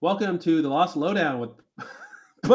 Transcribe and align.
Welcome 0.00 0.38
to 0.40 0.62
the 0.62 0.68
Lost 0.68 0.96
Lowdown 0.96 1.40
with 1.40 1.50
89. 2.44 2.54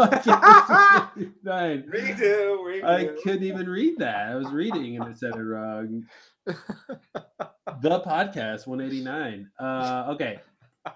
Redo, 1.17 2.57
redo. 2.57 2.83
I 2.85 3.09
couldn't 3.21 3.43
even 3.43 3.67
read 3.67 3.97
that. 3.97 4.29
I 4.29 4.35
was 4.35 4.47
reading 4.47 4.95
and 4.95 5.11
it 5.11 5.17
said 5.17 5.35
it 5.35 5.39
wrong. 5.39 6.05
The 6.45 7.99
podcast 7.99 8.65
189. 8.65 9.49
Uh, 9.59 10.05
okay, 10.11 10.39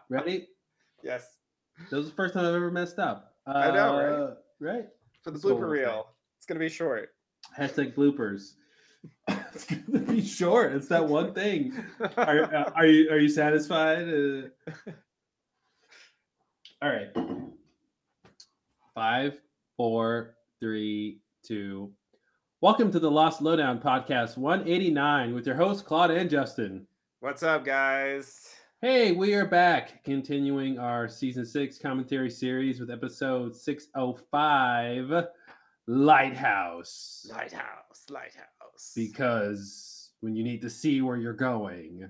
ready? 0.10 0.48
yes, 1.04 1.28
That 1.90 1.98
was 1.98 2.08
the 2.10 2.16
first 2.16 2.34
time 2.34 2.46
I've 2.46 2.56
ever 2.56 2.72
messed 2.72 2.98
up. 2.98 3.34
Uh, 3.46 3.52
I 3.52 3.72
know, 3.72 4.36
right? 4.62 4.74
Right. 4.74 4.86
for 5.26 5.32
the 5.32 5.40
blooper 5.40 5.70
reel. 5.70 6.08
It's 6.38 6.46
gonna 6.46 6.62
be 6.62 6.70
short. 6.70 7.10
Hashtag 7.60 7.94
bloopers. 7.94 8.54
it's 9.28 9.66
gonna 9.66 10.00
be 10.00 10.22
short. 10.22 10.72
It's 10.72 10.88
that 10.88 11.06
one 11.06 11.34
thing. 11.34 11.74
Are, 12.16 12.56
uh, 12.56 12.72
are 12.74 12.86
you 12.86 13.10
are 13.10 13.20
you 13.20 13.28
satisfied? 13.28 14.50
All 16.82 16.90
right. 16.90 17.10
Five, 18.94 19.40
four, 19.76 20.36
three, 20.60 21.20
two. 21.44 21.92
Welcome 22.62 22.92
to 22.92 23.00
the 23.00 23.10
Lost 23.10 23.42
Lowdown 23.42 23.80
podcast 23.80 24.38
189 24.38 25.34
with 25.34 25.46
your 25.46 25.56
hosts 25.56 25.84
Claude 25.84 26.12
and 26.12 26.30
Justin. 26.30 26.88
What's 27.20 27.44
up, 27.44 27.66
guys? 27.66 28.50
Hey, 28.82 29.12
we 29.12 29.34
are 29.34 29.46
back 29.46 30.04
continuing 30.04 30.78
our 30.78 31.08
season 31.08 31.46
six 31.46 31.80
commentary 31.80 32.30
series 32.30 32.80
with 32.80 32.92
episode 32.92 33.56
605 33.56 35.26
Lighthouse. 35.88 37.28
Lighthouse, 37.32 38.06
lighthouse, 38.12 38.94
Because 38.96 40.12
when 40.20 40.36
you 40.36 40.44
need 40.44 40.62
to 40.62 40.70
see 40.70 41.02
where 41.02 41.18
you're 41.18 41.34
going, 41.34 42.08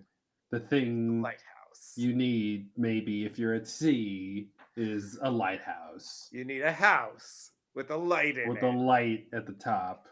the 0.52 0.59
thing 0.59 1.21
lighthouse. 1.21 1.93
you 1.95 2.13
need, 2.13 2.68
maybe 2.76 3.26
if 3.26 3.38
you're 3.40 3.54
at 3.54 3.68
sea, 3.68 4.49
is 4.77 5.17
a 5.22 5.30
lighthouse 5.31 6.30
You 6.31 6.45
need 6.45 6.62
a 6.62 6.72
house 6.72 7.52
with 7.76 7.91
a 7.91 7.98
light 7.98 8.38
in 8.38 8.43
it. 8.43 8.49
with 8.49 8.57
it. 8.60 8.63
a 8.63 8.70
light 8.70 9.26
at 9.34 9.46
the 9.46 9.54
top. 9.54 10.05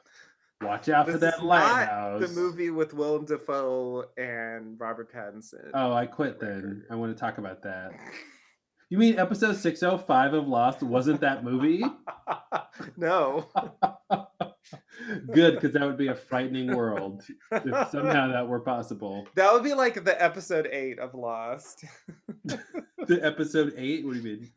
Watch 0.62 0.88
out 0.90 1.06
for 1.06 1.14
This 1.14 1.22
that 1.22 1.36
is 1.36 1.42
lighthouse. 1.44 2.22
the 2.22 2.40
movie 2.40 2.70
with 2.70 2.94
Willem 2.94 3.26
Dafoe 3.26 4.06
and 4.18 4.80
Robert 4.80 5.14
Pattinson. 5.14 5.70
Oh, 5.74 5.92
I 5.94 6.06
quit 6.06 6.40
then. 6.40 6.84
I 6.90 6.96
want 6.96 7.16
to 7.16 7.20
talk 7.20 7.38
about 7.38 7.62
that. 7.64 7.92
You 8.90 8.98
mean 8.98 9.20
episode 9.20 9.56
605 9.58 10.34
of 10.34 10.48
Lost 10.48 10.82
wasn't 10.84 11.20
that 11.22 11.44
movie? 11.44 11.84
no. 12.98 13.48
Good, 15.34 15.56
because 15.56 15.74
that 15.74 15.82
would 15.86 15.98
be 15.98 16.08
a 16.08 16.16
frightening 16.16 16.76
world 16.76 17.24
if 17.52 17.90
somehow 17.90 18.32
that 18.32 18.48
were 18.48 18.60
possible. 18.62 19.28
That 19.36 19.52
would 19.54 19.64
be 19.64 19.74
like 19.74 20.04
the 20.04 20.22
episode 20.24 20.68
eight 20.72 21.00
of 21.00 21.14
Lost, 21.14 21.84
The 22.46 23.20
episode 23.22 23.74
eight, 23.78 24.06
what 24.06 24.14
do 24.14 24.20
you 24.20 24.24
mean? 24.24 24.52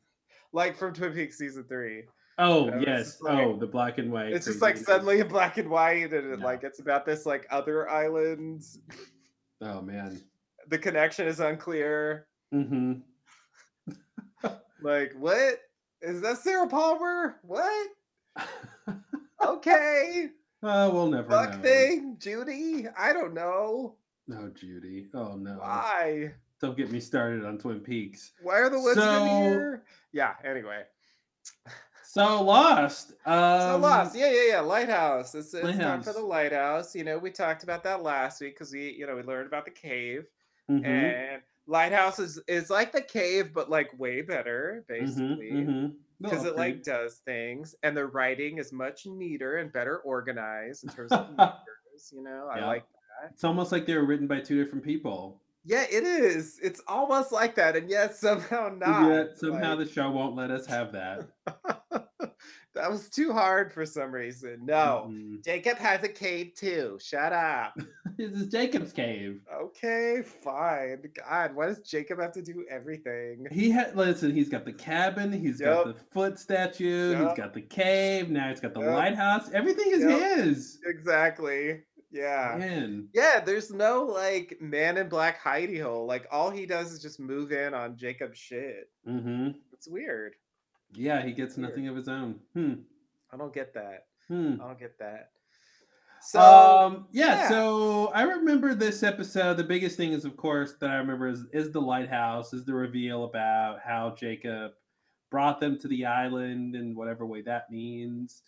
Like 0.53 0.77
from 0.77 0.93
Twin 0.95 1.13
Peaks 1.13 1.39
season 1.39 1.65
three. 1.65 2.05
Oh, 2.39 2.67
know, 2.67 2.81
yes. 2.87 3.21
like- 3.21 3.39
oh, 3.47 3.57
the 3.57 3.67
black 3.67 3.99
and 3.99 4.13
white. 4.13 4.33
it's 4.33 4.47
just 4.47 4.63
like 4.63 4.77
suddenly 4.77 5.19
in 5.21 5.29
black 5.29 5.59
and 5.59 5.69
white, 5.69 6.13
and 6.13 6.33
it, 6.33 6.41
like 6.41 6.63
it's 6.63 6.79
about 6.79 7.05
this 7.05 7.27
like 7.27 7.47
other 7.51 7.89
island. 7.91 8.65
Oh, 9.61 9.81
man. 9.83 10.21
The 10.69 10.79
connection 10.79 11.27
is 11.27 11.41
unclear. 11.41 12.27
Mm-hmm. 12.55 12.93
Like, 14.81 15.13
what 15.19 15.59
is 16.01 16.21
that? 16.21 16.39
Sarah 16.39 16.69
Palmer? 16.69 17.41
What? 17.43 17.89
Okay, 19.45 20.29
oh, 20.65 20.91
we'll 20.91 21.07
never 21.11 21.29
fuck 21.31 21.55
know. 21.57 21.63
thing, 21.63 22.17
Judy. 22.19 22.87
I 22.99 23.13
don't 23.13 23.33
know 23.33 23.95
Oh, 24.33 24.49
Judy. 24.49 25.07
Oh, 25.15 25.37
no. 25.37 25.53
why. 25.55 26.33
Don't 26.61 26.77
get 26.77 26.91
me 26.91 26.99
started 27.01 27.45
on 27.45 27.57
Twin 27.57 27.79
Peaks. 27.81 28.33
Why 28.43 28.59
are 28.59 28.69
the 28.69 28.81
Woodsmen 28.81 29.05
So- 29.05 29.25
here? 29.27 29.83
Yeah. 30.13 30.35
Anyway, 30.45 30.85
So, 32.03 32.43
Lost. 32.43 33.13
Um, 33.27 33.61
so 33.61 33.77
lost. 33.79 34.17
Yeah, 34.17 34.31
yeah, 34.31 34.43
yeah. 34.49 34.61
Lighthouse. 34.61 35.35
It's, 35.35 35.53
it's 35.53 35.77
time 35.79 36.03
for 36.03 36.13
the 36.13 36.21
lighthouse. 36.21 36.95
You 36.95 37.05
know, 37.05 37.19
we 37.19 37.31
talked 37.31 37.63
about 37.65 37.85
that 37.85 38.03
last 38.03 38.41
week 38.41 38.55
because 38.55 38.73
we, 38.73 38.93
you 38.93 39.07
know, 39.07 39.15
we 39.17 39.23
learned 39.23 39.47
about 39.47 39.65
the 39.67 39.71
cave. 39.71 40.27
mhm, 40.71 40.85
and 40.85 41.43
lighthouse 41.67 42.19
is 42.19 42.41
is 42.49 42.71
like 42.71 42.93
the 42.93 43.03
cave 43.03 43.53
but 43.53 43.69
like 43.69 43.91
way 43.99 44.23
better 44.23 44.87
mhm, 44.91 44.99
basically 44.99 45.67
because 46.19 46.45
No, 46.45 46.49
it 46.49 46.57
like 46.57 46.83
does 46.83 47.17
things 47.27 47.75
and 47.83 47.95
the 47.95 48.07
writing 48.07 48.57
is 48.57 48.73
much 48.73 49.05
neater 49.05 49.59
and 49.59 49.71
better 49.71 49.99
organized 49.99 50.85
in 50.85 50.89
terms 50.89 51.13
of 51.13 51.27
numbers 51.37 52.11
you 52.11 52.23
know 52.23 52.49
i 52.51 52.57
Yeah. 52.57 52.67
like 52.69 52.85
It's 53.31 53.45
almost 53.45 53.71
like 53.71 53.85
they 53.85 53.95
were 53.97 54.07
written 54.07 54.27
by 54.27 54.41
two 54.41 54.57
different 54.63 54.83
people. 54.83 55.43
Yeah 55.65 55.85
it 55.91 56.05
is 56.05 56.59
it's 56.63 56.81
almost 56.87 57.33
like 57.33 57.55
that 57.57 57.77
and 57.77 57.89
yet 57.91 58.15
somehow 58.17 58.69
not 58.75 59.09
Yet 59.11 59.39
somehow 59.39 59.77
like- 59.77 59.87
the 59.87 59.93
show 59.93 60.11
won't 60.11 60.37
let 60.37 60.51
us 60.51 60.67
have 60.67 60.93
that. 60.93 61.29
that 62.75 62.91
was 62.91 63.09
too 63.09 63.33
hard 63.33 63.73
for 63.73 63.85
some 63.85 64.13
reason 64.13 64.61
no 64.65 65.09
Mm-mm. 65.11 65.45
jacob 65.45 65.79
has 65.79 66.03
a 66.05 66.09
cave 66.09 66.53
too 66.57 66.99
shut 67.01 67.33
up 67.33 67.75
This 68.19 68.33
is 68.33 68.49
Jacob's 68.49 68.93
cave. 68.93 69.43
okay 69.63 70.23
fine 70.43 71.03
god 71.25 71.55
why 71.55 71.67
does 71.67 71.79
jacob 71.81 72.21
have 72.21 72.33
to 72.33 72.43
do 72.43 72.65
everything 72.69 73.47
He 73.53 73.71
had 73.71 73.95
listen. 73.97 74.35
He's 74.35 74.49
got 74.49 74.65
the 74.65 74.73
cabin. 74.73 75.33
He's 75.33 75.61
got 75.61 75.87
the 75.87 75.95
foot 76.13 76.37
statue. 76.39 77.13
Yup. 77.13 77.29
He's 77.29 77.37
got 77.39 77.55
the 77.55 77.61
cave. 77.63 78.29
Now 78.29 78.49
he's 78.49 78.59
got 78.59 78.75
the 78.75 78.81
Yup. 78.81 78.95
lighthouse. 78.95 79.51
Everything 79.53 79.87
is 79.93 80.03
his. 80.03 80.79
exactly 80.85 81.83
yeah 82.11 82.57
Man. 82.59 83.09
Yeah, 83.13 83.41
there's 83.41 83.71
no 83.71 84.05
like 84.05 84.57
man 84.61 84.97
in 84.97 85.09
black 85.09 85.43
hidey 85.43 85.83
hole. 85.83 86.07
Like 86.07 86.27
all 86.31 86.51
he 86.51 86.67
does 86.67 86.93
is 86.93 87.01
just 87.03 87.21
move 87.21 87.53
in 87.53 87.75
on 87.75 87.97
Jacob's 87.97 88.39
shit. 88.39 88.91
hmm 89.05 89.51
It's 89.73 89.89
weird. 89.89 90.35
Yeah, 90.95 91.23
he 91.23 91.33
gets 91.33 91.57
Weird. 91.57 91.71
nothing 91.71 91.89
of 91.89 91.97
his 91.97 92.09
own. 92.09 92.41
Hmm. 92.55 92.75
I 93.33 93.37
don't 93.37 93.53
get 93.53 93.75
that. 93.75 94.07
Hmm. 94.27 94.55
I 94.63 94.67
don't 94.69 94.79
get 94.79 94.99
that. 94.99 95.31
So 96.21 96.41
um 96.41 97.07
yeah, 97.13 97.27
yeah. 97.43 97.49
so 97.49 98.09
i 98.13 98.23
remember 98.23 98.75
this 98.75 99.05
episode 99.05 99.57
the 99.57 99.63
biggest 99.63 99.97
thing 99.97 100.13
is 100.13 100.25
of 100.25 100.37
course 100.37 100.75
that 100.81 100.91
i 100.91 100.97
remember 100.97 101.29
is, 101.29 101.45
is 101.53 101.71
the 101.71 101.81
lighthouse 101.81 102.53
is 102.53 102.65
the 102.65 102.75
reveal 102.75 103.23
about 103.23 103.79
how 103.85 104.17
jacob 104.19 104.73
brought 105.31 105.61
them 105.61 105.79
to 105.79 105.87
the 105.87 106.05
island 106.05 106.75
in 106.75 106.97
whatever 106.97 107.25
way 107.25 107.41
that 107.43 107.71
means 107.71 108.43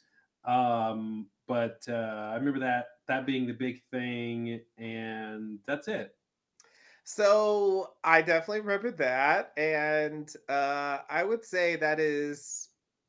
um 0.47 1.26
but 1.47 1.81
uh 1.88 1.93
i 2.32 2.34
remember 2.34 2.59
that 2.59 2.87
that 3.10 3.26
being 3.26 3.47
the 3.47 3.53
big 3.53 3.82
thing 3.91 4.60
and 4.78 5.59
that's 5.66 5.88
it 5.88 6.15
so 7.04 7.94
I 8.04 8.22
definitely 8.22 8.60
remember 8.60 8.93
that. 8.93 9.53
And 9.56 10.31
uh 10.48 10.98
I 11.09 11.25
would 11.25 11.44
say 11.44 11.75
that 11.76 11.99
is 11.99 12.69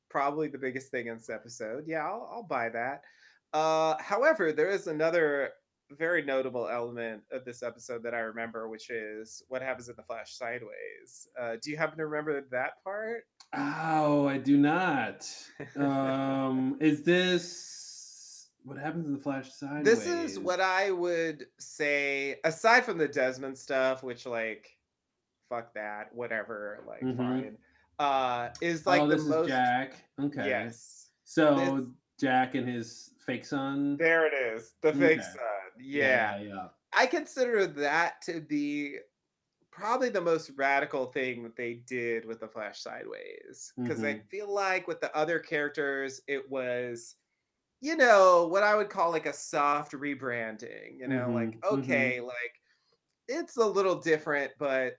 probably 0.09 0.47
the 0.47 0.57
biggest 0.57 0.89
thing 0.89 1.07
in 1.07 1.17
this 1.17 1.29
episode. 1.29 1.83
Yeah, 1.87 2.05
I'll, 2.05 2.27
I'll 2.31 2.43
buy 2.43 2.69
that. 2.69 3.03
Uh 3.53 3.95
however, 3.99 4.51
there 4.51 4.69
is 4.69 4.87
another 4.87 5.49
very 5.91 6.23
notable 6.23 6.67
element 6.67 7.21
of 7.31 7.45
this 7.45 7.61
episode 7.61 8.01
that 8.01 8.15
I 8.15 8.19
remember, 8.19 8.69
which 8.69 8.89
is 8.89 9.43
what 9.49 9.61
happens 9.61 9.87
in 9.87 9.95
the 9.97 10.03
flash 10.03 10.33
sideways. 10.35 11.27
Uh, 11.39 11.57
do 11.61 11.69
you 11.69 11.75
happen 11.77 11.97
to 11.97 12.07
remember 12.07 12.41
that 12.49 12.81
part? 12.83 13.25
oh 13.53 14.27
i 14.27 14.37
do 14.37 14.57
not 14.57 15.29
um 15.75 16.77
is 16.79 17.03
this 17.03 17.80
what 18.63 18.77
happens 18.77 19.05
in 19.05 19.13
the 19.13 19.19
flash 19.19 19.51
sideways 19.53 19.83
This 19.85 20.05
is 20.07 20.39
what 20.39 20.59
I 20.61 20.91
would 20.91 21.47
say, 21.59 22.39
aside 22.43 22.85
from 22.85 22.97
the 22.97 23.07
Desmond 23.07 23.57
stuff, 23.57 24.03
which 24.03 24.25
like 24.25 24.77
fuck 25.49 25.73
that, 25.73 26.13
whatever, 26.15 26.83
like 26.87 27.01
Mhm. 27.01 27.17
fine. 27.17 27.57
Uh 27.99 28.49
is 28.61 28.85
like 28.85 29.01
oh 29.01 29.07
the 29.07 29.15
this 29.17 29.25
most 29.25 29.45
is 29.45 29.51
jack 29.51 29.93
okay 30.19 30.47
Yes. 30.47 31.09
so 31.23 31.55
This- 31.77 31.89
jack 32.19 32.55
and 32.55 32.67
his 32.67 33.13
fake 33.25 33.45
son 33.45 33.97
There 33.97 34.25
it 34.27 34.33
is. 34.33 34.75
The 34.81 34.93
fake 34.93 35.19
Okay. 35.19 35.27
son. 35.27 35.71
Yeah. 35.79 36.37
yeah, 36.37 36.41
yeah. 36.53 36.67
I 36.93 37.05
consider 37.07 37.65
that 37.67 38.21
to 38.23 38.41
be 38.41 38.97
probably 39.71 40.09
the 40.09 40.21
most 40.21 40.51
radical 40.57 41.05
thing 41.07 41.41
that 41.43 41.55
they 41.55 41.75
did 41.75 42.25
with 42.25 42.39
the 42.41 42.47
Flash 42.47 42.81
Sideways. 42.81 43.71
Because 43.77 44.03
I 44.03 44.15
Mhm. 44.15 44.27
feel 44.29 44.53
like 44.53 44.87
with 44.87 44.99
the 44.99 45.15
other 45.15 45.39
characters, 45.39 46.21
it 46.27 46.49
was, 46.51 47.15
you 47.81 47.95
know, 47.95 48.47
what 48.47 48.63
I 48.63 48.75
would 48.75 48.89
call 48.89 49.11
like 49.11 49.25
a 49.25 49.33
soft 49.33 49.93
rebranding. 49.93 50.97
You 50.99 51.07
know, 51.07 51.33
like, 51.33 51.51
Mhm, 51.51 51.63
mhm. 51.69 52.13
okay, 52.13 52.21
like 52.21 52.61
it's 53.27 53.57
a 53.57 53.65
little 53.65 53.99
different, 54.01 54.53
but 54.59 54.95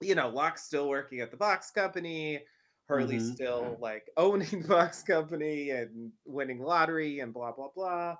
you 0.00 0.14
know, 0.14 0.28
Locke's 0.30 0.64
still 0.64 0.88
working 0.88 1.20
at 1.20 1.30
the 1.30 1.36
box 1.36 1.70
company. 1.72 2.44
Hurley's 2.86 3.28
Mhm. 3.28 3.30
still 3.30 3.78
like 3.80 4.10
owning 4.16 4.62
the 4.62 4.68
box 4.68 5.02
company 5.02 5.70
and 5.70 6.12
winning 6.26 6.60
lottery 6.60 7.20
and 7.20 7.32
blah 7.34 7.52
blah 7.52 7.70
blah 7.74 8.16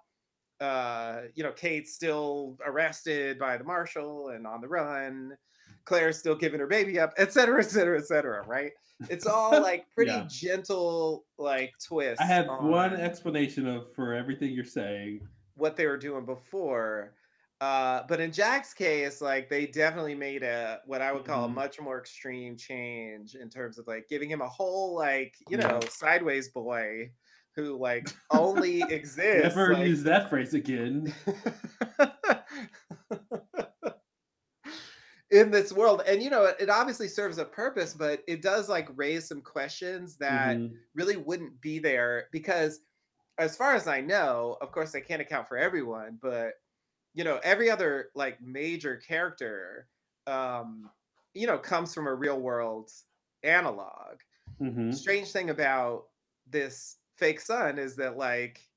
uh, 0.61 1.23
you 1.35 1.43
know, 1.43 1.53
Kate's 1.53 1.95
still 1.95 2.57
arrested 2.65 3.39
by 3.39 3.57
the 3.57 3.65
marshal 3.65 4.29
and 4.31 4.47
on 4.47 4.61
the 4.61 4.69
run. 4.69 5.37
Claire's 5.85 6.19
still 6.19 6.35
giving 6.37 6.61
her 6.61 6.67
baby 6.67 6.99
up, 7.01 7.13
et 7.17 7.33
cetera, 7.33 7.61
et 7.61 7.71
cetera, 7.71 7.99
et 7.99 8.07
cetera. 8.07 8.45
Right? 8.47 8.73
It's 9.09 9.27
all 9.27 9.51
like 9.63 9.87
pretty 9.95 10.11
Yeah. 10.13 10.27
gentle, 10.29 11.25
like 11.39 11.73
twist. 11.85 12.21
I 12.21 12.25
have 12.27 12.47
one 12.61 12.95
explanation 12.95 13.67
of 13.67 13.93
for 13.95 14.15
everything 14.15 14.51
you're 14.53 14.65
saying. 14.65 15.27
what 15.57 15.77
they 15.77 15.87
were 15.87 15.99
doing 15.99 16.25
before. 16.25 17.13
Uh, 17.61 18.03
but 18.09 18.19
in 18.21 18.33
Jack's 18.33 18.73
case, 18.73 19.21
like 19.21 19.51
they 19.51 19.67
definitely 19.67 20.15
made 20.15 20.43
a 20.43 20.81
what 20.87 21.03
I 21.03 21.13
would 21.13 21.25
call 21.27 21.45
a 21.45 21.49
Mhm. 21.49 21.55
much 21.55 21.79
more 21.79 21.99
extreme 21.99 22.57
change 22.57 23.35
in 23.35 23.51
terms 23.51 23.79
of 23.79 23.87
like 23.87 24.09
giving 24.09 24.31
him 24.31 24.41
a 24.41 24.49
whole 24.49 24.95
like 24.97 25.35
you 25.51 25.59
Yeah. 25.59 25.67
know 25.73 25.81
sideways 25.91 26.49
boy 26.49 27.11
who 27.57 27.77
like 27.79 28.09
only 28.31 28.81
exists. 28.89 29.55
Never 29.55 29.75
like- 29.75 29.87
use 29.89 30.03
that 30.05 30.31
phrase 30.31 30.55
again. 30.55 31.13
in 35.31 35.51
this 35.51 35.73
world 35.73 36.03
and 36.07 36.23
you 36.23 36.31
know 36.31 36.45
it, 36.45 36.57
it 36.61 36.71
obviously 36.71 37.07
serves 37.09 37.39
a 37.39 37.45
purpose 37.45 37.95
but 37.95 38.23
it 38.27 38.43
does 38.43 38.69
like 38.69 38.89
raise 38.97 39.29
some 39.29 39.41
questions 39.41 40.17
that 40.17 40.59
Mhm. 40.59 40.81
really 40.95 41.17
wouldn't 41.17 41.61
be 41.61 41.79
there 41.79 42.29
because 42.33 42.81
as 43.39 43.57
far 43.57 43.75
as 43.75 43.89
i 43.89 44.01
know 44.01 44.59
of 44.61 44.73
course 44.73 44.95
i 44.95 45.01
can't 45.01 45.23
account 45.23 45.49
for 45.49 45.59
everyone 45.59 46.19
but 46.23 46.55
you 47.15 47.25
know 47.25 47.41
every 47.45 47.71
other 47.71 48.11
like 48.15 48.41
major 48.43 48.97
character 48.97 49.89
um 50.27 50.91
you 51.35 51.47
know 51.47 51.59
comes 51.59 51.95
from 51.95 52.07
a 52.07 52.15
real 52.15 52.41
world 52.41 52.91
analog 53.45 54.21
Mhm. 54.61 54.91
strange 54.91 55.31
thing 55.33 55.51
about 55.51 56.09
this 56.47 56.99
fake 57.17 57.41
son 57.41 57.79
is 57.79 57.97
that 57.97 58.17
like 58.17 58.69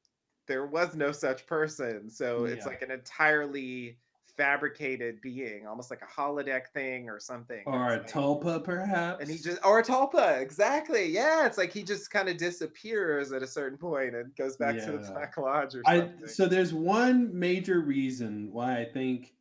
there 0.48 0.66
was 0.66 0.96
no 0.96 1.12
such 1.12 1.48
person 1.48 2.10
so 2.10 2.46
it's 2.46 2.66
like 2.66 2.82
an 2.82 2.92
entirely 2.92 4.00
fabricated 4.38 5.22
being 5.22 5.68
almost 5.68 5.90
like 5.92 6.02
a 6.02 6.06
holodeck 6.22 6.68
thing 6.74 7.10
or 7.10 7.20
something 7.20 7.62
Or 7.66 7.88
a 7.88 7.98
like- 7.98 8.10
tulpa, 8.10 8.64
perhaps. 8.64 9.22
and 9.22 9.30
he 9.30 9.38
just 9.38 9.60
or 9.64 9.80
a 9.80 9.84
tulpa 9.84 10.42
exactly 10.42 11.06
yeah 11.10 11.46
it's 11.46 11.58
like 11.58 11.72
he 11.72 11.84
just 11.84 12.10
kind 12.12 12.30
of 12.30 12.38
disappears 12.38 13.32
at 13.32 13.44
a 13.44 13.48
certain 13.48 13.78
point 13.78 14.16
and 14.16 14.36
goes 14.36 14.58
back 14.58 14.76
to 14.80 14.92
the 14.94 14.98
black 15.12 15.38
lodge 15.38 15.76
or 15.76 15.82
I 15.86 16.00
something 16.00 16.28
so 16.28 16.46
there's 16.48 16.74
one 16.74 17.38
major 17.38 17.82
reason 17.82 18.50
why 18.52 18.80
I 18.82 18.86
think 18.86 19.34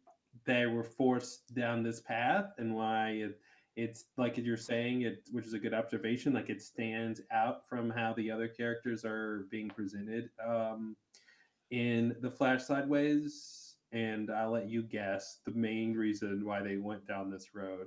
they 0.44 0.66
were 0.66 0.84
forced 0.84 1.54
down 1.54 1.82
this 1.82 2.00
path 2.00 2.46
and 2.58 2.74
why 2.74 3.10
it 3.10 3.38
it's 3.76 4.04
like 4.18 4.36
you're 4.36 4.56
saying 4.58 5.02
it 5.02 5.22
which 5.30 5.46
is 5.46 5.54
a 5.54 5.58
good 5.58 5.72
observation 5.72 6.34
like 6.34 6.50
it 6.50 6.60
stands 6.60 7.22
out 7.32 7.66
from 7.68 7.88
how 7.88 8.12
the 8.14 8.30
other 8.30 8.46
characters 8.48 9.02
are 9.04 9.46
being 9.50 9.68
presented 9.70 10.28
um 10.46 10.94
in 11.70 12.14
the 12.20 12.30
flash 12.30 12.64
sideways 12.64 13.61
and 13.92 14.30
i'll 14.30 14.50
let 14.52 14.68
you 14.68 14.82
guess 14.82 15.38
the 15.46 15.52
main 15.52 15.94
reason 15.94 16.44
why 16.44 16.62
they 16.62 16.76
went 16.76 17.06
down 17.06 17.30
this 17.30 17.54
road 17.54 17.86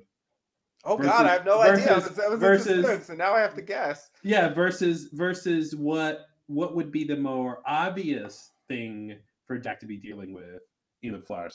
oh 0.84 0.98
versus- 0.98 1.12
god 1.12 1.26
i 1.26 1.34
have 1.34 1.46
no 1.46 1.62
idea 1.62 1.92
I 1.92 1.96
was, 1.96 2.20
I 2.20 2.28
was 2.28 2.40
versus- 2.40 2.86
suspense, 2.86 3.18
now 3.18 3.34
i 3.34 3.40
have 3.40 3.56
to 3.56 3.62
guess 3.62 4.12
Yeah, 4.24 4.50
versus 4.54 5.10
versus 5.12 5.76
what 5.76 6.28
what 6.48 6.76
would 6.76 6.92
be 6.92 7.04
the 7.04 7.18
more 7.18 7.62
obvious 7.66 8.52
thing 8.68 9.16
for 9.48 9.58
Jack 9.58 9.80
to 9.80 9.86
be 9.88 9.98
dealing 9.98 10.32
with 10.34 10.62
in 11.02 11.14
the 11.14 11.20
Flash 11.20 11.52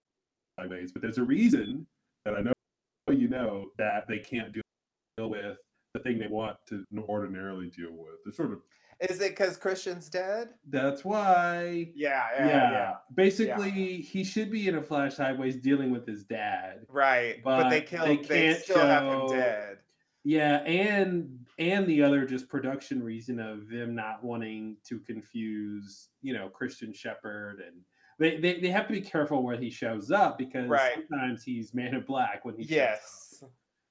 sideways. 0.58 0.90
But 0.92 1.02
there's 1.02 1.18
a 1.18 1.22
reason 1.22 1.86
that 2.24 2.34
I 2.34 2.40
know 2.40 2.52
you 3.08 3.28
know 3.28 3.66
that 3.78 4.06
they 4.08 4.18
can't 4.18 4.52
deal 4.52 5.28
with 5.30 5.58
the 5.94 6.00
thing 6.00 6.18
they 6.18 6.26
want 6.28 6.56
to 6.68 6.84
ordinarily 7.08 7.70
deal 7.70 7.92
with. 7.92 8.18
It's 8.26 8.36
sort 8.36 8.52
of 8.52 8.58
is 9.08 9.20
it 9.20 9.30
because 9.30 9.56
christian's 9.56 10.08
dead 10.08 10.50
that's 10.68 11.04
why. 11.04 11.90
yeah 11.94 12.26
Yeah, 12.38 12.46
yeah, 12.46 12.70
yeah. 12.72 12.92
basically, 13.14 13.70
he 14.02 14.24
should 14.24 14.50
be 14.50 14.68
in 14.68 14.76
a 14.76 14.82
Flash 14.82 15.14
sideways 15.16 15.56
dealing 15.56 15.90
with 15.90 16.06
his 16.06 16.24
dad. 16.24 16.86
right 16.88 17.42
but, 17.44 17.68
they 17.70 17.80
killed 17.82 18.08
they 18.08 18.16
they, 18.16 18.22
can't 18.52 18.62
still 18.62 18.78
have 18.78 19.04
him 19.04 19.28
show- 19.28 19.34
dead 19.34 19.78
Yeah, 20.24 20.56
and 20.64 21.38
and 21.58 21.86
the 21.86 22.02
other 22.02 22.24
just 22.26 22.48
production 22.48 23.02
reason 23.02 23.38
of 23.40 23.68
them 23.68 23.94
not 23.94 24.22
wanting 24.24 24.76
to 24.88 24.98
confuse, 25.00 26.08
you 26.22 26.32
know, 26.32 26.48
Christian 26.48 26.92
Shepherd 26.92 27.62
and 27.66 27.76
they, 28.18 28.36
they, 28.38 28.60
they 28.60 28.68
have 28.68 28.86
to 28.86 28.92
be 28.92 29.00
careful 29.00 29.42
where 29.42 29.56
he 29.56 29.70
shows 29.70 30.10
up 30.10 30.36
because 30.36 30.68
Right. 30.68 30.92
sometimes 31.08 31.42
he's 31.42 31.72
man 31.72 31.94
in 31.94 32.02
black 32.02 32.44
when 32.44 32.54
he 32.56 32.64
shows 32.64 32.72
up. 32.72 32.76
yes 32.76 33.44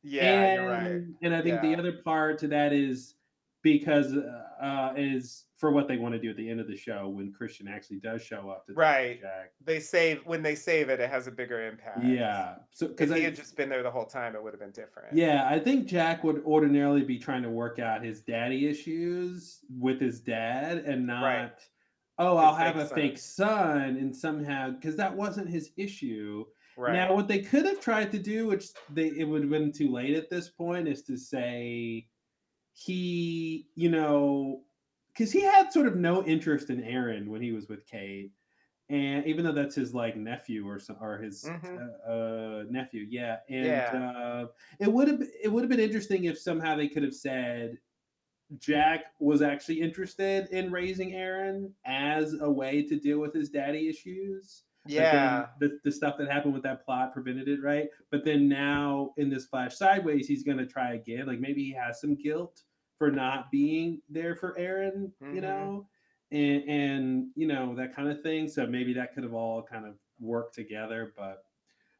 yeah 0.04 0.22
and, 0.44 0.62
you're 0.62 0.72
right 0.72 1.02
And 1.24 1.36
I 1.36 1.42
think 1.42 1.62
the 1.62 1.76
other 1.76 1.94
part 2.04 2.38
to 2.40 2.48
that 2.50 2.72
is 2.74 3.16
because 3.62 4.14
uh, 4.16 4.94
is 4.96 5.46
for 5.58 5.72
what 5.72 5.88
they 5.88 5.98
want 5.98 6.14
to 6.14 6.20
do 6.20 6.30
at 6.30 6.38
the 6.38 6.50
end 6.50 6.60
of 6.60 6.68
the 6.68 6.76
show 6.76 7.08
when 7.10 7.32
Christian 7.34 7.68
actually 7.68 8.00
does 8.00 8.22
show 8.24 8.50
up 8.50 8.66
to 8.68 8.74
Right. 8.74 9.20
Jack. 9.22 9.52
they 9.64 9.80
save 9.80 10.26
when 10.26 10.42
they 10.42 10.56
save 10.56 10.90
it 10.90 11.00
it 11.00 11.10
has 11.10 11.28
a 11.28 11.32
bigger 11.32 11.68
impact 11.68 12.04
Yeah. 12.04 12.56
So 12.72 12.88
because 12.88 13.14
he 13.14 13.22
had 13.24 13.36
just 13.36 13.56
been 13.58 13.68
there 13.70 13.84
the 13.84 13.92
whole 13.92 14.06
time 14.06 14.36
it 14.36 14.44
would 14.44 14.54
have 14.54 14.60
been 14.62 14.72
different 14.72 15.16
Yeah, 15.16 15.48
I 15.50 15.60
think 15.60 15.88
Jack 15.88 16.24
would 16.24 16.44
ordinarily 16.46 17.04
be 17.04 17.20
trying 17.20 17.44
to 17.44 17.50
work 17.50 17.80
out 17.80 18.04
his 18.04 18.22
daddy 18.22 18.68
issues 18.68 19.60
with 19.78 20.00
his 20.00 20.20
dad 20.22 20.80
and 20.80 21.06
not, 21.06 21.24
Right. 21.24 21.52
oh, 22.18 22.38
His 22.38 22.46
I'll 22.46 22.56
have 22.56 22.78
a 22.78 22.88
son. 22.88 22.96
fake 22.96 23.18
son 23.18 23.82
and 23.98 24.16
somehow, 24.16 24.72
because 24.72 24.96
that 24.96 25.14
wasn't 25.16 25.50
his 25.50 25.72
issue. 25.78 26.46
right 26.78 26.94
Now, 26.94 27.14
what 27.14 27.28
they 27.28 27.40
could 27.42 27.66
have 27.66 27.82
tried 27.82 28.12
to 28.14 28.20
do, 28.20 28.48
which 28.48 28.68
they 28.94 29.08
it 29.08 29.26
would 29.26 29.42
have 29.42 29.52
been 29.52 29.72
too 29.74 29.90
late 29.92 30.16
at 30.16 30.30
this 30.30 30.50
point, 30.50 30.88
is 30.88 31.02
to 31.04 31.18
say 31.18 32.08
he, 32.80 33.68
you 33.76 33.90
know, 33.90 34.64
because 35.10 35.32
he 35.32 35.42
had 35.42 35.74
sort 35.74 35.88
of 35.88 35.96
no 35.98 36.24
interest 36.24 36.70
in 36.70 36.82
Aaron 36.84 37.30
when 37.30 37.42
he 37.42 37.52
was 37.52 37.68
with 37.68 37.86
Kate. 37.86 38.32
And 38.90 39.26
even 39.28 39.46
though 39.46 39.52
that's 39.52 39.76
his 39.76 39.94
like 39.94 40.16
nephew 40.16 40.68
or 40.68 40.80
some, 40.80 40.98
or 41.02 41.18
his 41.20 41.44
Mhm. 41.44 41.78
uh, 42.08 42.10
uh, 42.12 42.64
nephew, 42.70 43.06
yeah, 43.08 43.38
and 43.50 43.68
Yeah. 43.68 44.04
uh, 44.04 44.48
it 44.80 44.92
would 44.92 45.08
have 45.08 45.22
it 45.44 45.48
would 45.52 45.62
have 45.64 45.70
been 45.70 45.80
interesting 45.80 46.24
if 46.24 46.40
somehow 46.40 46.76
they 46.76 46.88
could 46.88 47.04
have 47.04 47.14
said 47.14 47.78
Jack 48.58 49.14
was 49.20 49.42
actually 49.44 49.82
interested 49.82 50.48
in 50.50 50.72
raising 50.72 51.14
Aaron 51.14 51.76
as 51.86 52.34
a 52.42 52.50
way 52.50 52.82
to 52.84 53.00
deal 53.00 53.20
with 53.20 53.34
his 53.34 53.50
daddy 53.50 53.90
issues. 53.90 54.64
Yeah 54.88 55.48
the, 55.60 55.80
the 55.84 55.92
stuff 55.92 56.18
that 56.18 56.32
happened 56.32 56.54
with 56.54 56.64
that 56.64 56.84
plot 56.84 57.14
prevented 57.14 57.48
it, 57.48 57.62
right? 57.62 57.90
But 58.10 58.26
then 58.26 58.48
now 58.48 59.14
in 59.18 59.30
this 59.30 59.46
flash 59.46 59.76
sideways, 59.76 60.28
he's 60.28 60.44
gonna 60.44 60.66
try 60.66 60.94
again. 60.94 61.28
Like 61.28 61.40
maybe 61.40 61.64
he 61.64 61.72
has 61.74 62.02
some 62.02 62.16
guilt 62.16 62.64
for 63.00 63.12
not 63.12 63.52
being 63.52 64.02
there 64.10 64.36
for 64.36 64.58
Aaron, 64.60 65.14
you 65.32 65.42
Mhm. 65.42 65.42
know, 65.42 65.90
and 66.32 66.64
and 66.70 67.32
you 67.36 67.48
know 67.48 67.76
that 67.76 67.96
kind 67.96 68.10
of 68.10 68.22
thing. 68.24 68.50
So 68.50 68.68
maybe 68.68 68.94
that 68.96 69.16
could 69.16 69.24
have 69.24 69.34
all 69.36 69.64
kind 69.64 69.86
of 69.88 69.98
worked 70.20 70.56
together, 70.56 71.14
but 71.18 71.46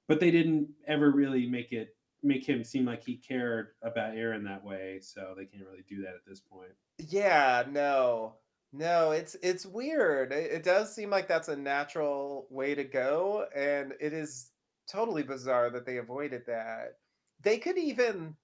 but 0.08 0.20
they 0.20 0.32
didn't 0.32 0.70
ever 0.88 1.12
really 1.12 1.48
make 1.48 1.72
it 1.74 1.98
make 2.24 2.48
him 2.48 2.64
seem 2.64 2.86
like 2.86 3.04
he 3.04 3.18
cared 3.18 3.70
about 3.84 4.16
Aaron 4.18 4.44
that 4.46 4.64
way. 4.64 5.00
So 5.02 5.36
they 5.38 5.46
can't 5.48 5.66
really 5.66 5.84
do 5.88 6.02
that 6.04 6.16
at 6.16 6.26
this 6.28 6.42
point. 6.42 6.74
Yeah, 6.98 7.64
no. 7.68 8.40
No, 8.72 9.12
it's 9.12 9.36
it's 9.42 9.66
weird. 9.66 10.32
It, 10.32 10.52
it 10.52 10.64
does 10.64 10.94
seem 10.94 11.10
like 11.10 11.28
that's 11.28 11.48
a 11.48 11.56
natural 11.56 12.48
way 12.52 12.76
to 12.76 12.84
go 12.84 13.48
and 13.56 13.94
it 14.00 14.14
is 14.14 14.52
totally 14.88 15.24
bizarre 15.24 15.70
that 15.72 15.86
they 15.86 15.98
avoided 15.98 16.46
that. 16.48 17.00
They 17.42 17.58
could 17.58 17.78
even 17.78 18.38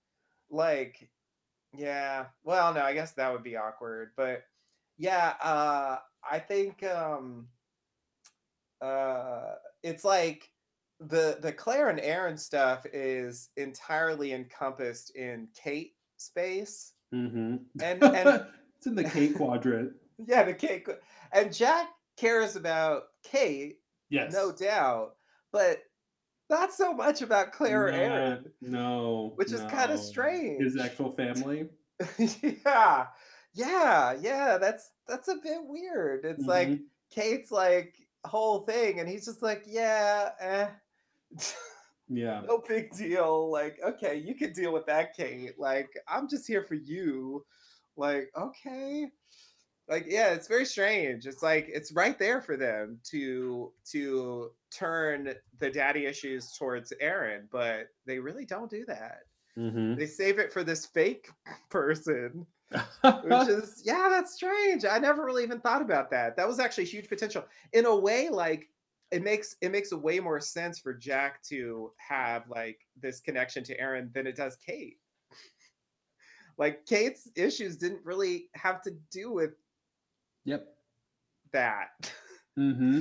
like 0.49 1.11
yeah, 1.77 2.25
well, 2.43 2.73
no, 2.73 2.81
I 2.81 2.93
guess 2.93 3.11
that 3.13 3.31
would 3.31 3.43
be 3.43 3.55
awkward, 3.57 4.11
but 4.15 4.43
yeah, 4.97 5.33
uh 5.43 5.97
I 6.29 6.39
think 6.39 6.83
um 6.83 7.47
uh 8.81 9.55
it's 9.83 10.03
like 10.03 10.49
the 10.99 11.37
the 11.41 11.51
Claire 11.51 11.89
and 11.89 11.99
Aaron 11.99 12.37
stuff 12.37 12.85
is 12.93 13.49
entirely 13.57 14.33
encompassed 14.33 15.15
in 15.15 15.47
Kate 15.61 15.93
space. 16.17 16.93
Mm-hmm. 17.13 17.55
And 17.81 18.03
and 18.03 18.45
it's 18.77 18.87
in 18.87 18.95
the 18.95 19.03
Kate 19.03 19.35
quadrant. 19.35 19.93
Yeah, 20.27 20.43
the 20.43 20.53
Kate. 20.53 20.87
And 21.33 21.53
Jack 21.53 21.89
cares 22.15 22.55
about 22.55 23.07
Kate, 23.21 23.79
Yes. 24.09 24.31
no 24.31 24.53
doubt, 24.53 25.17
but 25.51 25.79
not 26.49 26.73
so 26.73 26.93
much 26.93 27.21
about 27.21 27.51
Claire 27.53 27.87
or 27.87 27.91
Aaron. 27.91 28.53
No. 28.61 29.33
Which 29.35 29.51
is 29.51 29.65
kinda 29.65 29.97
strange. 29.97 30.63
His 30.63 30.77
actual 30.79 31.15
family. 31.15 31.69
yeah, 32.19 33.07
yeah, 33.53 34.13
yeah. 34.19 34.57
That's 34.57 34.91
that's 35.07 35.27
a 35.27 35.37
bit 35.41 35.65
weird. 35.65 36.25
It's 36.25 36.47
like 36.47 36.69
Mhm. 36.69 36.85
Kate's 37.09 37.51
like 37.51 37.95
whole 38.25 38.65
thing, 38.65 38.99
and 38.99 39.07
he's 39.09 39.25
just 39.25 39.41
like, 39.41 39.63
yeah, 39.65 40.31
eh. 40.39 40.69
yeah. 42.07 42.41
no 42.47 42.59
big 42.67 42.91
deal. 42.95 43.49
Like, 43.51 43.79
okay, 43.83 44.15
you 44.17 44.35
can 44.35 44.53
deal 44.53 44.73
with 44.73 44.85
that, 44.87 45.15
Kate. 45.15 45.57
Like, 45.59 45.89
I'm 46.07 46.27
just 46.29 46.47
here 46.47 46.63
for 46.63 46.75
you. 46.75 47.45
Like, 47.95 48.31
okay. 48.35 49.11
Like, 49.87 50.05
yeah, 50.07 50.33
it's 50.33 50.47
very 50.47 50.65
strange. 50.65 51.27
It's 51.27 51.43
like 51.43 51.67
it's 51.69 51.91
right 51.91 52.17
there 52.17 52.41
for 52.41 52.57
them 52.57 52.99
to 53.11 53.71
to 53.91 54.51
turn 54.71 55.35
the 55.59 55.69
daddy 55.69 56.05
issues 56.05 56.53
towards 56.53 56.91
Aaron, 56.99 57.47
but 57.51 57.89
they 58.05 58.17
really 58.19 58.45
don't 58.45 58.69
do 58.69 58.83
that. 58.85 59.25
Mhm. 59.57 59.95
They 59.97 60.07
save 60.07 60.39
it 60.39 60.51
for 60.51 60.63
this 60.63 60.85
fake 60.87 61.29
person, 61.69 62.47
which 63.23 63.47
is 63.47 63.81
yeah, 63.85 64.09
that's 64.09 64.33
strange. 64.33 64.85
I 64.85 64.97
never 64.97 65.23
really 65.23 65.43
even 65.43 65.61
thought 65.61 65.83
about 65.83 66.09
that. 66.11 66.35
That 66.35 66.47
was 66.47 66.59
actually 66.59 66.85
huge 66.85 67.07
potential. 67.07 67.45
In 67.73 67.85
a 67.85 67.95
way, 67.95 68.29
like 68.29 68.69
it 69.11 69.23
makes 69.23 69.55
it 69.61 69.71
makes 69.71 69.91
a 69.91 69.97
way 69.97 70.19
more 70.19 70.39
sense 70.41 70.79
for 70.79 70.93
Jack 70.95 71.43
to 71.43 71.93
have 71.97 72.49
like 72.49 72.79
this 72.99 73.19
connection 73.21 73.63
to 73.65 73.79
Aaron 73.79 74.11
than 74.13 74.25
it 74.25 74.35
does 74.35 74.55
Kate. 74.55 74.99
like 76.57 76.85
Kate's 76.85 77.29
issues 77.35 77.77
didn't 77.77 78.03
really 78.03 78.49
have 78.55 78.81
to 78.83 78.91
do 79.11 79.31
with 79.31 79.51
yep. 80.45 80.67
that. 81.51 82.11
Mm-hmm. 82.57 82.99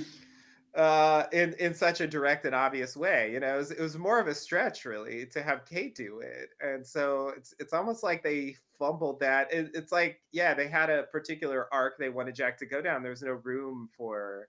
uh, 0.74 1.24
in 1.32 1.54
in 1.60 1.72
such 1.74 2.00
a 2.00 2.06
direct 2.08 2.44
and 2.44 2.54
obvious 2.54 2.96
way. 2.96 3.32
You 3.32 3.40
know, 3.40 3.54
it 3.54 3.58
was, 3.58 3.70
it 3.70 3.80
was 3.80 3.96
more 3.96 4.18
of 4.18 4.26
a 4.26 4.34
stretch 4.34 4.84
really 4.84 5.26
to 5.26 5.42
have 5.42 5.64
Kate 5.66 5.94
do 5.94 6.18
it, 6.20 6.50
and 6.60 6.84
so 6.86 7.28
it's 7.36 7.54
it's 7.60 7.72
almost 7.72 8.02
like 8.02 8.22
they 8.24 8.56
fumbled 8.78 9.20
that. 9.20 9.52
It, 9.52 9.70
it's 9.74 9.92
like 9.92 10.20
yeah, 10.32 10.54
they 10.54 10.66
had 10.66 10.90
a 10.90 11.04
particular 11.04 11.72
arc 11.72 11.98
they 11.98 12.08
wanted 12.10 12.34
Jack 12.34 12.58
to 12.58 12.66
go 12.66 12.82
down. 12.82 13.02
There 13.02 13.10
was 13.10 13.22
no 13.22 13.32
room 13.32 13.88
for 13.96 14.48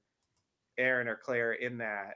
Aaron 0.78 1.08
or 1.08 1.16
Claire 1.18 1.54
in 1.54 1.78
that, 1.80 2.16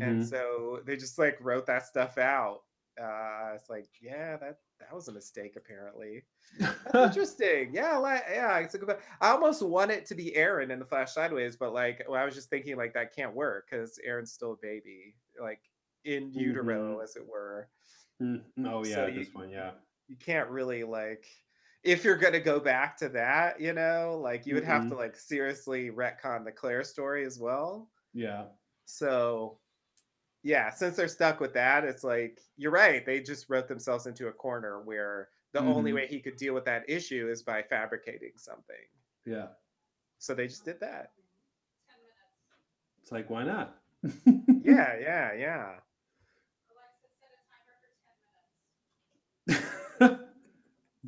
and 0.00 0.22
Mhm. 0.22 0.28
so 0.30 0.80
they 0.86 0.96
just 0.96 1.18
like 1.18 1.36
wrote 1.40 1.66
that 1.66 1.86
stuff 1.86 2.18
out. 2.18 2.62
Uh, 3.00 3.52
it's 3.56 3.68
like 3.70 3.88
yeah, 4.00 4.36
that 4.36 4.58
that 4.88 4.94
was 4.94 5.08
a 5.08 5.12
mistake 5.12 5.54
apparently. 5.56 6.22
Interesting. 6.94 7.70
Yeah, 7.72 7.96
like 7.96 8.22
yeah, 8.30 8.58
it's 8.58 8.74
a 8.74 8.78
good. 8.78 8.96
I 9.20 9.30
almost 9.30 9.62
want 9.62 9.90
it 9.90 10.06
to 10.06 10.14
be 10.14 10.34
Aaron 10.36 10.70
in 10.70 10.78
the 10.78 10.84
Flash 10.84 11.12
Sideways, 11.12 11.56
but 11.56 11.72
like 11.72 12.04
well, 12.08 12.20
I 12.20 12.24
was 12.24 12.34
just 12.34 12.50
thinking 12.50 12.76
like 12.76 12.94
that 12.94 13.14
can't 13.14 13.34
work 13.34 13.68
because 13.70 13.98
Aaron's 14.04 14.32
still 14.32 14.52
a 14.52 14.56
baby, 14.60 15.14
like 15.40 15.60
in 16.04 16.32
utero, 16.32 17.00
as 17.00 17.16
it 17.16 17.26
were. 17.26 17.68
Mm, 18.22 18.42
oh 18.66 18.84
yeah, 18.84 18.94
So 18.94 19.06
this 19.06 19.28
you 19.28 19.32
one, 19.32 19.48
yeah. 19.50 19.72
you 20.06 20.16
can't 20.16 20.48
really 20.50 20.84
like 20.84 21.26
if 21.82 22.04
you're 22.04 22.16
gonna 22.16 22.40
go 22.40 22.60
back 22.60 22.96
to 22.98 23.08
that, 23.10 23.60
you 23.60 23.72
know, 23.72 24.18
like 24.22 24.46
you 24.46 24.54
would 24.54 24.64
have 24.64 24.88
to 24.88 24.94
Mhm. 24.94 24.98
like 24.98 25.16
seriously 25.16 25.90
retcon 25.90 26.44
the 26.44 26.52
Claire 26.52 26.84
story 26.84 27.24
as 27.24 27.38
well. 27.38 27.90
Yeah. 28.12 28.46
So 28.84 29.58
yeah, 30.44 30.70
since 30.70 30.94
they're 30.96 31.08
stuck 31.08 31.40
with 31.40 31.52
that, 31.54 31.82
it's 31.84 32.04
like 32.04 32.38
you're 32.56 32.70
right. 32.70 33.04
They 33.04 33.20
just 33.20 33.48
wrote 33.48 33.66
themselves 33.66 34.06
into 34.06 34.28
a 34.28 34.32
corner 34.32 34.80
where 34.82 35.30
the 35.52 35.60
only 35.60 35.90
Mhm. 35.90 35.94
way 35.94 36.06
he 36.06 36.20
could 36.20 36.36
deal 36.36 36.52
with 36.54 36.64
that 36.66 36.88
issue 36.88 37.28
is 37.30 37.42
by 37.42 37.62
fabricating 37.62 38.32
something. 38.36 38.76
Yeah. 39.24 39.48
So 40.18 40.34
they 40.34 40.46
just 40.46 40.64
did 40.64 40.78
that. 40.80 41.12
It's 43.02 43.10
like 43.10 43.30
why 43.30 43.44
not? 43.44 43.80
Yeah, 44.62 44.96
yeah, 45.00 45.32
yeah. 45.32 45.80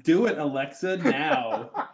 Do 0.04 0.26
it, 0.26 0.38
Alexa, 0.38 0.96
now. 0.98 1.70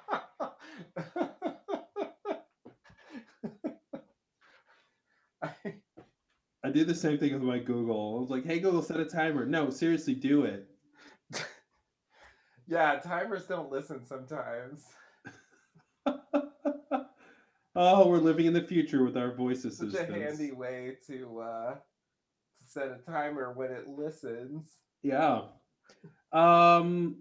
I 6.65 6.71
do 6.71 6.85
the 6.85 6.95
same 6.95 7.19
thing 7.19 7.33
with 7.33 7.43
my 7.43 7.59
Google. 7.59 8.17
I 8.17 8.21
was 8.21 8.31
like, 8.31 8.47
hey 8.47 8.61
Google, 8.61 8.83
set 8.83 9.01
a 9.01 9.05
timer. 9.05 9.45
No, 9.45 9.71
seriously, 9.71 10.15
do 10.15 10.45
it. 10.45 10.69
yeah, 12.69 13.01
timers 13.01 13.47
don't 13.47 13.71
listen 13.71 14.05
sometimes. 14.05 14.85
oh, 17.75 18.09
we're 18.09 18.19
living 18.19 18.47
in 18.47 18.53
the 18.53 18.63
future 18.63 19.05
with 19.05 19.17
our 19.17 19.35
voice 19.35 19.63
Such 19.63 19.95
a 19.95 20.07
handy 20.07 20.53
way 20.53 20.97
to 21.07 21.41
uh 21.41 21.75
to 21.75 22.65
set 22.67 22.89
a 22.89 22.99
timer 23.11 23.53
when 23.53 23.73
it 23.73 23.89
listens. 23.89 24.71
Yeah. 25.03 25.43
Um 26.33 27.17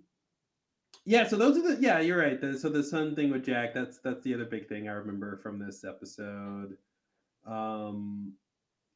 yeah, 1.03 1.27
so 1.27 1.35
those 1.35 1.57
are 1.57 1.75
the 1.75 1.81
yeah, 1.81 1.99
you're 1.99 2.19
right. 2.19 2.39
The, 2.39 2.59
so 2.59 2.69
the 2.69 2.83
son 2.83 3.15
thing 3.15 3.31
with 3.31 3.43
Jack, 3.43 3.73
that's 3.73 3.97
that's 4.03 4.23
the 4.23 4.35
other 4.35 4.45
big 4.45 4.69
thing 4.69 4.87
I 4.87 4.93
remember 4.93 5.37
from 5.37 5.57
this 5.57 5.83
episode. 5.83 6.77
Um 7.47 8.33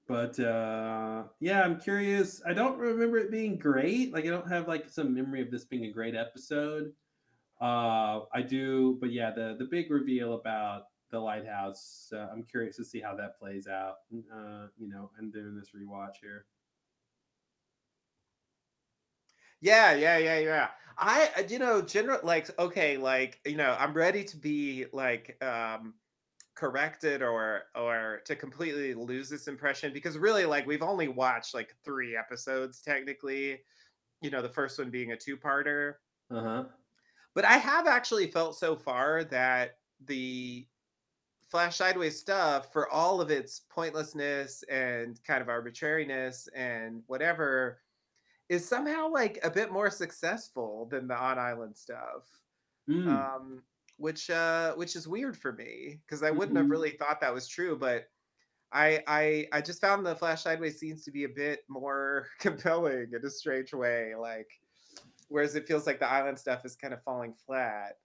but 0.08 0.40
uh 0.40 1.24
yeah, 1.40 1.64
I'm 1.64 1.80
curious. 1.80 2.42
I 2.46 2.54
don't 2.54 2.78
remember 2.78 3.18
it 3.18 3.32
being 3.32 3.58
great. 3.58 4.14
Like 4.14 4.26
I 4.26 4.30
don't 4.30 4.50
have 4.50 4.68
like 4.68 4.90
some 4.90 5.14
memory 5.14 5.42
of 5.42 5.52
this 5.52 5.66
being 5.66 5.86
a 5.86 5.92
great 5.92 6.16
episode. 6.16 6.94
Uh 7.62 8.22
I 8.34 8.42
do, 8.44 8.98
but 9.02 9.12
yeah, 9.12 9.32
the 9.32 9.56
the 9.60 9.66
big 9.66 9.92
reveal 9.92 10.34
about 10.36 10.88
the 11.12 11.20
lighthouse, 11.20 12.12
uh, 12.16 12.28
I'm 12.32 12.44
curious 12.44 12.76
to 12.78 12.86
see 12.86 13.00
how 13.00 13.16
that 13.16 13.40
plays 13.40 13.68
out. 13.68 13.98
Uh, 14.14 14.68
you 14.78 14.90
know, 14.90 15.12
and 15.18 15.32
doing 15.32 15.56
this 15.56 15.72
rewatch 15.76 16.16
here. 16.22 16.46
Yeah, 19.62 19.94
yeah, 19.94 20.18
yeah, 20.18 20.40
yeah. 20.40 20.70
I, 20.98 21.30
uh, 21.38 21.44
you 21.48 21.60
know, 21.60 21.82
general 21.82 22.20
like 22.24 22.58
okay, 22.60 22.98
like 22.98 23.40
you 23.46 23.56
know, 23.58 23.76
I'm 23.78 23.94
ready 23.94 24.24
to 24.26 24.38
be 24.38 24.86
like 24.94 25.42
um 25.44 25.94
corrected 26.56 27.22
or 27.22 27.64
or 27.76 28.22
to 28.26 28.36
completely 28.36 28.94
lose 28.94 29.30
this 29.30 29.48
impression 29.48 29.94
because 29.94 30.18
really 30.18 30.46
like 30.46 30.66
we've 30.66 30.82
only 30.82 31.08
watched 31.08 31.54
like 31.54 31.76
three 31.84 32.16
episodes 32.16 32.82
technically. 32.82 33.62
You 34.22 34.32
know, 34.32 34.42
the 34.42 34.50
first 34.50 34.80
one 34.80 34.90
being 34.90 35.12
a 35.12 35.18
two-parter. 35.18 35.96
Uh-huh. 36.32 36.64
But 37.34 37.46
I 37.46 37.58
have 37.58 37.86
actually 37.86 38.32
felt 38.32 38.58
so 38.58 38.76
far 38.76 39.26
that 39.26 39.78
the 40.06 40.66
Flash 41.48 41.78
Sideways 41.78 42.18
stuff, 42.18 42.72
for 42.74 42.90
all 42.90 43.22
of 43.22 43.30
its 43.30 43.62
pointlessness 43.70 44.64
and 44.64 45.22
kind 45.24 45.42
of 45.42 45.50
arbitrariness 45.50 46.50
and 46.56 47.04
whatever, 47.08 47.80
is 48.50 48.68
somehow 48.68 49.10
like 49.10 49.40
a 49.44 49.50
bit 49.50 49.72
more 49.72 49.90
successful 49.90 50.88
than 50.90 51.08
the 51.08 51.16
on 51.16 51.38
island 51.38 51.76
stuff. 51.76 52.24
Mm. 52.90 53.08
Um, 53.08 53.62
which 53.98 54.30
uh 54.30 54.76
which 54.76 54.96
is 54.96 55.08
weird 55.08 55.38
for 55.38 55.54
me 55.54 56.02
because 56.06 56.24
I 56.24 56.32
wouldn't 56.32 56.58
have 56.58 56.70
Mhm. 56.70 56.72
really 56.72 56.92
thought 56.92 57.22
that 57.22 57.34
was 57.34 57.48
true, 57.48 57.78
but 57.78 58.08
I 58.74 59.04
I 59.08 59.48
I 59.54 59.62
just 59.62 59.82
found 59.82 60.06
the 60.06 60.16
Flash 60.16 60.44
Sideways 60.44 60.80
scenes 60.80 61.06
to 61.06 61.12
be 61.12 61.26
a 61.26 61.30
bit 61.30 61.62
more 61.70 62.30
compelling 62.40 63.14
in 63.14 63.26
a 63.26 63.30
strange 63.32 63.74
way. 63.74 64.16
Like 64.16 64.50
whereas 65.30 65.56
it 65.56 65.68
feels 65.68 65.88
like 65.88 66.00
the 66.00 66.08
island 66.10 66.40
stuff 66.40 66.66
is 66.66 66.76
kind 66.78 66.94
of 66.94 67.04
falling 67.04 67.36
flat. 67.36 67.98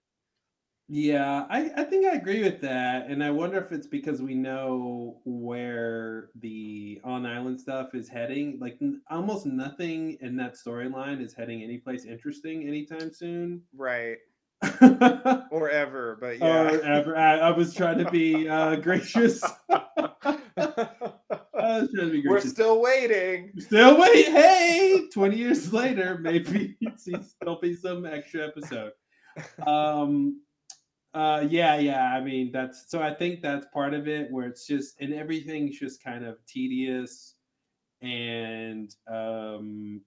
Yeah, 0.87 1.47
I, 1.49 1.71
I 1.81 1.83
think 1.85 2.05
I 2.05 2.15
agree 2.15 2.43
with 2.43 2.59
that. 2.61 3.07
And 3.09 3.23
I 3.23 3.31
wonder 3.31 3.57
if 3.63 3.71
it's 3.71 3.87
because 3.87 4.21
we 4.21 4.35
know 4.35 5.21
where 5.23 6.31
the 6.35 6.99
on 7.03 7.25
island 7.25 7.61
stuff 7.61 7.95
is 7.95 8.09
heading. 8.09 8.59
Like 8.59 8.77
n- 8.81 9.01
almost 9.09 9.45
nothing 9.45 10.17
in 10.19 10.35
that 10.37 10.53
storyline 10.55 11.21
is 11.21 11.33
heading 11.33 11.63
anyplace 11.63 12.03
interesting 12.05 12.67
anytime 12.67 13.13
soon. 13.13 13.67
Right. 13.73 14.19
Or 14.61 15.69
ever, 15.69 16.17
but 16.19 16.39
yeah. 16.39 16.71
Or 16.71 16.81
ever. 16.81 17.17
I, 17.17 17.37
I 17.37 17.49
was 17.51 17.73
trying 17.73 17.97
to 17.99 18.09
be 18.11 18.47
uh, 18.47 18.75
gracious. 18.77 19.43
I 19.69 20.37
was 21.53 21.89
trying 21.93 22.07
to 22.07 22.11
be 22.11 22.23
We're 22.27 22.41
still 22.41 22.81
waiting. 22.81 23.51
Still 23.59 23.99
wait. 23.99 24.25
Hey, 24.27 25.07
20 25.13 25.35
years 25.35 25.73
later, 25.73 26.19
maybe 26.21 26.77
there'll 27.39 27.59
be 27.59 27.75
some 27.75 28.05
extra 28.05 28.47
episode. 28.47 28.91
Um, 29.65 30.41
uh, 31.13 31.45
yeah, 31.49 31.77
yeah. 31.77 32.13
I 32.13 32.21
mean, 32.21 32.51
that's 32.51 32.89
so 32.89 33.01
I 33.01 33.13
think 33.13 33.41
that's 33.41 33.65
part 33.73 33.93
of 33.93 34.07
it 34.07 34.31
where 34.31 34.47
it's 34.47 34.65
just 34.65 34.99
and 35.01 35.13
everything's 35.13 35.77
just 35.77 36.03
kind 36.03 36.25
of 36.25 36.37
tedious, 36.45 37.35
and 38.01 38.93
um, 39.11 40.01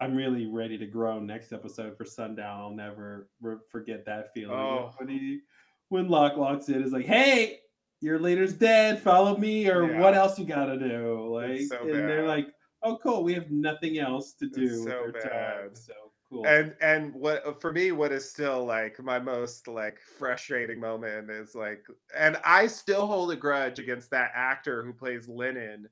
I'm 0.00 0.14
really 0.14 0.46
ready 0.46 0.76
to 0.78 0.86
grow 0.86 1.18
next 1.20 1.52
episode 1.52 1.96
for 1.96 2.04
Sundown. 2.04 2.60
I'll 2.60 2.70
never 2.70 3.28
re- 3.40 3.56
forget 3.70 4.04
that 4.06 4.32
feeling 4.34 4.56
Oh. 4.58 4.92
when 4.98 5.08
he 5.08 5.40
when 5.88 6.08
Locke 6.08 6.36
walks 6.36 6.68
in 6.68 6.82
is 6.82 6.92
like, 6.92 7.06
"Hey, 7.06 7.60
your 8.00 8.18
leader's 8.18 8.52
dead. 8.52 9.00
Follow 9.00 9.36
me, 9.36 9.68
or 9.70 9.98
what 10.00 10.14
else 10.14 10.38
you 10.38 10.44
gotta 10.44 10.78
do?" 10.78 11.28
Like, 11.32 11.62
so 11.62 11.80
and 11.82 11.90
they're 12.08 12.26
like, 12.26 12.48
"Oh, 12.82 12.98
cool. 13.02 13.22
We 13.24 13.32
have 13.34 13.50
nothing 13.50 13.98
else 13.98 14.34
to 14.34 14.48
do 14.48 14.64
It's 14.64 14.78
so 14.82 14.84
their 14.84 15.12
time." 15.12 15.30
bad. 15.30 15.78
So 15.78 15.92
cool. 16.28 16.46
And 16.46 16.74
and 16.82 17.14
what 17.14 17.46
uh, 17.46 17.52
for 17.52 17.72
me, 17.72 17.92
what 17.92 18.12
is 18.12 18.28
still 18.28 18.64
like 18.66 19.00
my 19.02 19.18
most 19.18 19.66
like 19.68 19.98
frustrating 20.18 20.80
moment 20.80 21.30
is 21.30 21.54
like, 21.54 21.86
and 22.14 22.36
I 22.44 22.66
still 22.66 23.06
hold 23.06 23.30
a 23.30 23.36
grudge 23.36 23.78
against 23.78 24.10
that 24.10 24.32
actor 24.34 24.84
who 24.84 24.92
plays 24.92 25.28
Lennon 25.28 25.88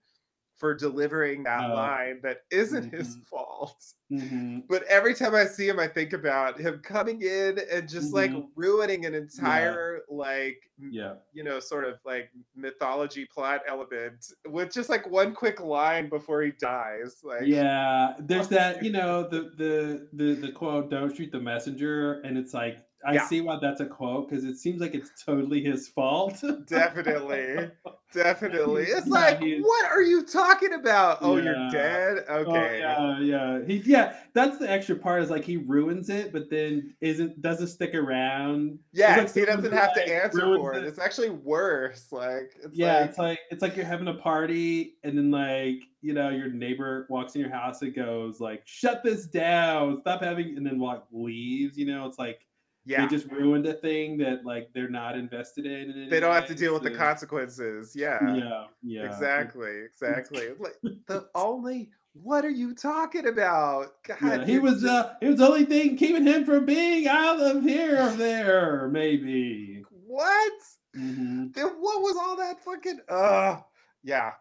for 0.57 0.75
delivering 0.75 1.43
that 1.45 1.69
Uh, 1.69 1.73
line 1.73 2.21
that 2.23 2.39
isn't 2.51 2.87
his 2.93 3.17
mhm. 3.17 3.25
fault. 3.31 3.83
Mhm. 4.11 4.69
But 4.69 4.85
every 4.85 5.15
time 5.15 5.35
I 5.35 5.47
see 5.47 5.69
him, 5.69 5.79
I 5.79 5.89
think 5.89 6.13
about 6.15 6.59
him 6.61 6.81
coming 6.83 7.23
in 7.23 7.59
and 7.71 7.89
just 7.89 8.15
like 8.15 8.33
Mhm. 8.33 8.49
ruining 8.57 9.05
an 9.07 9.15
entire 9.15 10.03
like 10.09 10.59
Yeah. 10.79 11.17
you 11.33 11.45
know 11.45 11.61
sort 11.61 11.85
of 11.85 11.99
like 12.05 12.31
mythology 12.55 13.27
plot 13.27 13.63
element 13.69 14.25
with 14.47 14.73
just 14.73 14.89
like 14.91 15.07
one 15.09 15.35
quick 15.35 15.61
line 15.61 16.09
before 16.09 16.43
he 16.43 16.53
dies. 16.53 17.21
Like 17.25 17.51
Yeah, 17.51 18.15
there's 18.21 18.49
that, 18.51 18.83
you 18.83 18.91
know, 18.93 19.29
the 19.29 19.53
the 19.57 20.09
the 20.13 20.35
the 20.35 20.53
quote, 20.53 20.89
"Don't 20.91 21.15
shoot 21.15 21.33
the 21.33 21.41
messenger," 21.41 22.21
and 22.21 22.39
it's 22.39 22.55
like 22.55 22.79
I 23.07 23.13
Yeah. 23.15 23.27
see 23.27 23.41
why 23.41 23.59
that's 23.61 23.81
a 23.81 23.87
quote 23.87 24.29
because 24.29 24.45
it 24.45 24.57
seems 24.57 24.81
like 24.81 24.95
it's 24.95 25.11
totally 25.25 25.63
his 25.63 25.89
fault. 25.89 26.43
Definitely. 26.67 27.71
Definitely. 28.13 28.85
It's 28.89 29.07
Yeah, 29.07 29.11
like, 29.11 29.41
what 29.41 29.87
are 29.91 30.03
you 30.03 30.25
talking 30.25 30.73
about? 30.73 31.19
Oh, 31.21 31.37
you're 31.37 31.55
Yeah. 31.55 31.69
dead? 31.69 32.25
Oh, 32.47 32.69
Okay. 32.69 32.79
yeah, 32.79 33.21
yeah. 33.21 33.65
He 33.67 33.77
yeah, 33.79 34.17
that's 34.35 34.59
the 34.59 34.71
extra 34.71 34.97
part 34.97 35.23
is 35.23 35.31
like 35.31 35.45
he 35.45 35.57
ruins 35.57 36.11
it, 36.11 36.33
but 36.33 36.51
then 36.51 36.95
isn't 37.01 37.41
doesn't 37.43 37.69
stick 37.69 37.95
around. 37.95 38.79
Yeah, 38.93 39.17
like 39.17 39.35
he 39.35 39.45
doesn't 39.45 39.73
have 39.73 39.93
to 39.95 40.09
answer 40.09 40.53
for 40.55 40.75
it. 40.75 40.85
it. 40.85 40.85
It's 40.85 40.99
actually 40.99 41.31
worse. 41.31 42.13
Like, 42.13 42.57
it's 42.63 42.77
yeah, 42.77 43.01
like, 43.01 43.09
it's 43.09 43.19
like 43.19 43.39
it's 43.51 43.63
like 43.63 43.77
you're 43.77 43.85
having 43.87 44.09
a 44.09 44.15
party 44.15 44.97
and 45.03 45.17
then 45.17 45.31
like 45.31 45.85
you 46.03 46.13
know 46.13 46.29
your 46.31 46.49
neighbor 46.49 47.07
walks 47.11 47.35
in 47.35 47.41
your 47.41 47.51
house 47.51 47.83
and 47.83 47.95
goes 47.95 48.41
like 48.41 48.63
shut 48.67 49.03
this 49.03 49.27
down 49.27 50.01
stop 50.01 50.23
having 50.23 50.57
and 50.57 50.67
then 50.67 50.79
walk 50.79 51.07
leaves 51.11 51.79
you 51.79 51.87
know 51.87 52.07
it's 52.07 52.19
like 52.19 52.47
Yeah. 52.87 53.07
They 53.07 53.17
just 53.17 53.31
ruined 53.31 53.67
a 53.67 53.75
thing 53.75 54.19
that 54.19 54.45
like 54.45 54.71
they're 54.75 54.91
not 54.91 55.17
invested 55.17 55.65
in. 55.67 55.91
in 55.91 56.09
they 56.11 56.21
don't 56.21 56.35
have 56.35 56.47
to 56.49 56.55
deal 56.55 56.75
with 56.75 56.83
the 56.83 56.91
consequences. 56.91 57.95
Yeah. 57.97 58.19
Yeah, 58.35 58.65
yeah. 58.83 59.07
Exactly. 59.07 59.81
Exactly. 59.85 60.49
Like, 60.59 60.77
the 61.07 61.29
only 61.35 61.91
what 62.13 62.45
are 62.45 62.51
you 62.51 62.75
talking 62.75 63.27
about? 63.27 63.95
God, 64.07 64.19
Yeah, 64.23 64.45
he 64.45 64.59
was 64.59 64.85
uh 64.85 65.15
it 65.21 65.29
was 65.29 65.39
the 65.39 65.47
only 65.47 65.65
thing 65.65 65.97
keeping 65.97 66.27
him 66.27 66.45
from 66.45 66.65
being 66.67 67.09
out 67.09 67.41
of 67.41 67.63
here 67.63 68.01
or 68.07 68.11
there, 68.11 68.89
maybe. 68.89 69.83
what? 70.07 70.53
Mhm. 70.97 71.53
Then 71.55 71.67
what 71.81 72.03
was 72.03 72.17
all 72.21 72.37
that 72.37 72.61
fucking 72.63 73.01
uh 73.09 73.61
yeah. 74.03 74.33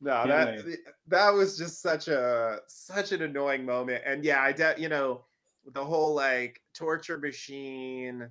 No, 0.00 0.26
that 0.26 0.64
that 1.06 1.30
was 1.30 1.56
just 1.56 1.80
such 1.80 2.08
a 2.08 2.58
such 2.66 3.12
an 3.12 3.22
annoying 3.22 3.64
moment. 3.64 4.02
And 4.04 4.22
yeah, 4.24 4.42
I 4.42 4.52
de- 4.52 4.74
you 4.78 4.88
know, 4.88 5.24
the 5.72 5.82
whole 5.84 6.14
like 6.14 6.60
torture 6.74 7.18
machine 7.18 8.28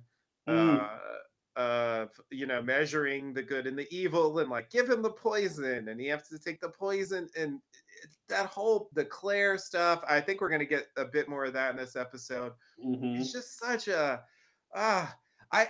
Mm. 0.48 0.78
uh 0.80 0.98
of 1.56 2.10
you 2.30 2.46
know 2.46 2.60
measuring 2.60 3.32
the 3.32 3.42
good 3.42 3.66
and 3.66 3.78
the 3.78 3.86
evil 3.94 4.38
and 4.40 4.50
like 4.50 4.68
give 4.70 4.90
him 4.90 5.00
the 5.02 5.10
poison 5.10 5.88
and 5.88 6.00
he 6.00 6.06
has 6.08 6.28
to 6.28 6.38
take 6.38 6.60
the 6.60 6.68
poison 6.68 7.28
and 7.36 7.60
that 8.28 8.46
whole 8.46 8.90
the 8.92 9.04
Claire 9.04 9.56
stuff. 9.56 10.02
I 10.08 10.20
think 10.20 10.40
we're 10.40 10.50
gonna 10.50 10.64
get 10.64 10.88
a 10.96 11.04
bit 11.04 11.28
more 11.28 11.44
of 11.44 11.52
that 11.54 11.70
in 11.70 11.76
this 11.76 11.94
episode 11.96 12.52
Mhm. 12.84 13.20
it's 13.20 13.32
just 13.32 13.58
such 13.58 13.88
a 13.88 14.22
ah 14.74 15.16
i 15.52 15.68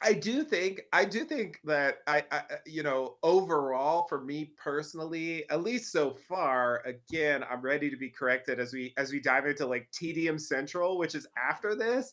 i 0.00 0.12
do 0.12 0.44
think 0.44 0.82
i 0.92 1.04
do 1.04 1.24
think 1.24 1.60
that 1.64 1.98
I, 2.06 2.18
I 2.30 2.38
I- 2.38 2.58
you 2.66 2.82
know 2.82 3.18
overall 3.22 4.06
for 4.08 4.20
me 4.20 4.46
personally 4.56 5.48
at 5.50 5.62
least 5.62 5.92
so 5.92 6.14
far 6.14 6.82
again 6.86 7.42
i'm 7.44 7.60
ready 7.62 7.90
to 7.90 7.96
be 7.96 8.10
corrected 8.10 8.60
as 8.60 8.72
we 8.72 8.94
as 8.96 9.12
we 9.12 9.20
dive 9.20 9.46
into 9.46 9.66
like 9.66 9.90
tedium 9.90 10.38
central 10.38 10.98
which 10.98 11.14
is 11.14 11.26
after 11.36 11.74
this 11.74 12.12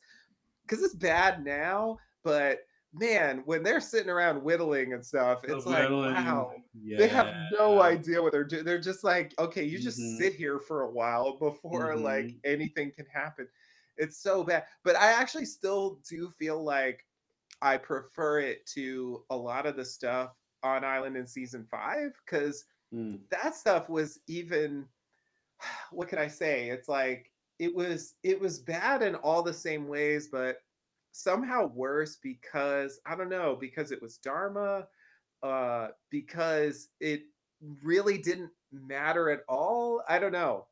because 0.67 0.83
it's 0.83 0.95
bad 0.95 1.43
now 1.43 1.97
but 2.23 2.59
man 2.93 3.43
when 3.45 3.63
they're 3.63 3.81
sitting 3.81 4.09
around 4.09 4.43
whittling 4.43 4.93
and 4.93 5.05
stuff 5.05 5.43
The 5.47 5.59
it's 5.59 5.65
like 5.65 5.91
whittling, 5.93 6.15
wow 6.15 6.63
they 6.97 7.07
have 7.09 7.35
no 7.51 7.81
idea 7.81 8.21
what 8.21 8.31
they're 8.31 8.45
doing. 8.45 8.63
They're 8.63 8.79
just 8.79 9.03
like, 9.03 9.33
okay, 9.37 9.63
you 9.65 9.79
just 9.79 10.15
Mhm. 10.15 10.15
sit 10.15 10.33
here 10.33 10.59
for 10.59 10.83
a 10.83 10.91
while 10.91 11.37
before 11.37 11.97
like 11.97 12.33
Mhm. 12.33 12.41
anything 12.45 12.91
can 12.93 13.05
happen. 13.07 13.49
It's 13.97 14.17
so 14.17 14.43
bad. 14.43 14.65
But 14.83 14.95
I 14.95 15.11
actually 15.11 15.45
still 15.45 16.01
do 16.09 16.29
feel 16.29 16.63
like 16.63 17.05
I 17.61 17.77
prefer 17.77 18.39
it 18.39 18.65
to 18.73 19.23
a 19.29 19.35
lot 19.35 19.65
of 19.65 19.75
the 19.75 19.85
stuff 19.85 20.31
on 20.63 20.83
Island 20.83 21.17
in 21.17 21.27
season 21.27 21.67
five 21.69 22.11
because 22.25 22.65
Mm. 22.93 23.19
that 23.29 23.55
stuff 23.55 23.89
was 23.89 24.19
even 24.27 24.87
what 25.91 26.07
can 26.07 26.19
I 26.19 26.27
say? 26.27 26.69
It's 26.69 26.87
like 26.87 27.31
it 27.59 27.73
was 27.73 28.15
it 28.23 28.39
was 28.39 28.59
bad 28.59 29.01
in 29.01 29.15
all 29.15 29.41
the 29.43 29.53
same 29.53 29.87
ways, 29.87 30.29
but 30.31 30.57
somehow 31.11 31.67
worse 31.67 32.17
because 32.21 32.99
I 33.05 33.15
don't 33.15 33.29
know, 33.29 33.57
because 33.59 33.91
it 33.91 34.01
was 34.01 34.17
Dharma, 34.17 34.87
uh, 35.43 35.89
because 36.09 36.89
it 36.99 37.23
really 37.83 38.17
didn't 38.17 38.51
matter 38.71 39.29
at 39.29 39.41
all. 39.47 40.01
I 40.07 40.19
don't 40.19 40.33
know. 40.33 40.67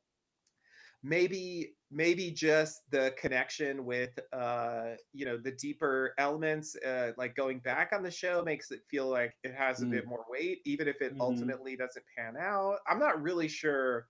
Maybe 1.06 1.76
maybe 1.92 2.32
just 2.32 2.90
the 2.90 3.14
connection 3.18 3.86
with 3.86 4.18
uh 4.32 4.96
you 5.12 5.26
know 5.26 5.38
the 5.38 5.52
deeper 5.52 6.14
elements 6.18 6.76
uh 6.78 7.12
like 7.18 7.36
going 7.36 7.60
back 7.60 7.92
on 7.94 8.02
the 8.04 8.10
show 8.10 8.42
makes 8.42 8.72
it 8.72 8.82
feel 8.90 9.10
like 9.10 9.36
it 9.44 9.54
has 9.54 9.84
a 9.84 9.88
bit 9.88 10.08
more 10.08 10.26
weight 10.30 10.62
even 10.66 10.88
if 10.88 11.02
it 11.02 11.14
Mhm. 11.18 11.20
ultimately 11.20 11.76
doesn't 11.76 12.06
pan 12.18 12.36
out 12.38 12.80
i'm 12.88 12.98
not 13.00 13.22
really 13.22 13.48
sure 13.48 14.08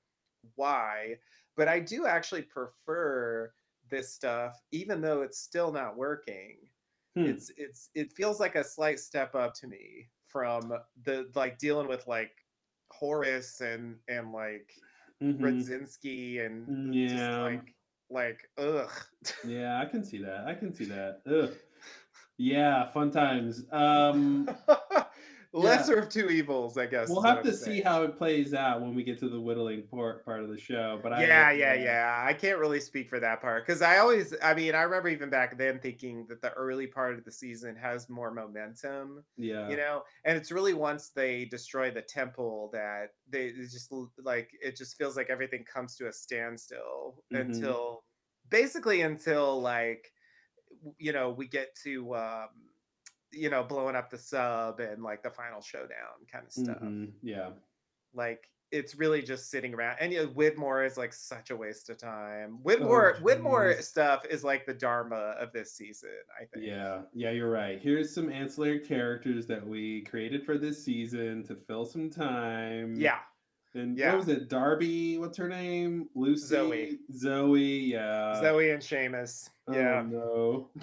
why 0.56 1.16
but 1.56 1.68
i 1.68 1.80
do 1.80 2.06
actually 2.06 2.42
prefer 2.44 3.54
this 3.90 4.14
stuff 4.14 4.62
even 4.72 5.02
though 5.02 5.22
it's 5.24 5.40
still 5.40 5.72
not 5.72 5.98
working 5.98 6.70
Hmm. 7.16 7.24
it's 7.24 7.52
it's 7.58 7.90
it 7.96 8.12
feels 8.12 8.40
like 8.40 8.56
a 8.56 8.64
slight 8.64 9.00
step 9.00 9.36
up 9.36 9.54
to 9.54 9.68
me 9.68 10.10
from 10.24 10.74
the 11.04 11.30
like 11.36 11.58
dealing 11.58 11.88
with 11.88 12.06
like 12.08 12.46
Horace 12.92 13.62
and 13.62 14.00
and 14.08 14.32
like 14.32 14.72
Mhm. 15.24 15.40
Radzinsky 15.40 16.46
and 16.46 16.68
Mm, 16.68 16.94
just 17.08 17.16
yeah. 17.16 17.44
like 17.44 17.74
like 18.10 18.50
ugh. 18.58 18.92
Yeah, 19.48 19.80
I 19.80 19.86
can 19.86 20.04
see 20.04 20.18
that. 20.20 20.46
I 20.48 20.54
can 20.54 20.74
see 20.74 20.86
that. 20.86 21.22
Ugh. 21.28 21.54
Yeah, 22.38 22.90
fun 22.92 23.12
times. 23.12 23.64
Um 23.72 24.50
Lesser 25.54 26.00
of 26.00 26.10
two 26.10 26.30
evils, 26.30 26.78
I 26.80 26.88
guess. 26.88 27.10
we'll 27.10 27.22
have 27.22 27.44
to 27.44 27.54
see 27.54 27.80
how 27.80 28.02
it 28.04 28.18
plays 28.18 28.56
out 28.56 28.82
when 28.82 28.96
we 28.96 29.04
get 29.04 29.20
to 29.20 29.30
the 29.30 29.40
whittling 29.40 29.84
part 29.88 30.26
part 30.26 30.42
of 30.42 30.50
the 30.50 30.58
show. 30.58 31.00
But 31.04 31.14
I 31.14 31.28
yeah, 31.28 31.52
yeah, 31.52 31.74
yeah. 31.76 32.24
I 32.28 32.34
can't 32.34 32.58
really 32.58 32.80
speak 32.80 33.08
for 33.08 33.20
that 33.20 33.40
part 33.40 33.66
because 33.66 33.84
I 33.84 34.00
always, 34.00 34.34
I 34.42 34.56
mean, 34.56 34.74
I 34.74 34.82
remember 34.82 35.10
even 35.10 35.30
back 35.30 35.56
then 35.58 35.80
thinking 35.80 36.26
that 36.30 36.42
the 36.42 36.52
early 36.54 36.88
part 36.88 37.18
of 37.18 37.24
the 37.24 37.32
season 37.32 37.76
has 37.76 38.10
more 38.10 38.32
momentum. 38.34 39.24
Yeah. 39.38 39.70
you 39.70 39.78
know 39.78 40.04
and 40.26 40.36
it's 40.38 40.52
really 40.52 40.74
once 40.74 41.10
they 41.10 41.46
destroy 41.46 41.92
the 41.92 42.02
temple 42.02 42.70
that 42.74 43.10
they 43.30 43.52
just 43.52 43.92
like 44.24 44.50
it 44.62 44.76
just 44.76 44.98
feels 44.98 45.16
like 45.16 45.30
everything 45.30 45.64
comes 45.72 45.96
to 45.98 46.08
a 46.08 46.14
standstill 46.14 47.24
Mhm. 47.32 47.42
until 47.42 48.04
basically 48.50 49.02
until 49.02 49.62
like 49.62 50.12
you 50.98 51.14
know 51.14 51.30
we 51.32 51.48
get 51.48 51.70
to 51.84 52.16
um 52.16 52.50
you 53.34 53.50
know 53.50 53.64
blowing 53.64 53.96
up 53.96 54.10
the 54.10 54.18
sub 54.18 54.80
and 54.80 55.04
like 55.04 55.22
the 55.24 55.30
final 55.32 55.62
showdown 55.62 56.26
kind 56.32 56.46
of 56.46 56.52
stuff 56.54 56.78
Mhm, 56.82 57.12
Yeah. 57.22 57.50
like 58.14 58.50
it's 58.72 58.96
really 58.96 59.22
just 59.22 59.52
sitting 59.52 59.72
around 59.76 59.98
and 60.00 60.12
you 60.12 60.24
know, 60.24 60.28
Widmore 60.30 60.84
is 60.86 60.98
like 60.98 61.14
such 61.14 61.52
a 61.52 61.56
waste 61.56 61.92
of 61.92 61.98
time. 62.00 62.58
Widmore 62.64 63.22
Widmore 63.22 63.78
jeez. 63.78 63.84
stuff 63.84 64.26
is 64.26 64.44
like 64.44 64.66
the 64.66 64.74
dharma 64.74 65.36
of 65.40 65.52
this 65.54 65.74
season, 65.74 66.10
I 66.42 66.46
think. 66.46 66.66
Yeah, 66.66 67.02
yeah, 67.14 67.30
you're 67.30 67.52
right. 67.52 67.80
Here's 67.80 68.12
some 68.16 68.32
ancillary 68.32 68.80
characters 68.80 69.46
that 69.46 69.64
we 69.64 70.02
created 70.02 70.44
for 70.44 70.58
this 70.58 70.84
season 70.84 71.44
to 71.44 71.56
fill 71.56 71.86
some 71.86 72.10
time. 72.10 72.96
Yeah. 72.96 73.20
And 73.76 73.96
yeah. 73.96 74.10
what 74.16 74.26
was 74.26 74.30
it? 74.30 74.50
Darby, 74.50 75.20
what's 75.20 75.38
her 75.38 75.48
name? 75.50 76.10
Lucy. 76.16 76.48
Zoe. 76.48 77.00
Zoe, 77.16 77.62
yeah. 77.62 78.40
Zoe 78.42 78.72
and 78.72 78.82
Seamus. 78.82 79.50
Oh 79.68 79.74
Yeah. 79.74 80.02
no. 80.08 80.70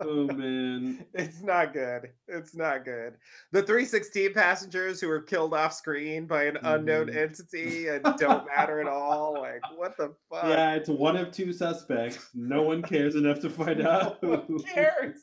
oh 0.00 0.26
man. 0.28 1.04
It's 1.14 1.42
not 1.42 1.72
good. 1.72 2.10
It's 2.28 2.54
not 2.54 2.84
good. 2.84 3.14
The 3.52 3.62
316 3.62 4.32
passengers 4.34 5.00
who 5.00 5.08
were 5.08 5.20
killed 5.22 5.54
off 5.54 5.72
screen 5.72 6.26
by 6.26 6.44
an 6.44 6.58
unknown 6.62 7.06
Mhm. 7.08 7.16
entity 7.16 7.88
and 7.88 8.02
don't 8.18 8.46
matter 8.46 8.80
at 8.80 8.86
all. 8.92 9.34
Like, 9.40 9.60
what 9.76 9.96
the 9.96 10.14
fuck? 10.30 10.44
Yeah, 10.44 10.74
it's 10.74 10.88
one 10.88 11.16
of 11.16 11.30
two 11.32 11.52
suspects. 11.52 12.30
No 12.34 12.62
one 12.62 12.82
cares 12.82 13.14
enough 13.14 13.40
to 13.40 13.50
find 13.50 13.80
out. 13.86 14.22
No 14.22 14.30
one 14.30 14.44
who- 14.46 14.62
cares. 14.62 15.20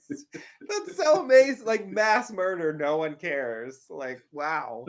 That's 0.67 0.95
so 0.97 1.23
amazing. 1.23 1.65
Like 1.65 1.87
mass 1.87 2.31
murder, 2.31 2.73
no 2.73 2.97
one 2.97 3.15
cares. 3.15 3.85
Like, 3.89 4.21
wow. 4.31 4.85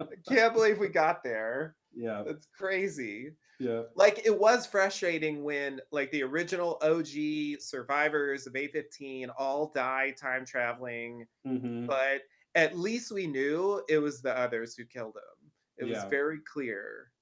I 0.00 0.06
can't 0.28 0.54
believe 0.54 0.78
we 0.78 0.88
got 0.88 1.22
there. 1.22 1.76
yeah, 1.94 2.22
That's 2.26 2.46
crazy. 2.58 3.32
Yeah. 3.58 3.82
Like 3.94 4.22
it 4.24 4.38
was 4.38 4.66
frustrating 4.66 5.42
when 5.42 5.80
like 5.90 6.10
the 6.12 6.22
original 6.22 6.78
OG 6.82 7.56
survivors 7.60 8.46
of 8.46 8.54
815 8.56 9.30
all 9.30 9.70
die 9.70 10.12
time 10.12 10.44
traveling 10.44 11.26
hmm 11.44 11.86
but 11.86 12.22
at 12.54 12.76
least 12.78 13.10
we 13.12 13.26
knew 13.26 13.82
it 13.88 13.98
was 13.98 14.20
the 14.22 14.36
others 14.36 14.74
who 14.76 14.84
killed 14.84 15.16
him. 15.16 15.50
It 15.78 15.84
was 15.84 16.04
very 16.04 16.40
clear. 16.40 17.12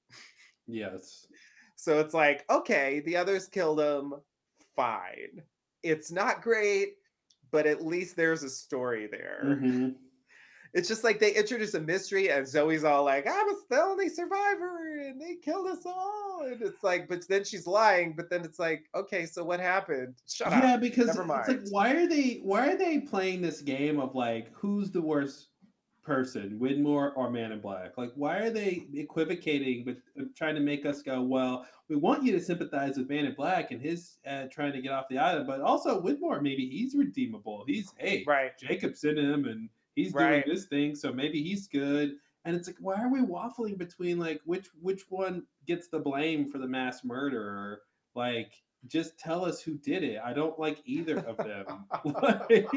Yes. 0.67 1.27
So 1.75 1.99
it's 1.99 2.13
like, 2.13 2.45
okay, 2.49 3.01
the 3.01 3.17
others 3.17 3.47
killed 3.47 3.79
him. 3.79 4.15
Fine. 4.75 5.43
It's 5.83 6.11
not 6.11 6.41
great, 6.41 6.95
but 7.51 7.65
at 7.67 7.85
least 7.85 8.15
there's 8.15 8.43
a 8.43 8.49
story 8.49 9.07
there. 9.07 9.59
Mhm. 9.61 9.95
It's 10.73 10.87
just 10.87 11.03
like 11.03 11.19
they 11.19 11.33
introduce 11.33 11.73
a 11.73 11.79
mystery, 11.79 12.29
and 12.29 12.47
Zoe's 12.47 12.83
all 12.83 13.03
like, 13.05 13.27
I'm 13.27 13.47
the 13.69 13.81
only 13.81 14.09
survivor, 14.09 14.99
and 15.01 15.21
they 15.21 15.35
killed 15.35 15.67
us 15.67 15.85
all. 15.85 16.45
And 16.45 16.61
it's 16.61 16.83
like, 16.83 17.07
but 17.07 17.27
then 17.27 17.43
she's 17.43 17.67
lying, 17.67 18.13
but 18.15 18.29
then 18.29 18.43
it's 18.43 18.59
like, 18.59 18.85
okay, 18.95 19.25
so 19.25 19.43
what 19.43 19.59
happened? 19.59 20.15
Shut 20.27 20.53
up. 20.53 20.63
yeah, 20.63 20.77
because 20.77 21.07
Never 21.07 21.21
it's 21.39 21.47
like, 21.47 21.61
why 21.69 21.93
are 21.93 22.07
they 22.07 22.39
why 22.43 22.69
are 22.69 22.77
they 22.77 22.99
playing 22.99 23.41
this 23.41 23.61
game 23.61 23.99
of 23.99 24.15
like 24.15 24.51
who's 24.53 24.91
the 24.91 25.01
worst 25.01 25.47
person, 26.03 26.57
Widmore 26.61 27.11
or 27.15 27.29
Man 27.29 27.51
in 27.51 27.59
Black? 27.59 27.97
Like, 27.97 28.11
why 28.15 28.37
are 28.37 28.49
they 28.49 28.87
equivocating 28.93 29.83
but 29.83 29.97
uh, 30.19 30.25
trying 30.35 30.55
to 30.55 30.61
make 30.61 30.85
us 30.85 31.01
go, 31.01 31.21
well, 31.21 31.65
we 31.89 31.95
want 31.95 32.23
you 32.23 32.31
to 32.33 32.39
sympathize 32.39 32.97
with 32.97 33.09
Man 33.09 33.25
in 33.25 33.33
Black 33.33 33.71
and 33.71 33.81
his 33.81 34.17
uh, 34.29 34.45
trying 34.51 34.73
to 34.73 34.81
get 34.81 34.91
off 34.91 35.05
the 35.09 35.17
island, 35.17 35.47
but 35.47 35.61
also 35.61 36.01
Widmore, 36.01 36.41
maybe 36.41 36.67
he's 36.69 36.95
redeemable. 36.95 37.63
He's 37.67 37.93
hey, 37.97 38.23
Right. 38.27 38.57
Jacob's 38.57 39.03
in 39.03 39.17
him 39.17 39.45
and 39.45 39.69
he's 39.97 40.13
Right. 40.13 40.45
doing 40.45 40.55
this 40.55 40.65
thing, 40.65 40.95
so 40.95 41.11
maybe 41.11 41.43
he's 41.43 41.67
good. 41.67 42.15
And 42.45 42.55
it's 42.55 42.67
like, 42.67 42.77
why 42.79 42.95
are 43.01 43.09
we 43.11 43.19
waffling 43.19 43.77
between 43.77 44.17
like 44.19 44.39
which 44.45 44.69
which 44.81 45.03
one 45.09 45.43
gets 45.65 45.89
the 45.89 45.99
blame 45.99 46.47
for 46.49 46.59
the 46.59 46.67
mass 46.67 47.03
murderer? 47.03 47.81
Like, 48.15 48.53
just 48.87 49.19
tell 49.19 49.43
us 49.43 49.61
who 49.61 49.73
did 49.77 50.03
it. 50.03 50.19
I 50.23 50.31
don't 50.31 50.57
like 50.57 50.81
either 50.85 51.19
of 51.19 51.35
them. 51.37 51.85
like, 52.23 52.69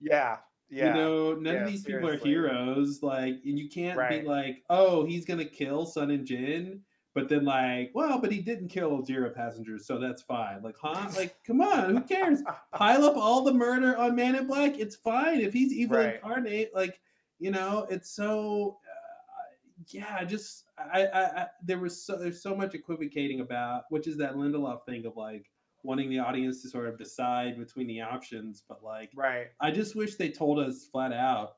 Yeah. 0.00 0.38
Yeah. 0.70 0.88
you 0.88 0.94
know, 0.94 1.34
none 1.34 1.54
Yeah, 1.54 1.60
of 1.64 1.70
these 1.70 1.84
people 1.84 2.08
are 2.08 2.16
heroes. 2.16 3.02
Like, 3.02 3.40
and 3.44 3.58
you 3.58 3.68
can't 3.68 3.98
Right. 3.98 4.22
be 4.22 4.28
like, 4.28 4.62
oh, 4.70 5.04
he's 5.04 5.24
gonna 5.26 5.44
kill 5.44 5.84
Sun 5.84 6.10
and 6.10 6.26
Jin 6.26 6.80
but 7.14 7.28
then 7.28 7.44
like, 7.44 7.90
well, 7.94 8.18
but 8.18 8.32
he 8.32 8.40
didn't 8.40 8.68
kill 8.68 9.04
zero 9.04 9.30
passengers, 9.30 9.86
so 9.86 9.98
that's 9.98 10.22
fine. 10.22 10.62
Like, 10.62 10.76
huh? 10.80 11.10
Like, 11.16 11.36
come 11.46 11.60
on, 11.60 11.90
who 11.94 12.00
cares? 12.02 12.40
Pile 12.74 13.04
up 13.04 13.16
all 13.16 13.42
the 13.42 13.52
murder 13.54 13.96
on 13.96 14.14
Man 14.16 14.34
in 14.34 14.46
Black. 14.46 14.78
It's 14.78 14.96
fine 14.96 15.40
if 15.40 15.52
he's 15.52 15.72
evil 15.72 15.98
Right. 15.98 16.14
incarnate. 16.16 16.70
Like, 16.74 17.00
you 17.38 17.50
know, 17.50 17.86
it's 17.90 18.10
so. 18.10 18.78
Uh, 18.84 19.82
yeah, 19.88 20.22
just 20.24 20.64
I, 20.78 21.06
I, 21.06 21.22
I 21.42 21.46
there 21.64 21.78
was 21.78 22.00
so 22.04 22.16
there's 22.16 22.42
so 22.42 22.54
much 22.54 22.74
equivocating 22.74 23.40
about, 23.40 23.84
which 23.90 24.06
is 24.06 24.16
that 24.18 24.34
Lindelof 24.34 24.84
thing 24.86 25.04
of 25.06 25.16
like 25.16 25.50
wanting 25.82 26.08
the 26.08 26.20
audience 26.20 26.62
to 26.62 26.68
sort 26.68 26.86
of 26.86 26.96
decide 26.96 27.58
between 27.58 27.88
the 27.88 28.00
options, 28.00 28.62
but 28.68 28.84
like 28.84 29.10
Right. 29.16 29.48
I 29.60 29.72
just 29.72 29.96
wish 29.96 30.14
they 30.14 30.28
told 30.30 30.60
us 30.60 30.86
flat 30.86 31.12
out, 31.12 31.56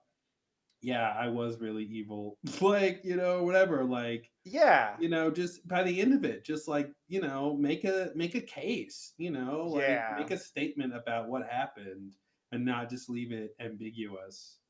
yeah, 0.85 1.11
I 1.12 1.29
was 1.29 1.59
really 1.61 1.85
evil. 1.85 2.38
like, 2.61 3.05
you 3.05 3.16
know, 3.16 3.42
whatever. 3.44 3.85
Like, 3.85 4.31
Yeah. 4.44 5.01
you 5.01 5.09
know, 5.09 5.31
just 5.31 5.66
by 5.68 5.83
the 5.85 6.01
end 6.01 6.14
of 6.14 6.25
it, 6.25 6.44
just 6.44 6.68
like, 6.68 6.92
you 7.09 7.20
know, 7.20 7.57
make 7.57 7.85
a 7.85 8.12
make 8.16 8.35
a 8.37 8.40
case, 8.42 9.14
you 9.18 9.31
know, 9.31 9.66
like 9.68 10.05
Yeah. 10.05 10.11
make 10.11 10.31
a 10.33 10.38
statement 10.38 10.94
about 10.94 11.29
what 11.29 11.47
happened 11.49 12.16
and 12.53 12.64
not 12.64 12.90
just 12.90 13.11
leave 13.11 13.33
it 13.33 13.57
ambiguous. 13.61 14.61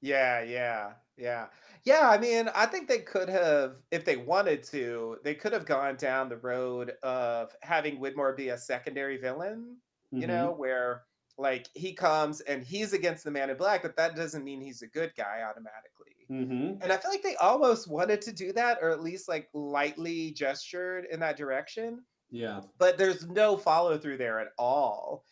Yeah, 0.00 0.42
yeah, 0.42 0.94
yeah. 1.16 1.50
Yeah, 1.84 2.08
I 2.10 2.18
mean, 2.18 2.48
I 2.48 2.66
think 2.66 2.88
they 2.88 3.00
could 3.02 3.28
have, 3.28 3.82
if 3.92 4.04
they 4.04 4.16
wanted 4.16 4.64
to, 4.64 5.18
they 5.22 5.34
could 5.36 5.52
have 5.52 5.64
gone 5.64 5.96
down 5.96 6.28
the 6.28 6.36
road 6.36 6.90
of 7.02 7.54
having 7.62 8.00
Widmore 8.00 8.36
be 8.36 8.48
a 8.48 8.58
secondary 8.58 9.18
villain, 9.18 9.78
you 10.16 10.26
Mhm. 10.26 10.26
know, 10.26 10.52
where 10.52 11.04
like 11.38 11.68
he 11.74 11.94
comes 11.94 12.40
and 12.42 12.62
he's 12.64 12.92
against 12.92 13.24
the 13.24 13.30
man 13.30 13.50
in 13.50 13.56
black, 13.56 13.82
but 13.82 13.96
that 13.96 14.14
doesn't 14.16 14.44
mean 14.44 14.60
he's 14.60 14.82
a 14.82 14.86
good 14.86 15.14
guy 15.16 15.42
automatically. 15.42 16.26
Mhm. 16.30 16.78
And 16.82 16.92
I 16.92 16.96
feel 16.98 17.10
like 17.10 17.22
they 17.22 17.36
almost 17.36 17.88
wanted 17.88 18.22
to 18.22 18.32
do 18.32 18.52
that, 18.52 18.78
or 18.82 18.90
at 18.90 19.02
least 19.02 19.28
like 19.28 19.48
lightly 19.54 20.32
gestured 20.32 21.06
in 21.06 21.20
that 21.20 21.36
direction, 21.36 22.04
Yeah. 22.30 22.62
but 22.78 22.98
there's 22.98 23.26
no 23.26 23.56
follow 23.56 23.98
through 23.98 24.18
there 24.18 24.38
at 24.40 24.52
all. 24.58 25.24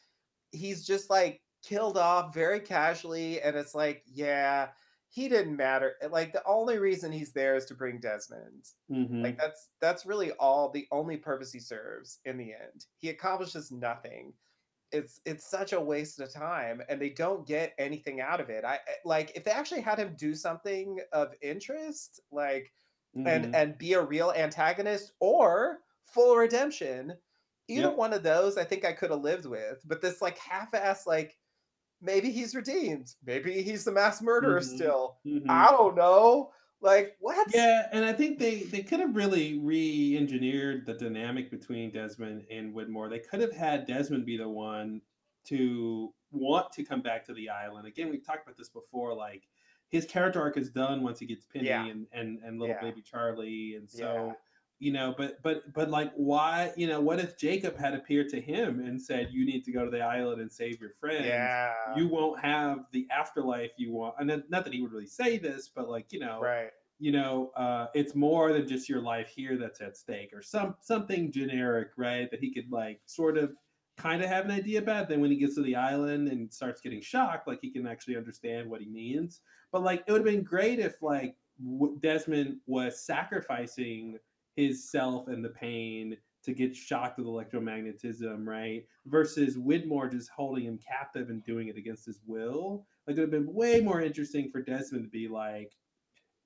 He's 0.53 0.87
just 0.87 1.11
like 1.11 1.43
killed 1.63 1.99
off 1.99 2.35
very 2.35 2.61
casually, 2.61 3.41
and 3.43 3.57
it's 3.57 3.75
like, 3.75 4.03
yeah, 4.07 4.73
he 5.09 5.29
didn't 5.29 5.57
matter. 5.57 5.97
Like 6.11 6.33
the 6.33 6.45
only 6.47 6.79
reason 6.79 7.13
he's 7.13 7.33
there 7.33 7.57
is 7.57 7.67
to 7.67 7.75
bring 7.75 8.01
Desmond. 8.01 8.65
Mhm. 8.91 9.23
Like 9.23 9.39
that's 9.39 9.71
that's 9.81 10.07
really 10.07 10.33
all 10.33 10.71
the 10.71 10.89
only 10.93 11.17
purpose 11.19 11.53
he 11.53 11.61
serves 11.61 12.21
in 12.25 12.37
the 12.39 12.53
end. 12.55 12.87
He 12.97 13.09
accomplishes 13.11 13.71
nothing. 13.73 14.35
It's 14.93 15.21
it's 15.25 15.49
such 15.49 15.73
a 15.73 15.81
waste 15.81 16.21
of 16.21 16.33
time 16.33 16.83
and 16.89 17.01
they 17.01 17.11
don't 17.11 17.47
get 17.47 17.75
anything 17.79 18.21
out 18.21 18.41
of 18.41 18.51
it. 18.51 18.65
I 18.65 18.75
I- 18.77 18.81
like 19.05 19.33
if 19.37 19.45
they 19.45 19.51
actually 19.53 19.83
had 19.83 19.99
him 19.99 20.17
do 20.17 20.35
something 20.35 21.01
of 21.13 21.35
interest, 21.43 22.21
like 22.33 22.73
Mhm. 23.17 23.25
and 23.27 23.55
and 23.55 23.79
be 23.79 23.93
a 23.95 24.03
real 24.03 24.33
antagonist 24.33 25.13
or 25.21 25.81
full 26.03 26.37
redemption, 26.37 27.19
either 27.69 27.91
Yep. 27.91 27.95
one 27.95 28.13
of 28.13 28.23
those 28.25 28.57
I 28.59 28.65
think 28.65 28.85
I 28.85 28.93
could 28.93 29.11
have 29.11 29.21
lived 29.21 29.47
with. 29.47 29.81
But 29.87 30.01
this 30.03 30.21
like 30.23 30.39
half-ass 30.39 31.07
like 31.07 31.39
maybe 32.01 32.31
he's 32.31 32.55
redeemed, 32.57 33.15
maybe 33.25 33.63
he's 33.63 33.85
the 33.85 33.93
mass 33.93 34.23
murderer 34.23 34.61
Mhm. 34.61 34.63
still. 34.63 35.21
Mhm. 35.27 35.49
I 35.49 35.71
don't 35.71 35.97
know. 35.97 36.53
Like 36.83 37.17
what? 37.21 37.49
Yeah, 37.55 37.89
and 37.93 38.05
I 38.05 38.13
think 38.13 38.39
they 38.39 38.63
they 38.63 38.83
could 38.83 39.01
have 39.01 39.15
really 39.15 39.59
re-engineered 39.59 40.87
the 40.87 40.95
dynamic 40.95 41.51
between 41.51 41.91
Desmond 41.91 42.47
and 42.51 42.75
Widmore. 42.75 43.11
They 43.11 43.19
could 43.19 43.41
have 43.41 43.53
had 43.53 43.87
Desmond 43.87 44.25
be 44.25 44.37
the 44.39 44.49
one 44.49 45.03
to 45.45 46.13
want 46.31 46.73
to 46.73 46.85
come 46.85 47.03
back 47.03 47.25
to 47.27 47.35
the 47.35 47.51
island. 47.51 47.87
Again, 47.87 48.09
we've 48.11 48.25
talked 48.25 48.45
about 48.47 48.57
this 48.57 48.69
before. 48.71 49.15
Like 49.15 49.47
his 49.89 50.07
character 50.07 50.41
arc 50.41 50.57
is 50.57 50.71
done 50.71 51.03
once 51.03 51.19
he 51.19 51.27
gets 51.27 51.45
Penny 51.45 51.67
Yeah. 51.67 51.87
and, 51.87 52.07
and 52.13 52.39
and 52.45 52.59
little 52.59 52.75
Yeah. 52.77 52.81
baby 52.81 53.03
Charlie, 53.03 53.75
and 53.77 53.91
so 53.91 54.27
Yeah. 54.29 54.33
You 54.81 54.93
know. 54.93 55.15
But 55.17 55.41
but 55.43 55.73
but 55.73 55.91
like, 55.91 56.11
why? 56.17 56.73
You 56.77 56.89
know, 56.89 57.01
what 57.01 57.21
if 57.21 57.39
Jacob 57.39 57.79
had 57.79 57.95
appeared 57.95 58.29
to 58.31 58.41
him 58.41 58.81
and 58.81 59.01
said, 59.01 59.29
"You 59.31 59.47
need 59.47 59.65
to 59.67 59.73
go 59.73 59.85
to 59.85 59.91
the 59.91 60.01
island 60.01 60.41
and 60.41 60.51
save 60.51 60.81
your 60.81 60.95
friends." 60.99 61.27
Yeah. 61.27 61.73
You 61.97 62.09
won't 62.09 62.41
have 62.41 62.87
the 62.91 63.07
afterlife 63.11 63.71
you 63.77 63.93
want. 63.93 64.17
And 64.19 64.29
then- 64.29 64.45
not 64.49 64.65
that 64.65 64.73
he 64.73 64.81
would 64.81 64.91
really 64.91 65.07
say 65.07 65.39
this, 65.39 65.69
but 65.69 65.89
like 65.89 66.13
you 66.13 66.19
know, 66.19 66.41
right. 66.41 66.71
you 66.99 67.13
know, 67.13 67.53
uh, 67.57 67.87
it's 67.95 68.15
more 68.15 68.53
than 68.53 68.67
just 68.67 68.89
your 68.89 69.03
life 69.03 69.29
here 69.29 69.57
that's 69.57 69.81
at 69.81 69.97
stake, 69.97 70.31
or 70.33 70.43
some 70.43 70.75
something 70.81 71.31
generic, 71.31 71.91
right? 71.97 72.31
That 72.31 72.41
he 72.41 72.53
could 72.53 72.73
like 72.73 73.01
sort 73.07 73.39
of 73.39 73.53
kind 73.99 74.23
of 74.23 74.31
have 74.31 74.47
an 74.47 74.51
idea 74.51 74.79
about. 74.79 75.09
Then 75.09 75.21
when 75.21 75.31
he 75.31 75.37
gets 75.37 75.55
to 75.57 75.63
the 75.63 75.77
island 75.77 76.29
and 76.29 76.53
starts 76.53 76.81
getting 76.81 77.03
shocked, 77.03 77.47
like 77.47 77.61
he 77.61 77.71
can 77.71 77.87
actually 77.87 78.17
understand 78.17 78.69
what 78.69 78.81
he 78.81 78.89
means. 78.89 79.43
But 79.73 79.83
like, 79.83 80.03
it 80.07 80.13
would 80.13 80.23
have 80.23 80.35
been 80.35 80.43
great 80.43 80.79
if 80.79 81.03
like 81.03 81.37
Desmond 82.01 82.57
was 82.67 83.05
sacrificing 83.05 84.19
his 84.67 84.91
self 84.91 85.29
and 85.29 85.45
the 85.45 85.51
pain 85.51 86.17
to 86.43 86.53
get 86.53 86.75
shocked 86.75 87.19
with 87.19 87.27
electromagnetism, 87.27 88.47
right? 88.47 88.87
Versus 89.07 89.57
Widmore 89.57 90.11
just 90.11 90.31
holding 90.31 90.65
him 90.65 90.79
captive 90.79 91.29
and 91.29 91.45
doing 91.45 91.69
it 91.69 91.77
against 91.77 92.07
his 92.07 92.21
will. 92.27 92.87
Like 93.07 93.17
it 93.17 93.21
would 93.21 93.33
have 93.33 93.45
been 93.45 93.55
way 93.55 93.81
more 93.81 94.01
interesting 94.01 94.51
for 94.51 94.63
Desmond 94.63 95.05
to 95.05 95.11
be 95.11 95.29
like, 95.29 95.73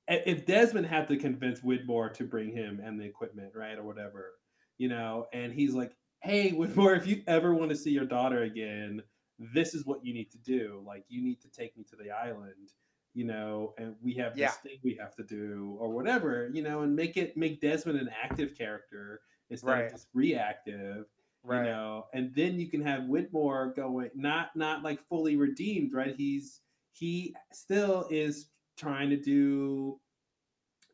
if 0.08 0.44
Desmond 0.46 0.86
had 0.86 1.08
to 1.08 1.16
convince 1.16 1.60
Widmore 1.60 2.12
to 2.14 2.24
bring 2.24 2.52
him 2.52 2.80
and 2.84 3.00
the 3.00 3.04
equipment, 3.04 3.52
right, 3.54 3.78
or 3.78 3.84
whatever, 3.84 4.32
you 4.76 4.88
know, 4.88 5.26
and 5.32 5.52
he's 5.52 5.72
like, 5.72 5.96
"Hey, 6.20 6.52
Widmore, 6.52 6.96
if 6.96 7.06
you 7.06 7.22
ever 7.26 7.54
want 7.54 7.70
to 7.70 7.76
see 7.76 7.90
your 7.90 8.04
daughter 8.04 8.42
again, 8.42 9.02
this 9.38 9.74
is 9.74 9.86
what 9.86 10.04
you 10.04 10.12
need 10.12 10.30
to 10.32 10.38
do. 10.38 10.82
Like, 10.86 11.04
you 11.08 11.22
need 11.22 11.40
to 11.42 11.48
take 11.48 11.76
me 11.76 11.84
to 11.84 11.96
the 11.96 12.10
island, 12.10 12.70
you 13.14 13.24
know, 13.24 13.74
and 13.78 13.96
we 14.02 14.14
have 14.14 14.36
Yeah. 14.36 14.48
this 14.48 14.56
thing 14.58 14.78
we 14.82 14.94
have 15.00 15.14
to 15.16 15.22
do, 15.24 15.76
or 15.80 15.90
whatever, 15.90 16.50
you 16.52 16.62
know, 16.62 16.82
and 16.82 16.94
make 16.94 17.16
it 17.16 17.36
make 17.36 17.60
Desmond 17.60 17.98
an 17.98 18.08
active 18.22 18.54
character 18.56 19.20
instead 19.50 19.68
Right. 19.70 19.84
of 19.86 19.92
just 19.92 20.08
reactive." 20.14 21.06
Right. 21.46 21.58
you 21.58 21.64
know 21.72 22.06
and 22.14 22.34
then 22.34 22.58
you 22.58 22.70
can 22.70 22.80
have 22.80 23.02
Widmore 23.02 23.76
going 23.76 24.08
not 24.14 24.56
not 24.56 24.82
like 24.82 24.98
fully 25.08 25.36
redeemed 25.36 25.92
right 25.92 26.16
he's 26.16 26.62
he 26.92 27.34
still 27.52 28.06
is 28.10 28.48
trying 28.78 29.10
to 29.10 29.16
do 29.18 30.00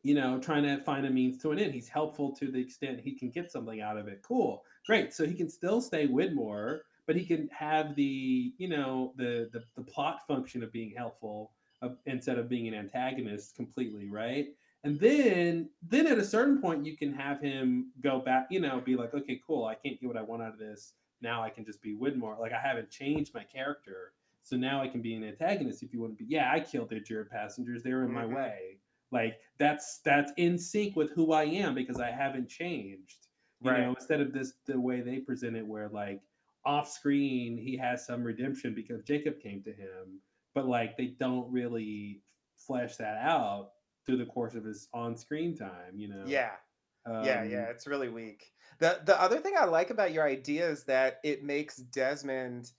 you 0.03 0.13
know 0.13 0.39
trying 0.39 0.63
to 0.63 0.83
find 0.83 1.05
a 1.05 1.09
means 1.09 1.37
to 1.41 1.51
an 1.51 1.59
end 1.59 1.73
he's 1.73 1.87
helpful 1.87 2.31
to 2.35 2.51
the 2.51 2.59
extent 2.59 2.99
he 2.99 3.13
can 3.13 3.29
get 3.29 3.49
something 3.51 3.79
out 3.81 3.97
of 3.97 4.09
it 4.09 4.21
cool 4.23 4.63
great 4.85 5.13
so 5.13 5.25
he 5.25 5.33
can 5.33 5.47
still 5.49 5.79
stay 5.79 6.05
Widmore 6.07 6.79
but 7.07 7.15
he 7.15 7.25
can 7.25 7.47
have 7.49 7.95
the 7.95 8.53
you 8.57 8.67
know 8.67 9.13
the 9.15 9.49
the, 9.53 9.63
the 9.75 9.83
plot 9.83 10.27
function 10.27 10.63
of 10.63 10.71
being 10.73 10.91
helpful 10.97 11.53
of, 11.81 11.97
instead 12.05 12.37
of 12.37 12.47
being 12.49 12.67
an 12.67 12.73
antagonist 12.73 13.55
completely 13.55 14.07
right? 14.09 14.47
And 14.83 14.99
then 14.99 15.69
then 15.87 16.07
at 16.07 16.17
a 16.17 16.25
certain 16.25 16.59
point 16.61 16.85
you 16.85 16.97
can 16.97 17.13
have 17.13 17.39
him 17.39 17.91
go 18.01 18.19
back 18.19 18.47
you 18.49 18.59
know 18.59 18.79
be 18.81 18.95
like 18.95 19.13
okay 19.13 19.39
cool 19.45 19.65
i 19.65 19.75
can't 19.75 19.99
get 19.99 20.07
what 20.07 20.17
i 20.17 20.21
want 20.21 20.41
out 20.41 20.53
of 20.53 20.59
this. 20.59 20.93
Now 21.21 21.43
i 21.43 21.49
can 21.49 21.65
just 21.65 21.81
be 21.81 21.95
widmore 21.95 22.39
like 22.39 22.51
i 22.53 22.59
haven't 22.59 22.89
changed 22.89 23.33
my 23.33 23.43
character 23.43 24.13
so 24.43 24.55
now 24.57 24.81
i 24.81 24.87
can 24.87 25.01
be 25.01 25.13
an 25.13 25.23
antagonist 25.23 25.83
if 25.83 25.93
you 25.93 26.01
want 26.01 26.17
to 26.17 26.23
be. 26.23 26.25
Yeah 26.27 26.51
i 26.51 26.59
killed 26.59 26.89
the 26.89 26.95
Ajira 26.99 27.29
passengers. 27.29 27.83
They 27.83 27.93
were 27.93 28.05
in 28.05 28.11
my 28.11 28.23
Mhm. 28.25 28.35
way. 28.35 28.77
Like 29.11 29.39
that's 29.59 29.99
that's 29.99 30.31
in 30.37 30.57
sync 30.57 30.95
with 30.95 31.11
who 31.11 31.31
i 31.33 31.43
am 31.43 31.75
because 31.75 31.99
i 31.99 32.09
haven't 32.09 32.47
changed 32.49 33.27
you 33.61 33.69
Right. 33.69 33.81
know 33.81 33.89
instead 33.93 34.21
of 34.21 34.33
this 34.33 34.53
the 34.65 34.79
way 34.79 35.01
they 35.01 35.19
present 35.19 35.55
it 35.55 35.67
where 35.67 35.89
like 35.89 36.21
off 36.65 36.89
screen 36.89 37.55
he 37.57 37.77
has 37.77 38.03
some 38.05 38.23
redemption 38.23 38.73
because 38.73 39.03
jacob 39.03 39.39
came 39.39 39.61
to 39.63 39.71
him 39.73 40.19
but 40.53 40.67
like 40.67 40.97
they 40.97 41.07
don't 41.07 41.51
really 41.51 42.23
flesh 42.57 42.95
that 42.97 43.17
out 43.17 43.71
through 44.05 44.17
the 44.17 44.25
course 44.25 44.55
of 44.55 44.63
his 44.65 44.87
on-screen 44.93 45.55
time 45.57 45.99
you 45.99 46.07
know 46.07 46.23
Yeah. 46.23 46.57
yeah, 47.19 47.43
Um, 47.43 47.43
yeah, 47.43 47.69
it's 47.69 47.87
really 47.87 48.09
weak. 48.09 48.53
The 48.79 49.01
the 49.05 49.19
other 49.21 49.39
thing 49.39 49.55
I 49.57 49.65
like 49.65 49.89
about 49.89 50.13
your 50.13 50.25
idea 50.27 50.69
is 50.69 50.85
that 50.85 51.19
it 51.23 51.43
makes 51.43 51.77
Desmond 51.77 52.71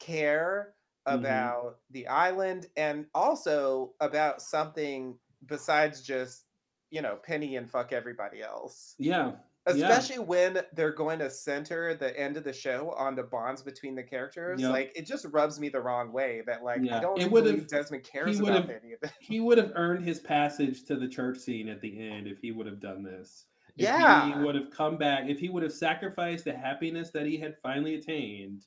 care 0.00 0.76
Mhm. 1.08 1.52
about 1.52 1.80
the 1.90 2.08
island 2.08 2.68
and 2.76 3.08
also 3.14 3.94
about 4.00 4.42
something 4.42 5.20
besides 5.46 6.02
just, 6.02 6.46
you 6.90 7.02
know, 7.02 7.16
Penny 7.18 7.56
and 7.56 7.70
fuck 7.70 7.92
everybody 7.92 8.42
else. 8.42 8.96
yeah 8.98 9.36
Especially 9.66 10.18
when 10.18 10.60
they're 10.74 10.92
going 10.92 11.20
to 11.20 11.30
center 11.30 11.94
the 11.94 12.18
end 12.18 12.36
of 12.36 12.42
the 12.42 12.52
show 12.52 12.92
on 12.98 13.14
the 13.14 13.22
bonds 13.22 13.62
between 13.62 13.94
the 13.94 14.02
characters. 14.02 14.60
Yep. 14.60 14.70
Like 14.72 14.92
it 14.96 15.06
just 15.06 15.24
rubs 15.30 15.60
me 15.60 15.68
the 15.68 15.80
wrong 15.80 16.12
way 16.12 16.42
that 16.46 16.64
like 16.64 16.80
Yeah, 16.82 16.98
I 16.98 17.00
don't 17.00 17.20
it 17.20 17.30
believe 17.30 17.68
Desmond 17.68 18.02
cares 18.02 18.40
about 18.40 18.68
any 18.68 18.92
of 18.92 18.98
it. 19.02 19.12
he 19.20 19.38
would 19.40 19.58
have 19.58 19.70
earned 19.76 20.04
his 20.04 20.18
passage 20.18 20.84
to 20.86 20.96
the 20.96 21.06
church 21.06 21.38
scene 21.38 21.68
at 21.68 21.80
the 21.80 22.08
end 22.10 22.26
if 22.26 22.38
he 22.40 22.50
would 22.50 22.66
have 22.66 22.80
done 22.80 23.02
this 23.04 23.46
if 23.76 23.84
Yeah. 23.84 24.34
he 24.34 24.44
would 24.44 24.56
have 24.56 24.70
come 24.70 24.96
back 24.96 25.28
if 25.28 25.38
he 25.38 25.48
would 25.48 25.62
have 25.62 25.72
sacrificed 25.72 26.44
the 26.44 26.52
happiness 26.56 27.10
that 27.10 27.26
he 27.26 27.36
had 27.38 27.56
finally 27.62 27.94
attained 27.94 28.66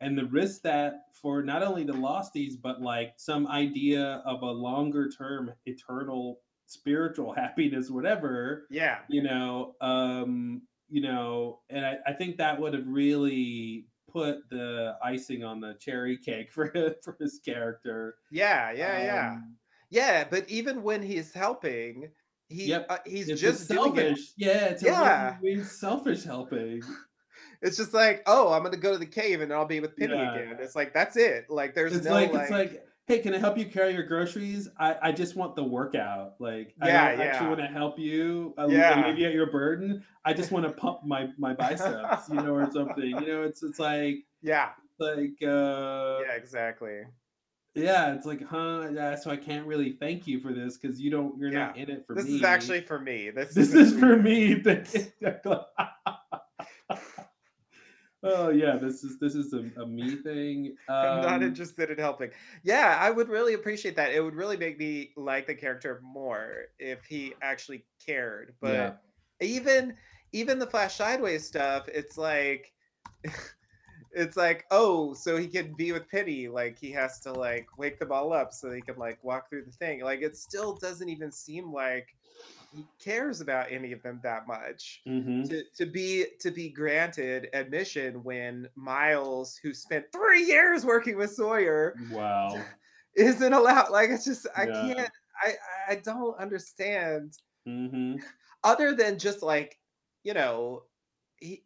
and 0.00 0.16
the 0.16 0.26
risk 0.26 0.62
that 0.62 1.06
for 1.12 1.42
not 1.42 1.62
only 1.64 1.82
the 1.82 1.92
losties 1.92 2.52
but 2.60 2.80
like 2.80 3.14
some 3.16 3.48
idea 3.48 4.22
of 4.24 4.42
a 4.42 4.46
longer 4.46 5.08
term 5.10 5.50
eternal 5.64 6.38
spiritual 6.66 7.32
happiness 7.36 7.90
whatever 7.90 8.66
Yeah. 8.70 9.02
you 9.08 9.22
know 9.22 9.74
um 9.80 10.66
you 10.88 11.00
know 11.00 11.62
and 11.70 11.84
i, 11.86 11.98
I 12.06 12.12
think 12.12 12.36
that 12.38 12.60
would 12.60 12.74
have 12.74 12.86
really 12.86 13.88
put 14.08 14.48
the 14.50 14.96
icing 15.02 15.44
on 15.44 15.60
the 15.60 15.74
cherry 15.80 16.18
cake 16.18 16.50
for 16.52 16.70
for 17.02 17.16
his 17.20 17.40
character 17.44 18.16
Yeah, 18.30 18.70
yeah, 18.72 18.98
yeah. 18.98 19.32
Um, 19.32 19.58
Yeah, 19.90 20.24
but 20.28 20.48
even 20.48 20.82
when 20.82 21.02
he's 21.02 21.32
helping, 21.32 22.12
he 22.48 22.66
Yep. 22.70 22.86
uh, 22.88 22.98
he's 23.06 23.30
It's 23.30 23.40
just 23.40 23.68
doing 23.68 23.96
it. 23.96 24.14
selfish. 24.14 24.32
Yeah, 24.36 24.66
it's 24.66 24.82
Yeah. 24.82 25.38
really 25.40 25.62
selfish 25.64 26.24
helping. 26.24 26.82
It's 27.62 27.76
just 27.76 27.94
like, 27.94 28.22
oh, 28.26 28.52
I'm 28.52 28.62
gonna 28.62 28.76
go 28.76 28.92
to 28.92 28.98
the 28.98 29.06
cave 29.06 29.40
and 29.40 29.52
I'll 29.52 29.66
be 29.66 29.80
with 29.80 29.96
Penny 29.96 30.12
Yeah, 30.12 30.24
again. 30.24 30.58
yeah. 30.58 30.60
It's 30.60 30.74
like 30.74 30.92
that's 30.94 31.16
it. 31.16 31.50
Like 31.50 31.74
there's 31.74 31.94
It's 31.94 32.02
no 32.02 32.12
like, 32.12 32.32
like, 32.32 32.42
it's 32.42 32.50
like, 32.50 32.86
hey, 33.06 33.20
can 33.20 33.34
I 33.34 33.38
help 33.38 33.56
you 33.56 33.66
carry 33.66 33.92
your 33.94 34.02
groceries? 34.02 34.68
I, 34.78 34.96
I 35.00 35.12
just 35.12 35.36
want 35.36 35.54
the 35.56 35.62
workout. 35.64 36.34
Like 36.40 36.74
I 36.80 36.86
Yeah, 36.86 37.04
don't 37.08 37.20
actually 37.20 37.48
want 37.48 37.60
to 37.60 37.66
help 37.66 37.98
you 37.98 38.54
uh, 38.58 38.66
Yeah. 38.68 39.00
alleviate 39.06 39.34
your 39.34 39.50
burden. 39.50 40.04
I 40.24 40.32
just 40.34 40.50
want 40.50 40.66
to 40.66 40.72
pump 40.72 41.04
my 41.04 41.28
my 41.38 41.54
biceps, 41.58 42.28
you 42.28 42.40
know, 42.40 42.54
or 42.54 42.70
something. 42.70 43.04
You 43.04 43.26
know, 43.26 43.42
it's 43.44 43.62
it's 43.62 43.78
like 43.78 44.26
yeah, 44.42 44.72
like 44.98 45.42
uh 45.42 46.20
yeah, 46.22 46.32
exactly. 46.36 47.04
yeah, 47.74 48.14
it's 48.14 48.24
like, 48.24 48.42
huh? 48.42 48.88
Yeah, 48.92 49.14
so 49.16 49.30
I 49.30 49.36
can't 49.36 49.66
really 49.66 49.92
thank 49.92 50.26
you 50.26 50.40
for 50.40 50.52
this 50.54 50.78
because 50.78 50.98
you 51.00 51.10
don't 51.10 51.38
you're 51.38 51.50
not 51.50 51.76
in 51.76 51.90
it 51.90 52.06
for 52.06 52.14
This 52.14 52.24
me. 52.24 52.30
This 52.32 52.36
is 52.38 52.42
actually 52.44 52.80
for 52.82 52.98
me. 52.98 53.30
This, 53.30 53.54
this 53.54 53.68
isn't 53.68 53.80
is 53.94 54.00
for 54.00 54.16
me. 54.16 54.54
Oh 58.22 58.50
yeah, 58.50 58.76
this 58.76 59.04
is 59.04 59.18
this 59.18 59.34
is 59.34 59.52
a, 59.52 59.70
a 59.80 59.86
me 59.86 60.16
thing. 60.22 60.76
I'm 61.02 61.20
not 61.20 61.42
Um, 61.42 61.42
interested 61.42 61.90
in 61.90 61.98
helping. 61.98 62.30
Yeah, 62.62 62.96
I 62.98 63.10
would 63.10 63.28
really 63.28 63.54
appreciate 63.54 63.96
that. 63.96 64.12
It 64.12 64.20
would 64.22 64.34
really 64.34 64.56
make 64.56 64.78
me 64.78 65.12
like 65.16 65.46
the 65.46 65.54
character 65.54 66.00
more 66.02 66.66
if 66.78 67.04
he 67.04 67.34
actually 67.42 67.86
cared. 68.04 68.56
But 68.60 68.90
Yeah. 68.90 68.98
even 69.40 69.96
even 70.32 70.58
the 70.58 70.66
Flash 70.66 70.96
Sideways 70.96 71.46
stuff, 71.46 71.88
it's 71.88 72.16
like 72.16 72.72
it's 74.12 74.36
like, 74.36 74.66
oh, 74.70 75.14
so 75.14 75.36
he 75.36 75.48
can 75.48 75.74
be 75.74 75.92
with 75.92 76.08
Penny 76.08 76.48
Like 76.48 76.78
he 76.78 76.92
has 76.92 77.20
to 77.22 77.32
like 77.32 77.68
wake 77.76 77.98
them 77.98 78.12
all 78.12 78.32
up 78.32 78.52
so 78.52 78.72
he 78.72 78.82
can 78.82 78.96
like 78.98 79.22
walk 79.24 79.50
through 79.50 79.66
the 79.66 79.72
thing. 79.72 80.02
Like 80.02 80.22
it 80.22 80.36
still 80.36 80.76
doesn't 80.78 81.08
even 81.10 81.32
seem 81.32 81.72
like 81.72 82.15
he 82.76 82.86
cares 83.02 83.40
about 83.40 83.72
any 83.72 83.92
of 83.92 84.02
them 84.02 84.20
that 84.22 84.46
much 84.46 85.00
mhm. 85.08 85.48
to, 85.48 85.62
to 85.76 85.86
be 85.86 86.26
to 86.40 86.50
be 86.50 86.68
granted 86.68 87.48
admission 87.54 88.22
when 88.22 88.68
Miles, 88.76 89.56
who 89.56 89.72
spent 89.72 90.04
three 90.12 90.44
years 90.44 90.84
working 90.84 91.16
with 91.16 91.32
Sawyer, 91.32 91.94
Wow. 92.10 92.62
isn't 93.16 93.52
allowed. 93.52 93.90
Like 93.90 94.10
it's 94.10 94.24
just 94.26 94.46
I 94.54 94.66
Yeah. 94.66 94.94
can't 94.94 95.10
I 95.42 95.54
I 95.88 95.94
don't 95.96 96.38
understand. 96.38 97.38
hmm 97.64 98.16
Other 98.62 98.94
than 98.94 99.18
just 99.18 99.42
like 99.42 99.78
you 100.22 100.34
know 100.34 100.82
he 101.38 101.64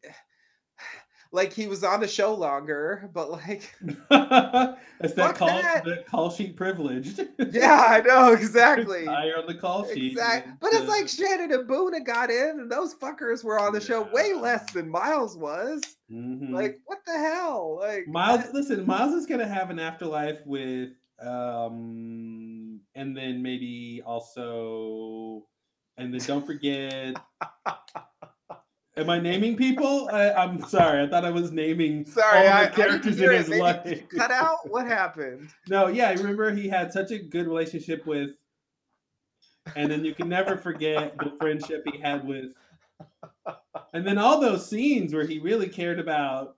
like 1.33 1.53
he 1.53 1.67
was 1.69 1.85
on 1.85 2.01
the 2.01 2.09
show 2.09 2.35
longer, 2.35 3.09
but 3.13 3.31
like 3.31 3.73
it's 3.81 5.15
that 5.15 5.35
call 5.37 5.49
that. 5.49 5.85
that 5.85 6.07
call 6.07 6.31
sheet 6.31 6.57
privileged. 6.57 7.21
yeah, 7.53 7.87
I 7.89 8.01
know 8.01 8.33
exactly. 8.33 9.07
Higher 9.07 9.39
on 9.39 9.47
the 9.47 9.55
call 9.55 9.87
sheet. 9.87 10.13
Exactly. 10.13 10.53
But 10.61 10.73
it's 10.73 10.83
uh, 10.83 10.87
like 10.89 11.09
Shannon 11.09 11.53
and 11.53 11.69
Boone 11.69 12.03
got 12.05 12.31
in, 12.31 12.61
and 12.61 12.71
those 12.71 12.95
fuckers 12.95 13.45
were 13.45 13.61
on 13.61 13.73
the 13.73 13.81
show 13.81 14.09
way 14.13 14.33
less 14.35 14.71
than 14.73 14.89
Miles 14.89 15.37
was. 15.37 15.83
mhm. 16.11 16.51
Like, 16.51 16.81
what 16.87 16.99
the 17.07 17.17
hell? 17.17 17.79
Like 17.81 18.09
Miles, 18.09 18.47
I- 18.47 18.51
listen, 18.53 18.85
Miles 18.85 19.15
is 19.15 19.27
gonna 19.27 19.49
have 19.49 19.71
an 19.71 19.79
afterlife 19.79 20.39
with, 20.47 20.91
um, 21.23 22.81
and 22.97 23.17
then 23.17 23.41
maybe 23.43 24.03
also, 24.05 25.47
and 25.97 26.13
then 26.13 26.21
don't 26.27 26.45
forget. 26.45 27.17
Am 28.97 29.09
I 29.09 29.21
naming 29.21 29.57
people? 29.57 30.09
I, 30.13 30.33
I'm 30.33 30.63
sorry. 30.69 31.03
I 31.03 31.07
thought 31.09 31.25
I 31.25 31.31
was 31.31 31.53
naming 31.53 32.05
Sorry, 32.05 32.49
all 32.49 32.53
I, 32.55 32.67
the 32.67 32.71
characters 32.73 33.21
in 33.21 33.31
his 33.31 33.49
life. 33.49 34.09
cut 34.09 34.31
out. 34.33 34.69
What 34.69 34.87
happened? 34.87 35.49
No, 35.69 35.87
yeah, 35.87 36.09
I 36.09 36.13
remember 36.15 36.51
he 36.51 36.69
had 36.69 36.93
such 36.93 37.13
a 37.13 37.19
good 37.19 37.47
relationship 37.47 38.05
with, 38.05 38.31
and 39.77 39.91
then 39.91 40.05
you 40.05 40.13
can 40.15 40.29
never 40.29 40.57
forget 40.57 41.17
the 41.19 41.33
friendship 41.39 41.85
he 41.93 42.01
had 42.01 42.27
with, 42.27 42.47
and 43.95 44.05
then 44.07 44.19
all 44.19 44.41
those 44.41 44.69
scenes 44.69 45.15
where 45.15 45.27
he 45.27 45.39
really 45.39 45.69
cared 45.69 46.01
about. 46.01 46.57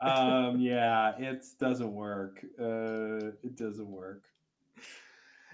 Um, 0.00 0.60
yeah, 0.60 1.12
it 1.18 1.44
doesn't 1.58 1.92
work. 1.92 2.44
Uh, 2.58 3.32
it 3.42 3.56
doesn't 3.56 3.88
work. 3.88 4.24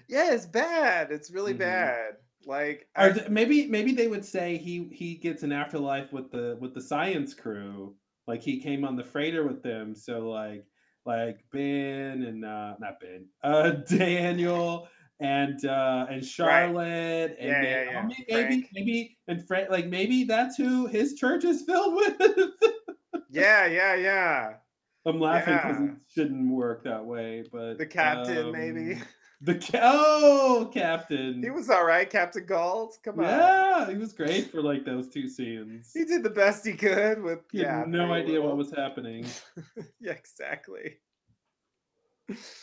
Yeah, 0.07 0.33
it's 0.33 0.45
bad. 0.45 1.11
It's 1.11 1.31
really 1.31 1.53
Mhm. 1.53 1.59
bad. 1.59 2.17
Like, 2.45 2.87
Or 2.97 3.05
I, 3.05 3.11
th- 3.13 3.29
maybe 3.29 3.67
maybe 3.67 3.93
they 3.93 4.07
would 4.07 4.25
say 4.25 4.57
he 4.57 4.89
he 4.91 5.15
gets 5.15 5.43
an 5.43 5.51
afterlife 5.51 6.11
with 6.13 6.31
the 6.31 6.57
with 6.59 6.73
the 6.73 6.81
science 6.81 7.33
crew. 7.33 7.95
Like 8.27 8.41
he 8.41 8.59
came 8.61 8.85
on 8.85 8.95
the 8.95 9.03
freighter 9.03 9.45
with 9.47 9.63
them. 9.63 9.95
So 9.95 10.29
like 10.29 10.65
like 11.05 11.43
Ben 11.51 12.23
and 12.23 12.45
uh 12.45 12.75
not 12.79 12.99
Ben, 13.01 13.27
uh 13.43 13.71
Daniel 13.89 14.87
and 15.19 15.63
uh 15.65 16.07
and 16.09 16.25
Charlotte 16.25 17.35
and 17.39 17.49
Yeah, 17.49 17.61
then, 17.61 17.85
yeah, 17.85 17.89
oh, 17.89 17.91
yeah. 17.93 18.07
may- 18.07 18.25
maybe 18.29 18.47
Frank. 18.61 18.69
maybe 18.73 19.17
and 19.27 19.47
Frank 19.47 19.69
like 19.69 19.87
maybe 19.87 20.23
that's 20.23 20.55
who 20.57 20.87
his 20.87 21.13
church 21.15 21.43
is 21.45 21.63
filled 21.63 21.95
with. 22.19 22.51
yeah, 23.31 23.65
yeah, 23.65 23.95
yeah. 23.95 24.53
I'm 25.05 25.19
laughing 25.19 25.55
because 25.57 25.81
it 25.81 25.91
shouldn't 26.13 26.49
work 26.49 26.83
that 26.85 27.05
way, 27.05 27.43
but 27.51 27.77
The 27.77 27.85
captain, 27.85 28.51
maybe. 28.51 29.01
The 29.45 29.59
oh 29.83 30.69
captain. 30.73 31.43
He 31.43 31.49
was 31.49 31.69
all 31.69 31.85
right, 31.85 32.09
Captain 32.09 32.45
Gault. 32.45 32.97
Come 33.03 33.19
on. 33.19 33.25
Yeah, 33.25 33.91
he 33.91 33.97
was 33.97 34.13
great 34.13 34.49
for 34.49 34.61
like 34.61 34.85
those 34.85 35.09
two 35.09 35.27
scenes. 35.27 35.91
He 35.93 36.05
did 36.05 36.23
the 36.23 36.29
best 36.29 36.65
he 36.65 36.71
could 36.71 37.21
with 37.21 37.39
He 37.51 37.57
had 37.57 37.65
yeah, 37.67 37.83
no 37.85 38.13
idea 38.13 38.41
what 38.41 38.55
was 38.55 38.71
happening. 38.71 39.25
yeah, 39.99 40.13
exactly. 40.13 40.99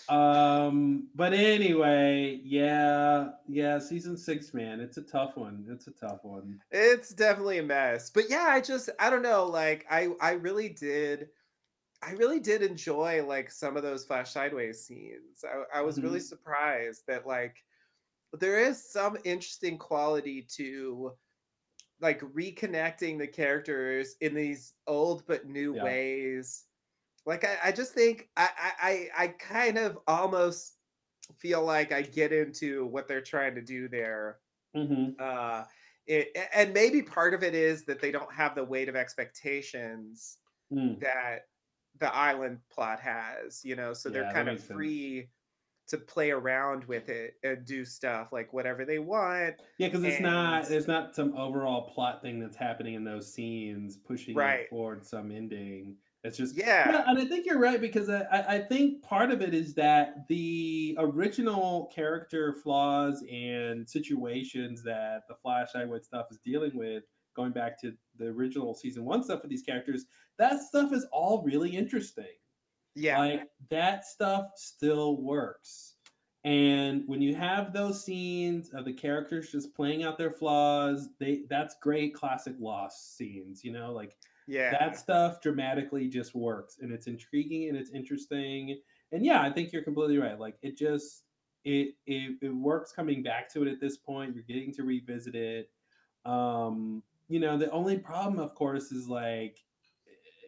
Um, 0.08 1.08
but 1.14 1.34
anyway, 1.34 2.40
yeah, 2.42 3.28
yeah, 3.46 3.78
season 3.78 4.16
six, 4.16 4.54
man, 4.54 4.80
it's 4.80 4.96
a 4.96 5.02
tough 5.02 5.36
one. 5.36 5.66
It's 5.68 5.86
a 5.86 5.92
tough 5.92 6.20
one. 6.22 6.60
It's 6.70 7.10
definitely 7.10 7.58
a 7.58 7.62
mess. 7.62 8.08
But 8.08 8.30
yeah, 8.30 8.46
I 8.48 8.62
just 8.62 8.88
I 8.98 9.10
don't 9.10 9.22
know, 9.22 9.44
like 9.44 9.84
I 9.90 10.08
I 10.18 10.32
really 10.32 10.70
did 10.70 11.28
I 12.02 12.12
really 12.12 12.40
did 12.40 12.62
enjoy 12.62 13.24
like 13.26 13.50
some 13.50 13.76
of 13.76 13.82
those 13.82 14.06
flash 14.06 14.32
sideways 14.32 14.84
scenes. 14.84 15.44
I, 15.44 15.78
I 15.78 15.80
was 15.82 16.02
really 16.02 16.20
Mhm. 16.20 16.20
surprised 16.20 17.06
that 17.06 17.26
like 17.26 17.64
there 18.34 18.60
is 18.60 18.90
some 18.92 19.18
interesting 19.24 19.78
quality 19.78 20.42
to 20.56 21.18
like 22.00 22.20
reconnecting 22.20 23.18
the 23.18 23.28
characters 23.28 24.16
in 24.20 24.34
these 24.34 24.74
old 24.86 25.26
but 25.26 25.46
new 25.46 25.72
Yeah. 25.72 25.74
ways. 25.74 26.66
Like 27.26 27.44
I, 27.44 27.58
I 27.66 27.72
just 27.72 27.94
think 27.94 28.30
I, 28.36 29.10
I 29.16 29.24
I 29.24 29.28
kind 29.28 29.78
of 29.78 29.98
almost 30.08 30.78
feel 31.36 31.64
like 31.64 31.92
I 31.92 32.02
get 32.02 32.32
into 32.32 32.86
what 32.86 33.08
they're 33.08 33.22
trying 33.22 33.54
to 33.56 33.62
do 33.62 33.88
there 33.88 34.40
hmm 34.74 35.10
uh 35.18 35.64
it, 36.06 36.28
and 36.54 36.72
maybe 36.74 37.02
part 37.02 37.34
of 37.34 37.42
it 37.42 37.54
is 37.54 37.84
that 37.84 38.00
they 38.00 38.10
don't 38.10 38.32
have 38.32 38.54
the 38.54 38.64
weight 38.64 38.88
of 38.88 38.96
expectations 38.96 40.38
Mm. 40.72 41.00
that 41.00 41.49
the 41.98 42.12
island 42.14 42.60
plot 42.70 43.00
has 43.00 43.64
you 43.64 43.76
know 43.76 43.92
so 43.92 44.08
Yeah, 44.08 44.10
they're 44.10 44.26
kind 44.26 44.48
of 44.48 44.58
makes 44.58 44.64
sense. 44.66 44.98
free 44.98 45.30
to 45.88 45.98
play 45.98 46.30
around 46.32 46.84
with 46.84 47.08
it 47.10 47.34
and 47.44 47.66
do 47.66 47.84
stuff 47.84 48.32
like 48.32 48.52
whatever 48.52 48.84
they 48.86 48.98
want 49.00 49.56
Yeah, 49.78 49.88
because 49.88 50.04
it's 50.04 50.20
not 50.20 50.68
there's 50.68 50.86
not 50.86 51.14
some 51.14 51.34
overall 51.36 51.88
plot 51.88 52.20
thing 52.22 52.38
that's 52.38 52.56
happening 52.56 52.94
in 52.94 53.04
those 53.04 53.32
scenes 53.32 53.96
pushing 53.96 54.38
Right. 54.38 54.68
it 54.68 54.68
toward 54.68 55.04
some 55.06 55.30
ending. 55.30 55.96
It's 56.22 56.36
just 56.36 56.56
yeah 56.56 57.04
and 57.06 57.18
I 57.18 57.24
think 57.24 57.46
you're 57.46 57.58
right 57.58 57.80
because 57.80 58.10
I, 58.10 58.56
I 58.56 58.58
think 58.58 59.02
part 59.02 59.30
of 59.30 59.40
it 59.40 59.54
is 59.54 59.74
that 59.74 60.28
the 60.28 60.94
original 60.98 61.86
character 61.94 62.52
flaws 62.52 63.24
and 63.30 63.88
situations 63.88 64.82
that 64.84 65.22
the 65.28 65.34
Flash 65.36 65.68
Highwood 65.74 66.04
stuff 66.04 66.26
is 66.30 66.38
dealing 66.44 66.76
with, 66.76 67.04
going 67.34 67.52
back 67.52 67.80
to 67.80 67.92
the 68.18 68.26
original 68.26 68.74
season 68.74 69.04
one 69.04 69.22
stuff 69.22 69.42
with 69.42 69.50
these 69.50 69.62
characters, 69.62 70.06
that 70.38 70.60
stuff 70.60 70.92
is 70.92 71.06
all 71.12 71.42
really 71.44 71.70
interesting. 71.70 72.24
yeah. 72.94 73.18
Like 73.18 73.48
that 73.70 74.04
stuff 74.04 74.52
still 74.56 75.20
works. 75.20 75.94
And 76.44 77.02
when 77.06 77.20
you 77.20 77.34
have 77.34 77.72
those 77.72 78.02
scenes 78.02 78.70
of 78.70 78.86
the 78.86 78.92
characters 78.94 79.52
just 79.52 79.74
playing 79.74 80.04
out 80.04 80.16
their 80.16 80.30
flaws, 80.30 81.10
they 81.18 81.42
that's 81.50 81.76
great 81.82 82.14
classic 82.14 82.54
lost 82.58 83.16
scenes, 83.16 83.62
you 83.62 83.72
know, 83.72 83.92
like 83.92 84.16
yeah. 84.46 84.70
that 84.70 84.96
stuff 84.98 85.42
dramatically 85.42 86.08
just 86.08 86.34
works 86.34 86.78
and 86.80 86.92
it's 86.92 87.06
intriguing 87.06 87.68
and 87.68 87.76
it's 87.76 87.90
interesting. 87.90 88.78
And 89.12 89.24
yeah 89.24 89.42
i 89.42 89.50
think 89.50 89.72
you're 89.72 89.82
completely 89.82 90.18
right. 90.18 90.38
Like 90.38 90.56
it 90.62 90.78
just 90.78 91.24
it 91.64 91.94
it, 92.06 92.38
it 92.40 92.48
works 92.48 92.90
coming 92.92 93.22
back 93.22 93.52
to 93.52 93.62
it 93.62 93.68
at 93.68 93.80
this 93.80 93.98
point. 93.98 94.34
You're 94.34 94.44
getting 94.44 94.72
to 94.74 94.82
revisit 94.82 95.34
it. 95.34 95.68
Um 96.24 97.02
you 97.30 97.40
know 97.40 97.56
the 97.58 97.70
only 97.70 97.98
problem 97.98 98.38
of 98.40 98.54
course 98.54 98.92
is 98.92 99.08
like 99.08 99.64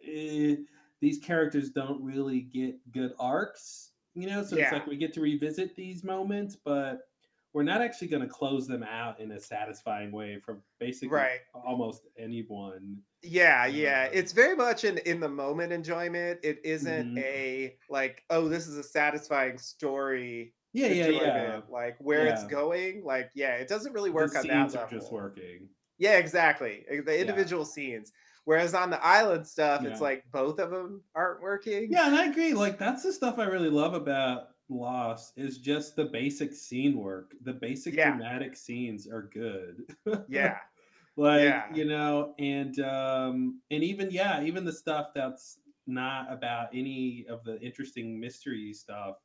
eh, 0.05 0.57
these 0.99 1.19
characters 1.19 1.71
don't 1.71 2.03
really 2.03 2.41
get 2.41 2.91
good 2.91 3.13
arcs 3.19 3.93
you 4.13 4.27
know 4.27 4.43
so 4.43 4.57
it's 4.57 4.71
like 4.71 4.87
we 4.87 4.97
get 4.97 5.13
to 5.13 5.21
revisit 5.21 5.75
these 5.75 6.03
moments 6.03 6.55
but 6.55 7.09
we're 7.53 7.63
not 7.63 7.81
actually 7.81 8.07
going 8.07 8.21
to 8.23 8.27
close 8.29 8.67
them 8.67 8.83
out 8.83 9.19
in 9.19 9.31
a 9.31 9.39
satisfying 9.39 10.11
way 10.11 10.39
for 10.39 10.63
basically 10.79 11.09
Right. 11.09 11.41
almost 11.53 12.07
anyone 12.17 13.03
Yeah, 13.21 13.65
yeah. 13.67 14.09
Uh, 14.09 14.11
It's 14.13 14.33
very 14.33 14.55
much 14.55 14.83
an 14.83 14.97
in 14.99 15.19
the 15.21 15.29
moment 15.29 15.71
enjoyment. 15.71 16.39
It 16.43 16.59
isn't 16.65 17.07
Mhm. 17.07 17.17
a 17.17 17.77
like, 17.89 18.23
oh, 18.29 18.49
this 18.49 18.67
is 18.67 18.77
a 18.77 18.83
satisfying 18.83 19.57
story 19.57 20.55
Yeah, 20.73 20.87
yeah, 20.87 21.09
yeah. 21.09 21.61
Like 21.69 21.97
where 21.99 22.25
it's 22.25 22.43
going. 22.43 23.03
Like, 23.03 23.31
yeah, 23.35 23.55
it 23.55 23.67
doesn't 23.67 23.93
really 23.93 24.09
work 24.09 24.33
the 24.33 24.39
on 24.39 24.47
that 24.47 24.73
level. 24.73 24.79
are 24.81 24.89
just 24.99 25.11
working. 25.11 25.69
Yeah, 25.97 26.17
exactly. 26.17 26.85
eh, 26.87 27.01
The 27.01 27.19
individual 27.19 27.65
scenes. 27.65 28.11
Whereas 28.45 28.73
on 28.73 28.89
the 28.89 29.03
island 29.03 29.47
stuff, 29.47 29.85
it's 29.85 30.01
like 30.01 30.25
both 30.31 30.59
of 30.59 30.69
them 30.71 31.03
aren't 31.15 31.41
working. 31.41 31.89
Yeah, 31.89 32.07
and 32.07 32.15
I 32.15 32.25
agree. 32.29 32.53
Like 32.53 32.77
that's 32.79 33.03
the 33.03 33.13
stuff 33.13 33.39
I 33.39 33.45
really 33.45 33.69
love 33.69 33.93
about 33.93 34.49
Lost 34.69 35.37
is 35.37 35.57
just 35.59 35.95
the 35.95 36.05
basic 36.05 36.53
scene 36.53 36.97
work. 36.97 37.35
The 37.41 37.53
basic 37.53 37.99
Yeah. 37.99 37.99
dramatic 37.99 38.55
scenes 38.55 39.07
are 39.07 39.23
good. 39.23 39.95
Yeah. 40.27 40.59
like 41.17 41.65
Yeah. 41.65 41.67
you 41.69 41.85
know, 41.85 42.35
and 42.39 42.79
um 42.79 43.61
and 43.71 43.83
even 43.83 44.11
yeah, 44.11 44.41
even 44.43 44.65
the 44.65 44.73
stuff 44.73 45.09
that's 45.13 45.59
not 45.85 46.31
about 46.31 46.69
any 46.73 47.25
of 47.27 47.43
the 47.43 47.59
interesting 47.61 48.17
mystery 48.19 48.73
stuff 48.73 49.17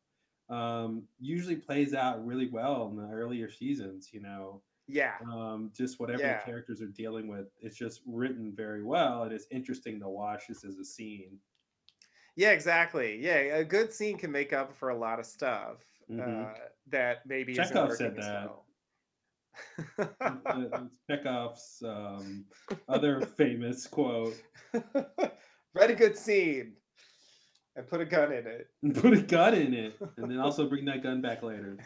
um 0.48 1.06
usually 1.18 1.56
plays 1.56 1.94
out 1.94 2.24
really 2.26 2.48
well 2.48 2.88
in 2.88 2.96
the 2.96 3.08
earlier 3.08 3.50
seasons, 3.50 4.12
you 4.12 4.20
know. 4.20 4.62
Yeah. 4.88 5.14
Um 5.30 5.70
just 5.76 6.00
whatever 6.00 6.22
Yeah. 6.22 6.38
the 6.38 6.44
characters 6.44 6.80
are 6.80 6.86
dealing 6.86 7.28
with, 7.28 7.48
it's 7.60 7.76
just 7.76 8.00
written 8.06 8.52
very 8.56 8.82
well 8.82 9.24
and 9.24 9.32
it's 9.32 9.46
interesting 9.50 10.00
to 10.00 10.08
watch 10.08 10.44
this 10.48 10.64
as 10.64 10.76
a 10.78 10.84
scene. 10.84 11.38
Yeah, 12.36 12.50
exactly. 12.52 13.18
Yeah, 13.20 13.34
a 13.56 13.64
good 13.64 13.92
scene 13.92 14.16
can 14.16 14.30
make 14.32 14.52
up 14.52 14.74
for 14.74 14.90
a 14.90 14.96
lot 14.96 15.18
of 15.18 15.26
stuff 15.26 15.84
Mhm. 16.10 16.46
uh, 16.50 16.58
that 16.86 17.26
maybe 17.26 17.52
isn't 17.52 17.64
Chekhov 17.66 17.92
said 17.94 18.16
that. 18.16 18.44
well. 18.46 18.64
Chekhov's 21.10 21.82
um, 21.84 22.44
other 22.88 23.20
famous 23.20 23.86
quote: 23.86 24.40
Write 25.74 25.90
a 25.90 25.94
good 25.94 26.16
scene 26.16 26.74
and 27.76 27.86
put 27.86 28.00
a 28.00 28.04
gun 28.06 28.32
in 28.32 28.46
it. 28.46 28.68
and 28.82 28.94
"Put 28.94 29.14
a 29.14 29.20
gun 29.22 29.54
in 29.54 29.74
it, 29.74 29.96
and 30.16 30.30
then 30.30 30.38
also 30.38 30.68
bring 30.68 30.84
that 30.86 31.02
gun 31.02 31.20
back 31.20 31.42
later, 31.42 31.76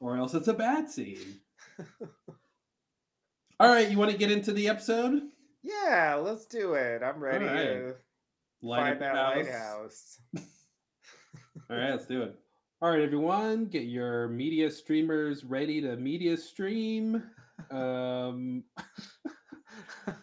or 0.00 0.16
else 0.16 0.34
it's 0.34 0.48
a 0.48 0.54
bad 0.54 0.88
scene." 0.90 1.40
All 3.60 3.68
right, 3.68 3.90
you 3.90 3.98
want 3.98 4.10
to 4.10 4.16
get 4.16 4.30
into 4.30 4.52
the 4.52 4.68
episode? 4.68 5.22
yeah, 5.62 6.14
let's 6.14 6.44
do 6.44 6.74
it. 6.74 7.02
I'm 7.02 7.20
ready 7.20 7.46
right. 7.46 7.56
to 7.56 7.94
Light 8.62 8.98
find 8.98 9.00
that 9.02 9.14
house. 9.14 9.36
lighthouse. 9.36 10.18
All 11.70 11.76
right, 11.76 11.90
let's 11.90 12.06
do 12.06 12.22
it. 12.22 12.38
All 12.82 12.90
right, 12.90 13.00
everyone, 13.00 13.66
get 13.66 13.84
your 13.84 14.28
media 14.28 14.70
streamers 14.70 15.44
ready 15.44 15.80
to 15.80 15.96
media 15.96 16.36
stream. 16.36 17.22
Um, 17.70 18.64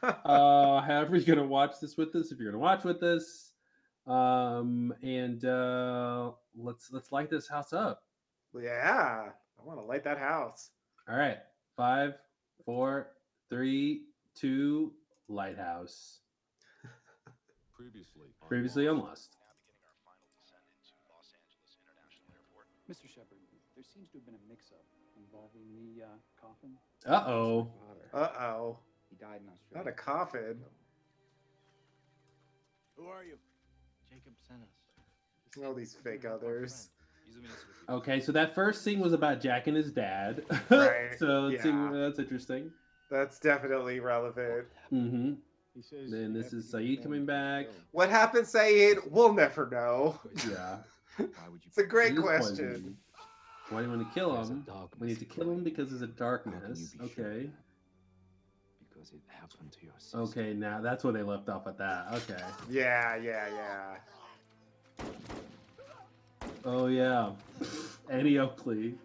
uh, 0.04 0.82
however, 0.82 1.16
you're 1.16 1.36
gonna 1.36 1.48
watch 1.48 1.80
this 1.82 1.98
with 1.98 2.16
us. 2.16 2.32
If 2.32 2.40
you're 2.40 2.52
gonna 2.52 2.62
watch 2.62 2.84
with 2.84 3.02
us, 3.02 3.54
um, 4.06 4.94
and 5.02 5.44
uh, 5.46 6.32
let's 6.56 6.92
let's 6.92 7.12
light 7.12 7.30
this 7.30 7.48
house 7.48 7.74
up. 7.74 8.04
yeah, 8.62 9.30
I 9.30 9.64
want 9.64 9.80
to 9.80 9.86
light 9.86 10.04
that 10.04 10.20
house. 10.20 10.70
All 11.10 11.18
right, 11.18 11.38
five, 11.76 12.14
four, 12.66 13.08
three, 13.50 14.04
two, 14.36 14.94
lighthouse. 15.28 16.20
Previously, 17.76 18.30
Previously 18.48 18.88
on 18.88 19.00
Lost. 19.00 19.36
Now 19.42 19.50
beginning 19.66 19.82
our 19.90 19.98
final 20.06 20.30
descent 20.38 20.62
into 20.78 20.94
Los 21.10 21.34
Angeles 21.34 21.74
International 21.82 22.30
Airport. 22.38 22.70
Mr. 22.86 23.10
Shephard, 23.10 23.42
there 23.76 23.84
seems 23.84 24.10
to 24.14 24.22
have 24.22 24.26
been 24.30 24.38
a 24.38 24.46
mix-up 24.48 24.86
involving 25.18 25.66
the 25.74 26.06
uh, 26.06 26.18
coffin. 26.40 26.78
Uh 27.06 27.26
oh. 27.28 27.74
Uh 28.14 28.30
oh, 28.40 28.78
He 29.10 29.16
died 29.18 29.42
in 29.42 29.50
Australia. 29.50 29.84
not 29.84 29.88
a 29.88 29.96
coffin. 29.96 30.62
Who 32.96 33.08
are 33.08 33.24
you? 33.24 33.38
Jacob 34.10 34.34
sent 34.48 34.62
us. 34.62 35.66
All 35.66 35.74
these 35.74 35.94
fake 35.96 36.24
others. 36.24 36.90
He's 37.32 37.38
a 37.38 37.41
minister 37.41 37.67
Okay, 37.89 38.20
so 38.20 38.32
that 38.32 38.54
first 38.56 38.84
scene 38.84 39.00
was 39.00 39.13
about 39.13 39.41
Jack 39.41 39.67
and 39.67 39.76
his 39.76 39.91
dad. 39.91 40.44
Right, 40.70 41.17
so 41.17 41.41
let's 41.48 41.63
see. 41.63 41.70
yeah. 41.70 41.89
That's 41.94 42.20
interesting. 42.20 42.72
That's 43.10 43.39
definitely 43.39 44.00
relevant. 44.00 44.67
Mm-hmm. 44.94 45.34
He 45.76 45.82
says 45.82 46.12
Then 46.12 46.34
this 46.34 46.54
is 46.54 46.70
to 46.72 46.78
Sayid 46.78 47.04
coming 47.04 47.26
back. 47.26 47.65
killed. 47.65 47.76
What 47.91 48.10
happened, 48.10 48.46
Sayid? 48.46 49.10
We'll 49.10 49.34
never 49.34 49.67
know. 49.70 50.20
Yeah. 50.50 50.78
Why 51.17 51.26
would 51.50 51.62
you? 51.63 51.67
It's 51.67 51.78
a 51.78 51.84
great 51.84 52.15
question. 52.17 52.98
Why 53.70 53.80
do 53.82 53.86
you 53.89 53.94
want 53.98 54.08
to 54.08 54.13
kill 54.13 54.36
him? 54.41 54.65
We 55.00 55.08
need 55.08 55.20
to 55.20 55.26
kill 55.26 55.50
him 55.50 55.63
because 55.63 55.89
there's 55.89 56.02
a 56.02 56.08
darkness. 56.08 56.94
be 56.98 57.06
Okay. 57.06 57.46
that? 57.48 57.52
Because 58.89 59.12
it 59.12 59.22
happened 59.28 59.72
to 59.72 59.84
your 59.84 59.94
sister. 59.98 60.17
Okay, 60.20 60.54
now 60.54 60.80
that's 60.82 61.04
where 61.04 61.13
they 61.13 61.24
left 61.24 61.48
off 61.50 61.67
at 61.67 61.78
that. 61.78 62.08
Okay. 62.13 62.41
Yeah, 62.70 63.15
yeah, 63.15 63.48
yeah. 63.50 65.06
Oh 66.63 66.88
yeah. 66.88 67.32
Annie 68.10 68.38
Oakley. 68.38 68.95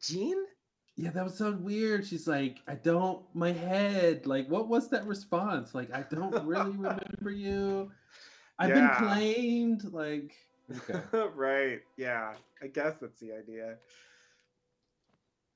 Jin? 0.00 0.46
Yeah, 0.96 1.10
that 1.10 1.24
was 1.24 1.36
so 1.36 1.52
weird. 1.52 2.06
She's 2.06 2.26
like, 2.26 2.58
I 2.66 2.74
don't 2.76 3.22
my 3.34 3.52
head. 3.52 4.26
Like, 4.26 4.48
what 4.48 4.68
was 4.68 4.88
that 4.90 5.06
response? 5.06 5.74
Like, 5.74 5.92
I 5.92 6.02
don't 6.10 6.46
really 6.46 6.70
remember 6.78 7.30
you. 7.30 7.90
I've 8.58 8.70
Yeah. 8.70 8.98
been 8.98 9.08
claimed. 9.08 9.92
Like, 9.92 10.32
okay. 10.74 11.00
right. 11.34 11.80
Yeah. 11.98 12.32
I 12.62 12.68
guess 12.68 12.94
that's 12.98 13.20
the 13.20 13.32
idea. 13.32 13.76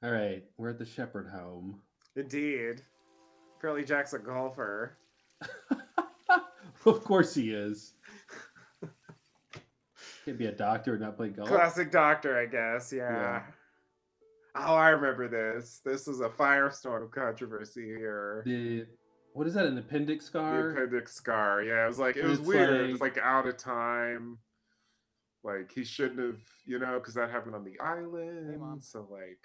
All 0.02 0.10
right. 0.10 0.44
We're 0.58 0.70
at 0.70 0.78
the 0.78 0.84
Shephard 0.84 1.28
home. 1.28 1.80
Indeed. 2.16 2.82
Curly 3.62 3.84
Jack's 3.84 4.12
a 4.12 4.18
golfer. 4.18 4.98
of 6.84 7.04
course 7.04 7.34
he 7.34 7.52
is. 7.52 7.94
Can't 10.30 10.38
be 10.38 10.46
a 10.46 10.52
doctor 10.52 10.92
and 10.92 11.00
not 11.02 11.16
play 11.16 11.30
golf. 11.30 11.48
Classic 11.48 11.90
doctor, 11.90 12.38
I 12.38 12.46
guess. 12.46 12.92
Yeah. 12.92 13.10
Yeah. 13.10 13.42
Oh, 14.54 14.76
I 14.76 14.90
remember 14.90 15.26
this. 15.26 15.80
This 15.84 16.06
was 16.06 16.20
a 16.20 16.28
firestorm 16.28 17.10
controversy 17.10 17.84
here. 17.96 18.44
The 18.46 18.86
what 19.32 19.48
is 19.48 19.54
that? 19.54 19.66
An 19.66 19.76
appendix 19.76 20.26
The 20.26 20.30
scar? 20.30 20.70
appendix 20.70 21.14
scar. 21.14 21.62
Yeah, 21.62 21.84
it 21.84 21.88
was 21.88 21.98
like 21.98 22.16
it 22.16 22.22
was 22.24 22.38
it's 22.38 22.46
weird. 22.46 22.90
It's 22.90 23.00
like- 23.00 23.16
like 23.16 23.24
out 23.24 23.48
of 23.48 23.56
time. 23.56 24.38
Like 25.42 25.72
he 25.72 25.82
shouldn't 25.82 26.20
have, 26.20 26.40
you 26.64 26.78
know, 26.78 27.00
because 27.00 27.14
that 27.14 27.30
happened 27.30 27.56
on 27.56 27.64
the 27.64 27.80
island. 27.80 28.60
Mom. 28.60 28.80
so 28.80 29.08
like, 29.10 29.38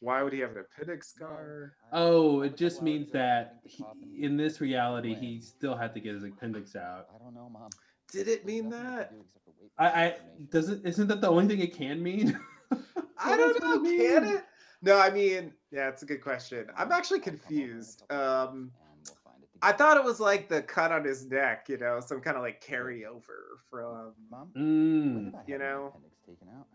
why 0.00 0.22
would 0.22 0.32
he 0.32 0.38
have 0.38 0.52
an 0.52 0.64
appendix 0.72 1.08
scar? 1.08 1.74
Oh, 1.92 2.40
it 2.40 2.56
just 2.56 2.80
means 2.80 3.10
that 3.10 3.56
he, 3.64 3.84
in 4.20 4.38
this 4.38 4.62
reality, 4.62 5.14
he 5.14 5.38
still 5.38 5.76
had 5.76 5.92
to 5.92 6.00
get 6.00 6.14
his 6.14 6.24
appendix 6.24 6.76
out. 6.76 7.08
I 7.14 7.18
don't 7.22 7.34
know, 7.34 7.50
Mom. 7.52 7.68
Did 8.10 8.28
it 8.28 8.46
mean 8.46 8.70
that? 8.70 9.12
Can 9.78 9.86
do 9.86 9.90
except 9.90 10.06
for 10.06 10.06
wait 10.06 10.06
for 10.06 10.06
I, 10.06 10.06
the 10.06 10.06
I 10.06 10.10
confirmation. 10.10 10.48
does 10.50 10.68
it 10.68 10.80
isn't 10.86 11.08
that 11.08 11.20
the 11.20 11.28
only 11.28 11.48
thing 11.48 11.60
it 11.60 11.76
can 11.76 12.02
mean? 12.02 12.38
I 13.18 13.36
don't 13.36 13.62
know. 13.62 13.74
it 13.84 13.98
Can 13.98 14.24
mean? 14.24 14.36
it? 14.36 14.44
No, 14.82 14.98
I 14.98 15.10
mean, 15.10 15.52
yeah, 15.70 15.88
it's 15.88 16.02
a 16.02 16.06
good 16.06 16.20
question. 16.22 16.66
I'm 16.76 16.92
actually 16.92 17.20
I'll 17.20 17.24
come 17.24 17.34
over 17.34 17.54
in 17.54 17.60
a 17.60 17.68
confused. 17.70 18.02
Um, 18.10 18.18
minutes 18.18 18.74
and 18.90 18.98
we'll 19.06 19.16
find 19.24 19.42
it 19.42 19.48
I 19.62 19.72
thought 19.72 19.96
it 19.96 20.04
was 20.04 20.20
like 20.20 20.48
the 20.48 20.62
cut 20.62 20.92
on 20.92 21.04
his 21.04 21.26
neck, 21.30 21.66
you 21.68 21.78
know, 21.78 22.00
some 22.00 22.20
kind 22.20 22.36
of 22.36 22.42
like 22.42 22.62
carryover 22.62 23.60
from. 23.70 24.12
Mom, 24.30 24.48
Mm, 24.56 25.14
when 25.14 25.24
did 25.26 25.34
I 25.34 25.42
you 25.46 25.58
know. 25.58 25.86
appendix 25.94 26.16
taken 26.26 26.48
out? 26.58 26.66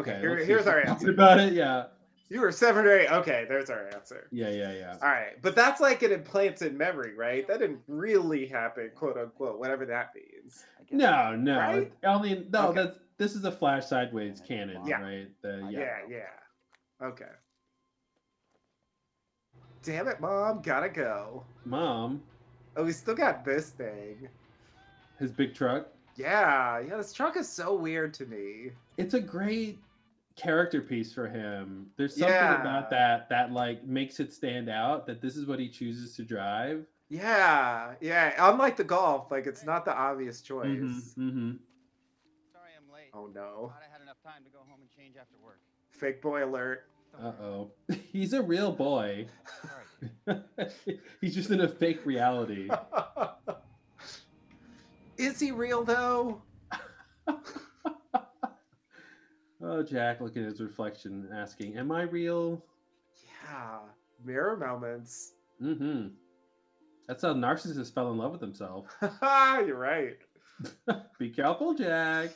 okay, 0.00 0.10
Okay, 0.12 0.20
here- 0.20 0.36
here's 0.44 0.66
our 0.66 0.80
answer. 0.80 1.10
about 1.10 1.38
it. 1.40 1.52
Yeah, 1.52 1.86
You 2.28 2.40
were 2.40 2.50
seven 2.52 2.86
or 2.86 2.92
eight. 2.98 3.10
Okay, 3.10 3.44
there's 3.48 3.70
our 3.70 3.88
answer. 3.94 4.26
yeah, 4.32 4.50
yeah, 4.50 4.72
yeah. 4.72 4.96
All 5.02 5.08
right, 5.08 5.40
but 5.42 5.54
that's 5.54 5.80
like 5.80 6.02
an 6.02 6.12
implanted 6.12 6.76
memory, 6.76 7.14
right? 7.14 7.46
That 7.46 7.58
didn't 7.60 7.80
really 7.88 8.46
happen, 8.46 8.90
quote 8.96 9.16
unquote, 9.18 9.58
whatever 9.60 9.84
that 9.86 10.12
means. 10.14 10.39
I 10.78 10.82
guess 10.84 10.92
No, 10.92 11.36
no. 11.36 11.58
Right? 11.58 11.78
it- 11.82 11.92
Only 12.04 12.46
no. 12.50 12.68
Okay. 12.68 12.84
That's 12.84 12.98
this 13.18 13.34
is 13.36 13.44
a 13.44 13.52
flash 13.52 13.86
sideways 13.86 14.40
canon, 14.40 14.84
Yeah. 14.86 15.00
right? 15.02 15.28
The, 15.42 15.64
uh, 15.64 15.68
yeah. 15.68 15.80
Yeah, 15.80 15.98
yeah. 16.08 17.06
Okay. 17.06 17.30
Damn 19.82 20.08
it, 20.08 20.20
mom, 20.20 20.60
gotta 20.62 20.88
go. 20.88 21.44
Mom, 21.64 22.22
Oh, 22.76 22.84
we 22.84 22.92
still 22.92 23.14
got 23.14 23.44
this 23.44 23.70
thing. 23.70 24.28
his 25.18 25.32
big 25.32 25.54
truck. 25.54 25.88
Yeah, 26.16 26.78
yeah, 26.80 26.96
this 26.96 27.12
truck 27.12 27.36
is 27.36 27.48
so 27.48 27.74
weird 27.74 28.14
to 28.14 28.26
me. 28.26 28.72
It's 28.96 29.14
a 29.14 29.20
great 29.20 29.78
character 30.36 30.80
piece 30.80 31.12
for 31.12 31.28
him. 31.28 31.90
There's 31.96 32.14
something 32.16 32.34
Yeah. 32.34 32.60
about 32.60 32.88
that 32.90 33.28
that 33.30 33.52
like 33.52 33.84
makes 33.84 34.20
it 34.20 34.32
stand 34.32 34.68
out. 34.68 35.06
That 35.06 35.20
this 35.20 35.36
is 35.36 35.46
what 35.46 35.58
he 35.58 35.68
chooses 35.68 36.14
to 36.16 36.24
drive. 36.24 36.86
Yeah, 37.10 37.94
yeah. 38.00 38.32
Unlike 38.38 38.76
the 38.76 38.84
golf, 38.84 39.32
like 39.32 39.46
it's 39.48 39.64
not 39.64 39.84
the 39.84 39.92
obvious 39.94 40.40
choice. 40.40 40.68
Mm-hmm, 41.18 41.50
Sorry 42.52 42.70
I'm 42.78 42.94
late. 42.94 43.10
Oh 43.12 43.28
no. 43.34 43.72
I 43.76 43.92
had 43.92 44.00
enough 44.00 44.22
time 44.24 44.44
to 44.44 44.50
go 44.50 44.60
home 44.60 44.78
and 44.80 44.88
change 44.96 45.16
after 45.20 45.34
work. 45.44 45.58
Fake 45.90 46.22
boy 46.22 46.44
alert. 46.44 46.84
Uh 47.20 47.32
oh. 47.42 47.72
He's 48.12 48.32
a 48.32 48.40
real 48.40 48.70
boy. 48.70 49.26
He's 51.20 51.34
just 51.34 51.50
in 51.50 51.60
a 51.62 51.68
fake 51.68 52.06
reality. 52.06 52.70
Is 55.18 55.40
he 55.40 55.50
real 55.50 55.82
though? 55.84 56.40
Oh, 59.62 59.82
Jack, 59.82 60.20
looking 60.22 60.42
at 60.44 60.48
his 60.50 60.60
reflection, 60.60 61.28
asking, 61.34 61.76
"Am 61.76 61.92
I 61.92 62.02
real?" 62.02 62.64
Yeah. 63.44 63.78
Mirror 64.24 64.56
moments. 64.56 65.32
Mm-hmm. 65.62 66.08
That's 67.10 67.22
how 67.22 67.34
narcissists 67.34 67.92
fell 67.92 68.12
in 68.12 68.18
love 68.18 68.30
with 68.30 68.40
himself. 68.40 68.86
You're 69.02 69.76
right. 69.76 70.16
Be 71.18 71.30
careful, 71.30 71.74
Jack. 71.74 72.30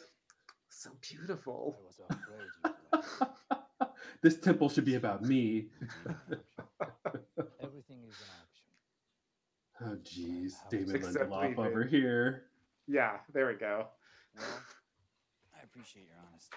So 0.69 0.91
beautiful. 1.01 1.77
I 1.79 1.87
was 1.87 2.01
afraid 2.11 2.75
you'd 2.91 3.29
like 3.81 3.91
this 4.23 4.41
temple 4.41 4.69
should 4.69 4.85
be 4.85 4.97
about 4.97 5.23
me. 5.23 5.67
Everything 7.63 8.03
is 8.09 8.17
an 8.19 8.33
option. 8.43 8.67
Oh, 9.81 9.97
jeez. 10.03 10.55
Damon 10.69 10.97
Except 10.97 11.31
Lindelof 11.31 11.59
over 11.59 11.85
here. 11.85 12.47
Yeah, 12.89 13.19
there 13.33 13.47
we 13.47 13.55
go. 13.55 13.87
Well, 14.37 14.47
I 15.57 15.63
appreciate 15.63 16.07
your 16.09 16.19
honesty. 16.29 16.57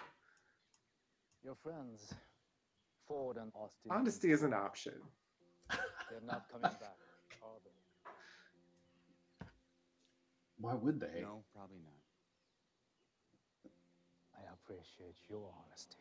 Your 1.44 1.56
friends, 1.62 2.16
Ford 3.08 3.38
and 3.38 3.52
Austen. 3.54 3.92
Honesty 3.92 4.32
is 4.32 4.42
an 4.42 4.56
option. 4.56 4.94
They're 5.70 6.26
not 6.26 6.46
coming 6.50 6.64
back, 6.64 6.98
are 7.44 7.60
they? 7.64 7.87
Why 10.60 10.74
would 10.74 11.00
they? 11.00 11.22
No, 11.22 11.44
probably 11.56 11.78
not. 11.84 11.94
I 14.36 14.42
appreciate 14.54 15.16
your 15.30 15.50
honesty. 15.68 15.98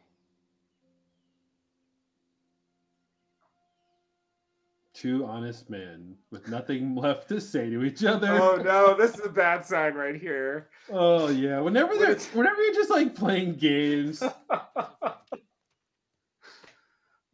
Two 4.95 5.27
honest 5.27 5.69
men 5.69 6.17
with 6.31 6.49
nothing 6.49 6.95
left 6.97 7.29
to 7.29 7.39
say 7.41 7.69
to 7.69 7.85
each 7.85 8.03
other. 8.03 8.31
Oh 8.41 8.57
no, 8.57 8.97
this 8.97 9.15
is 9.15 9.27
a 9.27 9.29
bad 9.29 9.65
sign 9.67 9.93
right 9.93 10.19
here. 10.19 10.69
Oh, 10.91 11.29
yeah. 11.29 11.61
Whenever 11.61 11.95
What 11.95 11.99
they're 12.01 12.17
whenever 12.33 12.63
you're 12.63 12.75
just 12.75 12.89
like 12.91 13.15
playing 13.15 13.57
games. 13.57 14.23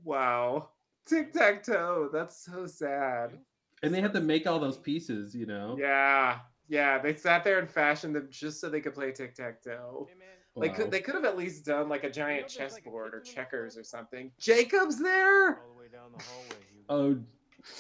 wow. 0.05 0.71
Tic 1.07 1.33
tac 1.33 1.63
toe. 1.63 2.09
That's 2.13 2.45
so 2.45 2.67
sad. 2.67 3.39
and 3.83 3.95
they 3.95 4.01
have 4.01 4.13
to 4.15 4.21
make 4.21 4.47
all 4.49 4.59
those 4.59 4.77
pieces, 4.79 5.33
you 5.35 5.47
know. 5.47 5.77
Yeah. 5.79 6.41
Yeah. 6.73 6.99
They 6.99 7.15
sat 7.15 7.45
there 7.45 7.59
and 7.59 7.69
fashioned 7.69 8.15
them 8.17 8.29
just 8.31 8.61
so 8.61 8.69
they 8.71 8.81
could 8.81 8.95
play 8.95 9.13
tic 9.13 9.35
tac 9.35 9.63
toe. 9.63 10.07
Hey 10.09 10.15
man, 10.19 10.29
They 10.63 10.69
Wow. 10.69 10.75
could 10.75 10.91
they 10.91 11.01
could 11.01 11.15
have 11.15 11.25
at 11.27 11.37
least 11.37 11.65
done 11.67 11.89
like 11.91 12.03
a 12.05 12.11
giant 12.11 12.49
there's, 12.49 12.57
like, 12.59 12.71
a 12.71 12.75
chessboard 12.77 13.15
or 13.15 13.21
kitchen 13.21 13.31
in 13.31 13.35
the 13.37 13.43
checkers 13.45 13.77
or 13.79 13.85
something. 13.85 14.33
Jacob's 14.39 14.99
there. 15.01 15.59
All 15.59 15.69
the 15.75 15.79
way 15.79 15.89
down 15.93 16.11
the 16.17 16.25
hallway. 16.25 16.57
Oh, 16.89 17.19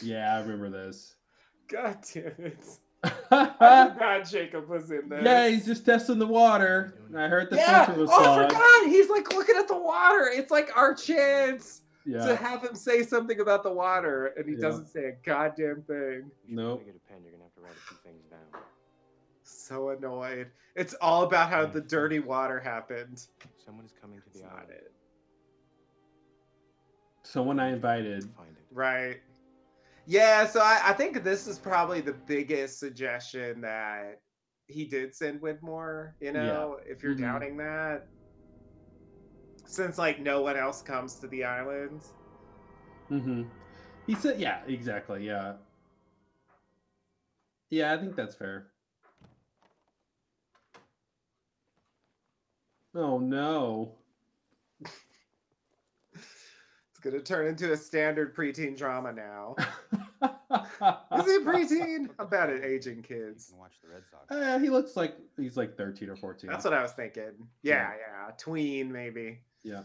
yeah, 0.02 0.36
I 0.36 0.40
remember 0.42 0.68
this. 0.70 1.16
God 1.68 1.98
damn 2.12 2.24
it. 2.38 2.64
yeah, 3.04 3.10
I 3.60 3.88
forgot 3.94 4.28
Jacob 4.28 4.68
was 4.68 4.90
in 4.90 5.08
there. 5.08 5.24
Yeah, 5.24 5.48
he's 5.48 5.64
just 5.66 5.84
testing 5.86 6.18
the 6.18 6.26
water. 6.26 6.94
I 7.16 7.28
heard 7.28 7.48
the 7.50 7.56
yeah. 7.56 7.86
filter 7.86 8.00
was 8.02 8.10
Oh, 8.12 8.20
I 8.20 8.24
clogged. 8.24 8.52
forgot. 8.52 8.86
He's 8.88 9.08
like 9.08 9.32
looking 9.34 9.56
at 9.56 9.68
the 9.68 9.76
water. 9.78 10.28
It's 10.32 10.50
like 10.50 10.76
our 10.76 10.94
chance 10.94 11.80
to 12.04 12.36
have 12.36 12.62
him 12.62 12.74
say 12.74 13.02
something 13.02 13.40
about 13.40 13.62
the 13.62 13.72
water, 13.72 14.26
and 14.36 14.46
he 14.48 14.54
Yeah. 14.54 14.60
doesn't 14.60 14.86
say 14.86 15.04
a 15.06 15.12
goddamn 15.24 15.82
thing. 15.82 16.30
Nope. 16.46 16.82
So 19.62 19.90
annoyed. 19.90 20.50
It's 20.74 20.94
all 20.94 21.22
about 21.22 21.48
how 21.50 21.66
the 21.66 21.80
dirty 21.80 22.18
water 22.18 22.58
happened. 22.58 23.26
Someone 23.64 23.84
is 23.84 23.92
coming 24.00 24.20
to 24.20 24.30
the 24.38 24.42
not 24.44 24.52
island. 24.54 24.70
it. 24.70 24.92
someone 27.24 27.60
I 27.60 27.70
invited. 27.72 28.24
Find 28.36 28.50
it. 28.50 28.64
Right. 28.72 29.20
Yeah, 30.06 30.44
so 30.48 30.60
I, 30.60 30.80
I 30.86 30.92
think 30.92 31.22
this 31.22 31.46
is 31.46 31.56
probably 31.58 32.00
the 32.00 32.12
biggest 32.14 32.80
suggestion 32.80 33.60
that 33.60 34.20
he 34.66 34.84
did 34.86 35.14
send 35.14 35.40
Widmore, 35.40 36.14
you 36.20 36.32
Yeah. 36.32 36.42
know, 36.42 36.78
if 36.84 37.00
you're 37.02 37.14
Mhm. 37.14 37.20
doubting 37.20 37.56
that. 37.58 38.08
Since 39.66 39.98
like 39.98 40.18
no 40.18 40.42
one 40.42 40.56
else 40.56 40.82
comes 40.82 41.14
to 41.20 41.28
the 41.28 41.44
island. 41.44 42.02
hmm 43.08 43.44
He 44.08 44.16
said, 44.16 44.40
yeah, 44.40 44.64
exactly. 44.66 45.24
Yeah. 45.24 45.54
Yeah, 47.70 47.92
I 47.94 47.98
think 47.98 48.16
that's 48.16 48.34
fair. 48.34 48.71
Oh 52.94 53.18
no. 53.18 53.94
It's 56.14 57.00
gonna 57.02 57.20
turn 57.20 57.46
into 57.46 57.72
a 57.72 57.76
standard 57.76 58.34
preteen 58.36 58.76
drama 58.76 59.12
now. 59.12 59.56
Is 60.22 61.24
he 61.26 61.38
preteen? 61.40 62.08
I'm 62.18 62.28
bad 62.28 62.50
at 62.50 62.62
aging 62.62 62.98
you 62.98 63.02
kids. 63.02 63.48
can 63.48 63.58
watch 63.58 63.72
the 63.82 63.88
Red 63.88 64.02
Sox. 64.10 64.30
Uh, 64.30 64.58
he 64.58 64.68
looks 64.70 64.94
like 64.96 65.16
he's 65.36 65.56
like 65.56 65.76
13 65.76 66.10
or 66.10 66.16
14. 66.16 66.48
That's 66.50 66.64
what 66.64 66.74
I 66.74 66.82
was 66.82 66.92
thinking. 66.92 67.32
Yeah, 67.62 67.90
yeah. 67.98 68.30
Tween 68.38 68.92
maybe. 68.92 69.40
yeah. 69.64 69.82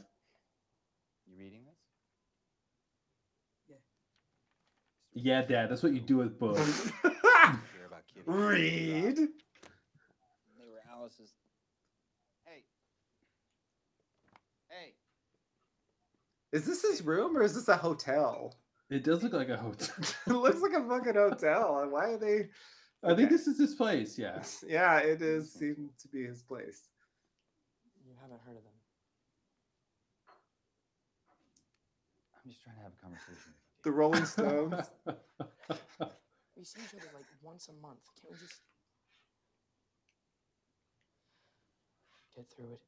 You 1.26 1.38
reading 1.38 1.62
this? 1.66 1.76
Yeah, 3.70 3.76
Yeah, 5.40 5.42
Dad, 5.44 5.70
that's 5.72 5.82
what 5.84 5.94
you 5.94 6.00
do 6.02 6.18
with 6.18 6.38
books. 6.40 6.92
Care 7.02 7.12
about 7.88 8.04
Kitty. 8.14 8.24
Read. 8.26 9.16
They 9.18 10.66
were 10.70 10.82
Alice's. 10.92 11.32
Hey. 12.46 12.64
Hey. 14.70 14.94
Is 16.58 16.66
this 16.66 16.82
his 16.82 17.04
room 17.04 17.38
or 17.38 17.44
is 17.44 17.54
this 17.54 17.68
a 17.68 17.78
hotel? 17.78 18.56
It 18.90 19.04
does 19.04 19.22
look 19.22 19.34
like 19.34 19.50
a 19.50 19.58
hotel. 19.58 19.94
it 20.28 20.32
looks 20.34 20.60
like 20.60 20.74
a 20.74 20.84
fucking 20.88 21.14
hotel. 21.14 21.86
Why 21.88 22.14
are 22.14 22.18
they? 22.18 22.50
I 23.04 23.10
think 23.10 23.28
Okay. 23.28 23.36
this 23.36 23.46
is 23.46 23.60
his 23.60 23.76
place. 23.76 24.18
Yeah. 24.18 24.42
Yeah, 24.68 24.98
it 24.98 25.22
is. 25.22 25.54
Seemed 25.54 25.92
to 26.02 26.08
be 26.08 26.24
his 26.26 26.42
place. 26.42 26.82
You 28.04 28.14
haven't 28.20 28.42
heard 28.44 28.58
of 28.58 28.64
them. 28.64 28.74
I'm 32.34 32.50
just 32.50 32.64
trying 32.64 32.78
to 32.78 32.82
have 32.82 32.94
a 32.98 33.02
conversation. 33.04 33.54
The 33.84 33.92
Rolling 33.92 34.26
Stones. 34.26 34.82
We 36.58 36.64
see 36.64 36.80
each 36.82 36.96
other 37.00 37.12
like 37.14 37.28
once 37.44 37.68
a 37.70 37.74
month. 37.86 38.00
Can't 38.20 38.34
we 38.34 38.40
just 38.40 38.62
get 42.36 42.50
through 42.50 42.74
it? 42.74 42.82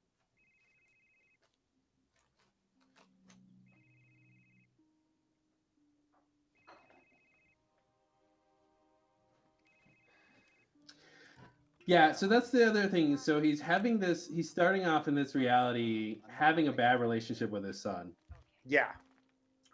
Yeah. 11.90 12.12
So 12.12 12.28
that's 12.28 12.52
the 12.52 12.68
other 12.68 12.88
thing. 12.88 13.18
So 13.18 13.42
he's 13.42 13.60
having 13.60 13.98
this. 13.98 14.30
He's 14.32 14.48
starting 14.48 14.86
off 14.86 15.08
in 15.08 15.16
this 15.16 15.34
reality, 15.34 16.22
having 16.30 16.68
a 16.68 16.72
bad 16.72 17.02
relationship 17.02 17.50
with 17.50 17.64
his 17.66 17.82
son. 17.82 18.12
Yeah, 18.64 18.92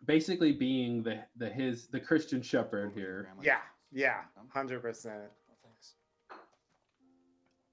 Basically, 0.05 0.53
being 0.53 1.03
the 1.03 1.19
the 1.35 1.49
his 1.49 1.87
the 1.87 1.99
Christian 1.99 2.41
Shephard 2.41 2.93
here. 2.93 3.27
yeah, 3.41 3.57
yeah. 3.91 4.21
Hundred 4.53 4.81
percent. 4.81 5.23
Oh, 5.51 5.55
thanks. 5.63 5.95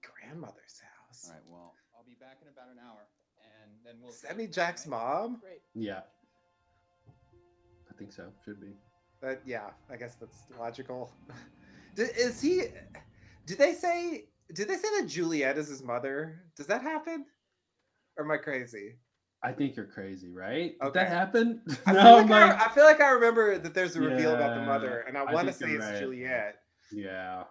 Grandmother's 0.02 0.80
house. 0.80 1.26
All 1.28 1.34
right. 1.34 1.42
Well, 1.46 1.74
I'll 1.96 2.04
be 2.04 2.16
back 2.18 2.38
in 2.42 2.48
about 2.48 2.68
an 2.72 2.78
hour, 2.84 3.06
and 3.62 3.70
then 3.84 3.94
we'll. 4.02 4.10
Is 4.10 4.22
that 4.22 4.36
me, 4.36 4.48
Jack's 4.48 4.88
mom? 4.88 5.38
Great. 5.40 5.60
Yeah. 5.74 6.00
I 7.88 7.94
think 7.96 8.12
so. 8.12 8.32
Should 8.44 8.60
be. 8.60 8.72
But 9.20 9.40
yeah. 9.46 9.70
I 9.88 9.96
guess 9.96 10.16
that's 10.16 10.46
logical. 10.58 11.12
Is 11.96 12.40
he? 12.40 12.64
Did 13.46 13.58
they 13.58 13.74
say? 13.74 14.24
Did 14.54 14.68
they 14.68 14.76
say 14.76 14.88
that 15.00 15.08
Juliet 15.08 15.58
is 15.58 15.68
his 15.68 15.82
mother? 15.82 16.42
Does 16.56 16.66
that 16.66 16.82
happen? 16.82 17.24
Or 18.16 18.24
am 18.24 18.30
I 18.30 18.36
crazy? 18.36 18.96
I 19.44 19.52
think 19.52 19.74
you're 19.76 19.86
crazy, 19.86 20.30
right? 20.30 20.74
Did 20.82 20.94
that 20.94 21.08
happen? 21.08 21.62
I, 21.86 21.92
no, 21.92 22.02
feel 22.02 22.14
I'm 22.14 22.28
like 22.28 22.50
like, 22.50 22.60
I, 22.60 22.64
I 22.66 22.68
feel 22.74 22.84
like 22.84 23.00
I 23.00 23.10
remember 23.10 23.58
that 23.58 23.74
there's 23.74 23.96
a 23.96 24.00
reveal 24.00 24.34
about 24.34 24.54
the 24.54 24.62
mother, 24.62 25.04
and 25.08 25.18
I 25.18 25.22
I 25.22 25.32
want 25.32 25.48
to 25.48 25.52
say 25.52 25.70
it's 25.70 25.84
right. 25.84 25.98
Juliet, 25.98 26.56
yeah, 26.92 27.44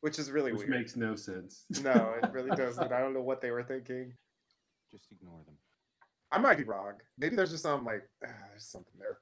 which 0.00 0.18
is 0.18 0.30
really 0.30 0.52
which 0.52 0.60
weird. 0.60 0.70
makes 0.70 0.96
no 0.96 1.16
sense. 1.16 1.64
No, 1.82 2.14
it 2.22 2.30
really 2.32 2.54
doesn't. 2.54 2.92
I 2.92 3.00
don't 3.00 3.14
know 3.14 3.22
what 3.22 3.40
they 3.40 3.50
were 3.50 3.64
thinking. 3.64 4.12
Just 4.92 5.10
ignore 5.10 5.42
them. 5.44 5.56
I 6.30 6.38
might 6.38 6.58
be 6.58 6.64
wrong. 6.64 6.92
Maybe 7.18 7.34
there's 7.34 7.50
just 7.50 7.64
some 7.64 7.84
like 7.84 8.02
ah, 8.24 8.28
there's 8.50 8.66
something 8.66 8.94
there. 8.98 9.18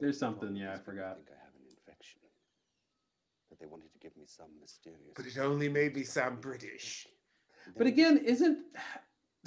There's 0.00 0.18
something. 0.18 0.56
Yeah, 0.56 0.74
I 0.74 0.78
forgot. 0.78 1.16
think 1.16 1.28
I 1.28 1.34
have 1.34 1.37
an 1.37 1.37
infection. 1.37 1.37
That 3.58 3.64
they 3.64 3.70
wanted 3.70 3.92
to 3.92 3.98
give 3.98 4.16
me 4.16 4.24
some 4.26 4.46
mysterious. 4.60 5.12
But 5.16 5.26
it 5.26 5.38
only 5.38 5.68
made 5.68 5.94
me 5.96 6.04
sound 6.04 6.40
British. 6.48 7.06
But 7.76 7.86
again, 7.86 8.18
isn't 8.18 8.58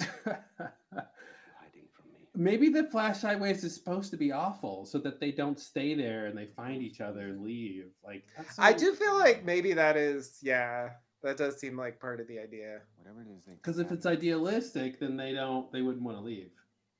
hiding 0.00 1.88
from 1.92 2.10
me. 2.12 2.26
maybe 2.34 2.68
the 2.68 2.84
flash 2.84 3.18
sideways 3.20 3.64
is 3.64 3.74
supposed 3.74 4.10
to 4.12 4.16
be 4.16 4.30
awful 4.32 4.86
so 4.86 4.98
that 4.98 5.18
they 5.20 5.32
don't 5.32 5.58
stay 5.58 5.94
there 5.94 6.26
and 6.26 6.36
they 6.38 6.46
find 6.46 6.82
each 6.82 7.00
other 7.00 7.20
and 7.28 7.42
leave? 7.42 7.86
Like 8.04 8.24
that's 8.36 8.58
I 8.58 8.72
do 8.72 8.94
feel 8.94 9.18
like 9.18 9.44
maybe 9.44 9.72
that 9.72 9.96
is, 9.96 10.38
yeah, 10.42 10.90
that 11.22 11.36
does 11.36 11.58
seem 11.58 11.76
like 11.76 11.98
part 12.00 12.20
of 12.20 12.28
the 12.28 12.38
idea. 12.38 12.80
Whatever 12.96 13.22
it 13.22 13.28
is. 13.36 13.44
Because 13.44 13.78
if 13.78 13.90
it's 13.90 14.06
idealistic, 14.06 15.00
then 15.00 15.16
they 15.16 15.32
don't. 15.32 15.70
They 15.72 15.82
wouldn't 15.82 16.04
want 16.04 16.16
to 16.18 16.22
leave. 16.22 16.50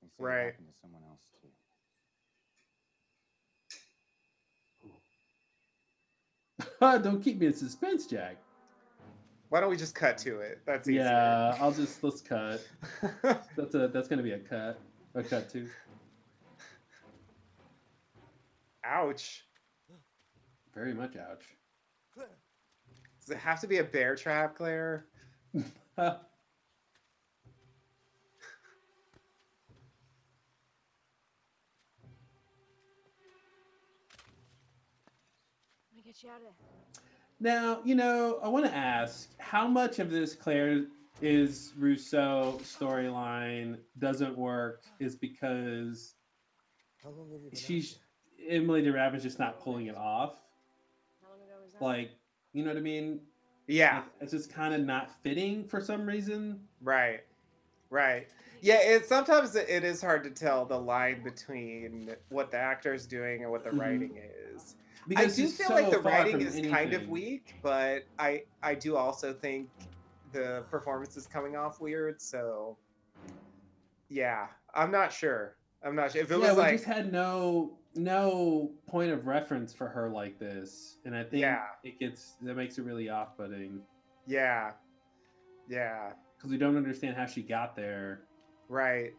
they 0.01 0.09
say 0.09 0.15
it 0.19 0.23
Right. 0.25 0.57
to 0.57 0.65
someone 0.81 1.03
else 1.09 1.21
don't 6.83 7.23
keep 7.23 7.39
me 7.39 7.47
in 7.47 7.55
suspense, 7.55 8.07
Jack. 8.07 8.37
Why 9.49 9.61
don't 9.61 9.71
we 9.71 9.77
just 9.77 9.95
cut 9.95 10.17
to 10.19 10.41
it? 10.41 10.61
That's 10.65 10.89
easier. 10.89 11.03
Yeah, 11.03 11.57
I'll 11.61 11.73
just 11.73 12.03
let's 12.03 12.21
cut. 12.23 12.67
That's 13.57 13.75
a 13.75 13.89
that's 13.89 14.09
gonna 14.09 14.23
be 14.23 14.33
a 14.33 14.39
cut. 14.39 14.81
A 15.15 15.23
cut 15.23 15.51
too. 15.51 15.69
Ouch. 18.83 19.45
Very 20.75 20.95
much 20.95 21.17
ouch. 21.17 21.45
Does 23.21 23.31
it 23.31 23.39
have 23.39 23.61
to 23.61 23.69
be 23.69 23.79
a 23.79 23.85
bear 23.85 24.17
trap, 24.17 24.57
Claire? 24.57 25.07
Let 25.55 25.63
me 35.95 36.03
get 36.03 36.07
you 36.07 36.07
out 36.07 36.07
of 36.07 36.07
there. 36.07 36.12
Now, 37.41 37.81
you 37.85 37.95
know, 37.95 38.39
I 38.43 38.49
want 38.49 38.65
to 38.67 38.75
ask 38.75 39.31
how 39.39 39.67
much 39.67 39.99
of 39.99 40.11
this 40.11 40.35
Claire 40.35 40.85
is 41.21 41.73
Rousseau 41.77 42.61
storyline 42.63 43.79
doesn't 43.99 44.37
work 44.37 44.83
is 45.01 45.17
because 45.17 46.15
How 47.03 47.11
long 47.11 47.31
have 47.33 47.43
you 47.43 47.51
been 47.51 47.59
she's 47.59 47.99
Emilie 48.49 48.83
de 48.83 48.93
Ravin's 48.93 49.23
just 49.23 49.39
not 49.39 49.61
pulling 49.61 49.87
it 49.87 49.97
off. 49.97 50.35
How 51.21 51.29
long 51.31 51.41
ago 51.41 51.55
was 51.63 51.73
that? 51.73 51.83
Like, 51.83 52.11
you 52.53 52.63
know 52.65 52.71
what 52.71 52.77
I 52.77 52.81
mean? 52.83 53.21
Yeah, 53.69 53.97
Like, 53.99 54.05
it's 54.21 54.33
just 54.33 54.53
kind 54.53 54.75
of 54.75 54.81
not 54.83 55.11
fitting 55.23 55.65
for 55.65 55.81
some 55.81 56.07
reason. 56.07 56.61
right, 56.83 57.21
right. 57.91 58.27
Yeah, 58.61 58.81
it 58.81 59.07
sometimes 59.07 59.57
it 59.57 59.69
it 59.69 59.83
is 59.85 60.01
hard 60.01 60.23
to 60.25 60.31
tell 60.31 60.65
the 60.65 60.79
line 60.79 61.23
between 61.25 62.15
what 62.29 62.51
the 62.53 62.59
actor 62.59 62.95
is 62.95 63.07
doing 63.07 63.43
and 63.43 63.51
what 63.51 63.65
the 63.65 63.71
Mhm. 63.71 63.81
writing 63.81 64.17
is. 64.55 64.77
Because 65.09 65.39
I 65.39 65.43
do 65.43 65.49
feel 65.49 65.71
like 65.71 65.91
the 65.91 65.99
writing 65.99 66.41
is 66.41 66.61
kind 66.71 66.93
of 66.95 67.09
weak, 67.09 67.57
but 67.63 68.05
I 68.19 68.43
I 68.63 68.75
do 68.75 68.97
also 68.97 69.33
think 69.33 69.69
the 70.33 70.65
performance 70.71 71.17
is 71.17 71.27
coming 71.27 71.57
off 71.57 71.81
weird. 71.81 72.21
So 72.21 72.77
yeah, 74.09 74.47
I'm 74.75 74.91
not 74.91 75.13
sure. 75.13 75.57
I'm 75.85 75.97
not 75.97 76.13
sure 76.13 76.23
if 76.23 76.31
it 76.31 76.35
yeah, 76.39 76.49
was 76.49 76.57
we 76.57 76.63
like 76.63 76.73
just 76.75 76.85
had 76.85 77.13
no 77.13 77.77
no 77.95 78.71
point 78.87 79.11
of 79.11 79.27
reference 79.27 79.75
for 79.75 79.89
her 79.89 80.09
like 80.09 80.39
this, 80.39 80.99
and 81.05 81.15
I 81.17 81.25
think 81.25 81.43
Yeah. 81.43 81.65
it 81.83 81.99
gets 81.99 82.37
that 82.43 82.55
makes 82.57 82.79
it 82.79 82.83
really 82.85 83.09
off-putting 83.09 83.81
yeah, 84.27 84.71
yeah, 85.69 86.13
because 86.37 86.51
we 86.51 86.57
don't 86.59 86.77
understand 86.77 87.17
how 87.17 87.27
she 87.27 87.43
got 87.43 87.75
there. 87.75 88.23
right. 88.69 89.13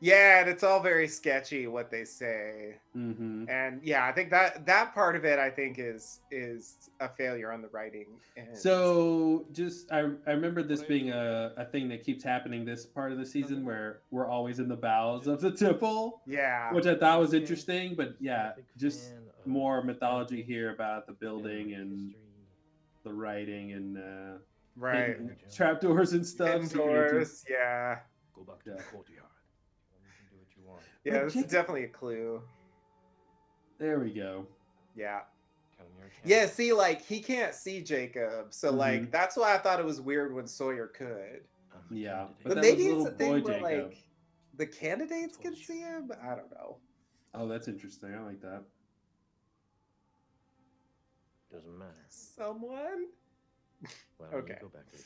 Yeah, 0.00 0.40
and 0.40 0.50
it's 0.50 0.62
all 0.62 0.80
very 0.80 1.08
sketchy 1.08 1.66
what 1.66 1.90
they 1.90 2.04
say. 2.04 2.76
hmm 2.92 3.44
and 3.48 3.80
yeah 3.82 4.06
i 4.06 4.12
think 4.12 4.30
that 4.30 4.64
that 4.66 4.94
part 4.94 5.16
of 5.16 5.24
it 5.24 5.38
i 5.38 5.50
think 5.50 5.78
is 5.78 6.20
is 6.30 6.90
a 7.00 7.08
failure 7.08 7.50
on 7.52 7.60
the 7.62 7.68
writing 7.68 8.06
and 8.36 8.56
So 8.56 9.46
just 9.52 9.90
I 9.92 10.00
I 10.26 10.30
remember 10.32 10.62
this 10.62 10.82
being 10.82 11.10
a, 11.10 11.52
a 11.56 11.64
thing 11.64 11.88
that 11.88 12.04
keeps 12.04 12.22
happening 12.24 12.64
this 12.64 12.86
part 12.86 13.12
of 13.12 13.18
the 13.18 13.26
season 13.26 13.64
where 13.64 14.00
we're 14.10 14.28
always 14.28 14.58
in 14.58 14.68
the 14.68 14.76
bowels 14.76 15.26
of 15.26 15.40
the 15.40 15.50
temple, 15.50 16.20
yeah 16.26 16.72
which 16.72 16.86
I 16.86 16.94
thought 16.94 17.18
was 17.20 17.32
interesting. 17.34 17.94
But 17.94 18.16
yeah, 18.20 18.52
just 18.76 19.14
more 19.46 19.82
mythology 19.82 20.42
here 20.42 20.70
about 20.72 21.06
the 21.06 21.12
building 21.12 21.74
and 21.74 22.14
the 23.04 23.12
writing 23.12 23.72
and 23.72 23.98
uh, 23.98 24.38
right 24.76 25.08
hidden 25.08 25.36
trapdoors 25.54 26.12
and 26.14 26.26
stuff. 26.26 26.64
so 26.66 26.78
you 26.78 26.80
can 26.80 26.80
enter- 26.80 27.04
indoors 27.06 27.44
yeah 27.48 27.98
Go 28.34 28.42
back 28.42 28.62
to 28.64 28.70
the 28.70 28.82
courtyard. 28.90 29.30
You 29.92 30.10
can 30.18 30.26
do 30.30 30.36
what 30.42 30.56
you 30.56 30.62
want. 30.66 30.82
Yeah 31.04 31.12
But 31.18 31.24
this 31.24 31.36
is 31.36 31.44
definitely 31.50 31.84
a 31.84 31.88
clue 31.88 32.42
There 33.78 33.98
we 34.00 34.12
go. 34.12 34.46
yeah 34.96 35.20
Tell 35.76 35.86
him 35.86 35.92
you're 35.98 36.06
a 36.06 36.10
champ. 36.10 36.22
yeah 36.24 36.46
see 36.46 36.72
like 36.72 37.02
he 37.04 37.20
can't 37.20 37.54
see 37.54 37.80
jacob 37.82 38.52
so 38.54 38.72
Mhm. 38.72 38.76
like 38.78 39.10
that's 39.10 39.36
why 39.36 39.54
i 39.54 39.58
thought 39.58 39.78
it 39.80 39.84
was 39.86 40.00
weird 40.00 40.32
when 40.34 40.46
sawyer 40.46 40.86
could 40.88 41.42
Yeah, 41.90 42.28
but, 42.44 42.54
that 42.54 42.60
maybe 42.62 42.84
it's 42.84 43.04
a 43.06 43.10
thing 43.12 43.30
where 43.42 43.42
Jacob. 43.42 43.62
like 43.62 43.96
the 44.56 44.66
candidates 44.66 45.36
can 45.36 45.54
see 45.56 45.80
him 45.80 46.10
i 46.22 46.28
don't 46.34 46.50
know 46.52 46.78
Oh, 47.36 47.48
that's 47.48 47.66
interesting. 47.66 48.14
I 48.14 48.20
like 48.20 48.40
that. 48.42 48.62
Doesn't 51.50 51.76
matter. 51.76 51.90
someone 52.08 53.08
Well, 54.20 54.30
Okay. 54.34 54.56
go 54.60 54.68
back 54.68 54.86
to 54.90 54.96
the 54.96 55.02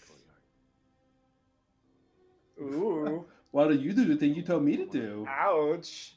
courtyard. 2.59 2.85
ooh 3.15 3.27
why 3.51 3.65
don't 3.65 3.81
you 3.81 3.93
do 3.93 4.05
the 4.05 4.17
thing 4.17 4.35
you 4.35 4.43
told 4.43 4.63
me 4.63 4.77
to 4.77 4.87
do? 4.87 5.27
Ouch. 5.29 6.15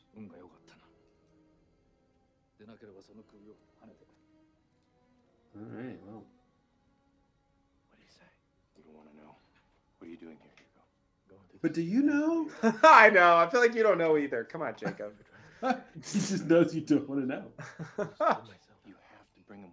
All 5.56 5.62
right, 5.78 6.00
well. 6.06 6.24
What 7.90 7.98
do 7.98 8.04
you 8.04 8.12
say? 8.12 8.28
You 8.78 8.84
don't 8.84 8.96
want 8.96 9.10
to 9.12 9.18
know. 9.18 9.36
What 9.98 10.08
are 10.08 10.12
you 10.12 10.18
doing 10.18 10.38
here, 10.42 10.52
Hugo? 10.58 11.42
But 11.62 11.74
do 11.74 11.82
you 11.82 12.02
know? 12.02 12.50
I 12.84 13.10
know. 13.10 13.38
I 13.38 13.48
feel 13.50 13.60
like 13.62 13.76
you 13.76 13.84
don't 13.84 13.98
know 13.98 14.18
either. 14.18 14.44
Come 14.46 14.62
on, 14.62 14.76
Jacob. 14.78 15.14
he 15.62 16.02
just 16.02 16.46
knows 16.46 16.74
you 16.74 16.82
don't 16.82 17.08
want 17.08 17.22
to 17.22 17.28
know. 17.28 17.44
you 18.00 18.06
have 18.28 18.44
to 18.46 19.42
bring 19.48 19.62
him 19.62 19.72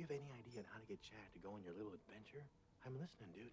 you 0.00 0.06
have 0.08 0.16
any 0.16 0.30
idea 0.32 0.60
on 0.60 0.64
how 0.72 0.80
to 0.80 0.86
get 0.86 1.02
Jack 1.02 1.30
to 1.34 1.38
go 1.38 1.50
on 1.50 1.62
your 1.62 1.74
little 1.74 1.92
adventure, 1.92 2.42
I'm 2.86 2.94
listening, 2.98 3.28
dude. 3.34 3.52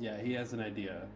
Yeah, 0.00 0.20
he 0.20 0.32
has 0.32 0.52
an 0.52 0.60
idea. 0.60 1.06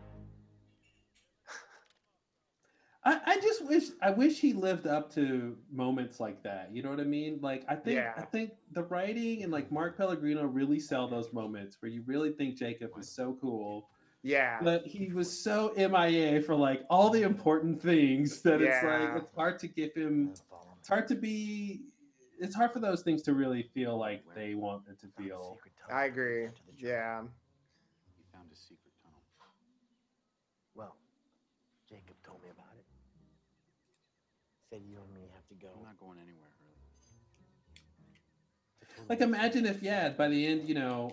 I, 3.05 3.19
I 3.27 3.41
just 3.41 3.67
wish 3.67 3.89
I 4.01 4.11
wish 4.11 4.39
he 4.39 4.53
lived 4.53 4.87
up 4.87 5.13
to 5.15 5.57
moments 5.73 6.21
like 6.21 6.41
that. 6.45 6.71
You 6.73 6.85
know 6.85 6.91
what 6.91 7.01
I 7.01 7.05
mean? 7.05 7.41
Like 7.43 7.65
I 7.69 7.75
think 7.75 7.99
I 7.99 8.23
think 8.23 8.53
the 8.71 8.85
writing 8.85 9.43
and 9.43 9.51
like 9.51 9.73
Mark 9.73 9.97
Pellegrino 9.97 10.45
really 10.45 10.79
sell 10.79 11.09
those 11.09 11.33
moments 11.33 11.79
where 11.81 11.91
you 11.91 12.05
really 12.07 12.31
think 12.31 12.57
Jacob 12.57 12.93
is 12.97 13.11
so 13.11 13.37
cool. 13.41 13.89
yeah 14.23 14.59
But 14.63 14.87
he 14.87 15.13
was 15.13 15.29
so 15.29 15.73
MIA 15.77 16.43
for 16.43 16.55
like 16.55 16.85
all 16.89 17.11
the 17.11 17.23
important 17.23 17.83
things 17.83 18.41
that 18.43 18.63
it's 18.63 18.85
like 18.85 19.17
it's 19.21 19.35
hard 19.35 19.59
to 19.59 19.67
give 19.67 19.93
him 19.95 20.35
it's 20.79 20.89
hard 20.89 21.09
to 21.09 21.17
be 21.17 21.83
it's 22.41 22.55
hard 22.55 22.73
for 22.73 22.81
those 22.81 23.03
things 23.03 23.23
to 23.23 23.35
really 23.35 23.63
feel 23.75 23.99
like 23.99 24.23
they 24.35 24.55
want 24.55 24.83
it 24.91 24.99
to 25.01 25.09
feel. 25.23 25.55
secret 25.55 25.73
i 25.91 26.05
agree 26.05 26.47
to 26.47 26.67
the 26.67 26.73
jungle. 26.73 26.91
yeah 26.91 27.23
He 28.17 28.25
found 28.33 28.51
a 28.53 28.57
secret 28.57 28.93
tunnel. 29.03 29.23
Well, 30.75 30.97
Jacob 31.89 32.17
told 32.25 32.43
me 32.43 32.51
about 32.51 32.75
it. 32.79 32.85
Said 34.71 34.83
you 34.85 34.99
and 35.01 35.13
me 35.15 35.29
have 35.35 35.47
to 35.49 35.55
go. 35.55 35.69
I'm 35.77 35.85
not 35.85 35.99
going 35.99 36.19
anywhere, 36.19 36.51
really. 36.61 36.81
to 38.97 39.03
Like 39.09 39.21
imagine 39.21 39.67
if 39.67 39.83
yeah, 39.83 40.11
by 40.11 40.29
the 40.29 40.47
end, 40.47 40.69
you 40.69 40.75
know, 40.75 41.11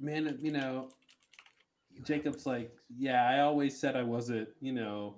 man, 0.00 0.38
you 0.40 0.52
know, 0.52 0.88
You 1.90 2.04
Jacob's 2.04 2.46
like, 2.46 2.70
takes. 2.70 2.82
yeah, 2.96 3.28
I 3.28 3.40
always 3.40 3.78
said 3.78 3.96
I 3.96 4.02
wasn't, 4.02 4.48
you 4.60 4.72
know, 4.72 5.16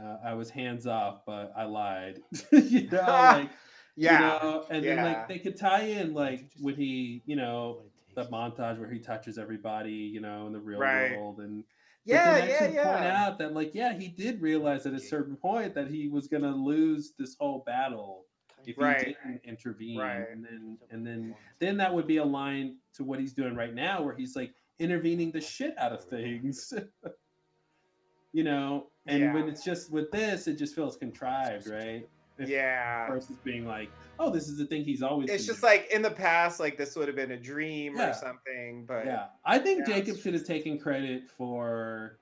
uh, 0.00 0.18
I 0.24 0.34
was 0.34 0.50
hands 0.50 0.86
off, 0.86 1.22
but 1.26 1.52
I 1.56 1.64
lied. 1.64 2.20
you 2.52 2.88
know, 2.90 3.26
like, 3.30 3.50
yeah 3.96 4.12
you 4.14 4.18
know, 4.42 4.64
and 4.70 4.84
then 4.84 5.02
like 5.04 5.28
they 5.28 5.38
could 5.38 5.56
tie 5.56 5.82
in 5.82 6.14
like 6.14 6.50
when 6.60 6.74
he, 6.74 7.22
you 7.26 7.36
know, 7.36 7.82
the 8.14 8.24
montage 8.26 8.78
where 8.78 8.90
he 8.90 8.98
touches 8.98 9.38
everybody, 9.38 9.92
you 9.92 10.20
know, 10.20 10.46
in 10.46 10.52
the 10.52 10.60
real 10.60 10.80
Right. 10.80 11.12
world, 11.12 11.38
and 11.40 11.64
yeah 12.04 12.32
but 12.32 12.48
yeah 12.48 12.54
actually 12.54 12.76
point 12.78 13.04
out 13.04 13.38
that 13.38 13.54
like, 13.54 13.74
yeah, 13.74 13.92
he 13.92 14.08
did 14.08 14.40
realize 14.40 14.86
at 14.86 14.94
a 14.94 15.00
certain 15.00 15.36
point 15.36 15.74
that 15.74 15.88
he 15.88 16.08
was 16.08 16.28
gonna 16.28 16.54
lose 16.54 17.12
this 17.18 17.36
whole 17.38 17.62
battle 17.66 18.24
if 18.64 18.76
he 18.76 18.82
didn't 19.04 19.40
intervene, 19.44 19.98
Right. 19.98 20.28
and 20.30 20.44
then 20.44 20.78
and 20.90 21.06
then 21.06 21.34
then 21.58 21.76
that 21.78 21.92
would 21.92 22.06
be 22.06 22.18
aligned 22.18 22.76
to 22.94 23.04
what 23.04 23.18
he's 23.18 23.32
doing 23.32 23.54
right 23.54 23.74
now, 23.74 24.02
where 24.02 24.14
he's 24.14 24.36
like 24.36 24.54
intervening 24.78 25.30
the 25.32 25.40
shit 25.40 25.76
out 25.78 25.92
of 25.92 26.04
things. 26.04 26.72
you 28.32 28.44
know, 28.44 28.86
and 29.06 29.34
when 29.34 29.48
it's 29.48 29.64
just 29.64 29.90
with 29.90 30.10
this, 30.10 30.46
it 30.48 30.54
just 30.54 30.74
feels 30.74 30.96
contrived, 30.96 31.68
right? 31.68 32.08
If 32.38 32.48
yeah 32.48 33.08
Versus 33.08 33.36
being 33.44 33.66
like, 33.66 33.90
oh, 34.18 34.30
this 34.30 34.48
is 34.48 34.56
the 34.58 34.64
thing 34.66 34.84
he's 34.84 35.02
always. 35.02 35.28
it's 35.30 35.46
just 35.46 35.60
doing." 35.60 35.72
like 35.72 35.90
in 35.92 36.02
the 36.02 36.10
past 36.10 36.60
like 36.60 36.76
this 36.78 36.96
would 36.96 37.06
have 37.08 37.16
been 37.16 37.32
a 37.32 37.36
dream 37.40 37.96
Yeah. 37.96 38.10
or 38.10 38.14
something 38.14 38.84
but 38.86 39.04
yeah, 39.06 39.26
I 39.44 39.58
think 39.58 39.86
Yeah, 39.86 39.96
Jacob 39.96 40.18
should 40.18 40.34
have 40.34 40.44
taken 40.44 40.78
credit 40.78 41.28
for 41.28 42.18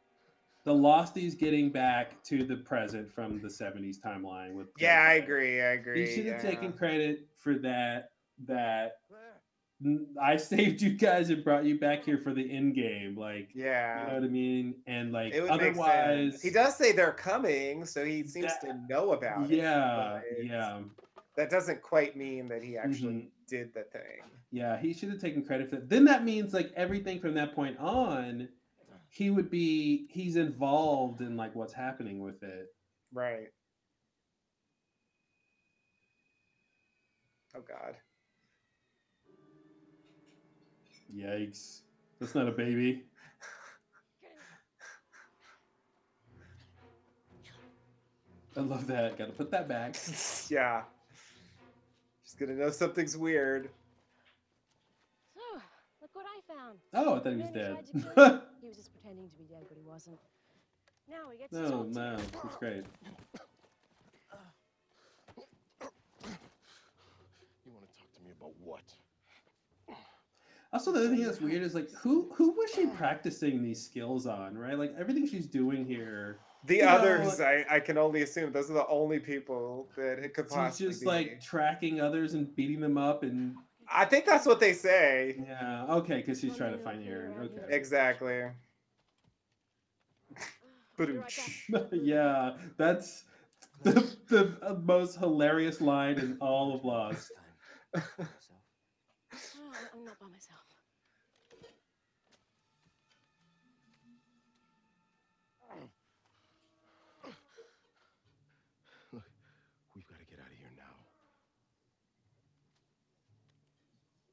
the 0.64 0.72
Losties 0.74 1.38
getting 1.38 1.70
back 1.70 2.22
to 2.24 2.44
the 2.44 2.56
present 2.56 3.10
from 3.10 3.40
the 3.40 3.48
'70s 3.48 3.98
timeline. 3.98 4.52
With 4.54 4.68
yeah 4.78 5.00
i 5.08 5.14
agree 5.14 5.60
i 5.62 5.70
agree 5.72 6.06
He 6.06 6.14
should 6.14 6.26
have 6.26 6.42
yeah. 6.44 6.50
taken 6.50 6.72
credit 6.72 7.26
for 7.38 7.54
that. 7.58 8.10
That 8.46 8.96
"N- 9.10 9.16
I 10.20 10.36
saved 10.38 10.82
you 10.82 10.90
guys 10.90 11.30
and 11.30 11.42
brought 11.42 11.64
you 11.64 11.78
back 11.78 12.04
here 12.04 12.18
for 12.18 12.34
the 12.34 12.50
end 12.50 12.74
game. 12.74 13.16
Like, 13.16 13.48
yeah 13.54 14.00
you 14.02 14.06
know 14.08 14.14
what 14.14 14.24
I 14.24 14.28
mean? 14.28 14.74
And 14.86 15.12
like, 15.12 15.32
it 15.34 15.48
otherwise, 15.48 16.42
he 16.42 16.50
does 16.50 16.76
say 16.76 16.92
they're 16.92 17.12
coming 17.12 17.84
so 17.86 18.04
he 18.04 18.22
seems 18.24 18.46
That- 18.46 18.60
to 18.62 18.74
know 18.88 19.12
about 19.12 19.50
it 19.50 19.56
Yeah, 19.56 20.20
but 20.36 20.44
yeah, 20.44 20.80
that 21.36 21.50
doesn't 21.50 21.80
quite 21.82 22.16
mean 22.16 22.48
that 22.48 22.62
he 22.62 22.76
actually 22.76 23.14
Mhm. 23.14 23.30
did 23.48 23.74
the 23.74 23.84
thing 23.84 24.20
yeah. 24.52 24.76
He 24.80 24.92
should 24.92 25.10
have 25.10 25.20
taken 25.20 25.44
credit 25.44 25.70
for 25.70 25.76
that. 25.76 25.88
Then 25.88 26.04
that 26.06 26.24
means 26.24 26.52
like 26.52 26.72
everything 26.74 27.20
from 27.20 27.34
that 27.34 27.54
point 27.54 27.78
on, 27.78 28.48
he 29.08 29.30
would 29.30 29.48
be 29.48 30.08
he's 30.10 30.34
involved 30.36 31.20
in 31.20 31.36
like 31.36 31.54
what's 31.54 31.72
happening 31.72 32.18
with 32.20 32.42
it. 32.42 32.66
right 33.12 33.48
oh 37.56 37.60
god 37.66 37.96
Yikes! 41.14 41.80
That's 42.18 42.34
not 42.34 42.48
a 42.48 42.52
baby. 42.52 43.04
I 48.56 48.60
love 48.60 48.86
that. 48.88 49.16
Got 49.16 49.26
to 49.26 49.32
put 49.32 49.50
that 49.52 49.68
back. 49.68 49.94
yeah. 50.48 50.82
She's 52.24 52.34
gonna 52.34 52.54
know 52.54 52.70
something's 52.70 53.16
weird. 53.16 53.70
So, 55.34 55.40
look 56.02 56.10
what 56.12 56.26
I 56.26 56.54
found. 56.54 56.78
Oh, 56.94 57.14
I 57.14 57.20
thought 57.20 57.32
he 57.32 57.38
was 57.38 57.44
Man 57.46 57.52
dead. 57.54 57.72
tried 57.72 57.86
to 57.86 57.92
kill 57.92 58.26
you. 58.26 58.40
he 58.60 58.68
was 58.68 58.76
just 58.76 58.92
pretending 58.92 59.28
to 59.30 59.36
be 59.36 59.44
dead, 59.44 59.64
but 59.68 59.76
he 59.76 59.84
wasn't. 59.84 60.18
Now 61.08 61.28
we 61.28 61.38
get 61.38 61.50
to 61.50 61.62
no, 61.62 61.70
talk 61.70 61.92
to 61.92 61.98
no, 61.98 62.10
you. 62.12 62.24
that's 62.42 62.56
great. 62.56 62.84
You 67.64 67.72
want 67.72 67.90
to 67.90 67.98
talk 67.98 68.12
to 68.12 68.22
me 68.24 68.30
about 68.38 68.52
what? 68.62 68.82
Also, 70.72 70.92
the 70.92 71.00
other 71.00 71.08
thing 71.08 71.24
that's 71.24 71.40
weird 71.40 71.62
is 71.62 71.74
like, 71.74 71.90
who 71.92 72.30
who 72.34 72.52
was 72.52 72.70
she 72.72 72.86
practicing 72.86 73.62
these 73.62 73.82
skills 73.84 74.26
on? 74.26 74.56
Right, 74.56 74.78
like 74.78 74.94
everything 74.98 75.26
she's 75.26 75.46
doing 75.46 75.84
here. 75.84 76.38
The 76.66 76.76
You 76.76 76.82
know, 76.82 76.88
others, 76.90 77.40
I, 77.40 77.64
I 77.70 77.80
can 77.80 77.96
only 77.98 78.22
assume 78.22 78.52
those 78.52 78.70
are 78.70 78.74
the 78.74 78.86
only 78.86 79.18
people 79.18 79.88
that 79.96 80.18
it 80.18 80.34
could 80.34 80.44
She's 80.46 80.54
possibly 80.54 80.88
just 80.88 81.00
be. 81.00 81.06
like 81.06 81.40
tracking 81.40 82.00
others 82.00 82.34
and 82.34 82.54
beating 82.54 82.80
them 82.80 82.98
up, 82.98 83.22
and 83.22 83.56
I 83.90 84.04
think 84.04 84.26
that's 84.26 84.46
what 84.46 84.60
they 84.60 84.74
say. 84.74 85.36
yeah, 85.44 85.86
okay, 85.88 86.16
because 86.18 86.38
she's 86.40 86.56
trying 86.56 86.72
to 86.76 86.78
find 86.78 87.02
Aaron. 87.08 87.32
Okay, 87.40 87.74
Exactly. 87.74 88.42
Be 90.98 91.06
right 91.12 91.40
back. 91.72 91.86
yeah, 91.92 92.52
that's 92.76 93.24
the 93.82 93.92
the 94.28 94.54
uh, 94.62 94.74
most 94.74 95.16
hilarious 95.18 95.80
line 95.80 96.18
in 96.18 96.36
all 96.42 96.74
of 96.74 96.84
Lost. 96.84 97.32
Time. 97.94 98.02
for 98.04 98.18
myself. 98.18 98.60
Oh, 99.32 99.72
I'm 99.94 100.04
not 100.04 100.20
by 100.20 100.26
myself. 100.26 100.59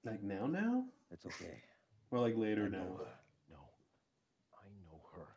Like 0.07 0.23
now, 0.23 0.47
now, 0.47 0.85
It's 1.11 1.25
okay. 1.25 1.59
or 2.11 2.19
like 2.19 2.37
later 2.37 2.63
I 2.63 2.69
now. 2.69 2.95
her. 2.95 3.11
No, 3.51 3.59
I 4.55 4.63
know 4.87 5.03
her. 5.11 5.27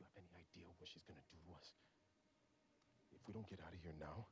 You 0.00 0.06
have 0.08 0.16
any 0.16 0.32
idea 0.32 0.64
what 0.78 0.88
she's 0.88 1.02
gonna 1.02 1.20
do 1.30 1.36
to 1.44 1.52
us? 1.60 1.68
If 3.12 3.20
we 3.28 3.34
don't 3.34 3.46
get 3.50 3.60
out 3.60 3.74
of 3.74 3.80
here 3.82 3.92
now, 4.00 4.24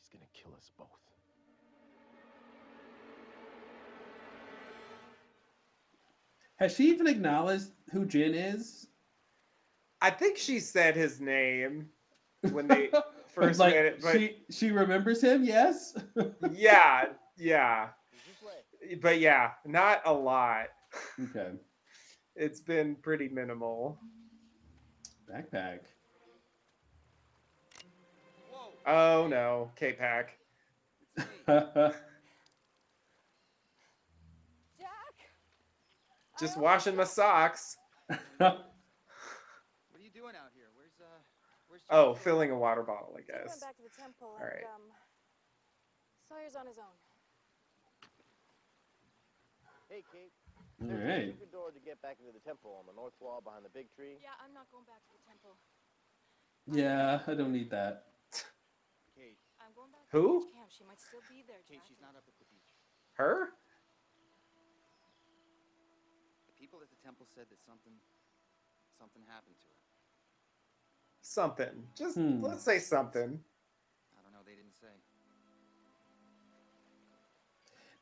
she's 0.00 0.08
gonna 0.10 0.26
kill 0.34 0.52
us 0.56 0.72
both. 0.76 0.88
Has 6.56 6.74
she 6.74 6.88
even 6.90 7.06
acknowledged 7.06 7.70
who 7.92 8.04
Jin 8.06 8.34
is? 8.34 8.88
I 10.00 10.10
think 10.10 10.38
she 10.38 10.58
said 10.58 10.96
his 10.96 11.20
name 11.20 11.88
when 12.50 12.66
they 12.66 12.90
first 13.34 13.60
like 13.60 13.74
made 13.74 13.86
it, 13.86 14.02
but 14.02 14.12
she 14.12 14.38
she 14.50 14.70
remembers 14.72 15.22
him. 15.22 15.44
Yes. 15.44 15.96
yeah, 16.52 17.06
yeah. 17.36 17.88
But 19.00 19.20
yeah, 19.20 19.52
not 19.64 20.02
a 20.04 20.12
lot. 20.12 20.66
okay. 21.20 21.52
It's 22.36 22.58
been 22.60 22.96
pretty 22.96 23.28
minimal. 23.28 23.96
Backpack. 25.30 25.78
Oh 28.84 29.28
no, 29.28 29.70
K-Pack. 29.76 30.36
Jack! 31.46 31.64
Just 36.40 36.58
washing 36.58 36.96
my 36.96 37.04
socks. 37.04 37.76
What 38.38 38.50
are 38.50 40.02
you 40.02 40.10
doing 40.10 40.34
out 40.34 40.50
here? 40.54 40.66
Where's 40.74 40.98
uh 41.00 41.04
where's 41.68 41.82
Oh, 41.88 42.14
filling 42.14 42.50
a 42.50 42.58
water 42.58 42.82
bottle, 42.82 43.16
I 43.16 43.20
guess. 43.22 43.60
back 43.60 43.76
to 43.76 43.82
the 43.84 44.02
temple 44.02 44.36
All 44.40 44.44
and, 44.44 44.64
um, 44.64 44.82
Sawyer's 46.28 46.56
on 46.56 46.66
his 46.66 46.78
own. 46.78 46.96
Hey, 49.94 50.02
Kate. 50.10 50.34
All 50.58 50.90
There's 50.90 51.06
a 51.06 51.30
secret 51.30 51.54
door 51.54 51.70
to 51.70 51.78
get 51.78 52.02
back 52.02 52.18
into 52.18 52.34
the 52.34 52.42
temple 52.42 52.74
on 52.82 52.90
the 52.90 52.96
north 52.98 53.14
wall 53.22 53.38
behind 53.38 53.62
the 53.62 53.70
big 53.70 53.86
tree. 53.94 54.18
Yeah, 54.18 54.34
I'm 54.42 54.50
not 54.50 54.66
going 54.74 54.82
back 54.90 55.06
to 55.06 55.14
the 55.14 55.22
temple. 55.22 55.54
Yeah, 56.66 57.22
I 57.22 57.38
don't 57.38 57.54
need 57.54 57.70
that. 57.70 58.10
Kate, 59.14 59.38
I'm 59.62 59.70
going 59.78 59.94
back 59.94 60.02
to 60.10 60.18
Who? 60.18 60.50
the 60.50 60.50
camp. 60.50 60.74
She 60.74 60.82
might 60.82 60.98
still 60.98 61.22
be 61.30 61.46
there, 61.46 61.62
Kate, 61.70 61.78
she's 61.86 62.02
not 62.02 62.18
up 62.18 62.26
at 62.26 62.34
the 62.42 62.46
beach. 62.50 62.74
Her? 63.14 63.54
The 66.50 66.58
people 66.58 66.82
at 66.82 66.90
the 66.90 66.98
temple 66.98 67.30
said 67.30 67.46
that 67.54 67.62
something 67.62 67.94
something 68.98 69.22
happened 69.30 69.54
to 69.62 69.70
her. 69.70 69.78
Something. 71.22 71.86
Just 71.94 72.18
Hmm. 72.18 72.42
let's 72.42 72.66
say 72.66 72.82
something. 72.82 73.38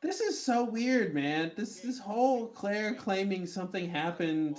This 0.03 0.21
is 0.21 0.45
so 0.45 0.65
weird, 0.65 1.15
man. 1.15 1.53
This 1.57 1.79
this 1.81 1.99
whole 1.99 2.49
Claire 2.49 2.95
claiming 2.95 3.47
something 3.47 3.89
happened 3.89 4.59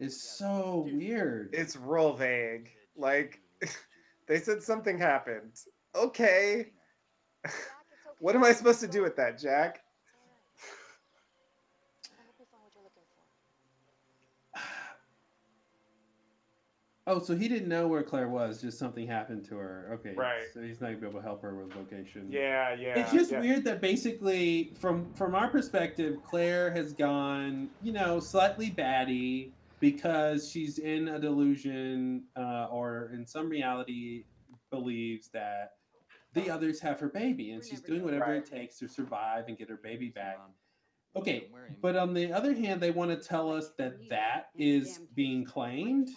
is 0.00 0.20
so 0.20 0.88
weird. 0.90 1.50
It's 1.52 1.76
real 1.76 2.14
vague. 2.14 2.70
Like 2.96 3.40
they 4.26 4.38
said 4.38 4.62
something 4.62 4.98
happened. 4.98 5.52
Okay. 5.94 6.72
What 8.18 8.36
am 8.36 8.44
I 8.44 8.52
supposed 8.52 8.78
to 8.78 8.86
do 8.86 9.02
with 9.02 9.16
that, 9.16 9.36
Jack? 9.36 9.82
It's 9.82 10.14
all 10.14 10.22
right. 10.30 12.20
I 12.20 12.22
hope 12.24 12.36
you 12.38 12.46
find 12.52 12.62
what 12.62 12.72
you're 12.72 12.84
looking 12.84 13.02
for. 13.10 13.18
Oh, 17.06 17.18
so 17.18 17.34
he 17.34 17.48
didn't 17.48 17.68
know 17.68 17.88
where 17.88 18.02
Claire 18.04 18.28
was. 18.28 18.60
Just 18.60 18.78
something 18.78 19.08
happened 19.08 19.44
to 19.46 19.56
her. 19.56 19.88
Okay, 19.94 20.14
Right. 20.14 20.42
So 20.54 20.62
he's 20.62 20.80
not 20.80 20.88
gonna 20.88 20.98
be 20.98 21.06
able 21.08 21.18
to 21.20 21.26
help 21.26 21.42
her 21.42 21.54
with 21.54 21.74
location. 21.74 22.28
Yeah, 22.30 22.74
yeah. 22.74 22.98
it's 22.98 23.12
just 23.12 23.32
yeah. 23.32 23.40
weird 23.40 23.64
that 23.64 23.80
basically, 23.80 24.72
from 24.78 25.12
from 25.14 25.34
our 25.34 25.48
perspective, 25.48 26.18
Claire 26.24 26.70
has 26.70 26.92
gone, 26.92 27.70
you 27.82 27.92
know, 27.92 28.20
slightly 28.20 28.70
batty 28.70 29.52
because 29.80 30.48
she's 30.48 30.78
in 30.78 31.08
a 31.08 31.18
delusion, 31.18 32.22
uh, 32.36 32.68
or 32.70 33.10
in 33.12 33.26
some 33.26 33.48
reality, 33.48 34.24
believes 34.70 35.28
that 35.30 35.72
the 36.34 36.48
others 36.48 36.78
have 36.80 37.00
her 37.00 37.08
baby, 37.08 37.50
and 37.50 37.64
she's 37.64 37.80
doing 37.80 38.04
whatever 38.04 38.32
it 38.32 38.46
takes 38.46 38.78
to 38.78 38.86
survive 38.88 39.48
and 39.48 39.58
get 39.58 39.68
her 39.68 39.80
baby 39.82 40.08
back. 40.08 40.38
Okay, 41.16 41.48
but 41.80 41.96
on 41.96 42.14
the 42.14 42.32
other 42.32 42.54
hand, 42.54 42.80
they 42.80 42.92
want 42.92 43.10
to 43.10 43.16
tell 43.16 43.52
us 43.52 43.72
that 43.76 44.08
that 44.08 44.50
is 44.56 45.00
being 45.16 45.44
claimed. 45.44 46.10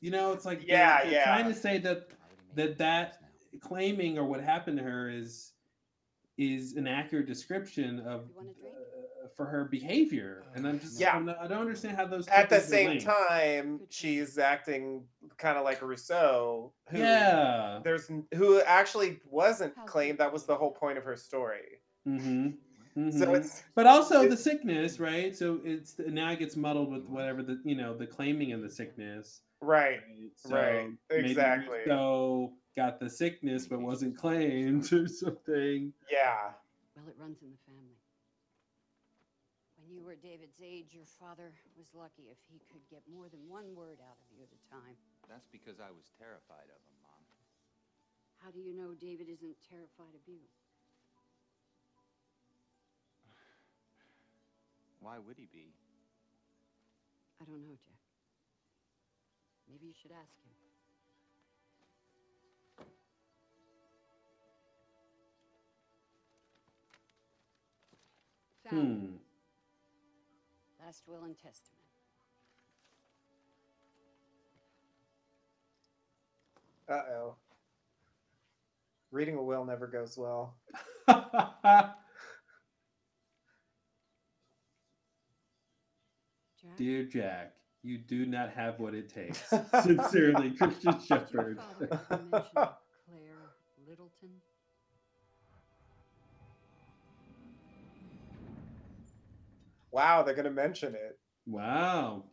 You 0.00 0.10
know, 0.10 0.32
it's 0.32 0.44
like 0.44 0.60
they're- 0.60 0.68
Yeah, 0.68 1.02
they're 1.04 1.12
yeah. 1.12 1.24
trying 1.24 1.48
to 1.52 1.54
say 1.54 1.78
that 1.78 2.08
I 2.10 2.24
already 2.24 2.42
made 2.56 2.56
that 2.56 2.78
that 2.78 3.22
claiming 3.60 4.18
or 4.18 4.24
what 4.24 4.40
happened 4.42 4.78
to 4.78 4.84
her 4.84 5.08
is 5.10 5.52
is 6.36 6.76
an 6.76 6.86
accurate 6.86 7.26
description 7.26 7.98
of 8.00 8.28
You 8.28 8.34
want 8.36 8.48
a 8.50 8.60
drink? 8.60 8.74
uh, 8.76 9.28
for 9.36 9.44
her 9.46 9.64
behavior 9.64 10.44
and 10.54 10.66
i'm 10.68 10.78
just 10.78 11.00
Yeah. 11.00 11.16
I'm 11.16 11.24
not, 11.26 11.38
i 11.40 11.48
don't 11.48 11.60
understand 11.60 11.96
how 11.96 12.06
those 12.06 12.28
At 12.28 12.48
the 12.48 12.60
same 12.60 12.90
linked. 12.90 13.04
time, 13.06 13.80
she's 13.90 14.38
acting 14.38 15.02
kind 15.36 15.58
of 15.58 15.64
like 15.64 15.82
Rousseau, 15.82 16.72
who 16.90 16.98
yeah 16.98 17.80
there's 17.82 18.08
who 18.34 18.60
actually 18.62 19.18
wasn't 19.28 19.74
claimed. 19.86 20.18
That 20.18 20.32
was 20.32 20.44
the 20.44 20.54
whole 20.54 20.70
point 20.70 20.96
of 20.98 21.04
her 21.04 21.16
story. 21.16 21.80
Hmm 22.98 23.10
So 23.10 23.34
it's 23.34 23.62
but 23.74 23.86
also 23.86 24.22
it- 24.22 24.30
the 24.30 24.36
sickness 24.36 24.98
right 24.98 25.36
so 25.36 25.60
it's 25.64 25.94
now 25.98 26.30
it 26.32 26.38
gets 26.40 26.56
muddled 26.56 26.90
with 26.90 27.04
whatever 27.06 27.42
the 27.42 27.60
you 27.64 27.76
know 27.76 27.94
the 27.96 28.06
claiming 28.06 28.52
of 28.52 28.60
the 28.62 28.68
sickness 28.70 29.42
right. 29.60 30.00
right 30.48 30.90
Right, 31.10 31.24
exactly. 31.24 31.78
so 31.86 32.52
got 32.76 32.98
the 32.98 33.08
sickness 33.10 33.66
but 33.66 33.80
wasn't 33.80 34.16
claimed 34.16 34.92
or 34.98 35.06
something 35.06 35.92
Yeah. 36.10 36.50
Well, 36.96 37.06
it 37.06 37.14
runs 37.18 37.38
in 37.42 37.50
the 37.54 37.62
family. 37.70 37.94
When 39.78 39.94
you 39.94 40.02
were 40.02 40.18
David's 40.18 40.58
age, 40.58 40.90
your 40.90 41.06
father 41.06 41.54
was 41.78 41.86
lucky 41.94 42.26
if 42.26 42.38
he 42.50 42.58
could 42.66 42.82
get 42.90 43.06
more 43.06 43.30
than 43.30 43.46
one 43.46 43.70
word 43.78 44.02
out 44.02 44.18
of 44.18 44.26
you 44.34 44.42
at 44.42 44.50
a 44.50 44.60
time. 44.66 44.98
That's 45.30 45.46
because 45.54 45.78
I 45.78 45.94
was 45.94 46.10
terrified 46.18 46.66
of 46.66 46.80
him, 46.82 46.98
Mom. 47.06 47.22
How 48.42 48.50
do 48.50 48.58
you 48.58 48.74
know 48.74 48.98
David 48.98 49.30
isn't 49.30 49.54
terrified 49.70 50.18
of 50.18 50.26
you? 50.26 50.42
Why 55.00 55.18
would 55.18 55.38
he 55.38 55.46
be? 55.46 55.74
I 57.40 57.44
don't 57.44 57.62
know, 57.62 57.76
Jack. 57.84 57.98
Maybe 59.68 59.86
you 59.86 59.92
should 59.94 60.10
ask 60.10 60.34
him. 60.42 60.50
Found 68.64 68.76
hmm 68.80 69.16
Last 70.80 71.06
will 71.06 71.24
and 71.24 71.36
testament. 71.38 71.84
Uh 76.88 77.02
oh. 77.10 77.36
Reading 79.10 79.36
a 79.36 79.42
will 79.42 79.64
never 79.64 79.86
goes 79.86 80.16
well. 80.18 80.56
dear 86.76 87.04
jack 87.04 87.54
You 87.82 87.98
do 87.98 88.26
not 88.26 88.50
have 88.50 88.78
what 88.80 88.94
it 88.94 89.12
takes. 89.12 89.42
Sincerely, 89.82 90.50
Christian 90.50 90.92
Did 90.92 91.02
Shephard. 91.02 91.58
father 91.58 91.88
ever 92.10 92.22
mention 92.30 92.52
Claire 92.54 93.54
Littleton? 93.88 94.30
Wow, 99.90 100.22
they're 100.22 100.34
gonna 100.34 100.50
mention 100.50 100.94
it. 100.94 101.18
Wow. 101.46 102.24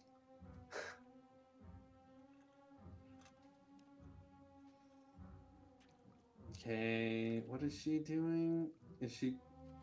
Okay, 6.51 7.43
what 7.47 7.61
is 7.61 7.77
she 7.77 7.99
doing? 7.99 8.69
Is 8.99 9.11
she? 9.11 9.35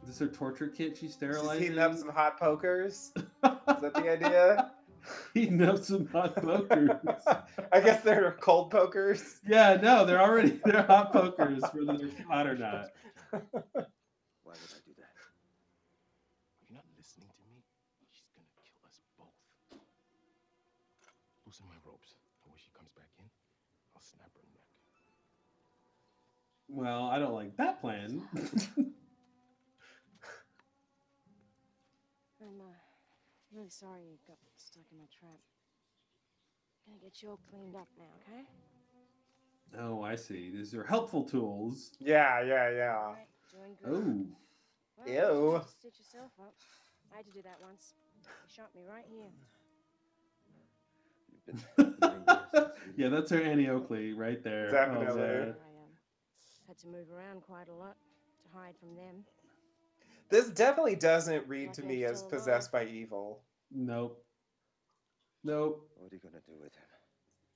Is 0.02 0.08
this 0.08 0.18
her 0.18 0.26
torture 0.28 0.68
kit? 0.68 0.90
She's 0.96 1.00
She's 1.00 1.14
sterilizing. 1.14 1.62
heating 1.62 1.78
up 1.78 1.96
some 1.96 2.08
hot 2.08 2.38
pokers. 2.38 3.12
Is 3.16 3.22
that 3.42 3.94
the 3.94 4.10
idea? 4.10 4.72
Heating 5.34 5.60
up 5.62 5.78
some 5.78 6.06
hot 6.06 6.36
pokers. 6.36 6.90
I 7.72 7.80
guess 7.80 8.02
they're 8.04 8.36
cold 8.40 8.70
pokers. 8.70 9.40
yeah, 9.46 9.76
no, 9.82 10.04
they're 10.06 10.20
already 10.22 10.60
they're 10.64 10.84
hot 10.84 11.12
pokers, 11.12 11.60
whether 11.72 11.98
they're 11.98 12.24
hot 12.28 12.46
or 12.46 12.56
not. 12.56 12.86
Why 13.32 13.40
would 13.42 14.70
I 14.70 14.78
do 14.86 14.92
that? 14.98 15.10
You're 16.68 16.76
not 16.76 16.84
listening 16.96 17.26
to 17.26 17.42
me. 17.50 17.62
She's 18.12 18.30
gonna 18.30 18.46
kill 18.62 18.86
us 18.86 19.00
both. 19.18 19.34
Loosen 21.46 21.66
my 21.66 21.74
ropes. 21.84 22.14
And 22.44 22.50
when 22.52 22.58
she 22.58 22.70
comes 22.70 22.90
back 22.94 23.10
in, 23.18 23.24
I'll 23.96 24.02
snap 24.02 24.30
her 24.34 24.46
neck. 24.54 24.70
Well, 26.68 27.06
I 27.10 27.18
don't 27.18 27.34
like 27.34 27.56
that 27.56 27.80
plan. 27.80 28.22
Really 33.52 33.68
sorry 33.70 34.02
you 34.02 34.18
got 34.26 34.38
stuck 34.56 34.82
in 34.92 34.98
my 34.98 35.04
trap. 35.18 35.38
Gonna 36.86 36.98
get 37.00 37.22
you 37.22 37.30
all 37.30 37.40
cleaned 37.50 37.76
up 37.76 37.88
now, 37.98 38.10
okay? 38.28 38.42
oh, 39.80 40.02
I 40.02 40.16
see. 40.16 40.50
These 40.50 40.74
are 40.74 40.84
helpful 40.84 41.22
tools. 41.24 41.92
Yeah, 42.00 42.42
yeah, 42.42 42.70
yeah. 42.70 42.96
Alright, 42.98 43.28
doing 43.50 43.76
good. 43.82 43.92
Oh, 43.92 45.06
Well, 45.06 45.08
you 45.08 45.14
Ew. 45.14 45.58
just 45.58 45.78
Stitch 45.78 45.98
yourself 45.98 46.32
up. 46.40 46.54
I 47.12 47.16
had 47.18 47.26
to 47.26 47.32
do 47.32 47.42
that 47.42 47.56
once. 47.60 47.94
They 48.24 48.52
shot 48.54 48.70
me 48.74 48.82
right 48.88 49.04
here. 49.08 49.30
You've 51.46 51.56
been 51.78 51.86
living 52.00 52.24
here 52.26 52.42
since 52.54 52.96
you- 52.96 53.04
yeah, 53.04 53.08
that's 53.08 53.30
her 53.30 53.40
Annie 53.40 53.68
Oakley 53.68 54.12
right 54.12 54.42
there. 54.42 54.68
Oh, 54.68 54.72
Definitely. 54.72 55.22
man. 55.22 55.42
I 55.42 55.82
um, 55.82 55.90
had 56.66 56.78
to 56.78 56.86
move 56.88 57.10
around 57.14 57.42
quite 57.42 57.68
a 57.68 57.74
lot 57.74 57.96
to 58.42 58.58
hide 58.58 58.74
from 58.78 58.94
them. 58.96 59.24
This 60.32 60.48
definitely 60.48 60.96
doesn't 60.96 61.46
read 61.46 61.74
to 61.74 61.82
me 61.82 62.04
as 62.04 62.22
possessed 62.22 62.72
by 62.72 62.86
evil. 62.86 63.42
Nope. 63.70 64.24
Nope. 65.44 65.86
What 65.96 66.10
are 66.10 66.14
you 66.16 66.22
gonna 66.22 66.40
do 66.46 66.54
with 66.58 66.72
him? 66.74 66.88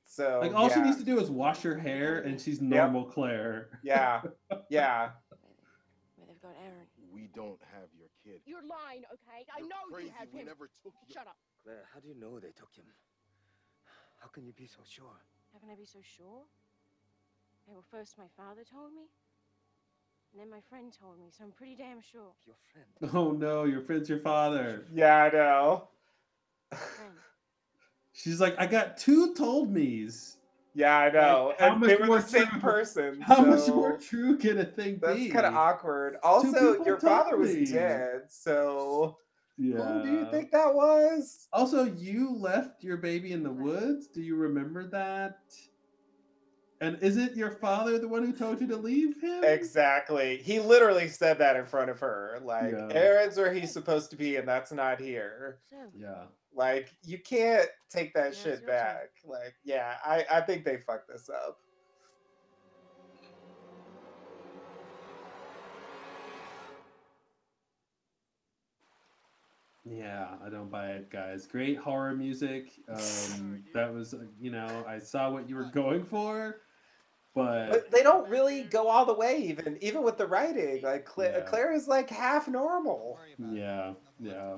So 0.07 0.41
Like 0.43 0.55
all 0.55 0.69
she 0.69 0.83
needs 0.83 0.99
to 0.99 1.05
do 1.05 1.19
is 1.19 1.31
wash 1.31 1.63
her 1.63 1.79
hair, 1.79 2.19
and 2.21 2.39
she's 2.39 2.61
normal 2.61 3.05
Claire. 3.07 3.81
Yeah, 3.83 4.21
yeah. 4.69 5.11
They've 6.29 6.41
got 6.43 6.53
Aaron. 6.63 6.85
We 7.11 7.31
don't 7.35 7.59
have 7.73 7.89
your 7.97 8.09
kid. 8.23 8.43
You're 8.45 8.61
lying, 8.61 9.05
okay? 9.09 9.47
I 9.49 9.61
You're 9.61 9.69
know 9.69 9.89
crazy. 9.91 10.09
you 10.09 10.13
have 10.19 10.29
we 10.35 10.41
him. 10.41 10.47
never 10.47 10.69
took 10.85 10.93
you. 11.09 11.15
Shut 11.15 11.27
up. 11.27 11.37
Claire, 11.65 11.89
how 11.95 12.01
do 12.01 12.09
you 12.09 12.15
know 12.21 12.39
they 12.39 12.53
took 12.53 12.77
him? 12.77 12.85
How 14.21 14.29
can 14.29 14.45
you 14.45 14.53
be 14.53 14.67
so 14.67 14.81
sure? 14.87 15.17
How 15.55 15.61
can 15.61 15.71
I 15.71 15.77
be 15.77 15.87
so 15.87 16.01
sure? 16.05 16.45
Okay, 17.65 17.73
well, 17.73 17.85
first 17.91 18.19
my 18.19 18.29
father 18.37 18.65
told 18.69 18.93
me, 18.93 19.09
and 20.37 20.43
then 20.43 20.51
my 20.51 20.61
friend 20.69 20.93
told 21.01 21.19
me, 21.19 21.27
so 21.37 21.45
I'm 21.45 21.53
pretty 21.53 21.75
damn 21.77 22.01
sure. 22.03 22.33
Your 22.47 22.57
friend. 22.73 23.15
Oh 23.15 23.31
no, 23.31 23.65
your 23.65 23.81
friend's 23.81 24.09
your 24.09 24.19
father. 24.21 24.85
Yeah, 24.93 25.17
I 25.25 25.31
know. 25.31 25.89
She's 28.13 28.41
like, 28.41 28.55
I 28.59 28.67
got 28.67 28.97
two 28.99 29.35
told 29.35 29.71
me's. 29.73 30.37
Yeah, 30.75 30.99
I 30.99 31.11
know. 31.11 31.55
how 31.59 31.71
and 31.73 31.81
much 31.81 31.89
they 31.89 31.97
were 31.97 32.07
more 32.07 32.21
the 32.21 32.29
same 32.29 32.47
true- 32.49 32.61
person. 32.61 33.21
How 33.23 33.43
much 33.43 33.67
more 33.69 33.97
true 33.97 34.37
can 34.37 34.59
a 34.59 34.65
thing 34.65 34.99
That's 35.01 35.17
be? 35.17 35.23
That's 35.29 35.33
kind 35.33 35.47
of 35.47 35.55
awkward. 35.55 36.17
Also, 36.23 36.85
your 36.85 36.99
told 36.99 37.01
father 37.01 37.37
was 37.39 37.71
dead, 37.71 38.25
so 38.29 39.17
Yeah. 39.57 39.77
who 39.77 40.03
do 40.03 40.13
you 40.13 40.31
think 40.31 40.51
that 40.53 40.75
was? 40.75 41.49
Also, 41.51 41.85
you 41.85 42.35
left 42.37 42.85
your 42.85 42.99
baby 42.99 43.33
in 43.33 43.43
the 43.43 43.51
woods. 43.53 44.09
Do 44.09 44.21
you 44.21 44.37
remember 44.37 44.87
that? 44.89 45.39
And 46.81 46.99
isn't 47.01 47.35
your 47.37 47.51
father 47.51 47.99
the 47.99 48.09
one 48.09 48.23
who 48.25 48.33
told 48.33 48.61
you 48.61 48.67
to 48.69 48.77
leave 48.77 49.21
him? 49.23 49.43
Exactly. 49.45 50.37
He 50.39 50.61
literally 50.61 51.09
said 51.09 51.39
that 51.39 51.57
in 51.57 51.65
front 51.65 51.91
of 51.91 51.99
her. 52.01 52.39
Like, 52.43 52.73
Yeah. 52.73 52.89
Aaron's 52.93 53.37
where 53.39 53.53
he's 53.53 53.73
supposed 53.73 54.11
to 54.11 54.17
be, 54.17 54.37
and 54.37 54.47
that's 54.47 54.73
not 54.73 55.01
here. 55.01 55.61
Yeah. 55.95 56.25
Like, 56.55 56.95
you 57.03 57.19
can't 57.19 57.69
take 57.91 58.13
that 58.15 58.21
Now 58.21 58.27
it's 58.29 58.37
shit 58.39 58.47
your 58.47 58.57
turn. 58.59 58.67
back. 58.69 59.11
Like, 59.25 59.55
yeah, 59.65 59.95
I, 60.05 60.27
I 60.31 60.41
think 60.43 60.65
they 60.65 60.77
fucked 60.77 61.09
this 61.09 61.31
up. 61.31 61.59
Yeah, 69.89 70.27
I 70.45 70.49
don't 70.49 70.71
buy 70.71 70.89
it, 70.91 71.11
guys. 71.11 71.47
Great 71.47 71.79
horror 71.79 72.15
music. 72.15 72.73
Um, 72.89 73.63
that 73.75 73.93
was, 73.93 74.15
uh, 74.15 74.19
you 74.41 74.51
know, 74.51 74.85
I 74.89 74.99
saw 74.99 75.31
what 75.31 75.49
you 75.49 75.55
were 75.57 75.65
going 75.73 76.05
for, 76.05 76.61
but 77.37 77.71
But 77.71 77.91
they 77.93 78.03
don't 78.03 78.29
really 78.29 78.63
go 78.65 78.89
all 78.89 79.05
the 79.07 79.15
way, 79.15 79.39
even 79.43 79.79
even 79.81 80.03
with 80.03 80.17
the 80.19 80.27
writing. 80.27 80.83
Like, 80.83 81.05
Cla- 81.05 81.31
Yeah. 81.31 81.41
Claire 81.43 81.73
is 81.73 81.87
like 81.87 82.11
half 82.11 82.49
normal. 82.49 83.21
yeah, 83.39 83.93
yeah. 84.19 84.57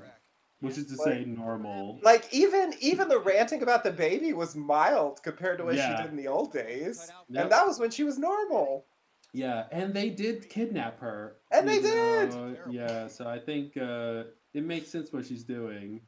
Which 0.60 0.78
is 0.78 0.86
to 0.86 0.96
Like- 1.02 1.14
say, 1.18 1.24
normal. 1.24 1.98
Like 2.02 2.32
even 2.32 2.72
even 2.80 3.08
the 3.08 3.18
ranting 3.18 3.62
about 3.62 3.84
the 3.84 3.90
baby 3.92 4.32
was 4.32 4.56
mild 4.56 5.22
compared 5.22 5.58
to 5.58 5.64
what 5.64 5.74
Yeah. 5.76 5.96
she 5.96 6.02
did 6.02 6.10
in 6.12 6.16
the 6.16 6.28
old 6.28 6.52
days, 6.52 7.10
Yep. 7.28 7.42
and 7.42 7.52
that 7.52 7.66
was 7.66 7.78
when 7.78 7.90
she 7.90 8.04
was 8.04 8.18
normal. 8.18 8.86
Yeah, 9.34 9.66
and 9.70 9.92
they 9.92 10.08
did 10.08 10.48
kidnap 10.48 11.00
her. 11.00 11.36
And 11.50 11.68
they 11.68 11.76
you 11.76 11.82
did! 11.82 12.58
Yeah, 12.70 13.08
so 13.08 13.28
I 13.28 13.38
think 13.38 13.76
uh, 13.76 14.24
it 14.54 14.64
makes 14.64 14.88
sense 14.88 15.12
what 15.12 15.26
she's 15.26 15.44
doing. 15.44 16.00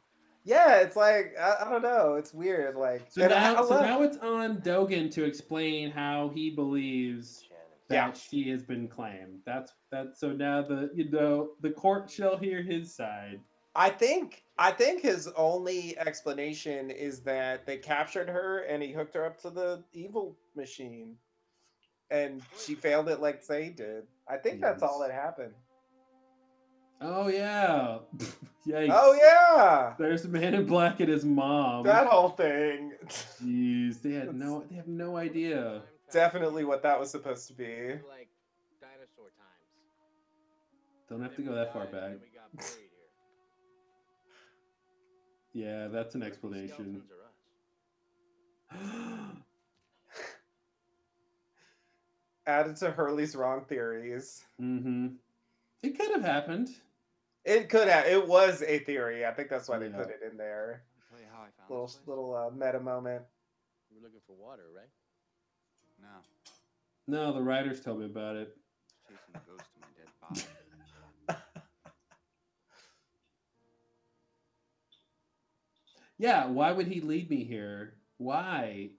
Yeah, 0.44 0.78
it's 0.80 0.96
like 0.96 1.34
I, 1.38 1.56
I 1.66 1.70
don't 1.70 1.82
know, 1.82 2.14
it's 2.14 2.32
weird. 2.32 2.76
Like, 2.76 3.06
So 3.10 3.26
now, 3.26 3.62
I 3.62 3.68
so 3.68 3.80
now 3.80 4.02
it's 4.02 4.16
on 4.18 4.58
Dogen 4.58 5.10
to 5.12 5.24
explain 5.24 5.90
how 5.90 6.30
he 6.34 6.50
believes 6.50 7.44
that 7.88 7.94
Yeah. 7.94 8.12
she 8.12 8.48
has 8.50 8.62
been 8.62 8.88
claimed. 8.88 9.40
That's 9.44 9.72
that. 9.90 10.16
So 10.16 10.32
now 10.32 10.62
the 10.62 10.90
you 10.94 11.10
know 11.10 11.50
the 11.60 11.70
court 11.70 12.10
shall 12.10 12.36
hear 12.36 12.62
his 12.62 12.94
side. 12.94 13.40
I 13.74 13.90
think 13.90 14.42
I 14.58 14.70
think 14.72 15.02
his 15.02 15.28
only 15.36 15.96
explanation 15.98 16.90
is 16.90 17.20
that 17.20 17.66
they 17.66 17.76
captured 17.76 18.28
her 18.28 18.60
and 18.60 18.82
he 18.82 18.92
hooked 18.92 19.14
her 19.14 19.24
up 19.24 19.40
to 19.42 19.50
the 19.50 19.84
evil 19.92 20.36
machine, 20.56 21.16
and 22.10 22.42
she 22.58 22.74
failed 22.74 23.08
it 23.08 23.20
like 23.20 23.44
Sayid 23.44 23.76
did. 23.76 24.04
I 24.28 24.38
think 24.38 24.60
that's 24.60 24.82
all 24.82 25.00
that 25.00 25.12
happened. 25.12 25.54
Oh 27.02 27.28
yeah, 27.28 27.98
Yikes. 28.66 28.90
Oh 28.92 29.18
yeah, 29.20 29.94
There's 29.98 30.26
man 30.28 30.52
in 30.54 30.66
black 30.66 31.00
and 31.00 31.08
his 31.08 31.24
mom. 31.24 31.84
that 31.84 32.06
whole 32.06 32.28
thing. 32.30 32.92
Jeez, 33.06 34.02
they 34.02 34.12
had 34.12 34.34
no, 34.34 34.64
they 34.68 34.76
have 34.76 34.86
no 34.86 35.16
idea. 35.16 35.80
Definitely 36.12 36.64
what 36.64 36.82
that 36.82 36.98
was 37.00 37.08
supposed 37.10 37.46
to 37.48 37.54
be. 37.54 37.64
Like 38.08 38.28
dinosaur 38.80 39.30
times. 39.38 39.64
Don't 41.08 41.22
have 41.22 41.34
to 41.36 41.42
go 41.42 41.54
that 41.54 41.72
far 41.72 41.86
back. 41.86 41.94
and 41.94 42.12
then 42.14 42.20
we 42.20 42.28
got 42.36 42.54
buried 42.56 42.90
here. 45.52 45.64
Yeah, 45.66 45.88
that's 45.88 46.14
an 46.14 46.20
What 46.20 46.26
if 46.28 46.40
the 46.40 46.46
explanation. 46.58 47.02
skeletons 47.06 47.10
are 48.72 48.76
us? 48.76 49.36
Added 52.46 52.76
to 52.76 52.90
Hurley's 52.90 53.36
wrong 53.36 53.64
theories. 53.64 54.42
mm-hmm. 54.60 55.08
It 55.82 55.98
could 55.98 56.10
have 56.10 56.22
happened. 56.24 56.68
It 57.44 57.68
could 57.68 57.88
have. 57.88 58.06
It 58.06 58.26
was 58.26 58.62
a 58.62 58.80
theory. 58.80 59.24
I 59.26 59.32
think 59.32 59.48
that's 59.48 59.68
why 59.68 59.78
they 59.78 59.88
Yeah. 59.88 59.96
put 59.96 60.10
it 60.10 60.20
in 60.30 60.36
there. 60.36 60.84
I'll 60.96 61.16
tell 61.16 61.20
you 61.20 61.30
how 61.32 61.40
I 61.42 61.50
found 61.56 61.70
Little 61.70 61.86
this 61.86 61.96
place. 61.96 62.06
little 62.08 62.34
uh, 62.34 62.50
meta 62.50 62.80
moment. 62.80 63.22
You 63.90 63.96
were 63.96 64.02
looking 64.06 64.20
for 64.26 64.34
water, 64.36 64.64
right? 64.74 64.88
No, 66.00 66.22
No, 67.06 67.32
the 67.32 67.42
writers 67.42 67.80
told 67.80 68.00
me 68.00 68.06
about 68.06 68.36
it. 68.36 68.56
chasing 69.08 69.32
the 69.32 69.40
ghost 69.40 69.68
of 69.74 69.80
my 69.80 69.88
dead 69.96 70.10
father. 70.20 71.42
Yeah, 76.18 76.46
why 76.46 76.72
would 76.72 76.86
he 76.86 77.00
lead 77.00 77.30
me 77.30 77.44
here? 77.44 77.94
Why? 78.18 78.90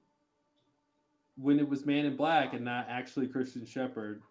When 1.37 1.59
it 1.59 1.67
was 1.69 1.85
Man 1.85 2.05
in 2.05 2.15
Black 2.15 2.53
and 2.53 2.65
not 2.65 2.87
actually 2.89 3.27
Christian 3.27 3.65
Shephard. 3.65 4.21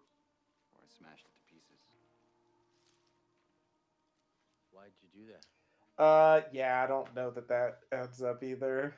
Uh, 6.01 6.41
yeah, 6.51 6.83
I 6.83 6.87
don't 6.87 7.13
know 7.15 7.29
that 7.29 7.47
that 7.49 7.77
adds 7.91 8.23
up 8.23 8.41
either. 8.41 8.95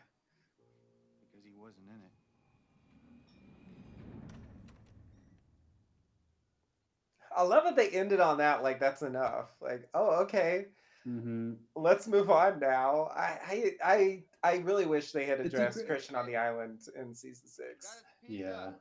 Because 1.19 1.43
he 1.43 1.51
wasn't 1.53 1.89
in 1.89 1.95
it. 1.97 2.11
I 7.35 7.41
love 7.41 7.65
that 7.65 7.75
they 7.75 7.89
ended 7.89 8.21
on 8.21 8.37
that. 8.37 8.63
Like 8.63 8.79
that's 8.79 9.01
enough. 9.01 9.53
Like, 9.61 9.89
oh, 9.93 10.21
okay. 10.21 10.67
hmm 11.03 11.55
Let's 11.75 12.07
move 12.07 12.29
on 12.29 12.61
now. 12.61 13.09
I 13.13 13.37
I 13.45 13.71
I, 13.83 14.23
I 14.41 14.57
really 14.59 14.85
wish 14.85 15.11
they 15.11 15.25
had 15.25 15.41
addressed 15.41 15.85
Christian 15.85 16.15
on 16.15 16.25
the 16.25 16.37
island 16.37 16.79
in 16.97 17.13
season 17.13 17.49
six. 17.49 17.85
Yeah. 18.29 18.71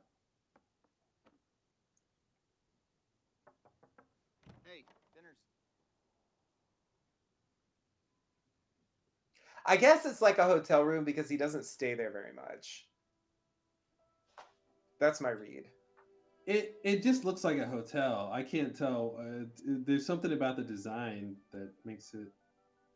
Hey, 4.63 4.85
dinner's. 5.13 5.35
I 9.65 9.77
guess 9.77 10.05
it's 10.05 10.21
like 10.21 10.37
a 10.39 10.43
hotel 10.45 10.83
room 10.83 11.03
because 11.05 11.29
he 11.29 11.37
doesn't 11.37 11.65
stay 11.65 11.93
there 11.93 12.11
very 12.11 12.33
much. 12.33 12.85
That's 14.99 15.21
my 15.21 15.29
read. 15.29 15.65
It 16.45 16.75
it 16.83 17.03
just 17.03 17.23
looks 17.23 17.43
like 17.43 17.57
a 17.57 17.65
hotel. 17.65 18.29
I 18.33 18.43
can't 18.43 18.75
tell. 18.75 19.15
Uh, 19.19 19.45
there's 19.65 20.05
something 20.05 20.33
about 20.33 20.57
the 20.57 20.63
design 20.63 21.35
that 21.51 21.71
makes 21.85 22.13
it. 22.13 22.27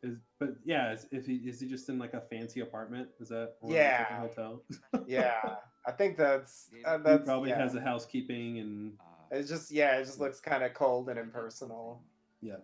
Is 0.02 0.18
but 0.38 0.50
yeah, 0.64 0.92
is, 0.92 1.06
if 1.10 1.26
he 1.26 1.36
is 1.36 1.58
he 1.58 1.66
just 1.68 1.88
in 1.88 1.98
like 1.98 2.14
a 2.14 2.20
fancy 2.20 2.60
apartment? 2.60 3.08
Is 3.20 3.28
that 3.30 3.54
more 3.62 3.72
like 3.72 3.80
a 3.80 3.84
Yeah. 3.84 4.18
hotel? 4.20 4.62
Yeah, 5.06 5.56
I 5.86 5.92
think 5.92 6.18
that's 6.18 6.68
uh, 6.84 6.98
He 6.98 7.18
probably 7.24 7.50
yeah. 7.50 7.58
has 7.58 7.74
a 7.74 7.80
housekeeping 7.80 8.58
and 8.58 8.92
It's 9.30 9.48
just 9.48 9.70
yeah, 9.70 9.96
it 9.96 10.04
just 10.04 10.20
looks 10.20 10.38
kind 10.40 10.62
of 10.62 10.74
cold 10.74 11.08
and 11.08 11.18
impersonal. 11.18 12.02
yeah. 12.42 12.56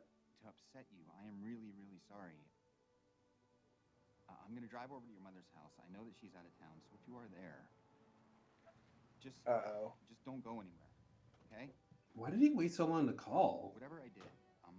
Drive 4.74 4.90
over 4.90 5.06
to 5.06 5.12
your 5.12 5.22
mother's 5.22 5.46
house. 5.54 5.70
I 5.78 5.86
know 5.96 6.02
that 6.04 6.14
she's 6.20 6.34
out 6.34 6.42
of 6.42 6.50
town, 6.58 6.74
so 6.82 6.90
if 7.00 7.06
you 7.06 7.14
are 7.16 7.28
there, 7.30 7.62
just 9.22 9.36
Uh 9.46 9.60
oh. 9.70 9.92
just 10.10 10.24
don't 10.24 10.42
go 10.42 10.50
anywhere. 10.58 10.90
Okay? 11.46 11.70
Why 12.14 12.30
did 12.30 12.40
he 12.40 12.50
wait 12.50 12.72
so 12.74 12.84
long 12.84 13.06
to 13.06 13.12
call? 13.12 13.70
Whatever 13.74 14.00
I 14.04 14.08
did, 14.12 14.24
um, 14.66 14.74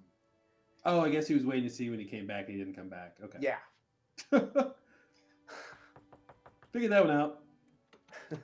Oh, 0.83 0.99
I 0.99 1.09
guess 1.09 1.29
he 1.29 1.33
was 1.33 1.45
waiting 1.45 1.63
to 1.63 1.73
see 1.73 1.89
when 1.89 1.99
he 1.99 2.03
came 2.03 2.27
back 2.27 2.47
and 2.49 2.57
he 2.57 2.61
didn't 2.61 2.75
come 2.75 2.89
back. 2.89 3.15
Okay. 3.23 3.39
Yeah. 3.39 3.59
Figured 6.73 6.91
that 6.91 7.05
one 7.05 7.15
out. 7.15 7.39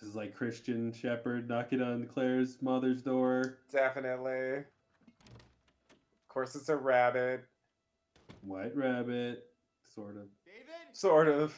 This 0.00 0.08
is 0.08 0.14
like 0.14 0.34
Christian 0.34 0.92
Shephard 0.94 1.46
knocking 1.46 1.82
on 1.82 2.06
Claire's 2.06 2.62
mother's 2.62 3.02
door. 3.02 3.58
Definitely. 3.70 4.64
Of 6.30 6.34
course, 6.34 6.54
it's 6.54 6.68
a 6.68 6.76
rabbit. 6.76 7.44
White 8.42 8.76
rabbit, 8.76 9.46
sort 9.92 10.16
of. 10.16 10.28
David? 10.46 10.96
Sort 10.96 11.26
of. 11.26 11.52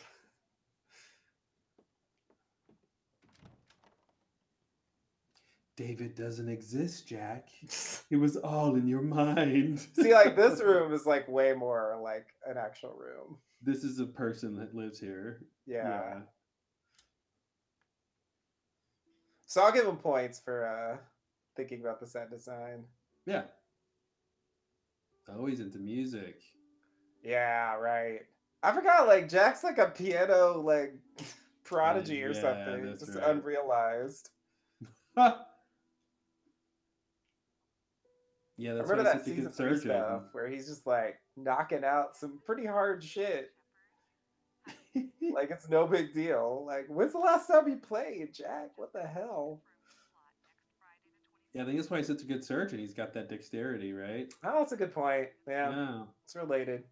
David 5.76 6.14
doesn't 6.14 6.48
exist, 6.48 7.06
Jack. 7.06 7.48
It 8.10 8.16
was 8.16 8.38
all 8.38 8.74
in 8.76 8.88
your 8.88 9.02
mind. 9.02 9.86
See, 9.94 10.14
like 10.14 10.36
this 10.36 10.60
room 10.64 10.94
is 10.94 11.04
like 11.04 11.28
way 11.28 11.52
more 11.52 12.00
like 12.02 12.28
an 12.46 12.56
actual 12.56 12.94
room. 12.98 13.36
This 13.62 13.84
is 13.84 13.98
a 14.00 14.06
person 14.06 14.56
that 14.56 14.74
lives 14.74 14.98
here. 14.98 15.44
Yeah. 15.66 16.20
So 19.46 19.60
I'll 19.62 19.72
give 19.72 19.86
him 19.86 19.96
points 19.96 20.40
for 20.40 20.66
uh 20.66 20.96
thinking 21.56 21.82
about 21.82 22.00
the 22.00 22.06
set 22.06 22.30
design. 22.30 22.84
Yeah. 23.26 23.42
Always 25.28 25.60
into 25.60 25.78
music. 25.78 26.40
Yeah, 27.22 27.74
right. 27.76 28.20
I 28.62 28.72
forgot 28.72 29.06
like 29.06 29.28
Jack's 29.28 29.64
like 29.64 29.78
a 29.78 29.86
piano 29.88 30.60
like 30.60 30.94
prodigy 31.64 32.22
or 32.22 32.32
yeah, 32.32 32.40
something. 32.40 32.86
that's 32.86 33.04
Just 33.06 33.18
right. 33.18 33.28
unrealized. 33.30 34.30
Yeah, 38.58 38.72
I 38.72 38.74
that's 38.76 38.90
remember 38.90 39.10
that 39.10 39.14
he's 39.14 39.24
such 39.24 39.32
a 39.32 39.36
season 39.36 39.52
three 39.52 39.78
stuff 39.78 40.22
where 40.32 40.48
he's 40.48 40.68
just 40.68 40.86
like 40.86 41.18
knocking 41.36 41.84
out 41.84 42.16
some 42.16 42.38
pretty 42.44 42.64
hard 42.64 43.02
shit. 43.02 43.50
like 44.94 45.50
it's 45.50 45.68
no 45.68 45.86
big 45.86 46.12
deal. 46.12 46.64
Like, 46.66 46.86
when's 46.88 47.12
the 47.12 47.18
last 47.18 47.48
time 47.48 47.68
you 47.68 47.76
played, 47.76 48.32
Jack? 48.32 48.70
What 48.76 48.92
the 48.92 49.02
hell? 49.02 49.62
Yeah, 51.54 51.62
I 51.62 51.64
think 51.66 51.76
that's 51.76 51.90
why 51.90 51.98
he's 51.98 52.06
such 52.06 52.22
a 52.22 52.26
good 52.26 52.42
surgeon. 52.44 52.78
He's 52.78 52.94
got 52.94 53.12
that 53.14 53.28
dexterity, 53.28 53.92
right? 53.92 54.32
Oh, 54.44 54.60
that's 54.60 54.72
a 54.72 54.76
good 54.76 54.94
point. 54.94 55.28
Yeah, 55.46 55.70
Yeah. 55.70 56.02
it's 56.24 56.34
related. 56.34 56.84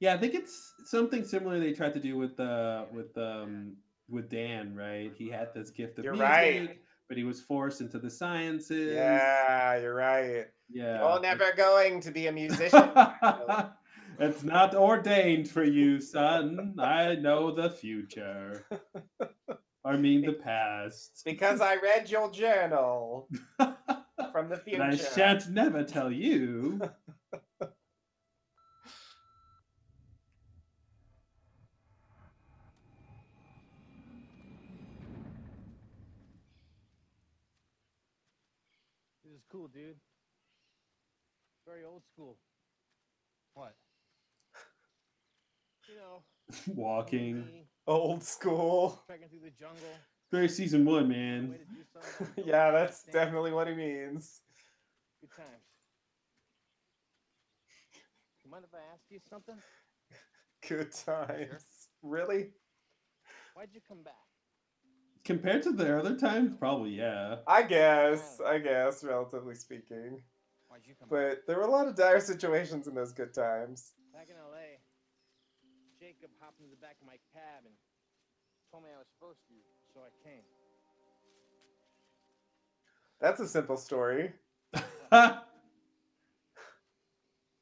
Yeah, 0.00 0.14
I 0.14 0.18
think 0.18 0.34
it's 0.34 0.74
something 0.84 1.24
similar 1.24 1.58
they 1.58 1.72
tried 1.72 1.94
to 1.94 2.00
do 2.00 2.16
with 2.16 2.38
uh 2.38 2.84
with 2.92 3.16
um 3.18 3.76
with 4.08 4.28
Dan, 4.30 4.74
right? 4.76 5.12
He 5.16 5.28
had 5.28 5.52
this 5.54 5.70
gift 5.70 5.98
of 5.98 6.04
You're 6.04 6.12
music, 6.14 6.28
right. 6.30 6.78
but 7.08 7.16
he 7.16 7.24
was 7.24 7.40
forced 7.40 7.80
into 7.80 7.98
the 7.98 8.10
sciences. 8.10 8.94
Yeah, 8.94 9.76
you're 9.80 9.94
right. 9.94 10.46
Yeah. 10.70 11.00
You're 11.00 11.20
never 11.20 11.52
going 11.56 12.00
to 12.02 12.10
be 12.10 12.26
a 12.28 12.32
musician. 12.32 12.90
it's 14.20 14.42
not 14.44 14.74
ordained 14.74 15.48
for 15.50 15.64
you, 15.64 16.00
son. 16.00 16.76
I 16.78 17.14
know 17.16 17.50
the 17.54 17.70
future. 17.70 18.66
I 19.84 19.96
mean 19.96 20.22
the 20.22 20.32
past. 20.32 21.22
because 21.24 21.60
I 21.60 21.76
read 21.76 22.10
your 22.10 22.30
journal 22.30 23.28
from 23.58 24.48
the 24.48 24.54
And 24.54 24.62
future. 24.64 24.82
I 24.82 24.96
shan't 24.96 25.48
never 25.50 25.84
tell 25.84 26.10
you. 26.12 26.80
This 39.24 39.32
is 39.34 39.42
cool, 39.50 39.68
dude. 39.68 39.96
Very 41.66 41.84
old 41.84 42.02
school. 42.12 42.38
What? 43.54 43.74
You 45.88 45.96
know, 45.96 46.22
Walking. 46.74 47.66
Me 47.88 47.94
Old 47.94 48.22
school. 48.22 49.02
trekking 49.06 49.28
through 49.28 49.40
the 49.40 49.50
jungle. 49.50 49.76
Very 50.30 50.48
season 50.48 50.84
one, 50.84 51.08
man. 51.08 51.50
Way 51.50 51.56
to 51.56 51.64
do 51.64 52.18
something. 52.18 52.44
yeah, 52.46 52.70
that's 52.70 53.04
definitely 53.04 53.52
what 53.52 53.66
he 53.66 53.74
means. 53.74 54.42
Good 55.20 55.30
times. 55.34 55.64
You 58.44 58.50
mind 58.50 58.64
if 58.64 58.74
I 58.74 58.94
ask 58.94 59.04
you 59.10 59.18
something? 59.28 59.56
Good 60.68 60.92
times. 60.92 61.88
Really? 62.02 62.48
Why'd 63.54 63.70
you 63.72 63.80
come 63.86 64.02
back? 64.02 64.14
Compared 65.24 65.62
to 65.62 65.72
the 65.72 65.98
other 65.98 66.16
times, 66.16 66.52
probably 66.58 66.90
yeah. 66.90 67.36
I 67.46 67.62
guess. 67.62 68.40
I 68.46 68.58
guess, 68.58 69.02
relatively 69.04 69.54
speaking. 69.54 70.22
why'd 70.68 70.82
you 70.86 70.94
come? 70.98 71.08
But 71.10 71.42
there 71.46 71.56
were 71.56 71.64
a 71.64 71.70
lot 71.70 71.88
of 71.88 71.96
dire 71.96 72.20
situations 72.20 72.86
in 72.86 72.94
those 72.94 73.12
good 73.12 73.34
times. 73.34 73.92
Back 74.12 74.28
in 74.30 74.36
LA, 74.36 74.57
Jacob 76.08 76.32
hopped 76.40 76.56
into 76.64 76.70
the 76.72 76.80
back 76.80 76.96
of 77.02 77.06
my 77.06 77.20
cab 77.36 77.68
and 77.68 77.74
told 78.72 78.82
me 78.82 78.88
I 78.88 78.96
was 78.96 79.12
supposed 79.12 79.44
to, 79.52 79.54
so 79.92 80.00
I 80.00 80.08
came. 80.24 80.40
That's 83.20 83.40
a 83.40 83.48
simple 83.48 83.76
story. 83.76 84.32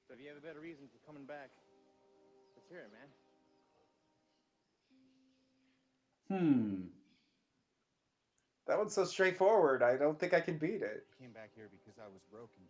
So 0.07 0.15
if 0.15 0.21
you 0.23 0.29
have 0.29 0.39
a 0.39 0.41
better 0.41 0.61
reason 0.61 0.87
for 0.87 0.99
coming 1.05 1.27
back, 1.27 1.51
let's 2.55 2.69
hear 2.71 2.79
it, 2.79 2.91
man. 2.95 3.11
Hmm. 6.31 6.83
That 8.69 8.79
one's 8.79 8.95
so 8.95 9.05
straightforward. 9.05 9.83
I 9.83 9.97
don't 9.97 10.19
think 10.19 10.33
I 10.33 10.41
can 10.41 10.59
beat 10.59 10.83
it. 10.83 11.07
I 11.19 11.23
Came 11.23 11.33
back 11.33 11.51
here 11.57 11.69
because 11.71 11.99
I 11.99 12.07
was 12.07 12.23
broken. 12.31 12.63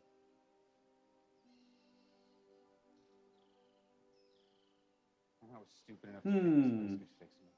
Was 5.69 5.77
stupid 5.83 6.09
enough 6.11 6.23
to 6.23 6.31
Hmm. 6.31 6.97
place 6.97 7.01
could 7.01 7.09
fix 7.19 7.33
me. 7.41 7.49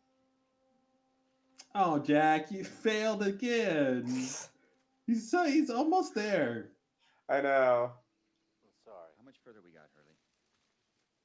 Oh, 1.75 1.99
Jack, 1.99 2.51
you 2.51 2.65
failed 2.65 3.23
again. 3.23 4.05
He's 5.07 5.31
so 5.31 5.45
he's 5.45 5.71
almost 5.71 6.15
there. 6.15 6.69
I 7.29 7.41
know. 7.41 7.93
I'm 8.65 8.71
sorry. 8.85 9.11
How 9.19 9.25
much 9.25 9.37
further 9.45 9.61
we 9.65 9.71
got, 9.71 9.89
Hurley? 9.95 10.17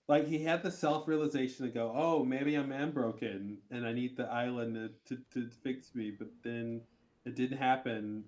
Like 0.08 0.28
he 0.28 0.44
had 0.44 0.64
the 0.64 0.72
self 0.72 1.08
realization 1.08 1.66
to 1.66 1.72
go, 1.72 1.92
oh, 1.96 2.24
maybe 2.24 2.56
I'm 2.56 2.70
man 2.70 2.92
broken 2.92 3.58
and 3.72 3.86
I 3.86 3.94
need 3.94 4.16
the 4.18 4.26
island 4.28 4.76
to, 5.08 5.16
to, 5.16 5.22
to 5.34 5.50
fix 5.64 5.96
me, 5.96 6.12
but 6.12 6.30
then 6.44 6.82
it 7.26 7.36
didn't 7.36 7.58
happen 7.58 8.26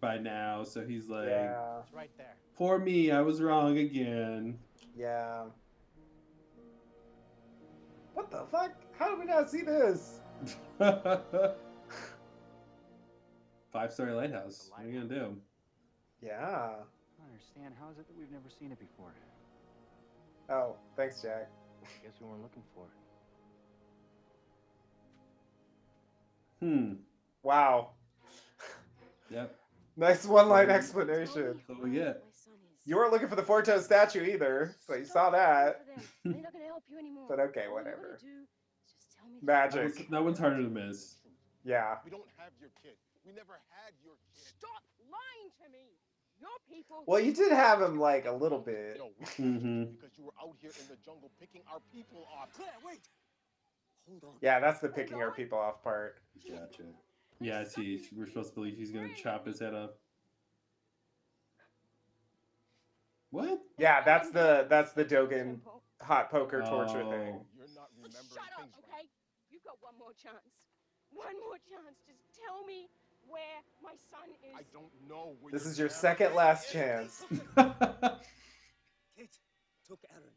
by 0.00 0.18
now. 0.18 0.64
So 0.64 0.84
he's 0.84 1.08
like, 1.08 1.28
Yeah. 1.28 1.80
It's 1.82 1.92
right 1.92 2.10
there. 2.16 2.34
poor 2.56 2.78
me, 2.78 3.10
I 3.10 3.20
was 3.20 3.40
wrong 3.42 3.78
again. 3.78 4.58
Yeah. 4.96 5.44
What 8.14 8.30
the 8.30 8.44
fuck? 8.50 8.72
How 8.98 9.10
did 9.10 9.18
we 9.18 9.24
not 9.26 9.50
see 9.50 9.62
this? 9.62 10.20
Five 13.72 13.92
story 13.92 14.12
lighthouse. 14.12 14.70
What 14.70 14.84
are 14.84 14.88
you 14.88 15.00
gonna 15.00 15.08
do? 15.14 15.36
Yeah. 16.20 16.34
I 16.36 16.70
don't 17.18 17.30
understand. 17.30 17.74
How 17.80 17.90
is 17.90 17.98
it 17.98 18.06
that 18.06 18.16
we've 18.18 18.30
never 18.30 18.50
seen 18.58 18.70
it 18.72 18.78
before? 18.78 19.12
Oh, 20.50 20.76
thanks, 20.96 21.22
Jack. 21.22 21.48
I 21.82 21.86
Guess 22.04 22.14
we 22.20 22.26
weren't 22.28 22.42
looking 22.42 22.62
for 22.74 22.84
it. 26.60 26.66
Hmm. 26.66 26.92
Wow. 27.42 27.90
Yep. 29.30 29.56
Nice 29.94 30.24
one 30.24 30.48
line 30.48 30.70
explanation. 30.70 31.60
So 31.66 31.76
we 31.82 31.90
get. 31.90 32.24
You 32.86 32.96
weren't 32.96 33.12
looking 33.12 33.28
for 33.28 33.36
the 33.36 33.44
four-toed 33.44 33.84
statue 33.84 34.24
either, 34.24 34.74
but 34.88 34.98
you 34.98 35.04
saw 35.04 35.30
that. 35.30 35.82
They're 36.24 36.34
not 36.42 36.52
gonna 36.52 36.64
help 36.66 36.82
you 36.90 36.98
anymore. 36.98 37.26
But 37.28 37.38
okay, 37.38 37.66
All 37.70 37.78
you 37.78 37.84
gotta 37.84 37.96
whatever. 37.96 38.18
do 38.20 38.26
just 38.84 39.16
tell 39.16 39.28
me 39.30 39.38
That, 39.44 39.72
Magic. 39.74 39.98
was- 39.98 40.08
that 40.10 40.24
one's 40.24 40.38
harder 40.40 40.62
to 40.62 40.68
miss. 40.68 41.16
Yeah. 41.64 41.96
We 42.04 42.10
don't 42.10 42.26
have 42.38 42.50
your 42.60 42.70
kid. 42.82 42.96
We 43.24 43.32
never 43.32 43.54
had 43.70 43.94
your 44.02 44.14
kid. 44.34 44.42
Stop 44.58 44.82
lying 44.98 45.50
to 45.62 45.70
me. 45.70 45.94
Your 46.40 46.50
people. 46.68 47.04
Well, 47.06 47.20
you 47.20 47.32
did 47.32 47.52
have 47.52 47.80
him 47.80 48.00
like 48.00 48.26
a 48.26 48.32
little 48.32 48.58
bit. 48.58 48.96
Yo, 48.98 49.10
we 49.20 49.26
hmm 49.44 49.84
because 49.94 50.10
you 50.18 50.24
were 50.24 50.34
out 50.42 50.56
here 50.60 50.72
in 50.80 50.88
the 50.88 50.96
jungle 51.04 51.30
picking 51.38 51.62
our 51.72 51.78
people 51.94 52.26
off. 52.36 52.52
Claire, 52.52 52.66
wait! 52.84 52.98
Hold 54.08 54.24
on. 54.24 54.30
Yeah, 54.40 54.58
that's 54.58 54.80
the 54.80 54.88
picking 54.88 55.22
our 55.22 55.30
people 55.30 55.56
off 55.58 55.84
part. 55.84 56.16
Gotcha. 56.50 56.82
Yeah, 57.40 57.60
I 57.60 57.64
see. 57.64 58.02
We're 58.16 58.26
supposed 58.26 58.48
to 58.48 58.54
believe 58.56 58.76
he's 58.76 58.90
gonna 58.90 59.14
chop 59.14 59.46
his 59.46 59.60
head 59.60 59.72
off. 59.72 59.90
What? 63.32 63.60
Yeah, 63.78 64.02
that's 64.04 64.30
the 64.30 64.66
that's 64.68 64.92
the 64.92 65.04
Dogen 65.04 65.58
hot 66.00 66.30
poker 66.30 66.60
torture 66.60 67.02
Oh. 67.02 67.10
thing. 67.10 67.40
You're 67.56 67.66
not 67.74 67.88
remembering 67.96 68.28
Shut 68.28 68.52
up, 68.54 68.60
things 68.60 68.74
okay? 68.78 69.08
You've 69.50 69.64
got 69.64 69.76
one 69.80 69.94
more 69.98 70.12
chance. 70.12 70.68
One 71.10 71.34
more 71.40 71.56
chance. 71.68 71.96
Just 72.06 72.20
tell 72.46 72.62
me 72.64 72.88
where 73.26 73.40
my 73.82 73.94
son 74.10 74.28
is. 74.44 74.54
I 74.54 74.62
don't 74.72 74.92
know 75.08 75.36
where 75.40 75.50
This 75.50 75.64
is 75.66 75.78
your 75.78 75.88
second 75.88 76.34
last 76.34 76.70
chance. 76.70 77.24
Kate 79.16 79.36
took 79.88 80.00
Aaron. 80.10 80.28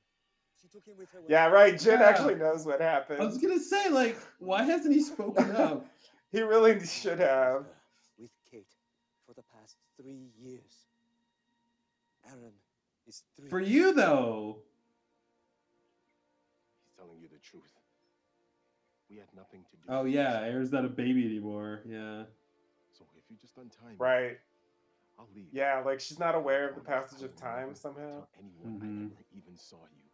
She 0.61 0.69
took 0.69 0.85
him 0.85 0.95
with 0.97 1.11
her. 1.11 1.19
Yeah, 1.27 1.47
right. 1.47 1.77
Jin 1.77 1.99
Yeah. 1.99 2.05
actually 2.07 2.35
knows 2.35 2.65
what 2.65 2.79
happened. 2.79 3.21
I 3.21 3.25
was 3.25 3.37
gonna 3.37 3.59
say, 3.59 3.89
like, 3.89 4.17
why 4.39 4.63
hasn't 4.63 4.93
he 4.93 5.01
spoken 5.03 5.51
up? 5.55 5.85
He 6.31 6.41
really 6.41 6.85
should 6.85 7.19
have. 7.19 7.65
With 8.17 8.31
Kate 8.51 8.67
for 9.25 9.33
the 9.33 9.43
past 9.53 9.77
three 9.95 10.31
years. 10.37 10.87
Aaron 12.27 12.51
is 13.07 13.23
three. 13.37 13.49
For 13.49 13.59
you 13.59 13.93
though. 13.93 14.57
He's 16.83 16.93
telling 16.97 17.19
you 17.21 17.27
the 17.27 17.39
truth. 17.39 17.63
We 19.09 19.17
had 19.17 19.27
nothing 19.35 19.61
to 19.69 19.77
do. 19.77 19.83
Oh 19.89 20.05
yeah, 20.05 20.41
this. 20.41 20.49
Aaron's 20.51 20.71
not 20.71 20.85
a 20.85 20.89
baby 20.89 21.25
anymore. 21.25 21.81
Yeah. 21.85 22.23
So 22.97 23.05
if 23.17 23.23
you 23.29 23.37
just 23.39 23.57
untie 23.57 23.91
me, 23.91 23.95
Right. 23.97 24.37
I'll 25.17 25.27
leave. 25.35 25.47
Yeah, 25.51 25.81
like 25.85 25.99
she's 25.99 26.19
not 26.19 26.35
aware 26.35 26.67
of 26.69 26.75
the 26.75 26.81
passage 26.81 27.21
of 27.23 27.35
time 27.35 27.73
somehow. 27.75 28.01
Tell 28.09 28.27
anyone 28.39 28.81
I 28.81 28.85
Mhm. 28.85 29.11
ever 29.11 29.25
even 29.37 29.57
saw 29.57 29.77
you. 29.77 30.09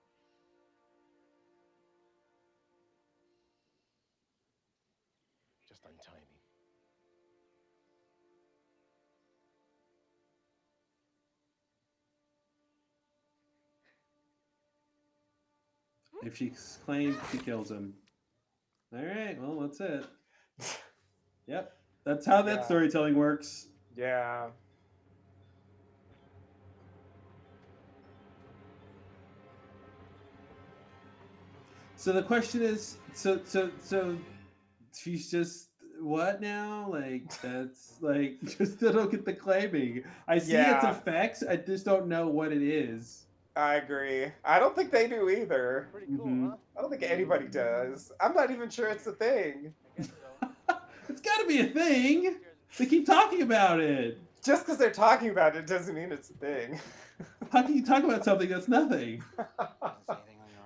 If 16.23 16.37
she 16.37 16.53
claims 16.85 17.17
she 17.31 17.37
kills 17.39 17.71
him. 17.71 17.93
All 18.93 19.03
right. 19.03 19.37
Well, 19.41 19.59
that's 19.61 19.79
it. 19.79 20.05
Yep. 21.47 21.75
That's 22.03 22.25
how 22.25 22.41
that 22.43 22.59
Yeah. 22.59 22.65
storytelling 22.65 23.15
works. 23.15 23.67
Yeah. 23.95 24.49
So 31.95 32.11
the 32.11 32.23
question 32.23 32.61
is, 32.61 32.97
so 33.13 33.39
so 33.45 33.69
so 33.83 34.17
she's 34.95 35.29
just 35.29 35.69
what 35.99 36.41
now? 36.41 36.87
Like 36.89 37.39
that's 37.41 37.97
like 38.01 38.39
just 38.57 38.77
still 38.77 38.93
don't 38.93 39.11
get 39.11 39.25
the 39.25 39.33
claiming. 39.33 40.03
I 40.27 40.39
see 40.39 40.53
its 40.53 40.83
effects. 40.83 41.43
I 41.47 41.57
just 41.57 41.85
don't 41.85 42.07
know 42.07 42.27
what 42.27 42.51
it 42.51 42.63
is. 42.63 43.25
I 43.55 43.75
agree. 43.75 44.27
I 44.45 44.59
don't 44.59 44.75
think 44.75 44.91
they 44.91 45.07
do 45.07 45.29
either. 45.29 45.89
Pretty 45.91 46.07
cool, 46.17 46.27
Mm-hmm. 46.27 46.45
Mhm. 46.47 46.49
huh? 46.51 46.55
I 46.77 46.81
don't 46.81 46.89
think 46.89 47.03
anybody 47.03 47.47
does. 47.47 48.11
I'm 48.19 48.33
not 48.33 48.49
even 48.51 48.69
sure 48.69 48.87
it's 48.89 49.07
a 49.07 49.11
thing. 49.13 49.73
It's 51.09 51.19
got 51.19 51.41
to 51.41 51.47
be 51.47 51.59
a 51.59 51.65
thing. 51.65 52.37
They 52.77 52.85
keep 52.85 53.05
talking 53.05 53.41
about 53.41 53.81
it. 53.81 54.17
Just 54.45 54.65
because 54.65 54.77
they're 54.79 54.89
talking 54.91 55.29
about 55.29 55.57
it 55.57 55.67
doesn't 55.67 55.93
mean 55.93 56.13
it's 56.13 56.29
a 56.29 56.33
thing. 56.33 56.79
How 57.51 57.63
can 57.63 57.75
you 57.75 57.85
talk 57.85 58.05
about 58.05 58.23
something 58.23 58.47
that's 58.47 58.69
nothing? 58.69 59.21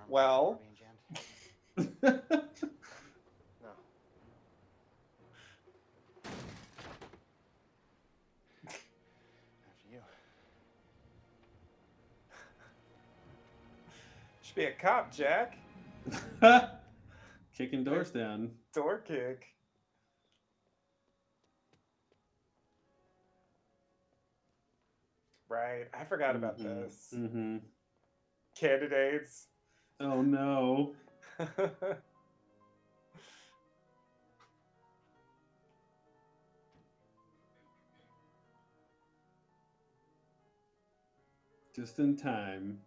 well, 0.07 0.61
After 1.77 2.11
you. 9.91 9.99
Should 14.55 14.61
be 14.61 14.65
a 14.65 14.71
cop, 14.71 15.13
Jack. 15.13 15.57
Kicking 17.57 17.83
doors 17.83 18.11
down. 18.11 18.51
Door 18.73 18.99
kick. 19.07 19.47
Right. 25.49 25.85
I 25.93 26.03
forgot 26.05 26.35
about 26.35 26.57
this. 26.57 27.07
hmm 27.13 27.57
Candidates. 28.57 29.47
Oh 29.99 30.21
no. 30.21 30.93
Just 41.75 41.99
in 41.99 42.15
time. 42.15 42.79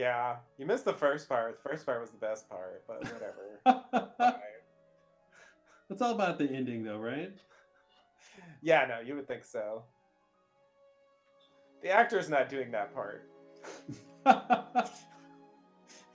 Yeah. 0.00 0.36
You 0.56 0.64
missed 0.64 0.86
the 0.86 0.94
first 0.94 1.28
part. 1.28 1.62
The 1.62 1.68
first 1.68 1.84
part 1.84 2.00
was 2.00 2.10
the 2.10 2.16
best 2.16 2.48
part, 2.48 2.82
but 2.88 3.04
whatever. 3.12 4.36
It's 5.90 6.00
all 6.00 6.14
about 6.14 6.38
the 6.38 6.44
ending, 6.44 6.84
though, 6.84 6.98
right? 6.98 7.32
Yeah, 8.62 8.86
no, 8.86 9.00
you 9.00 9.16
would 9.16 9.26
think 9.26 9.44
so. 9.44 9.82
The 11.82 11.90
actor's 11.90 12.28
not 12.28 12.48
doing 12.48 12.70
that 12.70 12.94
part. 12.94 13.28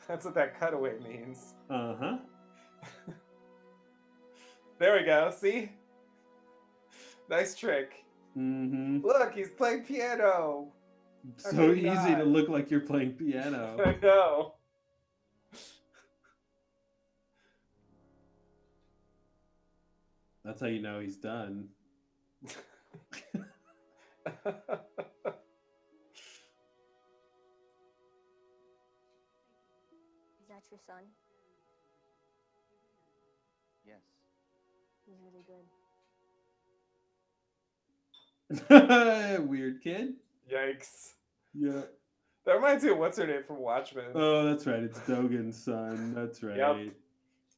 That's 0.08 0.24
what 0.24 0.34
that 0.36 0.58
cutaway 0.58 0.94
means. 1.00 1.56
Uh 1.70 1.96
huh. 2.00 2.18
There 4.78 4.98
we 4.98 5.06
go. 5.06 5.32
See? 5.32 5.72
Nice 7.30 7.56
trick. 7.56 8.06
Mm-hmm. 8.38 9.06
Look, 9.06 9.34
he's 9.34 9.50
playing 9.50 9.84
piano. 9.86 10.68
How 11.44 11.52
So 11.52 11.58
oh 11.64 11.68
could 11.68 11.78
he 11.78 11.88
easy 11.88 12.16
to 12.16 12.24
look 12.24 12.50
like 12.50 12.70
you're 12.70 12.82
playing 12.82 13.14
piano. 13.14 13.78
I 13.86 13.96
know. 14.02 14.54
That's 20.44 20.62
how 20.62 20.68
you 20.68 20.82
know 20.82 21.00
he's 21.00 21.18
done. 21.18 21.70
Is 22.46 22.52
that 30.50 30.64
your 30.70 30.80
son? 30.86 31.04
Yes. 33.86 34.02
He's 35.06 35.18
really 35.24 35.44
good. 38.70 39.50
Weird 39.50 39.82
kid. 39.82 40.14
Yikes. 40.52 41.14
Yeah. 41.54 41.82
That 42.46 42.54
reminds 42.54 42.84
me 42.84 42.92
of 42.92 43.00
what's 43.00 43.18
her 43.18 43.26
name 43.26 43.44
from 43.48 43.60
Watchmen. 43.60 44.06
Oh, 44.14 44.46
that's 44.46 44.68
right. 44.68 44.84
It's 44.84 45.00
Dogen's 45.00 45.58
son. 45.64 46.14
That's 46.14 46.44
right. 46.44 46.58
Yep. 46.58 46.94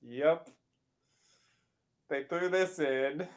Yep. 0.02 0.50
They 2.10 2.24
threw 2.24 2.48
this 2.48 2.80
in. 2.80 3.28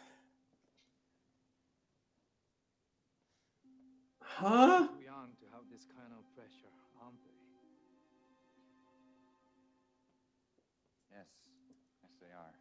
Huh? 4.22 4.86
Too 4.86 5.02
young 5.04 5.34
to 5.42 5.46
have 5.50 5.66
this 5.72 5.84
kind 5.90 6.14
of 6.14 6.22
pressure, 6.36 6.70
aren't 7.02 7.18
they? 7.26 7.34
Yes. 11.10 11.26
Yes, 12.00 12.12
they 12.22 12.30
are. 12.30 12.54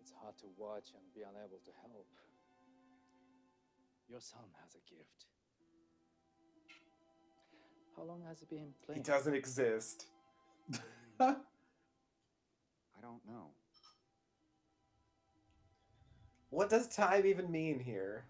It's 0.00 0.12
hard 0.18 0.38
to 0.38 0.46
watch 0.56 0.88
and 0.96 1.04
be 1.14 1.20
unable 1.20 1.60
to 1.62 1.70
help. 1.84 2.08
Your 4.08 4.20
son 4.20 4.48
has 4.64 4.74
a 4.74 4.80
gift. 4.88 5.26
How 7.96 8.02
long 8.04 8.22
has 8.28 8.40
he 8.40 8.46
been 8.46 8.66
He 8.80 8.86
playing? 8.86 9.02
doesn't 9.02 9.34
exist. 9.34 10.06
I 11.20 11.36
don't 13.00 13.20
know. 13.26 13.46
What 16.50 16.70
does 16.70 16.88
time 16.88 17.26
even 17.26 17.50
mean 17.50 17.78
here? 17.80 18.24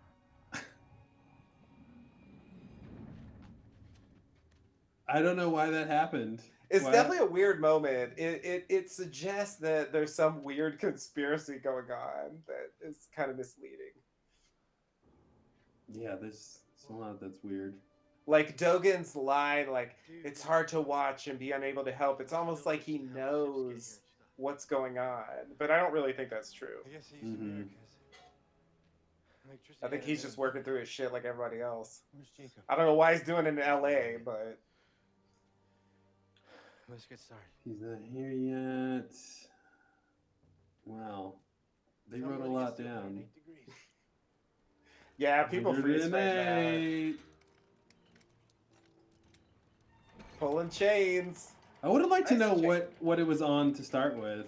I 5.07 5.21
don't 5.21 5.37
know 5.37 5.51
why 5.51 5.69
that 5.71 5.89
happened. 5.89 6.41
It's 6.71 6.85
Why- 6.85 6.93
definitely 6.93 7.19
a 7.19 7.31
weird 7.31 7.61
moment. 7.61 8.15
It, 8.17 8.43
it 8.45 8.67
it 8.71 8.91
suggests 8.91 9.57
that 9.57 9.93
there's 9.93 10.15
some 10.15 10.43
weird 10.43 10.79
conspiracy 10.81 11.59
going 11.63 11.91
on 11.91 12.39
that 12.49 12.71
is 12.89 13.09
kind 13.15 13.31
of 13.31 13.37
misleading. 13.37 13.93
Yeah, 15.93 16.17
there's, 16.21 16.61
there's 16.73 16.91
a 16.91 16.93
lot 16.95 17.21
that's 17.21 17.39
weird. 17.45 17.75
Like 18.27 18.57
Dogen's 18.57 19.15
line, 19.15 19.71
like 19.71 19.97
it's 20.25 20.43
hard 20.43 20.69
to 20.69 20.81
watch 20.81 21.27
and 21.27 21.39
be 21.39 21.51
unable 21.53 21.85
to 21.85 21.93
help. 21.93 22.21
It's 22.23 22.33
almost 22.33 22.65
like 22.65 22.83
he 22.83 22.99
knows 22.99 24.01
what's 24.37 24.65
going 24.65 24.99
on, 24.99 25.25
but 25.59 25.71
I 25.71 25.79
don't 25.79 25.93
really 25.93 26.13
think 26.15 26.31
that's 26.31 26.51
true. 26.51 26.79
I 26.87 26.89
guess 26.89 27.09
he 27.09 27.27
used 27.27 27.39
to 27.39 27.45
be 27.45 27.51
there, 27.53 27.65
Mhm. 27.65 27.69
'cause 27.69 27.79
electricity 29.47 29.87
I 29.87 29.89
think 29.91 30.03
he's 30.05 30.23
just 30.23 30.39
working 30.39 30.63
through 30.65 30.81
his 30.81 30.89
shit 30.89 31.13
like 31.13 31.25
everybody 31.27 31.61
else. 31.61 32.03
I 32.69 32.75
don't 32.77 32.87
know 32.87 32.95
why 32.95 33.13
he's 33.15 33.23
doing 33.25 33.45
it 33.47 33.51
in 33.51 33.59
LA, 33.59 34.17
but 34.19 34.59
Let's 36.89 37.07
get 37.07 37.19
started. 37.19 37.47
He's 37.65 37.81
not 37.81 37.99
here 38.03 38.31
yet. 38.31 39.15
Wow. 40.85 41.37
They 42.09 42.21
Tell 42.21 42.29
wrote 42.29 42.41
a 42.43 42.45
lot 42.47 42.77
down. 42.77 43.27
yeah, 45.17 45.45
people 45.45 45.73
freeze 45.75 46.03
right 46.03 46.11
now. 46.11 46.57
108. 46.57 47.21
Pulling 50.45 50.69
chains. 50.69 51.53
I 51.83 51.89
would 51.89 52.03
have 52.03 52.11
liked 52.11 52.29
to 52.29 52.37
know 52.37 52.55
check. 52.55 52.65
what 52.65 52.93
what 53.01 53.19
it 53.19 53.27
was 53.27 53.41
on 53.41 53.73
to 53.75 53.83
start 53.83 54.15
with. 54.17 54.47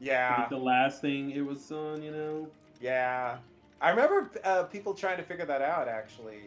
Yeah, 0.00 0.36
Like 0.38 0.48
the 0.50 0.56
last 0.58 1.00
thing 1.00 1.32
it 1.32 1.40
was 1.40 1.72
on, 1.72 2.02
you 2.02 2.12
know. 2.12 2.46
yeah. 2.80 3.38
I 3.80 3.90
remember 3.90 4.30
uh, 4.44 4.62
people 4.64 4.94
trying 4.94 5.16
to 5.16 5.24
figure 5.24 5.44
that 5.44 5.60
out 5.60 5.88
actually. 5.88 6.42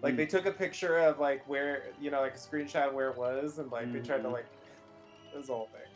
Like 0.00 0.12
Hmm. 0.14 0.16
they 0.18 0.26
took 0.26 0.46
a 0.46 0.50
picture 0.50 0.96
of 0.98 1.18
like 1.18 1.46
where 1.46 1.88
you 2.00 2.10
know 2.10 2.20
like 2.22 2.34
a 2.34 2.38
screenshot 2.38 2.88
of 2.88 2.94
where 2.94 3.10
it 3.10 3.16
was, 3.18 3.58
and 3.58 3.70
like 3.70 3.92
they 3.92 4.00
tried 4.00 4.22
to 4.22 4.28
Mhm. 4.28 4.32
like 4.32 4.46
this 5.34 5.48
whole 5.48 5.68
thing. 5.72 5.90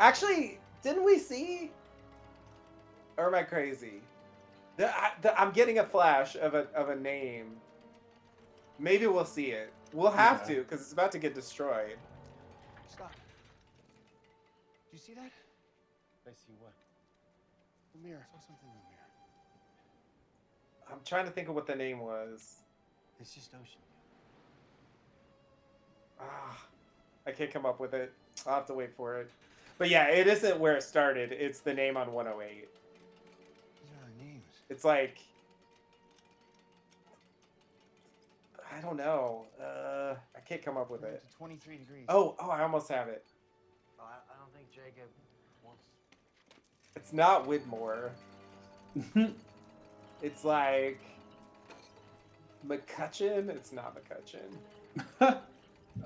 Actually, 0.00 0.58
didn't 0.82 1.04
we 1.04 1.18
see? 1.18 1.70
Or 3.16 3.26
am 3.28 3.34
I 3.34 3.42
crazy? 3.44 4.02
The, 4.76 4.88
I, 4.94 5.12
the, 5.22 5.38
I'm 5.40 5.52
getting 5.52 5.78
a 5.78 5.84
flash 5.84 6.36
of 6.36 6.54
a 6.54 6.66
of 6.74 6.90
a 6.90 6.96
name. 6.96 7.56
Maybe 8.78 9.06
we'll 9.06 9.24
see 9.24 9.52
it. 9.52 9.72
We'll 9.92 10.10
have 10.10 10.40
Yeah. 10.48 10.56
to 10.56 10.62
because 10.62 10.80
it's 10.80 10.92
about 10.92 11.12
to 11.12 11.18
get 11.18 11.34
destroyed. 11.34 11.98
Stop. 12.88 13.12
Do 13.12 13.18
you 14.92 14.98
see 14.98 15.14
that? 15.14 15.30
I 16.26 16.30
see 16.32 16.52
what? 16.60 16.72
The 17.94 17.98
mirror. 18.08 18.26
I 18.34 18.38
saw 18.40 18.46
something 18.46 18.68
in 18.68 18.74
the 18.74 18.90
mirror. 18.90 19.08
I'm 20.90 21.00
trying 21.04 21.24
to 21.26 21.30
think 21.30 21.48
of 21.48 21.54
what 21.54 21.66
the 21.66 21.74
name 21.74 22.00
was. 22.00 22.60
It's 23.20 23.34
just 23.34 23.50
ocean. 23.54 23.80
Ah, 26.20 26.66
I 27.26 27.32
can't 27.32 27.50
come 27.52 27.66
up 27.66 27.80
with 27.80 27.94
it. 27.94 28.12
I'll 28.46 28.54
have 28.54 28.66
to 28.66 28.74
wait 28.74 28.94
for 28.96 29.18
it. 29.20 29.30
But 29.78 29.88
yeah, 29.90 30.08
it 30.08 30.26
isn't 30.26 30.58
where 30.58 30.76
it 30.76 30.82
started. 30.82 31.32
It's 31.32 31.60
the 31.60 31.74
name 31.74 31.96
on 31.96 32.12
108. 32.12 32.50
These 32.50 32.68
are 33.90 34.02
our 34.04 34.10
names. 34.24 34.44
It's 34.70 34.84
like 34.84 35.18
I 38.74 38.80
don't 38.80 38.96
know. 38.96 39.46
Uh, 39.60 40.14
I 40.36 40.40
can't 40.40 40.64
come 40.64 40.76
up 40.76 40.90
with 40.90 41.04
it. 41.04 41.22
up 41.24 41.30
to 41.30 41.36
23 41.36 41.76
degrees. 41.78 42.04
Oh, 42.08 42.34
oh, 42.40 42.48
I 42.50 42.62
almost 42.62 42.88
have 42.88 43.08
it. 43.08 43.24
Oh, 44.00 44.04
I, 44.04 44.14
I 44.32 44.38
don't 44.38 44.52
think 44.54 44.70
Jacob 44.70 45.08
wants. 45.62 45.82
It's 46.96 47.12
not 47.12 47.46
Widmore. 47.46 48.10
It's 50.22 50.44
like 50.44 51.00
McCutcheon. 52.64 53.48
It's 53.48 53.72
not 53.72 53.96
McCutcheon. 53.96 55.38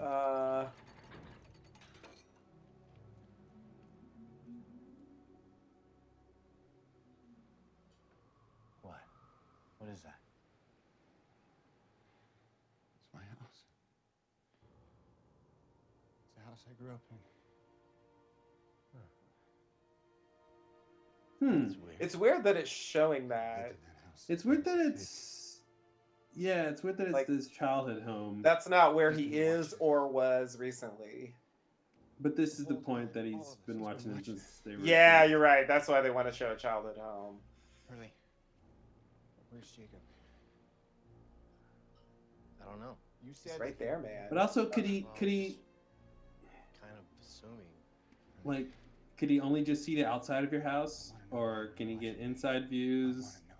Uh, 0.01 0.64
What? 8.83 9.01
What 9.79 9.91
is 9.91 10.01
that? 10.01 10.19
It's 13.05 13.14
my 13.14 13.21
house. 13.21 13.62
It's 16.25 16.35
the 16.35 16.43
house 16.51 16.56
I 16.69 16.83
grew 16.83 16.91
up 16.93 17.01
in. 17.11 17.17
Hmm. 21.39 21.62
That's 21.64 21.77
weird. 21.77 21.97
it's 22.01 22.17
weird 22.17 22.45
that 22.45 22.57
it's 22.57 22.71
showing 22.71 23.29
that. 23.29 23.75
that. 23.75 24.33
It's 24.33 24.45
weird 24.45 24.64
that 24.64 24.79
it's. 24.79 25.61
Yeah, 26.35 26.64
it's 26.64 26.83
weird 26.83 26.97
that 26.99 27.05
it's 27.09 27.14
Like- 27.14 27.27
this 27.27 27.49
childhood 27.49 28.03
home. 28.03 28.43
That's 28.43 28.69
not 28.69 28.95
where 28.95 29.11
he 29.11 29.39
is 29.39 29.75
or 29.79 30.07
was 30.09 30.59
recently. 30.59 31.35
but 32.19 32.35
this 32.35 32.59
is 32.59 32.64
the 32.64 32.75
point 32.75 33.12
that 33.12 33.27
he's 33.27 33.57
been 33.67 33.79
watching 33.81 34.11
it 34.17 34.25
since 34.25 34.61
they 34.64 34.75
were. 34.77 34.83
Yeah, 34.83 35.21
kids. 35.21 35.31
you're 35.31 35.39
right. 35.41 35.69
That's 35.69 35.87
why 35.87 36.01
they 36.01 36.09
want 36.11 36.27
to 36.27 36.33
show 36.33 36.51
a 36.51 36.57
childhood 36.57 36.97
home. 36.97 37.37
Really? 37.91 38.11
Where's 39.51 39.71
Jacob? 39.71 40.01
I 42.62 42.64
don't 42.71 42.81
know. 42.81 42.97
You 43.23 43.35
said 43.35 43.53
It's 43.53 43.61
right 43.61 43.79
there, 43.79 43.99
man. 43.99 44.29
But 44.31 44.39
also, 44.39 44.64
could 44.67 44.87
he? 44.87 45.07
Could 45.17 45.29
he? 45.29 45.61
Kind 48.47 48.59
of 48.59 48.62
assuming. 48.62 48.70
Like, 48.70 49.18
could 49.18 49.30
he 49.30 49.40
only 49.40 49.62
just 49.62 49.84
see 49.84 49.97
the 49.97 50.07
outside 50.07 50.44
of 50.44 50.53
your 50.53 50.62
house, 50.62 51.12
or 51.30 51.68
can 51.76 51.88
he 51.88 51.94
get 51.97 52.18
inside 52.18 52.64
I 52.64 52.66
views? 52.66 53.16
wanna 53.16 53.24
know. 53.24 53.55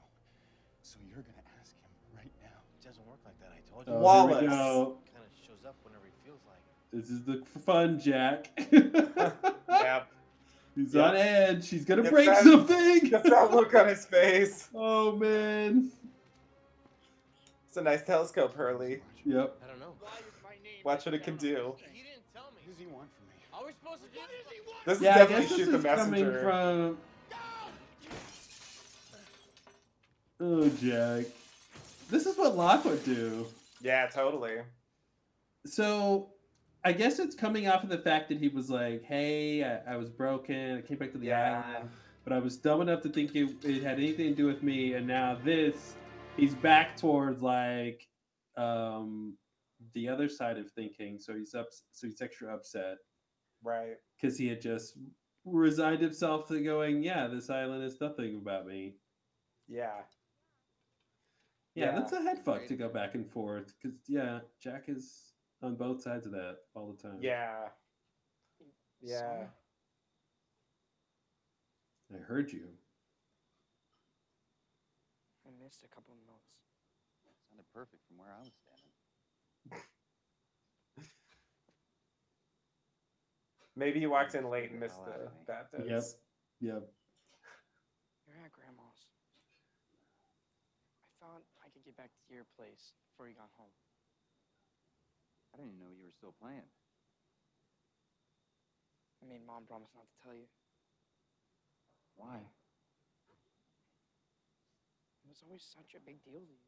So 0.83 0.99
you're 1.09 1.23
gonna 1.23 1.45
ask 1.61 1.73
him 1.73 2.17
right 2.17 2.31
now. 2.43 2.59
It 2.81 2.87
doesn't 2.87 3.07
work 3.07 3.19
like 3.25 3.39
that. 3.41 3.51
I 3.53 3.73
told 3.73 3.87
you. 3.87 3.93
Oh, 3.95 4.01
Wallace. 4.01 4.41
Here 4.41 4.51
we 4.51 4.55
go. 4.57 4.99
Kind 5.15 5.25
of 5.25 5.47
shows 5.47 5.65
up 5.67 5.75
whenever 5.83 6.05
he 6.05 6.13
feels 6.25 6.41
like 6.47 6.61
it. 6.61 6.97
This 6.97 7.11
is 7.11 7.25
the 7.25 7.43
fun, 7.61 7.99
Jack. 7.99 8.51
yep 9.69 10.09
He's 10.77 10.93
Yep. 10.95 11.05
on 11.09 11.17
edge. 11.17 11.65
She's 11.65 11.85
gonna 11.87 12.03
Gets 12.03 12.13
break 12.13 12.27
that- 12.27 12.43
something. 12.45 12.99
Gets 13.09 13.31
that 13.31 13.51
look 13.51 13.75
on 13.75 13.89
his 13.89 14.05
face. 14.05 14.69
Oh 14.75 15.17
man. 15.17 15.91
It's 17.69 17.77
a 17.79 17.83
nice 17.83 18.03
telescope, 18.05 18.55
Hurley. 18.55 19.01
Yep. 19.25 19.57
I 19.63 19.67
don't 19.69 19.81
know. 19.81 19.93
Watch 20.85 21.05
what 21.05 21.15
it 21.15 21.23
can 21.25 21.37
do. 21.37 21.75
He 21.93 22.03
didn't 22.05 22.23
tell 22.33 22.49
me. 22.55 22.61
What 22.65 22.77
does 22.77 22.79
he 22.79 22.87
want 22.87 23.09
from 23.17 23.27
me? 23.29 23.37
Are 23.53 23.67
we 23.67 23.73
supposed 23.73 24.01
to 24.03 24.09
do 24.09 24.21
this? 24.21 24.47
This 24.87 25.01
Yeah, 25.01 25.11
is 25.11 25.17
I 25.17 25.19
definitely 25.19 25.47
guess 25.59 25.67
this 25.67 25.69
is 25.69 25.85
coming 25.85 26.33
from. 26.41 26.99
Oh, 30.39 30.69
Jack. 30.81 31.27
This 32.09 32.25
is 32.25 32.39
what 32.39 32.57
Locke 32.57 32.85
would 32.85 33.05
do. 33.05 33.47
Yeah, 33.83 34.07
totally. 34.07 34.59
So, 35.67 36.29
I 36.85 36.93
guess 36.93 37.19
it's 37.19 37.35
coming 37.35 37.67
off 37.67 37.83
of 37.83 37.89
the 37.89 37.99
fact 37.99 38.29
that 38.29 38.39
he 38.39 38.47
was 38.47 38.71
like, 38.71 39.03
"Hey, 39.03 39.65
I, 39.65 39.95
I 39.95 39.97
was 39.97 40.09
broken. 40.09 40.79
I 40.79 40.83
came 40.83 40.99
back 40.99 41.11
to 41.13 41.19
the 41.19 41.27
Yeah. 41.27 41.65
island, 41.67 41.91
but 42.23 42.33
I 42.33 42.39
was 42.39 42.57
dumb 42.57 42.81
enough 42.81 43.03
to 43.03 43.09
think 43.09 43.35
it, 43.35 43.49
it 43.65 43.83
had 43.83 43.99
anything 43.99 44.29
to 44.29 44.35
do 44.35 44.47
with 44.47 44.63
me." 44.63 44.93
And 44.93 45.05
now 45.05 45.37
this, 45.43 45.95
he's 46.37 46.55
back 46.55 46.97
towards 46.97 47.43
like 47.43 48.07
um 48.57 49.37
the 49.95 50.09
other 50.09 50.29
side 50.29 50.59
of 50.59 50.71
thinking. 50.71 51.19
So 51.19 51.35
he's 51.35 51.55
up. 51.55 51.67
So 51.91 52.07
he's 52.07 52.21
extra 52.23 52.55
upset 52.55 52.99
Right. 53.63 53.97
because 54.21 54.39
he 54.39 54.47
had 54.49 54.61
just 54.61 54.97
resigned 55.45 56.01
himself 56.03 56.47
to 56.49 56.61
going, 56.63 57.03
"Yeah, 57.03 57.27
this 57.29 57.51
island 57.51 57.83
is 57.85 58.01
nothing 58.01 58.37
about 58.37 58.67
me." 58.67 58.97
Yeah. 59.69 60.03
Yeah, 61.75 61.87
Yeah. 61.87 61.99
that's 61.99 62.13
a 62.13 62.23
head 62.23 62.45
fuck 62.45 62.67
to 62.67 62.77
go 62.77 62.89
back 62.89 63.15
and 63.15 63.31
forth 63.31 63.75
because 63.81 63.99
yeah, 64.09 64.41
Jack 64.61 64.89
is 64.89 65.33
on 65.63 65.77
both 65.77 66.01
sides 66.03 66.27
of 66.27 66.33
that 66.33 66.59
all 66.75 66.93
the 66.93 67.03
time. 67.03 67.19
Yeah. 67.21 67.69
Yeah. 69.01 69.49
I 72.15 72.19
heard 72.19 72.53
you. 72.53 72.69
I 75.47 75.51
missed 75.63 75.83
a 75.85 75.89
couple 75.89 76.15
of 76.15 76.21
notes. 76.27 76.55
Sounded 77.51 77.67
perfect 77.75 78.03
from 78.07 78.19
where 78.19 78.31
I 78.33 78.39
was 78.41 78.51
Maybe 83.77 84.01
you 84.01 84.09
walked 84.09 84.35
in 84.35 84.49
late 84.49 84.73
and 84.73 84.81
missed 84.81 85.05
the 85.05 85.29
bathtubs. 85.45 85.85
Yep. 85.85 86.03
Yep. 86.65 86.83
You're 88.25 88.41
at 88.41 88.53
Grandma's. 88.57 89.05
I 91.05 91.13
thought 91.21 91.45
I 91.61 91.69
could 91.69 91.85
get 91.85 91.93
back 91.97 92.09
to 92.09 92.33
your 92.33 92.49
place 92.57 92.97
before 93.13 93.29
you 93.29 93.37
got 93.37 93.53
home. 93.61 93.77
I 95.53 95.61
didn't 95.61 95.77
even 95.77 95.85
know 95.85 95.93
you 95.93 96.09
were 96.09 96.17
still 96.17 96.33
playing. 96.41 96.65
I 99.21 99.29
mean, 99.29 99.45
Mom 99.45 99.69
promised 99.69 99.93
not 99.93 100.09
to 100.09 100.17
tell 100.25 100.33
you. 100.33 100.49
Why? 102.17 102.41
It 105.21 105.29
was 105.29 105.45
always 105.45 105.65
such 105.65 105.93
a 105.93 106.01
big 106.01 106.25
deal 106.25 106.41
to 106.41 106.49
you. 106.49 106.65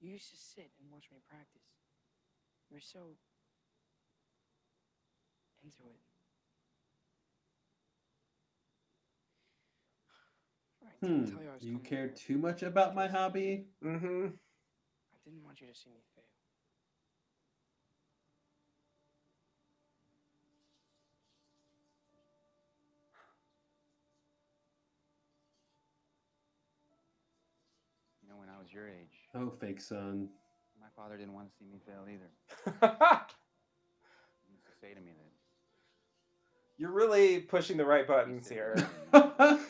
You 0.00 0.12
used 0.12 0.28
to 0.28 0.36
sit 0.36 0.76
and 0.76 0.92
watch 0.92 1.08
me 1.08 1.24
practice. 1.24 1.72
You 2.68 2.76
were 2.76 2.84
so 2.84 3.16
into 5.66 5.82
it. 5.90 5.98
I 10.86 10.90
didn't 11.02 11.26
Hmm. 11.26 11.34
tell 11.34 11.42
you 11.42 11.50
I 11.50 11.54
was 11.54 11.62
You 11.62 11.72
coming 11.72 11.84
cared 11.84 12.10
here. 12.10 12.16
too 12.16 12.38
much 12.38 12.62
about 12.62 12.94
my 12.94 13.08
hobby? 13.08 13.66
Mm-hmm. 13.84 14.26
I 15.12 15.18
didn't 15.24 15.42
want 15.44 15.60
you 15.60 15.66
to 15.66 15.74
see 15.74 15.90
me 15.90 16.02
fail. 16.14 16.24
You 28.22 28.28
know, 28.28 28.38
when 28.38 28.48
I 28.48 28.58
was 28.58 28.66
was 28.66 28.74
your 28.74 28.88
age. 28.88 29.14
Oh, 29.34 29.50
fake 29.60 29.80
son. 29.80 30.28
My 30.80 30.88
father 30.96 31.16
didn't 31.16 31.34
want 31.34 31.48
to 31.48 31.54
see 31.56 31.66
me 31.66 31.78
fail 31.86 32.02
either. 32.10 32.30
he 34.42 34.52
used 34.52 34.66
to 34.66 34.74
say 34.80 34.92
to 34.92 35.00
me 35.00 35.12
that 35.14 35.25
You're 36.78 36.92
really 36.92 37.40
pushing 37.40 37.76
the 37.76 37.86
right 37.86 38.06
buttons 38.06 38.48
here. 38.48 38.76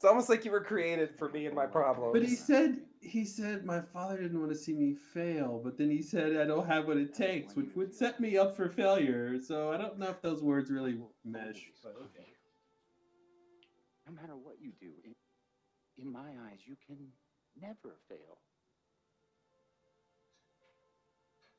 It's 0.00 0.06
almost 0.06 0.30
like 0.30 0.46
you 0.46 0.50
were 0.50 0.64
created 0.64 1.14
for 1.18 1.28
me 1.28 1.44
and 1.44 1.54
my 1.54 1.66
problems. 1.66 2.14
But 2.14 2.26
he 2.26 2.34
said 2.34 2.78
he 3.02 3.22
said 3.22 3.66
my 3.66 3.82
father 3.92 4.16
didn't 4.16 4.40
want 4.40 4.50
to 4.50 4.56
see 4.56 4.72
me 4.72 4.94
fail, 4.94 5.60
but 5.62 5.76
then 5.76 5.90
he 5.90 6.00
said 6.00 6.38
I 6.38 6.46
don't 6.46 6.66
have 6.66 6.86
what 6.86 6.96
it 6.96 7.12
takes, 7.12 7.54
which 7.54 7.68
would 7.76 7.94
set 7.94 8.18
me 8.18 8.38
up 8.38 8.56
for 8.56 8.70
failure. 8.70 9.38
So 9.42 9.70
I 9.70 9.76
don't 9.76 9.98
know 9.98 10.08
if 10.08 10.22
those 10.22 10.42
words 10.42 10.70
really 10.70 10.96
mesh. 11.22 11.68
But 11.82 11.96
okay. 12.04 12.32
No 14.06 14.14
matter 14.14 14.32
what 14.42 14.56
you 14.58 14.72
do, 14.80 14.88
in, 15.04 15.12
in 15.98 16.10
my 16.10 16.30
eyes, 16.48 16.60
you 16.64 16.76
can 16.86 16.96
never 17.60 17.98
fail. 18.08 18.40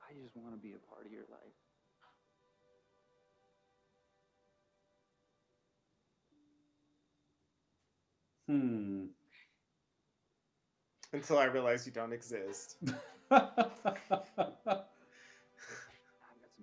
I 0.02 0.14
just 0.20 0.36
want 0.36 0.56
to 0.56 0.60
be 0.60 0.74
a 0.74 0.80
part 0.90 1.06
of 1.06 1.12
your 1.12 1.26
life. 1.30 1.54
Hmm. 8.52 9.06
Until 11.14 11.40
I 11.40 11.46
realize 11.46 11.86
you 11.86 11.94
don't 11.94 12.12
exist. 12.12 12.76
I 12.84 12.92
got 13.32 13.72
some 13.78 14.20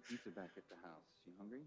pizza 0.06 0.28
back 0.36 0.51
at 0.59 0.65
the 0.69 0.77
house. 0.82 1.06
You 1.27 1.32
hungry? 1.39 1.62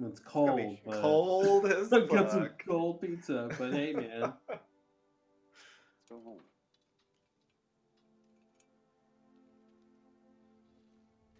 It's 0.00 0.20
gonna 0.20 0.54
be 0.54 0.62
cold, 0.62 0.78
but 0.86 1.00
cold 1.00 1.66
as 1.66 1.92
I've 1.92 2.08
got 2.08 2.30
some 2.30 2.50
cold 2.64 3.00
pizza, 3.00 3.48
but 3.58 3.72
hey, 3.72 3.92
man. 3.96 4.20
Let's 4.20 4.60
go 6.08 6.20
home. 6.24 6.38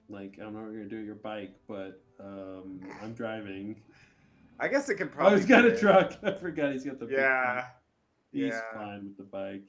Like 0.08 0.36
I 0.40 0.42
don't 0.42 0.54
know 0.54 0.62
what 0.62 0.72
you're 0.72 0.80
gonna 0.80 0.90
do 0.90 0.96
with 0.96 1.06
your 1.06 1.14
bike, 1.14 1.54
but 1.68 2.02
um, 2.18 2.80
I'm 3.00 3.14
driving. 3.14 3.76
I 4.62 4.68
guess 4.68 4.88
it 4.88 4.94
can 4.94 5.08
Oh, 5.08 5.12
probably. 5.14 5.38
he's 5.38 5.46
got 5.46 5.64
a 5.66 5.70
fit. 5.70 5.80
truck. 5.80 6.12
I 6.22 6.32
forgot 6.32 6.72
he's 6.72 6.84
got 6.84 6.98
the. 6.98 7.06
big 7.06 7.18
Yeah. 7.18 7.52
truck. 7.52 7.82
He's 8.32 8.52
yeah. 8.52 8.60
fine 8.74 9.04
with 9.04 9.16
the 9.16 9.24
bike. 9.24 9.66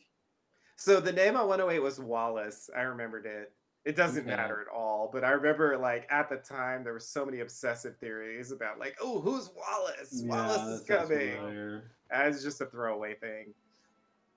So 0.76 1.00
the 1.00 1.12
name 1.12 1.36
on 1.36 1.48
108 1.48 1.80
was 1.80 2.00
Wallace. 2.00 2.70
I 2.76 2.82
remembered 2.82 3.26
it. 3.26 3.52
It 3.86 3.96
doesn't 3.98 4.22
Okay. 4.26 4.36
matter 4.36 4.62
at 4.62 4.68
all, 4.74 5.10
but 5.12 5.24
I 5.26 5.32
remember 5.32 5.78
like 5.78 6.08
at 6.10 6.30
the 6.30 6.38
time 6.38 6.84
there 6.86 6.94
were 6.94 7.00
so 7.02 7.26
many 7.26 7.42
obsessive 7.42 7.98
theories 7.98 8.52
about 8.52 8.80
like, 8.80 8.96
oh, 9.02 9.20
who's 9.20 9.50
Wallace? 9.56 10.22
Wallace 10.26 10.80
is 10.80 10.88
coming. 10.88 11.36
familiar. 11.36 11.92
As 12.10 12.44
just 12.44 12.62
a 12.62 12.66
throwaway 12.68 13.16
thing, 13.16 13.54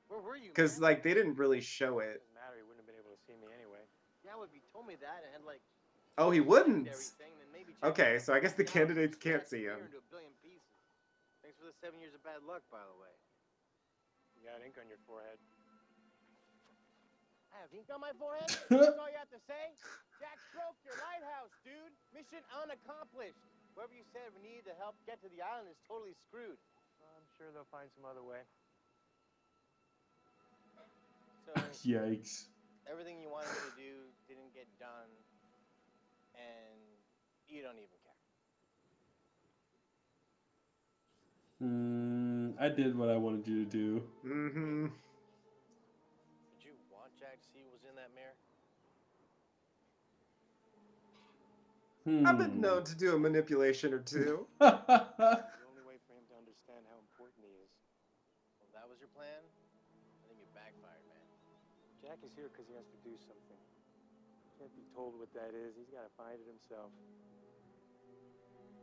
Where 0.08 0.20
were 0.20 0.36
you? 0.36 0.48
because 0.48 0.80
like 0.80 1.02
they 1.02 1.14
didn't 1.14 1.34
really 1.38 1.60
show 1.60 2.00
it. 2.00 2.22
Doesn't 2.22 2.34
matter. 2.34 2.56
He 2.56 2.62
wouldn't 2.62 2.78
have 2.82 2.86
been 2.86 2.96
able 2.98 3.14
to 3.14 3.22
see 3.26 3.34
me 3.34 3.46
anyway. 3.54 3.84
Yeah, 4.24 4.34
well, 4.34 4.44
if 4.44 4.50
he 4.52 4.60
told 4.72 4.86
me 4.88 4.96
that 5.00 5.22
and 5.34 5.44
like 5.44 5.60
Oh, 6.18 6.30
he 6.30 6.40
wouldn't. 6.40 6.88
everything, 6.88 7.36
then 7.38 7.46
maybe 7.52 7.74
check 7.80 7.90
Okay, 7.90 8.18
so 8.18 8.32
I 8.34 8.40
guess 8.40 8.54
the 8.54 8.64
candidates 8.64 9.16
can't 9.16 9.46
see 9.46 9.64
him. 9.64 9.78
into 9.84 9.98
a 9.98 10.06
billion 10.10 10.32
pieces. 10.42 10.64
Thanks 11.42 11.56
for 11.58 11.66
the 11.66 11.72
seven 11.86 12.02
years 12.02 12.18
of 12.18 12.22
bad 12.26 12.42
luck, 12.42 12.66
by 12.66 12.82
the 12.82 12.98
way. 12.98 13.14
You 14.34 14.42
got 14.42 14.58
ink 14.58 14.74
on 14.74 14.90
your 14.90 14.98
forehead. 15.06 15.38
I 17.54 17.62
have 17.62 17.70
ink 17.70 17.86
on 17.94 18.02
my 18.02 18.10
forehead? 18.18 18.50
That's 18.74 18.98
all 18.98 19.06
you 19.06 19.14
have 19.14 19.30
to 19.30 19.38
say? 19.46 19.70
Jack 20.18 20.34
broke 20.50 20.74
your 20.82 20.98
lighthouse, 20.98 21.54
dude. 21.62 21.94
Mission 22.10 22.42
unaccomplished. 22.58 23.38
Whoever 23.78 23.94
you 23.94 24.02
said 24.10 24.34
we 24.34 24.42
needed 24.42 24.66
to 24.66 24.74
help 24.82 24.98
get 25.06 25.22
to 25.22 25.30
the 25.30 25.38
island 25.38 25.70
is 25.70 25.78
totally 25.86 26.18
screwed. 26.26 26.58
I'm 26.98 27.28
sure 27.38 27.54
they'll 27.54 27.70
find 27.70 27.86
some 27.94 28.02
other 28.02 28.26
way. 28.26 28.42
So 31.46 31.54
Yikes. 31.86 32.50
everything 32.90 33.22
you 33.22 33.30
wanted 33.30 33.54
me 33.54 33.62
to 33.62 33.74
do 33.78 33.92
didn't 34.26 34.50
get 34.58 34.66
done, 34.82 35.14
and 36.34 36.82
you 37.46 37.62
don't 37.62 37.78
even 37.78 37.94
care. 38.02 38.06
Mm, 41.62 42.52
I 42.60 42.68
did 42.68 42.96
what 42.96 43.08
I 43.08 43.16
wanted 43.16 43.48
you 43.48 43.64
to 43.64 43.70
do. 43.70 44.02
Mm-hmm. 44.26 44.86
Did 46.52 46.60
you 46.68 46.74
want 46.92 47.16
Jack 47.16 47.40
to 47.40 47.48
see 47.48 47.64
what 47.64 47.72
was 47.80 47.84
in 47.88 47.96
that 47.96 48.12
mirror? 48.12 48.36
I've 52.06 52.38
Hmm. 52.38 52.38
been 52.38 52.60
known 52.60 52.84
to 52.86 52.94
do 52.94 53.16
a 53.16 53.18
manipulation 53.18 53.90
or 53.90 53.98
two. 53.98 54.46
the 54.60 55.66
only 55.66 55.82
way 55.82 55.98
for 56.06 56.14
him 56.14 56.22
to 56.30 56.36
understand 56.38 56.86
how 56.86 56.94
important 57.02 57.42
he 57.42 57.50
is. 57.50 57.72
Well, 58.62 58.70
that 58.78 58.86
was 58.86 59.02
your 59.02 59.10
plan? 59.10 59.42
I 59.42 60.22
think 60.30 60.38
it 60.38 60.46
backfired, 60.54 61.02
man. 61.10 61.26
Jack 61.98 62.22
is 62.22 62.30
here 62.38 62.46
because 62.52 62.70
he 62.70 62.78
has 62.78 62.86
to 62.94 62.98
do 63.02 63.18
something. 63.26 63.58
Can't 64.60 64.70
be 64.78 64.86
told 64.94 65.18
what 65.18 65.34
that 65.34 65.50
is. 65.50 65.74
He's 65.74 65.90
got 65.90 66.06
to 66.06 66.12
find 66.14 66.38
it 66.38 66.46
himself. 66.46 66.94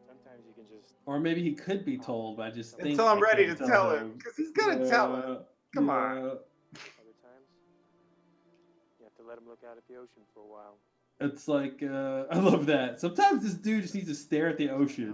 Sometimes 0.08 0.44
you 0.48 0.54
can 0.54 0.66
just. 0.68 0.94
Or 1.06 1.20
maybe 1.20 1.42
he 1.44 1.54
could 1.54 1.86
be 1.86 1.98
told, 1.98 2.38
but 2.38 2.48
I 2.48 2.52
just 2.52 2.78
think 2.78 2.92
Until 2.92 3.08
I'm 3.08 3.18
I 3.18 3.22
ready 3.22 3.46
to 3.48 3.56
can't 3.56 3.70
tell 3.70 3.92
him, 3.92 4.14
because 4.18 4.36
he's 4.36 4.52
gonna 4.52 4.88
tell 4.88 5.16
him. 5.16 5.30
Yeah, 5.30 5.36
Come 5.76 5.90
on. 5.90 6.18
Other 6.18 6.30
times, 7.22 7.48
you 9.00 9.06
have 9.06 9.16
to 9.18 9.24
let 9.28 9.38
him 9.38 9.48
look 9.48 9.62
out 9.70 9.78
at 9.78 9.88
the 9.88 9.96
ocean 9.96 10.24
for 10.34 10.42
a 10.42 10.48
while. 10.48 10.78
It's 11.20 11.48
like 11.48 11.82
uh, 11.84 12.26
I 12.32 12.40
love 12.40 12.66
that. 12.68 13.00
Sometimes 13.00 13.44
this 13.44 13.54
dude 13.54 13.84
just 13.84 13.96
needs 13.96 14.08
to 14.08 14.16
stare 14.16 14.50
at 14.50 14.58
the 14.58 14.70
ocean. 14.70 15.14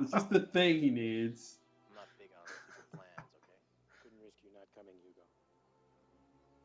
it's 0.00 0.12
just 0.12 0.30
the 0.30 0.40
thing 0.40 0.80
he 0.80 0.90
needs. 0.90 1.58
I'm 1.88 1.96
not 1.96 2.08
big 2.18 2.28
on 2.38 2.44
plans, 2.94 3.28
okay? 3.34 3.58
Couldn't 4.02 4.20
risk 4.22 4.38
you 4.44 4.50
not 4.54 4.68
coming, 4.76 4.94
Hugo. 5.02 5.24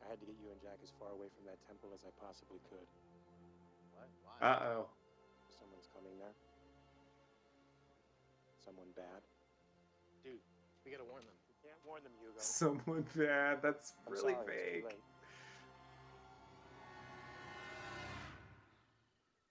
I 0.04 0.10
had 0.10 0.20
to 0.20 0.26
get 0.26 0.36
you 0.38 0.50
and 0.52 0.60
Jack 0.60 0.78
as 0.82 0.92
far 0.98 1.10
away 1.12 1.26
from 1.34 1.46
that 1.50 1.58
temple 1.66 1.90
as 1.94 2.04
I 2.04 2.12
possibly 2.20 2.60
could. 2.70 2.86
What? 3.94 4.42
Uh 4.42 4.58
oh. 4.64 4.86
Bad. 8.96 9.22
Dude, 10.22 10.32
we 10.84 10.90
gotta 10.90 11.04
warn 11.04 11.24
them. 11.24 11.34
We 11.48 11.68
can't 11.68 11.80
warn 11.86 12.02
them, 12.02 12.12
Hugo. 12.20 12.34
Someone 12.38 13.04
bad. 13.16 13.58
That's 13.62 13.92
I'm 14.06 14.12
really 14.12 14.32
sorry, 14.34 14.54
it's 14.56 14.86
fake. 14.88 14.98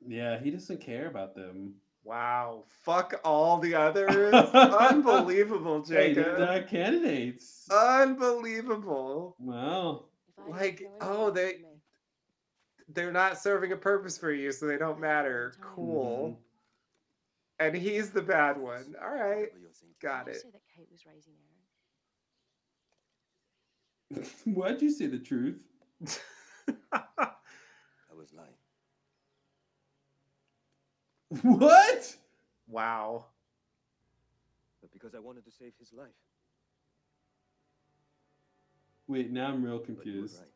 Yeah, 0.06 0.40
he 0.40 0.52
doesn't 0.52 0.82
care 0.82 1.07
about 1.07 1.36
them. 1.36 1.76
Wow. 2.03 2.65
Fuck 2.84 3.20
all 3.24 3.60
the 3.60 3.76
others. 3.88 4.34
Unbelievable, 4.34 5.84
Hey, 5.88 6.14
they're 6.14 6.38
Jacob. 6.38 6.70
candidates. 6.70 7.68
Unbelievable. 7.72 9.36
Wow. 9.40 10.06
Like, 10.49 10.84
oh, 10.99 11.32
they 11.32 11.61
they're 12.90 13.14
not 13.14 13.38
serving 13.38 13.72
a 13.72 13.78
purpose 13.78 14.18
for 14.18 14.32
you, 14.34 14.52
so 14.52 14.65
they 14.68 14.78
don't 14.78 14.99
matter. 14.99 15.53
Cool. 15.61 16.32
Mm-hmm. 16.32 16.40
And 17.68 17.76
he's 17.76 18.10
the 18.11 18.22
bad 18.22 18.57
one. 18.57 18.95
All 19.02 19.10
right. 19.15 19.48
Got 20.02 20.27
it. 20.27 20.35
say 20.41 20.49
that 20.52 20.61
Kate 20.76 20.88
was 20.91 21.06
raising 21.06 21.34
Aaron? 24.14 24.27
Why'd 24.45 24.81
you 24.81 24.90
say 24.91 25.07
the 25.07 25.19
truth? 25.19 25.64
I 26.91 28.14
was 28.18 28.34
lying. 28.34 28.49
What? 31.41 32.15
Wow. 32.68 33.26
But 34.81 34.91
because 34.91 35.15
I 35.15 35.19
wanted 35.19 35.45
to 35.45 35.52
save 35.52 35.73
his 35.80 35.94
life. 35.94 36.07
Wait, 39.07 39.31
now 39.31 39.48
I'm 39.48 39.64
real 39.64 39.80
But 39.95 40.06
you 40.06 40.22
were 40.22 40.27
confused. 40.27 40.40
right. 40.40 40.52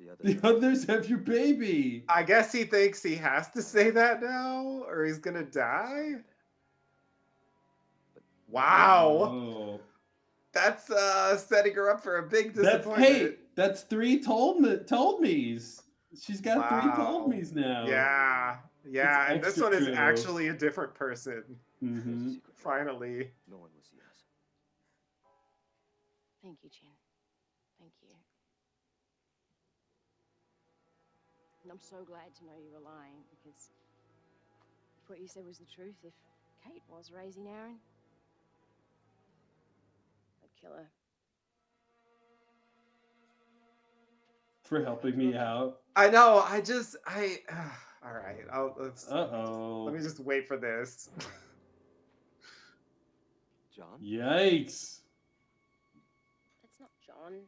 The 0.00 0.10
others 0.12 0.40
The 0.40 0.48
others 0.48 0.84
have 0.84 1.08
your 1.08 1.18
baby. 1.18 2.04
I 2.08 2.22
guess 2.22 2.52
he 2.52 2.64
thinks 2.64 3.02
he 3.02 3.14
has 3.16 3.50
to 3.50 3.60
say 3.62 3.90
that 3.90 4.22
now, 4.22 4.84
or 4.88 5.04
he's 5.04 5.18
gonna 5.18 5.44
die. 5.44 6.14
Wow. 8.48 9.08
Oh. 9.32 9.80
That's 10.52 10.90
uh 10.90 11.36
setting 11.36 11.74
her 11.74 11.90
up 11.90 12.02
for 12.02 12.18
a 12.18 12.22
big 12.28 12.54
That's 12.54 12.68
disappointment. 12.78 13.06
hey, 13.12 13.34
that's 13.54 13.82
three 13.82 14.20
told 14.22 14.60
me 14.60 14.76
told 14.78 15.20
me's. 15.20 15.82
She's 16.20 16.40
got 16.40 16.68
three 16.68 16.90
told 17.04 17.28
me's 17.30 17.52
now. 17.52 17.86
Yeah. 17.86 18.56
Yeah, 18.90 19.24
It's 19.26 19.32
and 19.34 19.42
this 19.42 19.48
extra 19.50 19.64
one 19.64 19.74
is 19.74 19.84
true. 19.86 19.94
actually 19.94 20.48
a 20.48 20.54
different 20.54 20.94
person. 20.94 21.44
hmm 21.80 22.32
Finally. 22.54 23.30
No 23.48 23.58
one 23.58 23.68
will 23.74 23.82
see 23.82 23.98
us. 23.98 24.24
Thank 26.42 26.58
you, 26.64 26.70
Jin. 26.70 26.88
Thank 27.78 27.92
you. 28.02 28.08
And 31.70 31.78
I'm 31.78 31.88
so 31.88 32.04
glad 32.04 32.34
to 32.40 32.44
know 32.46 32.52
you 32.58 32.72
were 32.72 32.84
lying 32.84 33.22
because 33.30 33.70
if 35.04 35.08
what 35.08 35.20
you 35.20 35.28
said 35.28 35.46
was 35.46 35.58
the 35.58 35.66
truth, 35.66 35.94
if 36.02 36.12
Kate 36.64 36.82
was 36.88 37.12
raising 37.16 37.46
Aaron, 37.46 37.76
I'd 40.42 40.60
kill 40.60 40.72
her. 40.72 40.88
For 44.64 44.82
helping 44.82 45.16
me 45.16 45.36
out. 45.36 45.78
I 45.94 46.10
know. 46.10 46.44
I 46.44 46.60
just 46.60 46.96
I 47.06 47.38
all 48.04 48.14
right. 48.14 48.44
I'll 48.52 48.74
let's 48.76 49.06
Uh 49.06 49.28
oh. 49.32 49.84
let 49.84 49.94
me 49.94 50.00
just 50.00 50.18
wait 50.18 50.48
for 50.48 50.56
this. 50.56 51.08
John? 53.76 54.00
Yikes. 54.02 55.02
That's 56.62 56.80
not 56.80 56.90
John. 57.06 57.42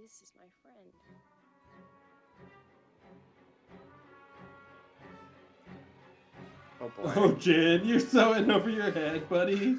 This 0.00 0.22
is 0.22 0.32
my 0.38 0.46
Oh 6.80 6.90
boy. 6.96 7.12
Oh, 7.16 7.32
Jin, 7.32 7.84
you're 7.86 8.00
so 8.00 8.34
in 8.34 8.50
over 8.50 8.68
your 8.68 8.90
head, 8.90 9.28
buddy. 9.28 9.76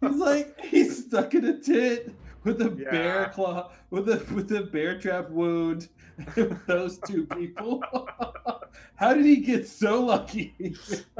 He's 0.00 0.16
like 0.16 0.60
he's 0.60 1.04
stuck 1.06 1.34
in 1.34 1.44
a 1.44 1.58
tit 1.58 2.14
with 2.44 2.62
a 2.62 2.70
bear 2.70 3.30
claw 3.34 3.70
with 3.90 4.08
a 4.08 4.24
with 4.32 4.52
a 4.52 4.62
bear 4.62 4.98
trap 5.00 5.30
wound 5.30 5.88
with 6.36 6.64
those 6.66 6.98
two 6.98 7.26
people. 7.26 7.82
How 8.94 9.14
did 9.14 9.24
he 9.24 9.36
get 9.38 9.66
so 9.66 10.02
lucky? 10.04 10.54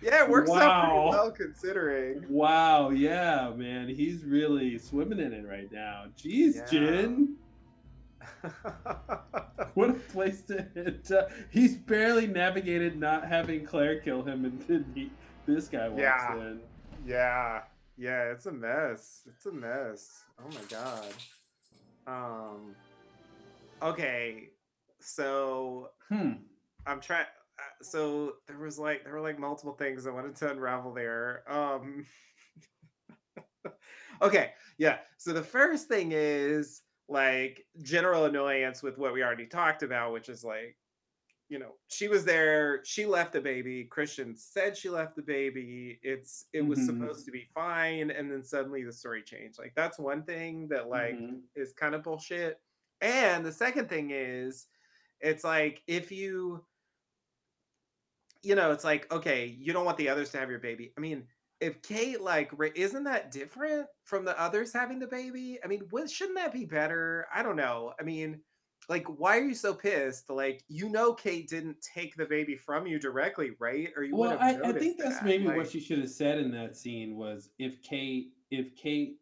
yeah, 0.00 0.24
it 0.24 0.28
works 0.28 0.50
out 0.50 0.84
pretty 0.84 1.08
well 1.16 1.30
considering. 1.30 2.24
wow, 2.28 2.90
yeah, 2.90 3.50
man, 3.56 3.88
he's 3.88 4.24
really 4.24 4.78
swimming 4.78 5.18
in 5.20 5.32
it 5.32 5.46
right 5.48 5.70
now. 5.72 6.04
Jeez, 6.18 6.56
Yeah. 6.56 6.64
Jin. 6.66 7.36
What 9.74 9.88
a 9.90 9.94
place 9.94 10.42
to 10.48 10.66
hit. 10.74 11.10
Uh, 11.10 11.28
he's 11.50 11.76
barely 11.76 12.26
navigated 12.26 12.98
not 12.98 13.26
having 13.26 13.64
Claire 13.64 14.00
kill 14.00 14.22
him, 14.22 14.44
and 14.44 14.60
then 14.68 14.84
he, 14.94 15.10
this 15.46 15.68
guy 15.68 15.88
walks 15.88 16.00
Yeah. 16.02 16.36
in. 16.36 16.60
Yeah, 17.06 17.62
yeah, 17.96 18.24
it's 18.32 18.44
a 18.46 18.52
mess. 18.52 19.22
It's 19.26 19.46
a 19.46 19.52
mess. 19.52 20.24
Oh 20.38 20.48
my 20.48 20.60
god. 20.68 21.14
Um. 22.06 22.74
Okay, 23.80 24.50
so 25.00 25.90
Hmm. 26.08 26.32
I'm 26.86 27.00
trying. 27.00 27.26
So 27.80 28.34
there 28.48 28.58
was 28.58 28.78
like 28.78 29.04
there 29.04 29.14
were 29.14 29.20
like 29.22 29.38
multiple 29.38 29.72
things 29.74 30.06
I 30.06 30.10
wanted 30.10 30.36
to 30.36 30.50
unravel 30.50 30.92
there. 30.92 31.44
Um. 31.50 32.04
okay, 34.22 34.50
yeah. 34.78 34.98
So 35.16 35.32
the 35.32 35.42
first 35.42 35.88
thing 35.88 36.10
is 36.12 36.82
like 37.12 37.66
general 37.82 38.24
annoyance 38.26 38.82
with 38.82 38.98
what 38.98 39.12
we 39.12 39.22
already 39.22 39.46
talked 39.46 39.82
about, 39.82 40.12
which 40.12 40.28
is 40.28 40.44
like 40.44 40.78
you 41.48 41.58
know 41.58 41.76
she 41.88 42.08
was 42.08 42.24
there 42.24 42.84
she 42.84 43.04
left 43.04 43.32
the 43.32 43.40
baby 43.40 43.84
christian 43.84 44.36
said 44.36 44.76
she 44.76 44.88
left 44.88 45.16
the 45.16 45.22
baby 45.22 45.98
it's 46.02 46.46
it 46.52 46.62
was 46.62 46.82
Mhm. 46.82 46.84
supposed 46.84 47.24
to 47.26 47.30
be 47.32 47.44
fine 47.54 48.10
and 48.10 48.30
then 48.30 48.42
suddenly 48.42 48.82
the 48.84 48.92
story 48.92 49.22
changed 49.22 49.58
like 49.58 49.74
that's 49.74 49.98
one 49.98 50.24
thing 50.24 50.68
that 50.68 50.88
like 50.88 51.20
Mhm. 51.20 51.48
is 51.54 51.72
kind 51.74 51.94
of 51.94 52.02
bullshit 52.02 52.62
and 53.00 53.44
the 53.44 53.52
second 53.52 53.88
thing 53.88 54.10
is 54.12 54.68
it's 55.20 55.44
like 55.44 55.82
if 55.86 56.12
you 56.12 56.64
you 58.42 58.54
know 58.54 58.72
it's 58.72 58.84
like 58.84 59.10
okay 59.12 59.46
you 59.46 59.72
don't 59.72 59.84
want 59.84 59.96
the 59.98 60.08
others 60.08 60.30
to 60.30 60.38
have 60.38 60.50
your 60.50 60.58
baby 60.58 60.92
i 60.96 61.00
mean 61.00 61.28
if 61.62 61.80
kate 61.82 62.20
like 62.20 62.50
isn't 62.74 63.04
that 63.04 63.30
different 63.30 63.86
from 64.04 64.24
the 64.24 64.38
others 64.40 64.72
having 64.72 64.98
the 64.98 65.06
baby 65.06 65.58
i 65.64 65.66
mean 65.66 65.82
what, 65.90 66.10
shouldn't 66.10 66.36
that 66.36 66.52
be 66.52 66.64
better 66.64 67.26
i 67.34 67.42
don't 67.42 67.56
know 67.56 67.92
i 68.00 68.02
mean 68.02 68.40
like 68.88 69.06
why 69.18 69.38
are 69.38 69.42
you 69.44 69.54
so 69.54 69.72
pissed 69.72 70.28
like 70.28 70.62
you 70.68 70.88
know 70.88 71.14
kate 71.14 71.48
didn't 71.48 71.76
take 71.94 72.14
the 72.16 72.26
baby 72.26 72.56
from 72.56 72.86
you 72.86 72.98
directly 72.98 73.52
right 73.60 73.90
or 73.96 74.02
you 74.02 74.16
Well, 74.16 74.38
I, 74.40 74.58
I 74.64 74.72
think 74.72 74.98
that's 74.98 75.16
that. 75.16 75.24
maybe 75.24 75.46
like, 75.46 75.56
what 75.56 75.70
she 75.70 75.80
should 75.80 75.98
have 75.98 76.10
said 76.10 76.38
in 76.38 76.50
that 76.52 76.76
scene 76.76 77.16
was 77.16 77.50
if 77.58 77.82
Kate 77.82 78.32
if 78.50 78.74
Kate 78.74 79.18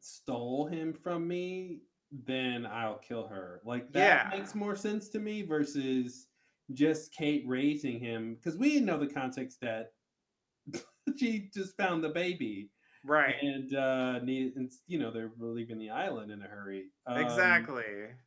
stole 0.00 0.66
him 0.66 0.92
from 0.92 1.26
me, 1.26 1.80
then 2.26 2.66
I'll 2.66 2.98
kill 2.98 3.26
her. 3.26 3.60
Like 3.64 3.92
that 3.92 4.30
Yeah. 4.32 4.38
makes 4.38 4.54
more 4.54 4.76
sense 4.76 5.08
to 5.10 5.18
me 5.18 5.42
versus 5.42 6.28
just 6.72 7.12
Kate 7.12 7.44
raising 7.46 7.98
him 7.98 8.36
because 8.36 8.56
we 8.56 8.70
didn't 8.70 8.86
know 8.86 8.98
the 8.98 9.06
context 9.06 9.60
that 9.62 9.93
she 11.18 11.50
just 11.52 11.76
found 11.76 12.02
the 12.02 12.08
baby 12.08 12.70
right 13.06 13.34
and 13.42 13.74
uh 13.74 14.18
needed 14.20 14.56
and 14.56 14.72
you 14.86 14.98
know 14.98 15.10
they're 15.10 15.30
leaving 15.38 15.78
the 15.78 15.90
island 15.90 16.30
in 16.30 16.40
a 16.42 16.46
hurry. 16.46 16.84
Um, 17.06 17.18
exactly 17.18 17.84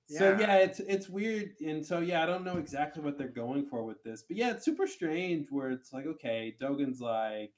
so 0.10 0.38
yeah, 0.40 0.56
it's 0.58 0.80
it's 0.80 1.10
weird, 1.10 1.52
and 1.60 1.86
so 1.86 2.00
yeah, 2.00 2.24
I 2.24 2.26
don't 2.26 2.46
know 2.46 2.58
exactly 2.58 3.04
what 3.04 3.18
they're 3.18 3.28
going 3.28 3.66
for 3.66 3.84
with 3.84 4.02
this, 4.04 4.24
but 4.28 4.38
yeah, 4.38 4.52
it's 4.52 4.64
super 4.64 4.88
strange. 4.88 5.48
Where 5.50 5.70
it's 5.70 5.92
like, 5.92 6.06
okay, 6.06 6.56
Dogen's 6.62 7.02
like, 7.02 7.52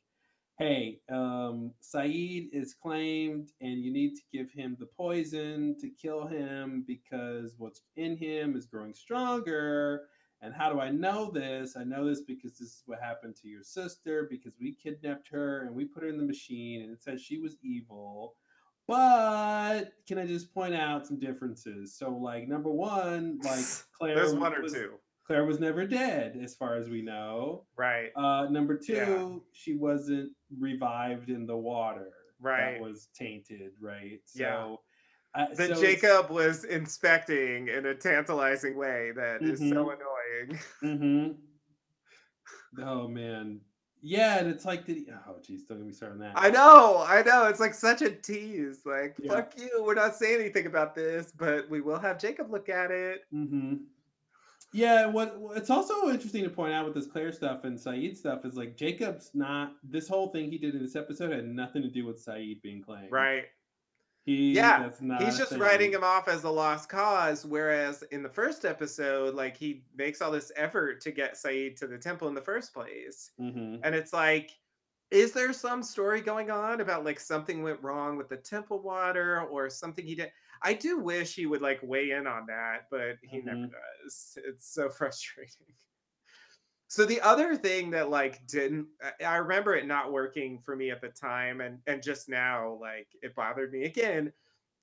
hey, 0.58 1.00
um, 1.12 1.74
Sayid 1.84 2.48
is 2.52 2.74
claimed, 2.74 3.50
and 3.62 3.84
you 3.84 3.94
need 3.94 4.16
to 4.16 4.22
give 4.34 4.52
him 4.52 4.78
the 4.80 4.88
poison 4.98 5.76
to 5.80 5.90
kill 6.02 6.26
him 6.26 6.86
because 6.88 7.54
what's 7.60 7.82
in 7.96 8.18
him 8.18 8.56
is 8.56 8.66
growing 8.66 8.96
stronger. 8.96 10.08
And 10.42 10.54
how 10.54 10.72
do 10.72 10.80
I 10.80 10.90
know 10.90 11.30
this? 11.30 11.76
I 11.76 11.84
know 11.84 12.06
this 12.06 12.22
because 12.22 12.54
this 12.58 12.70
is 12.70 12.84
what 12.86 13.00
happened 13.02 13.36
to 13.42 13.48
your 13.50 13.64
sister 13.64 14.26
because 14.30 14.54
we 14.60 14.74
kidnapped 14.74 15.28
her 15.30 15.64
and 15.66 15.76
we 15.76 15.86
put 15.86 16.04
her 16.04 16.10
in 16.10 16.18
the 16.18 16.24
machine, 16.24 16.82
and 16.82 16.92
it 16.92 17.02
says 17.04 17.22
she 17.22 17.38
was 17.40 17.58
evil. 17.62 18.36
But 18.88 19.92
can 20.08 20.18
I 20.18 20.26
just 20.26 20.54
point 20.54 20.74
out 20.74 21.06
some 21.06 21.20
differences? 21.20 21.96
So, 21.96 22.10
like 22.12 22.48
number 22.48 22.72
one, 22.72 23.40
like 23.44 23.64
Claire, 23.98 24.16
there's 24.16 24.34
one 24.34 24.54
or 24.56 24.62
was- 24.62 24.74
two 24.74 24.94
Claire 25.28 25.46
was 25.46 25.60
never 25.60 25.86
dead, 25.86 26.40
as 26.44 26.56
far 26.56 26.76
as 26.76 26.90
we 26.90 27.04
know. 27.04 27.66
right 27.78 28.10
Uh, 28.16 28.48
number 28.50 28.76
two, 28.76 28.94
Yeah. 28.94 29.36
she 29.54 29.76
wasn't 29.76 30.32
revived 30.58 31.30
in 31.30 31.46
the 31.46 31.56
water. 31.56 32.10
Right. 32.42 32.74
That 32.76 32.82
was 32.82 33.10
tainted, 33.14 33.74
right? 33.80 34.22
Yeah. 34.34 34.76
Uh, 35.36 35.46
that 35.56 35.76
so 35.76 35.82
jacob 35.82 36.30
was 36.32 36.64
inspecting 36.64 37.68
in 37.68 37.86
a 37.86 37.94
tantalizing 37.94 38.76
way 38.76 39.12
that 39.16 39.42
is 39.44 39.60
so 39.60 39.66
Mhm. 39.66 39.96
annoying 39.96 40.60
Mhm. 40.84 41.38
Oh 42.82 43.08
man, 43.08 43.62
yeah, 44.02 44.40
and 44.40 44.48
it's 44.48 44.64
like, 44.64 44.86
did 44.86 44.98
he, 44.98 45.08
oh 45.28 45.38
geez, 45.44 45.66
don't 45.66 45.80
get 45.80 45.88
me 45.88 45.92
started 45.94 46.14
on 46.16 46.20
that. 46.20 46.34
I 46.36 46.50
know, 46.50 47.04
I 47.06 47.22
know. 47.24 47.48
It's 47.48 47.60
like 47.60 47.74
such 47.74 48.02
a 48.02 48.10
tease. 48.12 48.86
Like, 48.86 49.16
Yeah. 49.20 49.34
fuck 49.34 49.54
you. 49.60 49.84
We're 49.84 49.96
not 49.96 50.16
saying 50.16 50.40
anything 50.40 50.68
about 50.68 50.96
this, 50.96 51.32
but 51.32 51.70
we 51.70 51.82
will 51.82 52.00
have 52.00 52.20
Jacob 52.20 52.52
look 52.52 52.70
at 52.70 52.92
it. 52.92 53.26
hmm 53.32 53.76
Yeah, 54.72 55.08
what 55.08 55.38
what- 55.40 55.58
it's 55.58 55.72
also 55.72 56.10
interesting 56.10 56.44
to 56.44 56.50
point 56.50 56.74
out 56.74 56.86
with 56.86 56.94
this 56.94 57.08
Claire 57.08 57.32
stuff 57.32 57.64
and 57.64 57.76
Sayid 57.78 58.16
stuff 58.16 58.46
is 58.46 58.56
like 58.56 58.78
Jacob's 58.78 59.32
not 59.34 59.74
this 59.84 60.08
whole 60.08 60.28
thing 60.30 60.50
he 60.52 60.60
did 60.60 60.76
in 60.76 60.82
this 60.84 60.96
episode 60.96 61.32
had 61.32 61.48
nothing 61.48 61.82
to 61.82 61.90
do 61.90 62.06
with 62.06 62.24
Sayid 62.24 62.62
being 62.62 62.82
claimed. 62.84 63.12
Right. 63.12 63.46
He 64.26 64.54
yeah. 64.56 64.92
He's 65.18 65.38
just 65.38 65.52
thing. 65.52 65.60
writing 65.60 65.92
him 65.94 66.04
off 66.04 66.28
as 66.28 66.44
a 66.44 66.50
lost 66.50 66.90
cause. 66.90 67.46
Whereas 67.46 68.04
in 68.12 68.22
the 68.22 68.30
first 68.30 68.66
episode, 68.66 69.34
like 69.36 69.58
he 69.58 69.86
makes 69.96 70.22
all 70.22 70.32
this 70.32 70.52
effort 70.56 71.02
to 71.02 71.12
get 71.12 71.34
Sayid 71.36 71.76
to 71.78 71.88
the 71.88 71.98
temple 71.98 72.28
in 72.28 72.36
the 72.36 72.42
first 72.42 72.74
place. 72.74 73.32
Mhm. 73.40 73.80
And 73.84 73.96
it's 73.96 74.14
like, 74.14 74.52
is 75.12 75.34
there 75.34 75.54
some 75.54 75.82
story 75.82 76.22
going 76.22 76.52
on 76.52 76.82
about 76.82 77.04
like 77.06 77.20
something 77.20 77.64
went 77.64 77.82
wrong 77.82 78.18
with 78.18 78.30
the 78.30 78.38
temple 78.38 78.82
water 78.82 79.42
or 79.42 79.70
something 79.70 80.06
he 80.06 80.16
did? 80.16 80.32
I 80.62 80.74
do 80.74 81.00
wish 81.00 81.36
he 81.36 81.46
would 81.48 81.62
like 81.62 81.80
weigh 81.82 82.12
in 82.12 82.28
on 82.28 82.46
that, 82.48 82.88
but 82.92 83.18
he 83.24 83.42
never 83.42 83.66
Mhm. 83.66 83.72
does. 83.72 84.38
It's 84.46 84.68
so 84.74 84.90
frustrating. 84.90 85.74
So 86.92 87.06
the 87.06 87.22
other 87.22 87.56
thing 87.56 87.92
that 87.92 88.10
like 88.10 88.46
didn't 88.48 88.88
I- 89.24 89.38
remember 89.38 89.76
it 89.76 89.86
not 89.88 90.12
working 90.12 90.60
for 90.60 90.76
me 90.76 90.92
at 90.92 91.02
the 91.02 91.10
time 91.10 91.62
and 91.62 91.80
and 91.88 92.02
just 92.04 92.28
now 92.30 92.74
like 92.82 93.08
it 93.22 93.36
bothered 93.36 93.72
me 93.72 93.84
again 93.86 94.34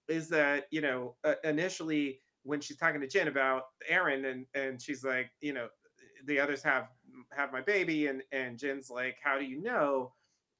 is 0.08 0.28
that 0.30 0.66
you 0.70 0.80
know 0.80 1.16
uh, 1.24 1.34
initially 1.44 2.20
when 2.44 2.60
she's 2.60 2.76
talking 2.76 3.00
to 3.00 3.08
Jin 3.08 3.28
about 3.28 3.64
Aaron 3.88 4.24
and 4.26 4.46
and 4.54 4.80
she's 4.80 5.04
like 5.04 5.30
you 5.40 5.52
know 5.52 5.68
the 6.26 6.38
others 6.40 6.62
have 6.62 6.88
have 7.32 7.52
my 7.52 7.60
baby 7.60 8.06
and 8.08 8.22
and 8.32 8.58
Jin's 8.58 8.90
like 8.90 9.18
how 9.22 9.38
do 9.38 9.44
you 9.44 9.60
know 9.62 10.14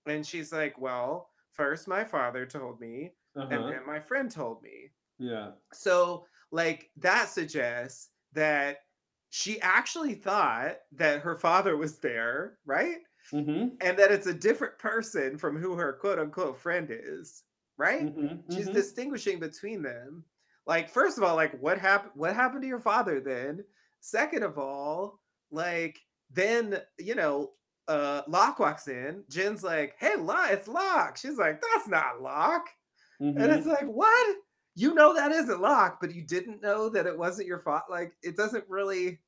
and 0.07 0.27
she's 0.27 0.53
like 0.53 0.79
well 0.79 1.31
first 1.53 1.89
my 1.89 2.05
father 2.05 2.45
told 2.47 2.81
me 2.81 3.13
Uh-huh. 3.37 3.49
and 3.55 3.73
then 3.73 3.87
my 3.87 4.01
friend 4.01 4.31
told 4.31 4.63
me 4.63 4.91
Yeah. 5.19 5.53
so, 5.73 6.27
like, 6.51 6.91
that 6.97 7.29
suggests 7.29 8.11
that 8.33 8.79
she 9.31 9.61
actually 9.61 10.15
thought 10.15 10.77
that 10.93 11.21
her 11.21 11.37
father 11.37 11.77
was 11.77 11.99
there, 11.99 12.59
right? 12.65 12.99
Mm-hmm. 13.33 13.75
And 13.81 13.99
that 13.99 14.13
it's 14.13 14.29
a 14.29 14.35
different 14.35 14.79
person 14.79 15.37
from 15.37 15.57
who 15.57 15.75
her 15.75 15.95
quote 15.95 16.19
unquote 16.19 16.61
friend 16.61 16.89
is, 16.91 17.43
right? 17.77 18.05
Mm-hmm. 18.05 18.55
She's 18.55 18.69
distinguishing 18.69 19.41
between 19.41 19.83
them. 19.83 20.25
Like, 20.67 20.89
first 20.89 21.19
of 21.19 21.25
all, 21.25 21.37
like, 21.37 21.61
what 21.61 21.79
happened? 21.79 22.13
What 22.15 22.35
happened 22.35 22.63
to 22.63 22.69
your 22.69 22.81
father 22.81 23.21
then? 23.21 23.65
Second 24.01 24.43
of 24.43 24.59
all, 24.59 25.21
like, 25.51 25.99
then 26.31 26.81
you 26.99 27.15
know, 27.15 27.53
uh, 27.89 28.23
Locke 28.29 28.59
walks 28.59 28.89
in. 28.89 29.23
Jin's 29.29 29.63
like, 29.63 29.95
"Hey, 29.99 30.17
Locke, 30.17 30.51
it's 30.51 30.69
Locke." 30.69 31.17
She's 31.17 31.39
like, 31.39 31.61
"That's 31.61 31.89
not 31.89 32.21
Locke." 32.21 32.69
Mm-hmm. 33.21 33.41
And 33.41 33.53
it's 33.53 33.67
like, 33.67 33.87
what? 33.87 34.37
You 34.77 34.95
know 34.95 35.15
that 35.15 35.33
isn't 35.33 35.61
Locke, 35.61 35.99
but 36.01 36.15
you 36.15 36.23
didn't 36.23 36.63
know 36.63 36.89
that 36.91 37.07
it 37.07 37.19
wasn't 37.19 37.49
your 37.49 37.59
fault. 37.59 37.85
Like, 37.91 38.13
it 38.23 38.37
doesn't 38.37 38.65
really 38.69 39.21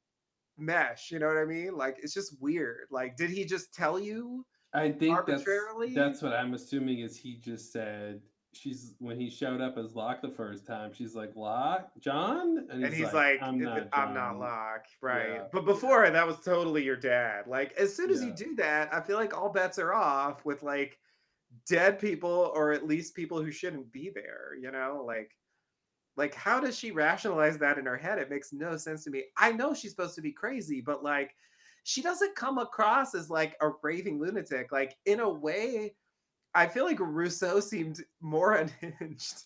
mesh. 0.59 1.11
You 1.11 1.19
know 1.19 1.27
what 1.27 1.39
I 1.39 1.47
mean? 1.47 1.75
Like, 1.75 1.97
it's 2.03 2.15
just 2.15 2.41
weird. 2.41 2.87
Like, 2.91 3.17
did 3.17 3.31
he 3.31 3.45
just 3.45 3.75
tell 3.75 3.99
you? 3.99 4.45
I 4.75 4.91
think 4.91 5.17
that's 5.27 5.43
arbitrarily? 5.47 5.95
that's 5.95 6.21
what 6.21 6.35
I'm 6.35 6.53
assuming 6.53 7.01
is 7.01 7.17
he 7.17 7.37
just 7.37 7.73
said 7.73 8.21
she's 8.53 8.95
when 8.99 9.19
he 9.19 9.31
showed 9.31 9.61
up 9.61 9.79
as 9.79 9.95
Locke 9.95 10.21
the 10.21 10.29
first 10.29 10.67
time, 10.67 10.93
she's 10.93 11.15
like, 11.15 11.35
Locke, 11.35 11.91
John? 12.01 12.67
And 12.71 12.85
he's, 12.93 13.13
like, 13.13 13.41
I'm 13.43 13.55
"I'm 13.55 13.61
not 13.61 13.89
I'm 13.93 14.15
not 14.15 14.39
Locke. 14.39 14.87
Right. 15.01 15.31
Yeah. 15.35 15.43
But 15.53 15.65
before, 15.65 16.09
that 16.09 16.27
was 16.27 16.41
totally 16.41 16.85
your 16.85 16.97
dad. 16.97 17.47
Like, 17.47 17.73
as 17.79 17.95
soon 17.95 18.11
as 18.11 18.23
you 18.23 18.33
do 18.33 18.55
that, 18.57 18.93
I 18.93 19.01
feel 19.01 19.17
like 19.17 19.37
all 19.37 19.51
bets 19.51 19.79
are 19.79 19.95
off 19.95 20.45
with 20.45 20.63
like 20.63 20.99
dead 21.69 21.99
people 21.99 22.53
or 22.55 22.73
at 22.73 22.87
least 22.87 23.15
people 23.15 23.43
who 23.43 23.51
shouldn't 23.53 23.93
be 23.93 24.11
there, 24.11 24.55
you 24.61 24.71
know? 24.71 25.03
Like 25.07 25.37
like 26.17 26.35
how 26.35 26.61
does 26.61 26.77
she 26.79 26.91
rationalize 26.91 27.59
that 27.59 27.79
in 27.79 27.87
her 27.87 27.97
head? 27.97 28.19
It 28.19 28.31
makes 28.31 28.53
no 28.53 28.77
sense 28.77 29.05
to 29.05 29.11
me. 29.11 29.25
I 29.37 29.53
know 29.53 29.75
she's 29.75 29.93
supposed 29.93 30.17
to 30.17 30.23
be 30.23 30.33
crazy, 30.33 30.81
but 30.81 31.03
like 31.05 31.37
she 31.85 32.03
doesn't 32.03 32.37
come 32.37 32.59
across 32.59 33.15
as 33.15 33.31
like 33.31 33.57
a 33.61 33.71
raving 33.83 34.19
lunatic. 34.21 34.73
Like 34.73 34.97
in 35.07 35.21
a 35.21 35.29
way, 35.29 35.95
I 36.55 36.67
feel 36.67 36.85
like 36.85 36.99
Rousseau 37.01 37.61
seemed 37.61 38.05
more 38.21 38.55
unhinged. 38.57 39.45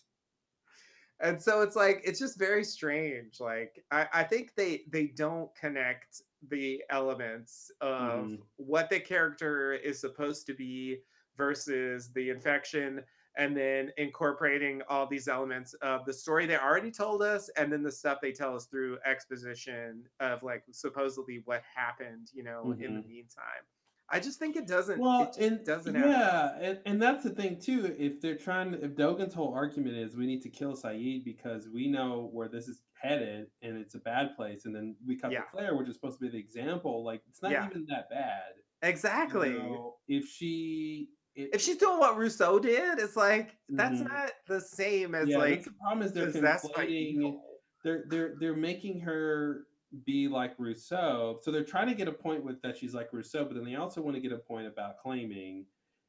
And 1.19 1.41
so 1.41 1.61
it's 1.61 1.75
like 1.75 2.01
it's 2.03 2.19
just 2.19 2.37
very 2.37 2.63
strange. 2.63 3.39
Like 3.39 3.83
I, 3.91 4.07
I 4.13 4.23
think 4.23 4.55
they 4.55 4.83
they 4.89 5.07
don't 5.07 5.53
connect 5.55 6.21
the 6.49 6.83
elements 6.89 7.71
of 7.81 8.31
Mhm. 8.31 8.41
what 8.57 8.89
the 8.89 8.99
character 8.99 9.73
is 9.73 9.99
supposed 9.99 10.45
to 10.47 10.53
be 10.53 11.03
versus 11.37 12.11
the 12.13 12.29
infection 12.29 13.01
and 13.35 13.57
then 13.57 13.89
incorporating 13.97 14.81
all 14.89 15.07
these 15.07 15.27
elements 15.27 15.73
of 15.81 16.05
the 16.05 16.13
story 16.13 16.45
they 16.45 16.57
already 16.57 16.91
told 16.91 17.23
us 17.23 17.49
and 17.57 17.71
then 17.73 17.81
the 17.81 17.91
stuff 17.91 18.19
they 18.21 18.31
tell 18.31 18.55
us 18.55 18.65
through 18.67 18.97
exposition 19.05 20.03
of 20.19 20.43
like 20.43 20.63
supposedly 20.71 21.41
what 21.45 21.63
happened 21.75 22.27
you 22.33 22.43
know 22.43 22.75
in 22.79 22.93
the 22.93 23.01
Mhm. 23.01 23.07
meantime 23.07 23.63
i 24.09 24.19
just 24.19 24.37
think 24.37 24.55
it 24.55 24.67
doesn't 24.67 24.99
Well, 24.99 25.23
it 25.23 25.37
and 25.43 25.65
doesn't 25.65 25.95
yeah, 25.95 26.55
and, 26.59 26.79
and 26.85 27.01
that's 27.01 27.23
the 27.23 27.31
thing 27.31 27.57
too. 27.59 27.95
If 27.97 28.21
they're 28.21 28.35
trying, 28.37 28.73
to, 28.73 28.83
if 28.85 28.91
Dogen's 28.91 29.33
whole 29.33 29.53
argument 29.55 29.95
is 29.97 30.15
we 30.15 30.27
need 30.27 30.41
to 30.43 30.49
kill 30.49 30.75
Sayid 30.75 31.23
because 31.23 31.69
we 31.69 31.87
know 31.87 32.29
where 32.33 32.49
this 32.49 32.67
is 32.67 32.81
headed 33.01 33.47
and 33.63 33.77
it's 33.77 33.95
a 33.95 33.99
bad 33.99 34.35
place, 34.35 34.65
and 34.65 34.75
then 34.75 34.95
we 35.07 35.15
cut 35.17 35.31
Yeah. 35.31 35.39
to 35.41 35.45
Claire, 35.51 35.75
which 35.75 35.87
is 35.87 35.95
supposed 35.95 36.19
to 36.19 36.25
be 36.25 36.29
the 36.29 36.37
example. 36.37 37.03
Like 37.03 37.21
it's 37.27 37.41
not 37.41 37.51
Yeah. 37.53 37.65
even 37.67 37.85
that 37.87 38.09
bad. 38.11 38.51
you 38.83 38.89
exactly 38.89 39.53
know? 39.53 39.95
if 40.09 40.25
she, 40.27 41.07
if 41.35 41.61
she's 41.61 41.77
doing 41.77 41.99
what 41.99 42.15
rousseau 42.17 42.59
did 42.59 42.99
it's 42.99 43.15
like 43.15 43.57
that's 43.69 43.99
Mhm. 44.01 44.07
not 44.09 44.31
the 44.47 44.61
same 44.61 45.15
as 45.15 45.27
yeah, 45.29 45.37
like 45.37 45.63
the 45.63 45.71
problem 45.71 46.01
is 46.05 46.13
they're 46.13 46.27
conflating. 46.31 47.39
They're 47.83 48.05
they're 48.07 48.35
they're 48.39 48.55
making 48.55 49.01
her 49.01 49.65
be 50.05 50.27
like 50.27 50.53
Rousseau. 50.57 51.37
So 51.41 51.51
they're 51.51 51.63
trying 51.65 51.87
to 51.87 51.93
get 51.93 52.07
a 52.07 52.11
point 52.13 52.43
with 52.43 52.61
that 52.61 52.77
she's 52.77 52.93
like 52.95 53.11
Rousseau, 53.13 53.45
but 53.45 53.55
then 53.55 53.65
they 53.65 53.75
also 53.75 54.01
want 54.01 54.15
to 54.15 54.21
get 54.21 54.31
a 54.31 54.37
point 54.37 54.67
about 54.67 54.97
claiming, 54.99 55.65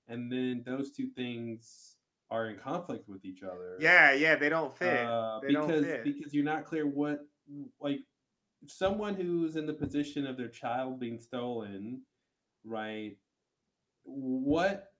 and 0.08 0.30
then 0.30 0.62
those 0.64 0.92
two 0.92 1.08
things 1.08 1.96
are 2.30 2.48
in 2.48 2.58
conflict 2.58 3.08
with 3.08 3.24
each 3.24 3.42
other. 3.42 3.76
yeah 3.80 4.12
yeah 4.12 4.36
they 4.36 4.48
don't 4.48 4.72
fit 4.76 5.04
Uh, 5.06 5.40
they 5.40 5.52
don't 5.52 5.66
because 5.66 5.84
fit 5.84 6.04
because 6.04 6.32
you're 6.32 6.44
not 6.44 6.64
clear 6.64 6.86
what 6.86 7.26
like 7.80 8.00
someone 8.66 9.14
who's 9.14 9.56
in 9.56 9.66
the 9.66 9.74
position 9.74 10.26
of 10.26 10.36
their 10.36 10.48
child 10.48 10.98
being 11.00 11.18
stolen, 11.18 12.00
right? 12.64 13.18
What 14.04 14.93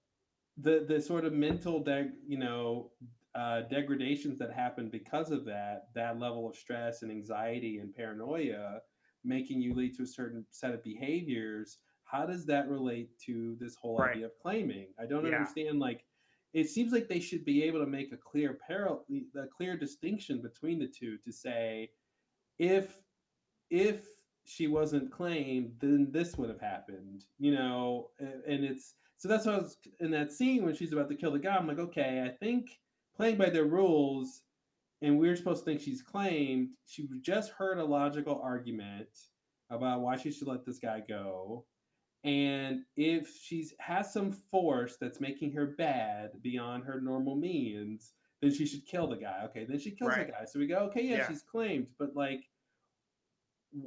the 0.58 0.84
the 0.88 1.00
sort 1.00 1.24
of 1.24 1.32
mental 1.32 1.80
deg, 1.82 2.10
you 2.26 2.38
know 2.38 2.90
uh, 3.34 3.62
degradations 3.62 4.38
that 4.38 4.52
happen 4.52 4.88
because 4.88 5.30
of 5.32 5.44
that 5.44 5.88
that 5.94 6.18
level 6.20 6.48
of 6.48 6.54
stress 6.56 7.02
and 7.02 7.10
anxiety 7.10 7.78
and 7.78 7.94
paranoia 7.94 8.78
making 9.24 9.60
you 9.60 9.74
lead 9.74 9.94
to 9.96 10.02
a 10.04 10.06
certain 10.06 10.44
set 10.50 10.72
of 10.72 10.82
behaviors 10.84 11.78
how 12.04 12.24
does 12.24 12.46
that 12.46 12.68
relate 12.68 13.08
to 13.18 13.56
this 13.58 13.74
whole 13.74 13.98
Right. 13.98 14.12
idea 14.12 14.26
of 14.26 14.32
claiming 14.40 14.88
i 15.00 15.06
don't 15.06 15.26
Yeah. 15.26 15.34
understand 15.34 15.80
like 15.80 16.04
it 16.52 16.68
seems 16.68 16.92
like 16.92 17.08
they 17.08 17.18
should 17.18 17.44
be 17.44 17.64
able 17.64 17.80
to 17.80 17.90
make 17.90 18.12
a 18.12 18.16
clear 18.16 18.56
parallel 18.66 19.04
a 19.36 19.46
clear 19.48 19.76
distinction 19.76 20.40
between 20.40 20.78
the 20.78 20.86
two 20.86 21.18
to 21.18 21.32
say 21.32 21.90
if 22.58 23.00
if 23.70 24.06
she 24.44 24.68
wasn't 24.68 25.10
claimed 25.10 25.72
then 25.80 26.08
this 26.12 26.36
would 26.36 26.50
have 26.50 26.60
happened 26.60 27.24
you 27.38 27.52
know 27.52 28.10
a- 28.20 28.50
and 28.52 28.64
it's 28.64 28.94
so 29.24 29.28
that's 29.30 29.46
why 29.46 29.54
I 29.54 29.58
was 29.60 29.78
in 30.00 30.10
that 30.10 30.32
scene 30.32 30.66
when 30.66 30.74
she's 30.76 30.92
about 30.92 31.08
to 31.08 31.14
kill 31.14 31.30
the 31.32 31.38
guy. 31.38 31.56
I'm 31.56 31.66
like 31.66 31.78
okay 31.78 32.22
i 32.26 32.28
think 32.44 32.78
playing 33.16 33.38
by 33.38 33.48
their 33.48 33.64
rules 33.64 34.42
and 35.00 35.18
we're 35.18 35.34
supposed 35.34 35.60
to 35.60 35.64
think 35.64 35.80
she's 35.80 36.02
claimed 36.02 36.68
she 36.86 37.08
just 37.22 37.50
heard 37.52 37.78
a 37.78 37.84
logical 37.84 38.38
argument 38.44 39.08
about 39.70 40.02
why 40.02 40.18
she 40.18 40.30
should 40.30 40.46
let 40.46 40.66
this 40.66 40.78
guy 40.78 41.02
go. 41.08 41.64
And 42.22 42.82
if 42.98 43.34
she's 43.34 43.72
has 43.78 44.12
some 44.12 44.30
force 44.30 44.96
that's 45.00 45.22
making 45.22 45.52
her 45.52 45.68
bad 45.68 46.32
beyond 46.42 46.84
her 46.84 47.00
normal 47.00 47.34
means 47.34 48.12
then 48.42 48.52
she 48.52 48.66
should 48.66 48.84
kill 48.84 49.06
the 49.06 49.16
guy. 49.16 49.40
Okay 49.46 49.64
then 49.64 49.78
she 49.78 49.90
kills 49.90 50.10
Right. 50.10 50.26
the 50.26 50.32
guy. 50.32 50.44
So 50.44 50.58
we 50.58 50.66
go 50.66 50.80
okay 50.90 51.02
yeah, 51.02 51.16
Yeah. 51.16 51.28
she's 51.28 51.40
claimed. 51.42 51.88
But 51.98 52.14
like 52.14 52.44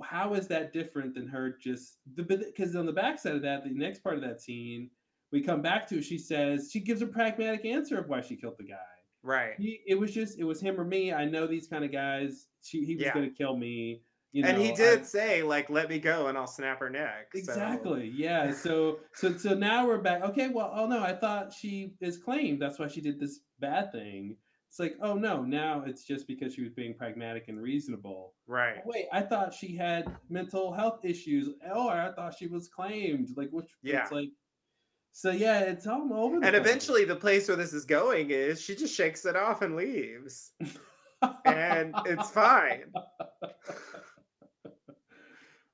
how 0.04 0.34
is 0.34 0.48
that 0.48 0.74
different 0.74 1.14
than 1.14 1.28
her 1.28 1.56
just 1.62 1.98
the 2.16 2.24
because 2.24 2.76
on 2.76 2.88
the 2.88 2.92
backside 2.92 3.36
of 3.36 3.44
that 3.44 3.64
the 3.64 3.70
next 3.70 4.04
part 4.04 4.16
of 4.16 4.22
that 4.22 4.42
scene 4.42 4.90
we 5.32 5.41
come 5.41 5.62
back 5.62 5.88
to 5.90 6.02
she 6.02 6.18
says 6.18 6.70
she 6.72 6.80
gives 6.80 7.02
a 7.02 7.08
pragmatic 7.08 7.66
answer 7.66 7.98
of 7.99 8.08
why 8.08 8.22
she 8.22 8.36
killed 8.36 8.56
the 8.58 8.64
guy 8.66 8.76
right 9.24 9.54
he, 9.58 9.82
it 9.88 9.95
was 9.95 10.14
just 10.14 10.38
it 10.40 10.44
was 10.44 10.60
him 10.62 10.80
or 10.80 10.86
me 10.86 11.12
i 11.14 11.26
know 11.26 11.45
these 11.48 11.68
kind 11.68 11.84
of 11.84 11.91
guys 11.91 12.48
she, 12.62 12.84
he 12.86 12.95
was 12.95 13.06
Yeah. 13.06 13.14
gonna 13.14 13.30
kill 13.30 13.58
me 13.58 14.02
you 14.32 14.44
know 14.44 14.49
and 14.49 14.62
he 14.62 14.72
I- 14.72 14.76
did 14.76 15.06
say 15.06 15.41
like 15.44 15.70
let 15.70 15.90
me 15.90 15.99
go 15.99 16.28
and 16.28 16.38
i'll 16.38 16.48
snap 16.48 16.80
her 16.80 16.90
neck 16.90 17.30
so- 17.34 17.40
Exactly. 17.40 18.12
Yeah. 18.16 18.52
So 18.64 18.99
so 19.14 19.36
so 19.38 19.54
now 19.54 19.88
we're 19.88 19.98
back. 20.02 20.22
Okay. 20.24 20.49
Well, 20.49 20.72
oh 20.76 20.86
no, 20.88 21.02
I 21.02 21.14
thought 21.14 21.54
she 21.54 21.94
is 22.02 22.18
claimed. 22.18 22.62
That's 22.62 22.78
why 22.80 22.88
she 22.88 23.02
did 23.02 23.20
this 23.20 23.40
bad 23.60 23.91
thing. 23.91 24.36
It's 24.70 24.80
like, 24.80 24.95
oh 25.02 25.14
no, 25.16 25.44
now 25.44 25.84
it's 25.88 26.04
just 26.04 26.28
because 26.28 26.54
she 26.54 26.62
was 26.62 26.74
being 26.74 26.94
pragmatic 26.94 27.45
and 27.48 27.60
reasonable. 27.62 28.34
right 28.48 28.76
Oh, 28.80 28.82
wait, 28.86 29.06
I 29.14 29.22
thought 29.22 29.54
she 29.54 29.76
had 29.76 30.14
mental 30.30 30.74
health 30.74 30.99
issues. 31.06 31.49
Oh, 31.74 31.88
I 31.90 32.12
thought 32.16 32.36
she 32.38 32.48
was 32.48 32.68
claimed. 32.68 33.30
Like 33.38 33.49
which? 33.52 33.70
Yeah. 33.82 34.04
It's 34.04 34.12
like. 34.12 34.30
So 35.18 35.31
yeah, 35.31 35.61
it's 35.61 35.88
all 35.88 36.14
over. 36.14 36.39
The 36.39 36.45
and 36.45 36.53
place. 36.56 36.61
eventually 36.61 37.03
the 37.03 37.15
place 37.15 37.48
where 37.48 37.57
this 37.57 37.73
is 37.73 37.85
going 37.85 38.30
is 38.30 38.61
she 38.61 38.76
just 38.76 38.94
shakes 38.94 39.26
it 39.26 39.35
off 39.35 39.64
and 39.64 39.76
leaves. 39.76 40.52
And 41.44 41.95
it's 42.06 42.30
fine. 42.30 42.94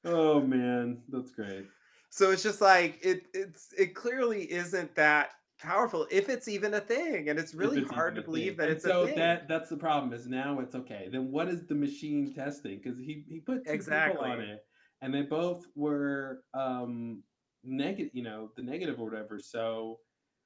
Oh 0.06 0.42
man, 0.42 1.02
that's 1.10 1.32
great. 1.32 1.66
so 2.10 2.32
it's 2.32 2.44
just 2.44 2.60
like 2.62 3.00
it 3.02 3.24
it's 3.34 3.70
it 3.78 3.96
clearly 3.96 4.52
isn't 4.52 4.94
that 4.96 5.32
powerful 5.60 6.06
if 6.12 6.28
it's 6.28 6.50
even 6.50 6.74
a 6.74 6.80
thing 6.82 7.30
and 7.30 7.40
it's 7.40 7.54
really 7.54 7.80
it's 7.82 7.92
hard 7.92 8.14
to 8.16 8.22
believe 8.22 8.58
that 8.58 8.68
And 8.68 8.76
it's 8.76 8.84
so 8.84 9.04
a 9.04 9.06
thing. 9.08 9.16
that 9.16 9.48
that's 9.48 9.70
the 9.70 9.78
problem 9.78 10.12
is 10.12 10.28
now 10.28 10.60
it's 10.60 10.76
okay. 10.76 11.08
Then 11.10 11.32
what 11.32 11.48
is 11.48 11.66
the 11.68 11.76
machine 11.76 12.34
testing? 12.34 12.82
Because 12.84 12.98
he 13.00 13.24
he 13.30 13.40
put 13.40 13.66
two 13.66 13.72
people 13.78 14.20
on 14.20 14.42
it 14.42 14.60
and 15.02 15.14
they 15.14 15.22
both 15.22 15.66
were 15.76 16.44
um 16.54 17.24
negative 17.64 18.12
you 18.14 18.24
know 18.24 18.52
the 18.56 18.64
negative 18.64 19.00
or 19.00 19.06
whatever. 19.10 19.40
So 19.40 20.00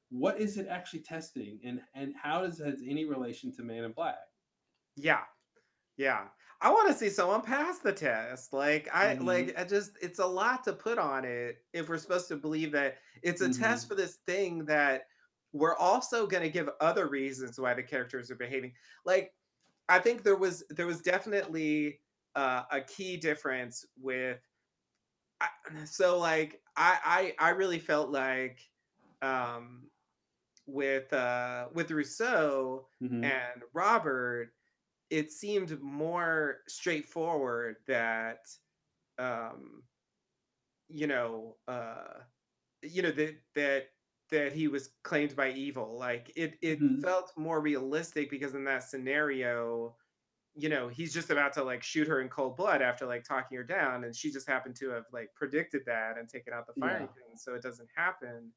what 0.09 0.39
is 0.39 0.57
it 0.57 0.67
actually 0.69 1.01
testing 1.01 1.59
and 1.65 1.81
and 1.93 2.13
how 2.15 2.41
does 2.41 2.59
it 2.59 2.65
has 2.67 2.81
any 2.85 3.05
relation 3.05 3.51
to 3.55 3.63
man 3.63 3.83
in 3.83 3.91
black? 3.91 4.17
Yeah. 4.95 5.23
Yeah. 5.97 6.29
I 6.61 6.71
want 6.71 6.87
to 6.89 6.93
see 6.95 7.09
someone 7.09 7.41
pass 7.41 7.79
the 7.79 7.93
test. 7.93 8.53
Like 8.53 8.87
i 8.93 9.15
Mhm. 9.15 9.25
like 9.25 9.59
i 9.59 9.63
just 9.63 9.91
it's 10.01 10.19
a 10.19 10.25
lot 10.25 10.63
to 10.65 10.73
put 10.73 10.97
on 10.97 11.25
it 11.25 11.57
if 11.73 11.89
we're 11.89 11.97
supposed 11.97 12.27
to 12.29 12.37
believe 12.37 12.71
that 12.73 12.97
it's 13.23 13.41
a 13.41 13.49
Mm-hmm. 13.49 13.61
test 13.63 13.87
for 13.87 13.95
this 13.95 14.17
thing 14.27 14.65
that 14.65 15.07
we're 15.53 15.75
also 15.77 16.27
going 16.27 16.43
to 16.43 16.49
give 16.49 16.69
other 16.81 17.07
reasons 17.07 17.59
why 17.59 17.73
the 17.73 17.83
characters 17.83 18.29
are 18.31 18.35
behaving. 18.35 18.73
Like 19.05 19.33
i 19.89 19.99
think 19.99 20.23
there 20.23 20.35
was 20.35 20.63
there 20.69 20.87
was 20.87 21.01
definitely 21.01 22.01
uh, 22.35 22.63
a 22.71 22.81
key 22.81 23.17
difference 23.17 23.85
with 23.97 24.39
I, 25.41 25.49
so 25.85 26.19
like 26.19 26.61
I, 26.75 27.33
I 27.39 27.47
i 27.47 27.49
really 27.51 27.79
felt 27.79 28.09
like 28.09 28.59
um 29.21 29.89
with 30.67 31.11
uh 31.13 31.69
with 31.73 31.91
rousseau 31.91 32.89
Mhm. 32.99 33.37
and 33.43 33.63
robert 33.73 34.53
it 35.09 35.31
seemed 35.31 35.81
more 35.81 36.59
straightforward 36.67 37.77
that 37.87 38.47
um 39.19 39.83
you 40.87 41.07
know 41.07 41.57
uh 41.67 42.21
you 42.83 43.01
know 43.01 43.11
that 43.11 43.37
that 43.55 43.89
that 44.31 44.53
he 44.53 44.67
was 44.67 44.95
claimed 45.03 45.35
by 45.35 45.51
evil 45.51 45.97
like 45.97 46.31
it 46.35 46.57
it 46.61 46.79
Mhm. 46.79 47.01
felt 47.01 47.31
more 47.37 47.61
realistic 47.61 48.29
because 48.29 48.55
in 48.55 48.65
that 48.65 48.83
scenario 48.83 49.97
you 50.57 50.69
know 50.69 50.87
he's 50.87 51.13
just 51.13 51.29
about 51.29 51.53
to 51.53 51.63
like 51.63 51.83
shoot 51.83 52.07
her 52.07 52.21
in 52.21 52.29
cold 52.29 52.57
blood 52.57 52.81
after 52.81 53.05
like 53.05 53.23
talking 53.23 53.57
her 53.57 53.63
down 53.63 54.03
and 54.05 54.15
she 54.15 54.31
just 54.31 54.47
happened 54.47 54.75
to 54.75 54.89
have 54.89 55.05
like 55.13 55.29
predicted 55.35 55.83
that 55.85 56.17
and 56.17 56.27
taken 56.29 56.53
out 56.53 56.65
the 56.67 56.73
firing 56.73 57.07
Yeah. 57.07 57.13
pin 57.15 57.37
so 57.37 57.53
it 57.55 57.61
doesn't 57.61 57.89
happen 57.95 58.53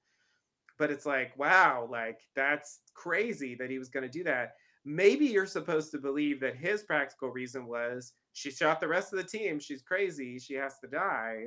but 0.79 0.91
it's 0.91 1.07
like 1.07 1.37
wow 1.39 1.87
like 1.91 2.23
that's 2.35 2.83
crazy 2.95 3.55
that 3.57 3.71
he 3.71 3.79
was 3.79 3.89
going 3.91 4.03
to 4.05 4.09
do 4.11 4.25
that 4.25 4.55
maybe 4.85 5.27
you're 5.27 5.47
supposed 5.47 5.91
to 5.93 5.99
believe 5.99 6.41
that 6.41 6.57
his 6.57 6.83
practical 6.85 7.31
reason 7.31 7.67
was 7.67 8.15
she 8.33 8.51
shot 8.51 8.81
the 8.81 8.89
rest 8.89 9.13
of 9.13 9.19
the 9.19 9.25
team 9.25 9.59
she's 9.61 9.83
crazy 9.83 10.39
she 10.39 10.55
has 10.55 10.79
to 10.81 10.89
die 10.89 11.47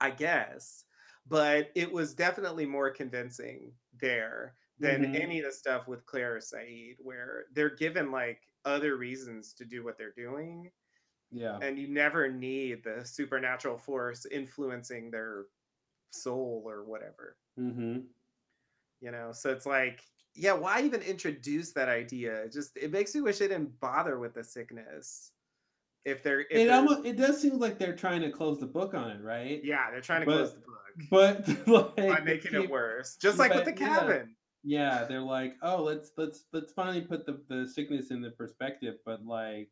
i 0.00 0.10
guess 0.10 0.84
but 1.26 1.70
it 1.74 1.90
was 1.90 2.14
definitely 2.14 2.66
more 2.66 2.90
convincing 2.90 3.72
there 3.92 4.56
than 4.78 5.04
Mhm. 5.04 5.14
any 5.14 5.38
of 5.40 5.44
the 5.46 5.52
stuff 5.52 5.88
with 5.88 6.04
claire 6.06 6.38
sayid 6.38 6.96
where 6.98 7.46
they're 7.52 7.74
given 7.74 8.10
like 8.10 8.42
other 8.66 8.96
reasons 8.96 9.54
to 9.54 9.64
do 9.64 9.82
what 9.84 9.96
they're 9.96 10.12
doing 10.16 10.70
yeah 11.32 11.58
and 11.62 11.78
you 11.78 11.88
never 11.88 12.30
need 12.30 12.84
the 12.84 13.04
supernatural 13.04 13.78
force 13.78 14.26
influencing 14.30 15.10
their 15.10 15.44
soul 16.10 16.62
or 16.66 16.84
whatever 16.84 17.36
mm-hmm 17.58 18.00
You 19.00 19.10
know, 19.12 19.30
so 19.32 19.50
it's 19.50 19.66
like, 19.66 20.00
yeah, 20.34 20.54
why 20.54 20.80
even 20.82 21.02
introduce 21.02 21.72
that 21.72 21.88
idea? 21.88 22.44
It 22.44 22.52
just 22.52 22.76
it 22.76 22.90
makes 22.90 23.14
me 23.14 23.20
wish 23.20 23.38
they 23.38 23.48
didn't 23.48 23.78
bother 23.80 24.18
with 24.18 24.32
the 24.34 24.42
sickness. 24.42 25.32
If 26.06 26.22
they're 26.22 26.40
if 26.40 26.46
It 26.50 26.66
they're- 26.68 26.76
almost 26.76 27.04
it 27.04 27.16
does 27.16 27.40
seem 27.40 27.58
like 27.58 27.78
they're 27.78 27.94
trying 27.96 28.22
to 28.22 28.30
close 28.30 28.58
the 28.58 28.66
book 28.66 28.94
on 28.94 29.10
it, 29.10 29.20
right? 29.22 29.60
yeah, 29.62 29.90
they're 29.90 30.00
trying 30.00 30.20
to 30.20 30.26
But- 30.26 30.36
close 30.36 30.54
the 30.54 30.60
book 30.60 30.82
But 31.10 31.66
like 31.96 31.96
by 32.18 32.20
making 32.24 32.54
it 32.54 32.70
worse. 32.70 33.16
Just 33.16 33.38
like 33.38 33.52
with 33.54 33.64
the 33.66 33.72
but, 33.72 33.78
cabin. 33.80 34.35
Yeah, 34.68 35.04
they're 35.04 35.20
like, 35.20 35.54
oh, 35.62 35.84
let's 35.84 36.10
let's 36.16 36.44
let's 36.52 36.72
finally 36.72 37.02
put 37.02 37.24
the 37.24 37.40
the 37.48 37.68
sickness 37.68 38.10
in 38.10 38.20
the 38.20 38.30
perspective, 38.32 38.96
but 39.06 39.24
like, 39.24 39.70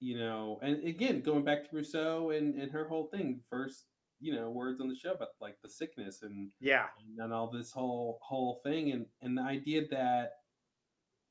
you 0.00 0.18
know, 0.18 0.58
and 0.62 0.84
again, 0.86 1.22
going 1.22 1.42
back 1.42 1.64
to 1.70 1.74
Rousseau 1.76 2.30
and 2.30 2.54
and 2.54 2.70
her 2.70 2.86
whole 2.86 3.06
thing, 3.06 3.40
first, 3.48 3.86
you 4.20 4.34
know, 4.34 4.50
words 4.50 4.78
on 4.82 4.88
the 4.88 4.94
show 4.94 5.12
about 5.12 5.28
like 5.40 5.56
the 5.62 5.70
sickness 5.70 6.20
and 6.22 6.50
Yeah. 6.60 6.88
and 7.18 7.32
all 7.32 7.50
this 7.50 7.72
whole 7.72 8.18
whole 8.22 8.60
thing 8.62 8.92
and 8.92 9.06
and 9.22 9.38
the 9.38 9.42
idea 9.42 9.88
that 9.90 10.32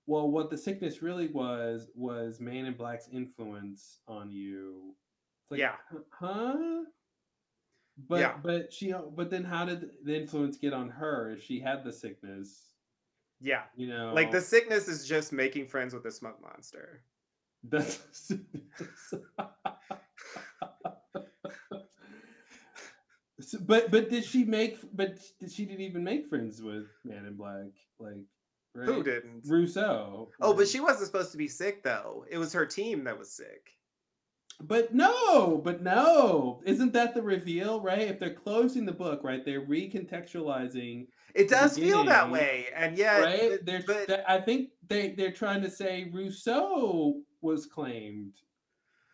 well 0.08 0.30
what 0.32 0.50
the 0.50 0.58
sickness 0.58 1.02
really 1.04 1.28
was 1.28 1.88
was 1.96 2.40
man 2.40 2.66
in 2.66 2.74
black's 2.76 3.08
influence 3.12 4.00
on 4.08 4.32
you 4.32 4.96
it's 5.44 5.52
like 5.52 5.60
Yeah. 5.60 5.76
"Huh- 5.92 6.10
huh 6.12 6.84
but 7.98 8.20
Yeah. 8.20 8.38
but 8.44 8.72
she 8.74 8.94
but 9.16 9.30
then 9.32 9.44
how 9.44 9.66
did 9.66 9.90
the 10.04 10.16
influence 10.16 10.58
get 10.58 10.74
on 10.74 10.90
her 10.90 11.32
if 11.32 11.44
she 11.44 11.60
had 11.60 11.84
the 11.84 11.92
sickness 11.94 12.72
Yeah. 13.42 13.64
you 13.76 13.88
know 13.88 14.14
Like 14.14 14.32
the 14.32 14.42
sickness 14.42 14.88
is 14.88 15.08
just 15.08 15.34
making 15.34 15.68
friends 15.68 15.94
with 15.94 16.04
the 16.04 16.12
smoke 16.12 16.42
monster. 16.42 17.02
that's 17.64 18.32
but 23.62 23.92
but 23.92 24.10
did 24.10 24.24
she 24.24 24.44
make 24.46 24.78
but 24.94 25.20
did 25.40 25.52
she 25.52 25.66
didn't 25.66 25.82
even 25.82 26.04
make 26.04 26.28
friends 26.28 26.62
with 26.62 26.86
man 27.04 27.26
in 27.26 27.36
black 27.36 27.66
like 28.00 28.14
right? 28.74 28.88
Who 28.88 29.04
didn't? 29.04 29.44
rousseau 29.48 30.30
Oh, 30.42 30.54
but 30.54 30.68
she 30.68 30.80
wasn't 30.80 31.08
supposed 31.08 31.32
to 31.32 31.38
be 31.38 31.48
sick 31.48 31.84
though. 31.84 32.26
It 32.30 32.38
was 32.38 32.54
her 32.54 32.66
team 32.66 33.04
that 33.06 33.18
was 33.18 33.32
sick. 33.32 33.72
But 34.62 34.94
no, 34.94 35.58
but 35.58 35.84
no. 35.84 36.62
Isn't 36.66 36.94
that 36.94 37.14
the 37.14 37.22
reveal, 37.22 37.82
right? 37.82 38.08
If 38.08 38.20
they're 38.20 38.34
closing 38.34 38.86
the 38.86 38.94
book, 38.94 39.20
right, 39.22 39.44
they're 39.44 39.66
recontextualizing. 39.66 41.08
It 41.36 41.50
does 41.50 41.78
feel 41.78 42.04
that 42.06 42.32
way, 42.32 42.68
and 42.74 42.98
yet, 42.98 43.20
right? 43.22 43.66
They're, 43.66 43.84
but- 43.86 44.08
that- 44.08 44.30
I 44.30 44.40
think 44.42 44.70
they 44.88 45.10
they're 45.12 45.32
trying 45.34 45.62
to 45.64 45.70
say 45.70 46.10
Rousseau 46.14 47.22
was 47.42 47.66
claimed. 47.66 48.34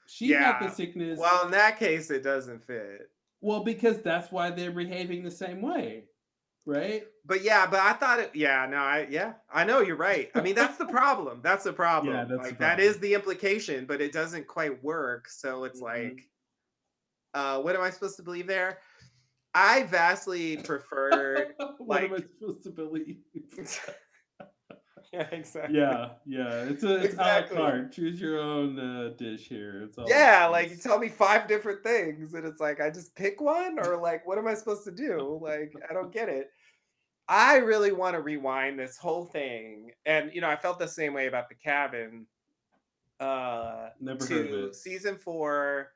She 0.07 0.29
had 0.31 0.41
Yeah. 0.61 0.67
the 0.67 0.73
sickness. 0.73 1.17
Well, 1.19 1.45
in 1.45 1.51
that 1.51 1.79
case, 1.79 2.11
it 2.11 2.21
doesn't 2.23 2.63
fit. 2.63 3.09
well, 3.41 3.63
because 3.63 4.01
that's 4.03 4.31
why 4.31 4.51
they're 4.51 4.69
behaving 4.71 5.23
the 5.23 5.31
same 5.31 5.61
way, 5.63 6.03
right? 6.65 7.07
But 7.25 7.41
yeah, 7.43 7.65
but 7.65 7.79
I 7.79 7.93
thought 7.93 8.19
it. 8.19 8.35
Yeah, 8.35 8.67
no, 8.69 8.77
I 8.77 9.07
yeah, 9.09 9.33
I 9.51 9.63
know 9.63 9.79
you're 9.81 9.95
right. 9.95 10.29
I 10.35 10.41
mean, 10.41 10.53
that's 10.53 10.77
the 10.77 10.85
problem. 10.99 11.39
That's 11.41 11.63
the 11.63 11.73
problem. 11.73 12.13
Yeah, 12.13 12.25
that's 12.25 12.41
the 12.43 12.49
like 12.49 12.59
that 12.59 12.79
is 12.79 12.99
the 12.99 13.15
implication, 13.15 13.85
but 13.87 13.99
it 13.99 14.11
doesn't 14.11 14.45
quite 14.47 14.83
work. 14.83 15.27
So 15.27 15.63
it's 15.63 15.79
Mhm. 15.81 15.83
like, 15.83 16.29
uh, 17.33 17.61
what 17.61 17.75
am 17.75 17.81
I 17.81 17.89
supposed 17.89 18.17
to 18.17 18.23
believe 18.23 18.45
there? 18.45 18.77
I 19.53 19.83
vastly 19.83 20.57
preferred. 20.57 21.53
what 21.79 22.03
am 22.03 22.11
I 22.11 22.15
like- 22.15 22.27
supposed 22.39 22.63
to 22.63 22.69
believe? 22.69 23.17
yeah, 25.13 25.27
exactly. 25.31 25.77
yeah, 25.77 26.09
yeah. 26.25 26.63
It's 26.63 26.83
a 26.83 26.95
it's 26.97 27.05
Exactly. 27.05 27.57
a 27.57 27.59
la 27.59 27.69
carte. 27.71 27.91
Choose 27.91 28.19
your 28.21 28.39
own 28.39 28.79
uh, 28.79 29.09
dish 29.17 29.47
here. 29.49 29.83
It's 29.83 29.97
all 29.97 30.05
Yeah, 30.07 30.45
like 30.47 30.69
you 30.69 30.77
tell 30.77 30.99
me 30.99 31.09
five 31.09 31.47
different 31.47 31.83
things, 31.83 32.33
and 32.33 32.45
it's 32.45 32.61
like 32.61 32.79
I 32.79 32.89
just 32.89 33.13
pick 33.15 33.41
one, 33.41 33.77
or 33.79 33.97
like 34.01 34.25
what 34.25 34.37
am 34.37 34.47
I 34.47 34.53
supposed 34.53 34.85
to 34.85 34.91
do? 34.91 35.39
Like 35.41 35.73
I 35.89 35.93
don't 35.93 36.13
get 36.13 36.29
it. 36.29 36.49
I 37.27 37.57
really 37.57 37.91
want 37.91 38.15
to 38.15 38.21
rewind 38.21 38.79
this 38.79 38.97
whole 38.97 39.25
thing, 39.25 39.91
and 40.05 40.31
you 40.33 40.39
know 40.41 40.49
I 40.49 40.55
felt 40.55 40.79
the 40.79 40.87
same 40.87 41.13
way 41.13 41.27
about 41.27 41.49
the 41.49 41.55
cabin. 41.55 42.25
Uh, 43.19 43.89
Never 43.99 44.25
heard 44.25 44.45
of 44.45 44.51
to 44.51 44.65
it. 44.67 44.75
season 44.75 45.17
four, 45.17 45.91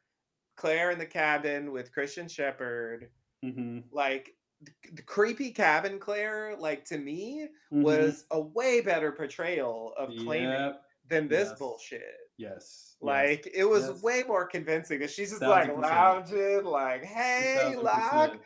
Claire 0.58 0.92
in 0.92 1.00
the 1.00 1.06
cabin 1.06 1.72
with 1.72 1.92
Christian 1.94 2.28
Shephard. 2.28 3.10
Hmm 3.52 3.80
Like 3.92 4.36
the, 4.94 5.02
creepy 5.04 5.52
cabin 5.52 6.00
Claire, 6.00 6.56
like 6.58 6.86
to 6.86 6.98
me, 6.98 7.50
Mhm. 7.72 7.84
was 7.84 8.26
a 8.32 8.40
way 8.42 8.82
better 8.82 9.12
portrayal 9.12 9.94
of 9.98 10.16
claiming 10.16 10.50
Yep. 10.50 10.82
than 11.06 11.28
this 11.28 11.50
Yes. 11.50 11.60
bullshit. 11.60 12.16
Yes. 12.38 12.98
Like 13.02 13.48
it 13.54 13.66
was 13.66 13.90
Yes. 13.90 14.02
way 14.04 14.24
more 14.24 14.48
convincing 14.48 15.00
that 15.00 15.12
she's 15.12 15.32
just 15.32 15.48
like 15.48 15.70
Thousand 15.70 15.76
percent. 15.76 16.06
lounging, 16.06 16.64
like, 16.66 17.04
"Hey, 17.04 17.58
Thousand 17.60 17.84
Locke." 17.84 18.32
percent. 18.32 18.42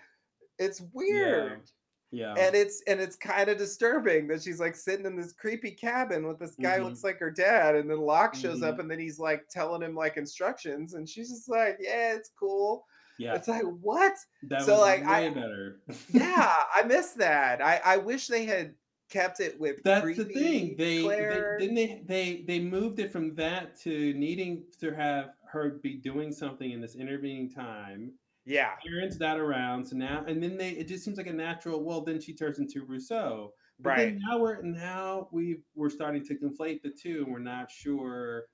It's 0.59 0.81
weird, 0.93 1.71
Yeah. 2.11 2.37
and 2.37 2.55
it's 2.55 2.81
and 2.87 2.99
it's 3.01 3.15
kind 3.15 3.49
of 3.49 3.57
disturbing 3.57 4.27
that 4.27 4.43
she's 4.43 4.59
like 4.59 4.75
sitting 4.75 5.05
in 5.05 5.15
this 5.15 5.33
creepy 5.33 5.71
cabin 5.71 6.27
with 6.27 6.39
this 6.39 6.55
guy 6.57 6.77
who 6.79 6.83
Mhm. 6.83 6.85
looks 6.85 7.03
like 7.03 7.19
her 7.19 7.31
dad, 7.31 7.75
and 7.75 7.89
then 7.89 7.99
Locke 7.99 8.35
shows 8.35 8.61
up, 8.63 8.77
Mhm. 8.77 8.79
and 8.79 8.91
then 8.91 8.99
he's 8.99 9.19
like 9.19 9.47
telling 9.49 9.81
him 9.83 9.95
like 9.95 10.17
instructions, 10.17 10.93
and 10.95 11.07
she's 11.09 11.29
just 11.29 11.49
like, 11.49 11.77
"Yeah, 11.79 12.15
it's 12.15 12.29
cool." 12.39 12.85
Yeah. 13.19 13.35
It's 13.35 13.47
like 13.47 13.63
what? 13.81 14.13
that 14.43 14.61
so 14.63 14.73
was 14.73 14.81
like 14.81 15.01
way 15.01 15.27
I 15.27 15.29
better. 15.29 15.79
yeah, 16.11 16.53
I 16.75 16.83
miss 16.83 17.11
that. 17.13 17.61
I 17.61 17.81
I 17.85 17.97
wish 17.97 18.27
they 18.27 18.45
had 18.45 18.73
kept 19.09 19.39
it 19.39 19.59
with 19.59 19.81
That's 19.83 20.03
creepy 20.03 20.23
the 20.23 20.33
thing. 20.33 20.75
They, 20.77 21.01
Claire. 21.01 21.57
they 21.59 21.67
didn't 21.67 21.75
they, 21.75 22.01
they 22.07 22.43
they 22.47 22.59
moved 22.59 22.99
it 22.99 23.11
from 23.11 23.35
that 23.35 23.79
to 23.81 24.13
needing 24.13 24.63
to 24.79 24.93
have 24.93 25.31
her 25.51 25.79
be 25.81 25.95
doing 25.95 26.31
something 26.31 26.71
in 26.71 26.79
this 26.79 26.95
intervening 26.95 27.49
time. 27.49 28.11
yeah, 28.45 28.71
Parents 28.87 29.17
that 29.17 29.37
around, 29.39 29.85
so 29.85 29.95
now 29.97 30.23
and 30.27 30.41
then 30.41 30.57
they 30.57 30.69
it 30.71 30.87
just 30.87 31.03
seems 31.03 31.17
like 31.17 31.27
a 31.27 31.33
natural. 31.33 31.83
Well, 31.83 32.01
then 32.01 32.21
she 32.21 32.33
turns 32.33 32.59
into 32.59 32.85
Rousseau. 32.85 33.53
But 33.81 33.89
right. 33.89 34.17
now 34.19 34.37
we're 34.37 34.61
now 34.61 35.29
we 35.31 35.61
we're 35.75 35.89
starting 35.89 36.23
to 36.25 36.35
conflate 36.35 36.81
the 36.81 36.89
two, 36.91 37.23
and 37.23 37.31
we're 37.33 37.39
not 37.39 37.71
sure 37.71 38.45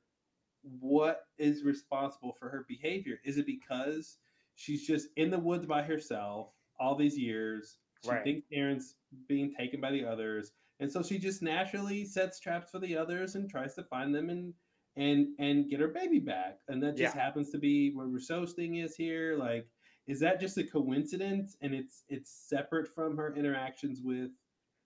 what 0.79 1.21
is 1.37 1.63
responsible 1.63 2.35
for 2.39 2.49
her 2.49 2.65
behavior. 2.67 3.19
Is 3.25 3.37
it 3.37 3.45
because 3.45 4.17
she's 4.55 4.85
just 4.87 5.09
in 5.17 5.29
the 5.29 5.39
woods 5.39 5.65
by 5.65 5.83
herself 5.83 6.51
all 6.79 6.95
these 6.95 7.17
years? 7.17 7.77
She 8.03 8.09
Right. 8.09 8.23
thinks 8.23 8.47
Aaron's 8.51 8.95
being 9.27 9.53
taken 9.53 9.81
by 9.81 9.91
the 9.91 10.05
others, 10.05 10.51
and 10.79 10.91
so 10.91 11.01
she 11.01 11.17
just 11.17 11.41
naturally 11.41 12.05
sets 12.05 12.39
traps 12.39 12.69
for 12.71 12.79
the 12.79 12.95
others 12.97 13.35
and 13.35 13.49
tries 13.49 13.75
to 13.75 13.83
find 13.83 14.13
them 14.13 14.29
and 14.29 14.53
and 14.97 15.27
and 15.39 15.69
get 15.69 15.79
her 15.79 15.87
baby 15.89 16.19
back. 16.19 16.59
And 16.67 16.81
that 16.83 16.95
just 16.95 17.15
Yeah. 17.15 17.21
happens 17.21 17.49
to 17.51 17.57
be 17.57 17.91
what 17.93 18.11
Rousseau's 18.11 18.53
thing 18.53 18.75
is 18.75 18.95
here. 18.95 19.35
Like, 19.37 19.67
is 20.07 20.19
that 20.21 20.39
just 20.39 20.57
a 20.57 20.63
coincidence? 20.63 21.57
And 21.61 21.73
it's 21.73 22.03
it's 22.09 22.31
separate 22.31 22.87
from 22.87 23.17
her 23.17 23.33
interactions 23.35 24.01
with 24.01 24.31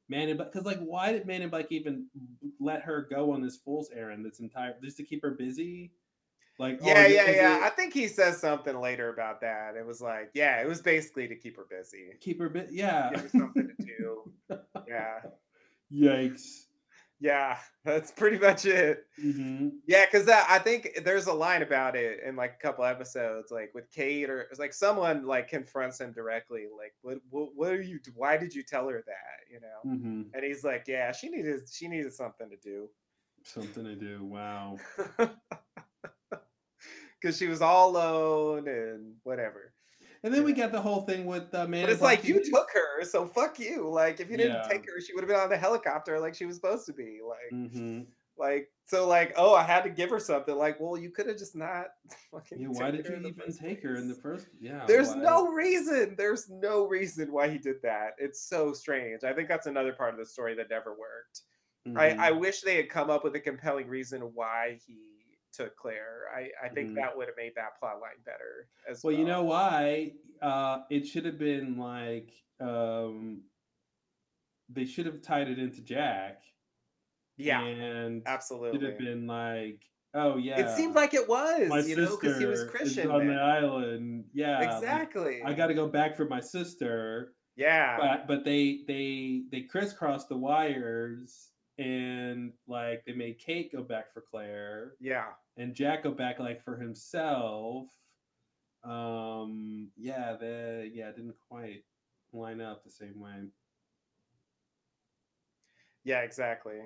Man 0.07 0.29
and 0.29 0.37
Black. 0.37 0.51
Because 0.51 0.65
like, 0.65 0.79
why 0.79 1.11
did 1.11 1.27
Man 1.27 1.41
and 1.43 1.51
Black 1.51 1.71
even 1.71 2.07
let 2.59 2.81
her 2.83 3.01
go 3.09 3.31
on 3.31 3.41
this 3.41 3.57
fool's 3.57 3.91
errand? 3.91 4.25
This 4.25 4.39
entire 4.39 4.79
just 4.81 4.97
to 4.97 5.03
keep 5.03 5.21
her 5.21 5.31
busy. 5.31 5.91
Like, 6.59 6.79
Yeah, 6.81 7.03
oh, 7.05 7.07
yeah, 7.07 7.29
yeah. 7.31 7.57
it 7.57 7.63
I 7.63 7.69
think 7.69 7.93
he 7.93 8.07
says 8.07 8.37
something 8.39 8.79
later 8.79 9.09
about 9.11 9.39
that. 9.41 9.75
It 9.77 9.85
was 9.85 10.01
like, 10.01 10.29
yeah, 10.33 10.61
it 10.61 10.67
was 10.67 10.81
basically 10.81 11.27
to 11.29 11.35
keep 11.35 11.55
her 11.55 11.65
busy. 11.69 12.09
keep 12.19 12.37
her 12.39 12.49
busy. 12.49 12.75
Yeah. 12.75 13.09
Give 13.11 13.21
her 13.21 13.29
something 13.29 13.69
to 13.69 13.85
do. 13.85 14.33
Yeah. 14.87 15.19
Yikes. 15.93 16.65
Yeah. 17.19 17.57
That's 17.85 18.11
pretty 18.11 18.39
much 18.39 18.65
it. 18.65 19.05
hmm 19.21 19.69
Yeah, 19.87 20.05
because 20.05 20.27
I 20.27 20.57
think 20.59 21.01
there's 21.03 21.27
a 21.27 21.33
line 21.33 21.61
about 21.61 21.95
it 21.95 22.21
in 22.25 22.35
like 22.35 22.55
a 22.59 22.61
couple 22.61 22.83
episodes, 22.83 23.51
like 23.51 23.71
with 23.75 23.89
Kate 23.91 24.29
or 24.29 24.41
it's 24.41 24.59
like 24.59 24.73
someone 24.73 25.25
like 25.27 25.47
confronts 25.47 26.01
him 26.01 26.11
directly, 26.11 26.65
like, 26.75 26.93
what, 27.03 27.19
what, 27.29 27.49
what 27.55 27.71
are 27.71 27.81
you? 27.81 27.99
Why 28.15 28.35
did 28.37 28.53
you 28.55 28.63
tell 28.63 28.87
her 28.89 29.03
that? 29.05 29.51
You 29.51 29.59
know? 29.61 29.97
hmm 29.97 30.21
And 30.33 30.43
he's 30.43 30.63
like, 30.63 30.85
yeah, 30.87 31.11
she 31.11 31.29
needed, 31.29 31.61
she 31.71 31.87
needed 31.87 32.13
something 32.13 32.49
to 32.49 32.57
do 32.57 32.89
Something 33.43 33.85
to 33.85 33.95
do. 33.95 34.23
Wow. 34.25 34.77
because 37.21 37.37
she 37.37 37.47
was 37.47 37.61
all 37.61 37.91
alone 37.91 38.67
and 38.67 39.13
whatever. 39.23 39.73
And 40.23 40.33
then 40.33 40.43
we 40.43 40.51
got 40.51 40.71
the 40.73 40.81
whole 40.81 41.01
thing 41.03 41.25
with 41.25 41.53
uh, 41.55 41.65
Man. 41.67 41.83
But 41.85 41.91
it's 41.91 42.01
like 42.01 42.25
you 42.25 42.43
took 42.43 42.69
her, 42.73 43.03
so 43.05 43.25
fuck 43.25 43.57
you. 43.59 43.87
Like 43.89 44.19
if 44.19 44.29
you 44.29 44.35
didn't 44.37 44.55
Yeah. 44.63 44.67
take 44.69 44.85
her, 44.85 44.99
she 44.99 45.13
would 45.13 45.21
have 45.23 45.29
been 45.29 45.39
on 45.39 45.49
the 45.49 45.57
helicopter 45.57 46.19
like 46.19 46.35
she 46.35 46.45
was 46.45 46.55
supposed 46.57 46.85
to 46.87 46.93
be. 46.93 47.19
Like, 47.25 47.53
Mhm. 47.53 48.05
like 48.37 48.69
so, 48.85 49.07
like 49.07 49.33
oh, 49.37 49.53
I 49.55 49.63
had 49.63 49.83
to 49.83 49.89
give 49.89 50.09
her 50.09 50.19
something. 50.19 50.55
Like, 50.55 50.77
well, 50.79 50.97
you 50.97 51.09
could 51.09 51.27
have 51.27 51.37
just 51.37 51.55
not. 51.55 51.87
Fucking 52.31 52.59
Yeah, 52.59 52.67
why 52.67 52.91
did 52.91 53.05
you 53.07 53.15
the 53.17 53.27
even 53.29 53.53
take 53.53 53.81
her 53.83 53.95
in 53.95 54.09
the 54.09 54.15
first? 54.15 54.47
Yeah. 54.59 54.85
There's 54.87 55.09
why? 55.09 55.21
no 55.21 55.47
reason. 55.53 56.15
There's 56.17 56.49
no 56.49 56.85
reason 56.85 57.31
why 57.31 57.49
he 57.49 57.57
did 57.57 57.81
that. 57.83 58.15
It's 58.17 58.41
so 58.41 58.73
strange. 58.73 59.23
I 59.23 59.31
think 59.31 59.47
that's 59.47 59.67
another 59.67 59.93
part 59.93 60.13
of 60.13 60.19
the 60.19 60.25
story 60.25 60.53
that 60.55 60.69
never 60.69 60.91
worked. 60.91 61.41
I, 61.97 62.27
I 62.27 62.31
Mhm. 62.33 62.39
wish 62.41 62.61
they 62.61 62.75
had 62.75 62.89
come 62.89 63.09
up 63.09 63.23
with 63.23 63.35
a 63.35 63.39
compelling 63.39 63.87
reason 63.87 64.21
why 64.33 64.79
he 64.85 65.18
took 65.51 65.75
Claire. 65.77 66.23
I, 66.35 66.49
I 66.63 66.69
think 66.69 66.91
Mhm. 66.91 66.95
that 66.95 67.15
would 67.17 67.27
have 67.27 67.37
made 67.37 67.53
that 67.55 67.79
plot 67.79 67.99
line 68.01 68.21
better 68.25 68.67
as 68.89 69.03
well. 69.03 69.13
Well, 69.13 69.19
you 69.19 69.25
know 69.27 69.43
why? 69.43 70.13
Uh, 70.41 70.83
it 70.89 71.05
should 71.07 71.25
have 71.25 71.37
been 71.39 71.77
like 71.77 72.31
um, 72.59 73.43
they 74.69 74.85
should 74.85 75.05
have 75.05 75.21
tied 75.21 75.47
it 75.49 75.57
into 75.59 75.81
Jack. 75.81 76.43
Yeah, 77.37 77.61
and 77.63 78.21
absolutely. 78.25 78.79
should 78.79 78.89
have 78.89 78.97
been 78.99 79.25
like, 79.25 79.81
oh 80.13 80.37
yeah. 80.37 80.59
It 80.59 80.75
seemed 80.75 80.93
like 80.93 81.13
it 81.13 81.27
was, 81.27 81.69
my 81.69 81.79
you 81.79 81.95
know, 81.95 82.17
because 82.19 82.37
he 82.37 82.45
was 82.45 82.65
Christian. 82.65 83.09
on 83.09 83.19
then. 83.27 83.35
the 83.35 83.41
island. 83.41 84.25
Yeah, 84.33 84.59
like, 84.59 84.71
Exactly. 84.73 85.41
I 85.43 85.53
got 85.53 85.67
to 85.67 85.73
go 85.73 85.87
back 85.87 86.15
for 86.17 86.25
my 86.25 86.41
sister. 86.41 87.33
Yeah. 87.55 87.97
but 87.97 88.27
but 88.27 88.45
they 88.45 88.81
they 88.87 89.43
they 89.51 89.61
crisscrossed 89.61 90.29
the 90.29 90.37
wires 90.37 91.48
and 91.79 92.51
like 92.67 93.05
they 93.05 93.13
made 93.13 93.39
Kate 93.39 93.71
go 93.71 93.81
back 93.81 94.13
for 94.13 94.21
Claire 94.29 94.93
yeah. 94.99 95.27
and 95.55 95.73
Jack 95.73 96.03
go 96.03 96.11
back 96.11 96.37
like 96.37 96.63
for 96.63 96.75
himself. 96.75 97.87
Um 98.83 99.89
yeah, 99.95 100.35
the 100.37 100.89
yeah, 100.93 101.09
it 101.09 101.15
didn't 101.15 101.35
quite 101.49 101.83
line 102.33 102.59
up 102.59 102.83
the 102.83 102.91
same 102.91 103.19
way. 103.19 103.45
Yeah, 106.03 106.19
exactly. 106.19 106.81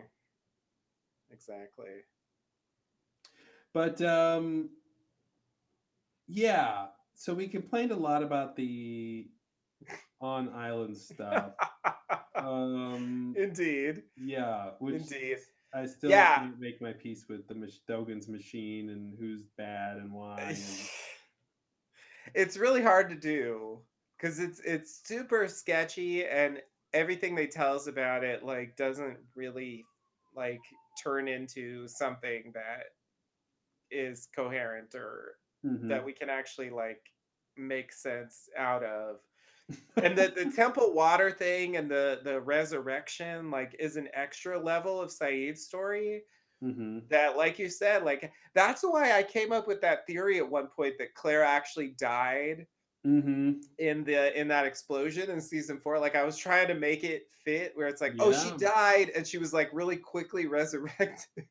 Exactly. 1.31 2.03
But 3.73 3.99
um 4.03 4.69
yeah, 6.27 6.85
so 7.15 7.33
we 7.33 7.47
complained 7.47 7.91
a 7.91 7.95
lot 7.95 8.21
about 8.21 8.55
the 8.55 9.27
on 10.21 10.49
island 10.53 10.95
stuff. 10.95 11.53
um 12.45 13.33
Indeed. 13.37 14.03
yeah, 14.17 14.71
which 14.79 14.95
Indeed. 14.95 15.37
I 15.73 15.85
still 15.87 16.11
Yeah. 16.11 16.35
can't 16.35 16.59
make 16.59 16.81
my 16.81 16.93
peace 16.93 17.25
with 17.27 17.47
the 17.47 17.55
Dogen's 17.89 18.27
machine 18.27 18.89
and 18.89 19.17
who's 19.17 19.43
bad 19.57 19.97
and 19.97 20.13
why. 20.13 20.39
And, 20.41 20.57
it's 22.35 22.57
really 22.57 22.81
hard 22.81 23.09
to 23.09 23.15
do 23.15 23.79
because 24.17 24.39
it's 24.39 24.59
it's 24.61 25.01
super 25.07 25.47
sketchy 25.47 26.25
and 26.25 26.61
everything 26.93 27.35
they 27.35 27.47
tell 27.47 27.75
us 27.75 27.87
about 27.87 28.23
it 28.23 28.43
like 28.43 28.75
doesn't 28.77 29.17
really 29.35 29.83
like 30.35 30.61
turn 31.03 31.27
into 31.27 31.87
something 31.87 32.51
that 32.53 32.83
is 33.91 34.27
coherent 34.35 34.93
or 34.95 35.37
Mhm. 35.65 35.89
that 35.89 36.03
we 36.05 36.13
can 36.13 36.29
actually 36.29 36.69
like 36.69 37.01
make 37.57 37.91
sense 37.91 38.49
out 38.57 38.83
of 38.83 39.17
and 40.01 40.17
the, 40.17 40.31
the 40.35 40.51
temple 40.55 40.93
water 40.93 41.31
thing 41.31 41.77
and 41.77 41.89
the 41.89 42.21
the 42.23 42.39
resurrection 42.41 43.49
like 43.51 43.75
is 43.79 43.95
an 43.97 44.07
extra 44.13 44.57
level 44.59 44.99
of 45.01 45.09
Sayid's 45.09 45.65
story 45.65 46.23
Mhm. 46.63 47.09
that 47.09 47.35
like 47.35 47.59
you 47.59 47.67
said 47.67 48.03
like 48.03 48.31
that's 48.55 48.83
why 48.83 49.11
i 49.17 49.21
came 49.21 49.51
up 49.51 49.67
with 49.67 49.81
that 49.81 50.07
theory 50.07 50.37
at 50.37 50.49
one 50.49 50.67
point 50.67 50.93
that 50.97 51.13
claire 51.13 51.43
actually 51.43 51.89
died 51.99 52.65
Mhm. 53.05 53.61
in 53.79 54.05
the 54.05 54.39
in 54.39 54.47
that 54.47 54.65
explosion 54.65 55.29
in 55.29 55.41
season 55.41 55.77
four 55.81 55.99
like 55.99 56.15
i 56.15 56.23
was 56.23 56.37
trying 56.37 56.69
to 56.69 56.73
make 56.73 57.03
it 57.03 57.23
fit 57.43 57.73
where 57.75 57.87
it's 57.89 57.99
like 57.99 58.13
oh 58.19 58.31
she 58.31 58.55
died 58.55 59.11
and 59.13 59.27
she 59.27 59.37
was 59.37 59.51
like 59.51 59.69
really 59.73 59.97
quickly 59.97 60.45
resurrected 60.59 61.45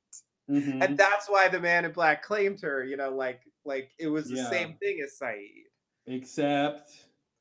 Mhm. 0.50 0.82
and 0.82 0.96
that's 0.96 1.28
why 1.28 1.46
the 1.46 1.60
man 1.60 1.84
in 1.84 1.92
black 1.92 2.22
claimed 2.22 2.62
her 2.62 2.82
you 2.82 2.96
know 2.96 3.10
like 3.14 3.42
like 3.66 3.90
it 3.98 4.08
was 4.08 4.30
the 4.30 4.36
Yeah. 4.36 4.48
same 4.50 4.74
thing 4.78 4.98
as 5.04 5.18
sayid 5.22 5.66
Except 6.06 6.90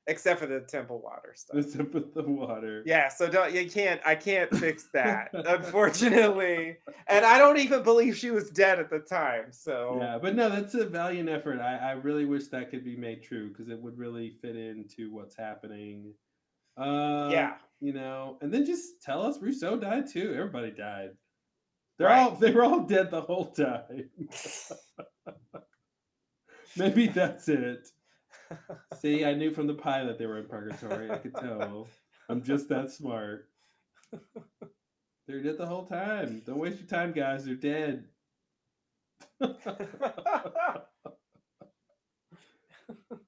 except 0.08 0.40
for 0.40 0.48
the 0.48 0.60
temple 0.62 1.00
water 1.00 1.34
stuff 1.36 1.58
except 1.64 1.94
with 1.94 2.14
the 2.16 2.24
water. 2.24 2.82
yeah 2.86 3.08
so 3.08 3.30
don't 3.30 3.54
you 3.54 3.70
can't 3.70 4.02
i 4.06 4.16
can't 4.16 4.54
fix 4.58 4.86
that 4.94 5.30
unfortunately 5.34 6.76
and 7.08 7.24
i 7.26 7.38
don't 7.38 7.60
even 7.60 7.84
believe 7.84 8.18
she 8.18 8.32
was 8.32 8.50
dead 8.50 8.80
at 8.80 8.90
the 8.90 9.00
time 9.00 9.46
so 9.52 9.98
Yeah, 10.02 10.18
but 10.22 10.36
no, 10.36 10.50
that's 10.50 10.74
a 10.74 10.86
valiant 10.86 11.30
effort. 11.30 11.60
I, 11.60 11.78
I 11.78 11.92
really 11.92 12.26
wish 12.26 12.48
that 12.48 12.72
could 12.72 12.84
be 12.84 12.96
made 12.96 13.22
true 13.24 13.50
because 13.50 13.70
it 13.70 13.80
would 13.80 13.98
really 13.98 14.38
fit 14.42 14.56
into 14.56 15.12
what's 15.12 15.36
happening. 15.38 16.14
Uh, 16.78 17.30
Yeah. 17.32 17.56
you 17.80 17.94
know, 17.94 18.38
and 18.42 18.52
then 18.54 18.66
just 18.66 19.02
tell 19.04 19.22
us 19.24 19.40
Rousseau 19.42 19.78
died 19.78 20.08
too. 20.08 20.34
Everybody 20.36 20.72
died. 20.72 21.12
They're 22.00 22.08
Right. 22.08 22.24
all 22.24 22.32
they 22.32 22.52
were 22.52 22.64
all 22.64 22.80
dead 22.82 23.12
the 23.12 23.22
whole 23.22 23.52
time. 23.52 24.10
Maybe 26.78 27.08
that's 27.08 27.48
it. 27.50 27.88
See, 29.00 29.26
I 29.26 29.34
knew 29.34 29.52
from 29.52 29.68
the 29.68 29.74
pilot 29.74 30.18
they 30.18 30.26
were 30.26 30.38
in 30.38 30.48
purgatory. 30.48 31.12
I 31.12 31.18
could 31.18 31.36
tell. 31.36 31.88
I'm 32.30 32.44
just 32.44 32.70
that 32.70 32.92
smart. 32.92 33.50
They're 35.28 35.42
dead 35.42 35.58
the 35.58 35.66
whole 35.66 35.86
time. 35.86 36.42
Don't 36.46 36.58
waste 36.58 36.80
your 36.80 36.88
time, 36.88 37.12
guys. 37.14 37.46
They're 37.46 37.56
dead. 37.56 38.06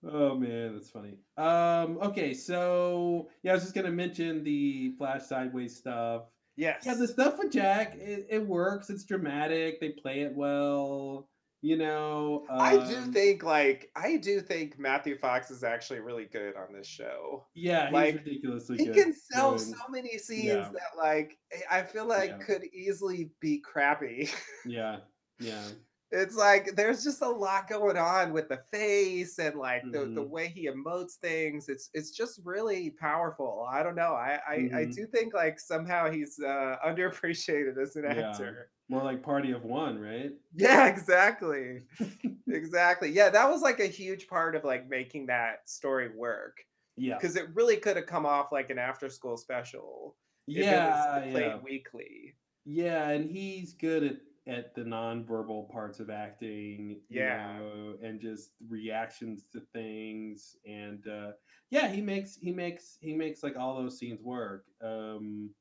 oh 0.06 0.36
man, 0.36 0.74
that's 0.74 0.90
funny. 0.90 1.18
Um, 1.38 1.98
okay, 2.02 2.34
so 2.34 3.30
yeah, 3.44 3.52
I 3.52 3.54
was 3.56 3.64
just 3.64 3.76
gonna 3.76 3.92
mention 3.92 4.44
the 4.44 4.96
flash 4.98 5.24
sideways 5.24 5.78
stuff. 5.78 6.24
yes 6.56 6.84
Yeah, 6.86 6.96
the 6.96 7.08
stuff 7.08 7.38
with 7.38 7.52
Jack, 7.52 7.96
it, 7.96 8.28
it 8.30 8.46
works. 8.46 8.90
It's 8.90 9.06
dramatic. 9.06 9.80
They 9.80 9.90
play 9.90 10.22
it 10.22 10.36
well. 10.36 11.30
You 11.64 11.78
know, 11.78 12.46
I 12.60 12.76
do 12.78 12.98
um, 12.98 13.14
think 13.14 13.42
like 13.42 13.90
I 13.96 14.18
do 14.18 14.42
think 14.42 14.78
Matthew 14.78 15.18
Fox 15.18 15.50
is 15.50 15.64
actually 15.64 16.02
really 16.02 16.26
good 16.26 16.58
on 16.58 16.74
this 16.74 16.88
show. 16.88 17.48
Yeah, 17.54 17.94
he's 17.94 17.94
like, 17.94 18.16
ridiculously 18.16 18.78
He 18.78 18.86
good. 18.86 18.96
can 18.96 19.14
sell 19.14 19.58
so 19.58 19.78
many 19.90 20.18
scenes 20.18 20.44
yeah. 20.44 20.72
that 20.74 20.98
like 20.98 21.40
I- 21.72 21.80
I 21.80 21.84
feel 21.84 22.06
like 22.06 22.32
Yeah. 22.32 22.38
could 22.40 22.66
easily 22.66 23.32
be 23.40 23.60
crappy. 23.62 24.30
Yeah, 24.66 25.02
yeah, 25.40 25.76
it's 26.12 26.36
like 26.36 26.76
there's 26.76 27.04
just 27.04 27.22
a 27.22 27.30
lot 27.30 27.68
going 27.70 27.98
on 27.98 28.34
with 28.34 28.50
the 28.50 28.58
face 28.72 29.40
and 29.40 29.56
like 29.58 29.90
the, 29.92 30.12
the 30.14 30.24
Mhm. 30.24 30.30
way 30.30 30.50
he 30.50 30.68
emotes 30.70 31.14
things. 31.16 31.70
It's 31.70 31.90
it's 31.94 32.12
just 32.12 32.42
really 32.44 32.92
powerful. 32.92 33.66
I 33.72 33.84
don't 33.84 33.96
know. 33.96 34.14
I 34.16 34.40
I, 34.48 34.54
I 34.54 34.86
Mhm. 34.86 34.96
do 34.96 35.08
think 35.08 35.34
like 35.34 35.60
somehow 35.62 36.12
he's 36.12 36.40
uh, 36.40 36.78
underappreciated 36.86 37.78
as 37.82 37.96
an 37.96 38.04
Yeah. 38.10 38.32
actor. 38.32 38.73
More 38.90 39.04
like 39.04 39.24
Party 39.24 39.52
of 39.52 39.64
One, 39.64 40.00
right? 40.00 40.32
Yeah, 40.56 40.88
exactly. 40.88 41.88
exactly. 42.48 43.10
Yeah, 43.12 43.30
that 43.30 43.50
was 43.50 43.62
like 43.62 43.80
a 43.80 43.88
huge 43.88 44.28
part 44.28 44.56
of 44.56 44.64
like 44.64 44.88
making 44.88 45.28
that 45.28 45.68
story 45.70 46.10
work 46.16 46.58
Yeah, 46.96 47.20
because 47.20 47.36
it 47.36 47.54
really 47.56 47.78
could 47.78 47.98
have 47.98 48.06
come 48.06 48.26
off 48.26 48.52
like 48.52 48.70
an 48.70 48.78
after 48.80 49.10
school 49.10 49.38
special 49.38 50.18
if 50.54 50.72
yeah, 50.72 50.72
it 50.72 50.84
was 50.84 51.08
played 51.32 51.56
yeah. 51.56 51.62
weekly. 51.64 52.36
Yeah, 52.66 53.10
and 53.10 53.30
he's 53.30 53.74
good 53.74 54.04
at 54.04 54.18
at 54.46 54.76
the 54.76 54.82
nonverbal 54.82 55.72
parts 55.72 56.00
of 56.02 56.10
acting, 56.10 57.02
Yeah. 57.10 57.40
know, 57.50 57.98
and 58.02 58.20
just 58.20 58.52
reactions 58.68 59.46
to 59.54 59.62
things, 59.74 60.58
and 60.66 61.06
uh, 61.08 61.34
yeah, 61.70 61.88
he 61.90 62.02
makes 62.02 62.36
he 62.38 62.52
makes 62.52 62.98
he 63.02 63.14
makes 63.16 63.44
like 63.44 63.56
all 63.58 63.78
those 63.82 63.98
scenes 63.98 64.22
work, 64.22 64.66
um, 64.82 65.54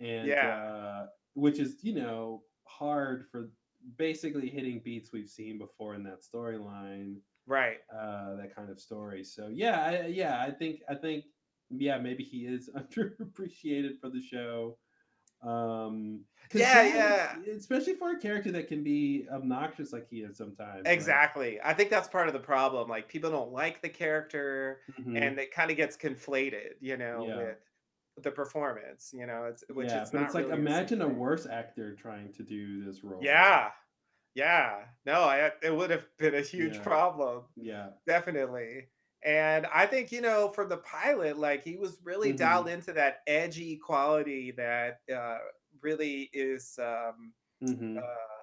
and 0.00 0.42
Yeah. 0.42 0.44
uh, 0.44 1.06
which 1.34 1.58
is 1.60 1.82
you 1.84 1.94
know 1.94 2.44
hard 2.78 3.26
for 3.30 3.50
basically 3.96 4.48
hitting 4.48 4.80
beats 4.84 5.12
we've 5.12 5.28
seen 5.28 5.58
before 5.58 5.94
in 5.94 6.02
that 6.04 6.22
storyline, 6.22 7.16
Right. 7.46 7.78
uh, 7.94 8.36
that 8.36 8.54
kind 8.54 8.70
of 8.70 8.80
story. 8.80 9.22
So 9.24 9.48
yeah, 9.48 9.84
I, 9.84 10.06
yeah, 10.06 10.42
I 10.42 10.50
think 10.50 10.80
I 10.88 10.94
think 10.94 11.24
yeah, 11.70 11.98
maybe 11.98 12.24
he 12.24 12.46
is 12.46 12.70
underappreciated 12.76 14.00
for 14.00 14.08
the 14.10 14.20
show. 14.22 14.78
Um, 15.42 16.20
Yeah, 16.54 17.36
is- 17.44 17.58
especially 17.58 17.94
for 17.94 18.12
a 18.12 18.18
character 18.18 18.50
that 18.52 18.68
can 18.68 18.82
be 18.82 19.26
obnoxious 19.30 19.92
like 19.92 20.08
he 20.08 20.20
is 20.22 20.36
sometimes. 20.38 20.82
Exactly. 20.86 21.60
I 21.62 21.74
think 21.74 21.90
that's 21.90 22.08
part 22.08 22.28
of 22.28 22.32
the 22.32 22.40
problem. 22.40 22.88
Like 22.88 23.08
people 23.08 23.30
don't 23.30 23.52
like 23.52 23.82
the 23.82 23.88
character 23.90 24.80
Mhm. 24.98 25.16
and 25.20 25.38
it 25.38 25.50
kind 25.52 25.70
of 25.70 25.76
gets 25.76 25.96
conflated, 25.98 26.74
you 26.80 26.96
know, 26.96 27.26
Yeah. 27.26 27.36
with 27.36 27.58
the 28.16 28.30
performance, 28.30 29.12
you 29.12 29.26
know, 29.26 29.44
it's 29.46 29.64
which 29.70 29.94
yeah, 29.94 29.94
it's 29.94 30.12
but 30.12 30.20
not 30.20 30.22
it's 30.22 30.34
like 30.34 30.48
really 30.48 30.50
imagine 30.50 31.02
a 31.02 31.08
worse 31.08 31.46
actor 31.46 31.94
trying 31.94 32.32
to 32.34 32.42
do 32.42 32.84
this 32.84 33.02
role. 33.04 33.20
Yeah. 33.20 33.72
Yeah. 34.34 34.88
No, 35.06 35.22
I 35.24 35.52
it 35.62 35.74
would 35.74 35.90
have 35.90 36.08
been 36.18 36.34
a 36.34 36.42
huge 36.42 36.82
Yeah. 36.82 36.82
problem. 36.82 37.46
yeah, 37.56 37.92
Definitely. 38.06 38.90
And 39.24 39.66
I 39.66 39.86
think, 39.86 40.12
you 40.12 40.20
know, 40.20 40.50
from 40.52 40.68
the 40.70 40.78
pilot, 40.78 41.38
like 41.38 41.64
he 41.64 41.76
was 41.76 42.00
really 42.04 42.32
Mhm. 42.32 42.34
dialed 42.34 42.68
into 42.68 42.92
that 42.94 43.18
edgy 43.26 43.78
quality 43.78 44.52
that 44.52 45.00
uh, 45.14 45.38
really 45.82 46.30
is 46.32 46.78
um, 46.80 47.34
hmm 47.60 48.04
uh, 48.04 48.33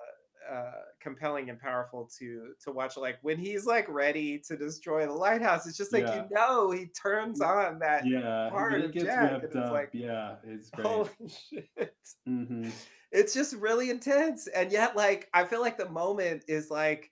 uh, 0.50 0.72
compelling 1.00 1.50
and 1.50 1.60
powerful 1.60 2.10
to 2.20 2.54
to 2.64 2.72
watch. 2.72 2.98
Like 2.98 3.20
when 3.22 3.38
he's 3.38 3.66
like 3.66 3.88
ready 3.90 4.40
to 4.40 4.58
destroy 4.58 5.06
the 5.06 5.14
lighthouse, 5.14 5.68
it's 5.68 5.78
just 5.78 5.94
like 5.94 6.04
Yeah. 6.04 6.16
you 6.16 6.28
know 6.32 6.72
he 6.72 6.88
turns 6.88 7.42
on 7.42 7.80
that 7.80 8.06
yeah. 8.06 8.50
part 8.50 8.82
of 8.82 8.92
gets 8.92 9.04
Jack, 9.04 9.44
and 9.44 9.54
it's 9.54 9.56
up, 9.58 9.72
like, 9.72 9.94
yeah, 9.94 10.38
it's 10.44 10.70
great. 10.72 10.88
holy 10.88 11.10
shit. 11.30 11.98
hmm 12.26 12.70
It's 13.12 13.34
just 13.34 13.54
really 13.56 13.90
intense, 13.90 14.48
and 14.48 14.72
yet 14.72 14.96
like 14.96 15.30
I 15.34 15.44
feel 15.46 15.62
like 15.62 15.78
the 15.78 15.90
moment 15.90 16.46
is 16.48 16.70
like 16.70 17.12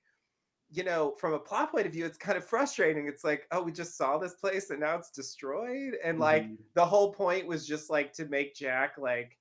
you 0.71 0.83
know, 0.83 1.15
from 1.15 1.33
a 1.33 1.39
plot 1.39 1.71
point 1.71 1.87
of 1.87 1.93
view, 1.93 2.05
it's 2.05 2.17
kind 2.17 2.37
of 2.37 2.45
frustrating. 2.45 3.07
It's 3.07 3.23
like, 3.23 3.47
oh, 3.51 3.61
we 3.63 3.71
just 3.71 3.97
saw 3.97 4.17
this 4.17 4.35
place 4.35 4.69
and 4.69 4.79
now 4.79 4.97
it's 4.97 5.11
destroyed. 5.11 5.95
And 6.03 6.19
like 6.19 6.51
Mhm. 6.51 6.57
the 6.75 6.85
whole 6.85 7.13
point 7.13 7.47
was 7.47 7.67
just 7.67 7.89
like 7.89 8.13
to 8.13 8.25
make 8.27 8.55
Jack 8.55 8.97
like 8.97 9.37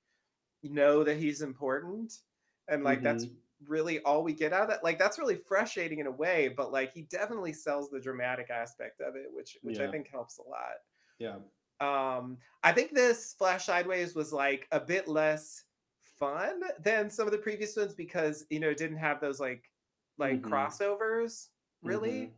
know 0.63 1.03
that 1.03 1.17
he's 1.17 1.41
important. 1.41 2.13
And 2.67 2.83
like 2.83 3.03
that's 3.03 3.25
Mhm. 3.25 3.37
Really 3.67 3.99
all 4.01 4.23
we 4.23 4.33
get 4.33 4.53
out 4.53 4.63
of 4.63 4.69
that. 4.69 4.83
Like 4.83 4.97
that's 4.99 5.19
really 5.19 5.35
frustrating 5.35 5.99
in 5.99 6.07
a 6.07 6.11
way, 6.11 6.47
but 6.49 6.71
like 6.71 6.93
he 6.93 7.03
definitely 7.03 7.53
sells 7.53 7.89
the 7.89 7.99
dramatic 7.99 8.49
aspect 8.49 9.01
of 9.01 9.15
it, 9.15 9.27
which 9.31 9.57
which 9.63 9.79
I 9.79 9.87
think 9.87 10.09
helps 10.09 10.37
a 10.39 10.43
lot. 10.43 10.77
Yeah. 11.19 11.39
Um, 11.79 12.39
I 12.63 12.71
think 12.73 12.93
this 12.93 13.33
Flash 13.33 13.65
Sideways 13.65 14.15
was 14.15 14.33
like 14.33 14.67
a 14.71 14.79
bit 14.79 15.07
less 15.07 15.65
fun 16.03 16.61
than 16.79 17.09
some 17.09 17.25
of 17.27 17.31
the 17.31 17.37
previous 17.37 17.75
ones 17.77 17.95
because 17.95 18.45
you 18.49 18.59
know 18.59 18.69
it 18.69 18.77
didn't 18.77 18.97
have 18.97 19.21
those 19.21 19.39
like 19.39 19.71
like 20.17 20.41
Mhm. 20.41 20.43
crossovers 20.43 21.49
really. 21.81 22.33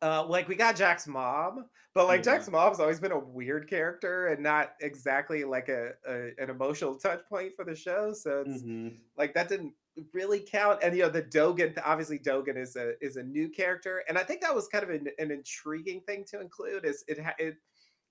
Uh, 0.00 0.24
like 0.24 0.46
we 0.46 0.54
got 0.54 0.76
Jack's 0.76 1.08
mom, 1.08 1.68
but 1.92 2.06
like 2.06 2.22
Yeah. 2.22 2.22
Jack's 2.22 2.48
mom's 2.48 2.78
always 2.78 3.00
been 3.00 3.10
a 3.10 3.18
weird 3.18 3.68
character 3.68 4.28
and 4.28 4.40
not 4.42 4.74
exactly 4.80 5.42
like 5.44 5.68
a, 5.68 5.94
a 6.06 6.40
an 6.40 6.50
emotional 6.50 6.94
touch 6.96 7.26
point 7.28 7.54
for 7.56 7.64
the 7.64 7.74
show. 7.74 8.12
So 8.12 8.42
it's 8.42 8.62
Mhm. 8.62 9.00
like 9.16 9.34
that 9.34 9.48
didn't 9.48 9.74
really 10.12 10.40
count. 10.40 10.80
And 10.82 10.96
you 10.96 11.02
know, 11.02 11.08
the 11.10 11.22
Dogen, 11.22 11.78
obviously 11.84 12.18
Dogen 12.18 12.56
is 12.56 12.76
a 12.76 12.94
is 13.04 13.16
a 13.16 13.22
new 13.22 13.48
character, 13.48 14.04
and 14.08 14.18
I 14.18 14.24
think 14.24 14.40
that 14.42 14.54
was 14.54 14.68
kind 14.68 14.84
of 14.84 14.90
an, 14.90 15.08
an 15.18 15.30
intriguing 15.30 16.02
thing 16.02 16.24
to 16.26 16.40
include. 16.40 16.84
Is 16.84 17.04
it 17.08 17.18
it 17.38 17.56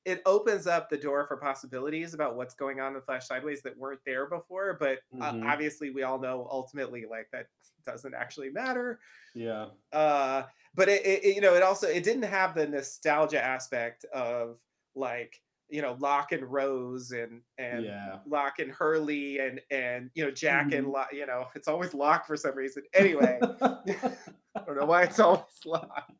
it 0.06 0.22
opens 0.26 0.68
up 0.68 0.90
the 0.90 0.98
door 0.98 1.28
for 1.28 1.38
possibilities 1.38 2.14
about 2.14 2.36
what's 2.38 2.54
going 2.56 2.80
on 2.80 2.96
in 2.96 3.02
Flash 3.02 3.28
Sideways 3.28 3.62
that 3.64 3.78
weren't 3.78 4.00
there 4.06 4.28
before. 4.28 4.76
But 4.80 5.00
uh, 5.20 5.34
Mhm. 5.34 5.44
obviously, 5.44 5.90
we 5.92 6.04
all 6.04 6.20
know 6.20 6.48
ultimately 6.50 7.06
like 7.06 7.30
that 7.32 7.48
doesn't 7.86 8.14
actually 8.14 8.50
matter 8.50 9.00
Yeah. 9.34 9.70
uh 9.94 10.44
but 10.74 10.90
it, 10.90 11.06
it 11.06 11.24
it- 11.24 11.36
you 11.36 11.42
know 11.42 11.56
it 11.56 11.64
also 11.64 11.88
it 11.88 12.04
didn't 12.04 12.24
have 12.24 12.54
the 12.54 12.68
nostalgia 12.68 13.42
aspect 13.42 14.04
of 14.06 14.60
like 14.94 15.42
you 15.70 15.82
know 15.82 15.98
Locke 16.00 16.32
and 16.32 16.44
Rose 16.46 17.12
and 17.12 17.42
and 17.58 17.84
Yeah. 17.86 18.20
Locke 18.26 18.60
and 18.60 18.72
Hurley 18.72 19.40
and 19.40 19.60
and 19.72 20.10
you 20.14 20.24
know 20.26 20.32
Jack 20.32 20.72
and 20.74 20.88
Mhm. 20.88 20.94
Locke 20.94 21.10
you 21.14 21.26
know 21.26 21.48
it's 21.56 21.68
always 21.68 21.94
Locke 21.94 22.26
for 22.26 22.38
some 22.38 22.56
reason 22.56 22.84
anyway 22.94 23.40
I 23.42 24.62
don't 24.66 24.78
know 24.78 24.86
why 24.86 25.04
it's 25.04 25.20
always 25.20 25.44
Locke 25.66 26.12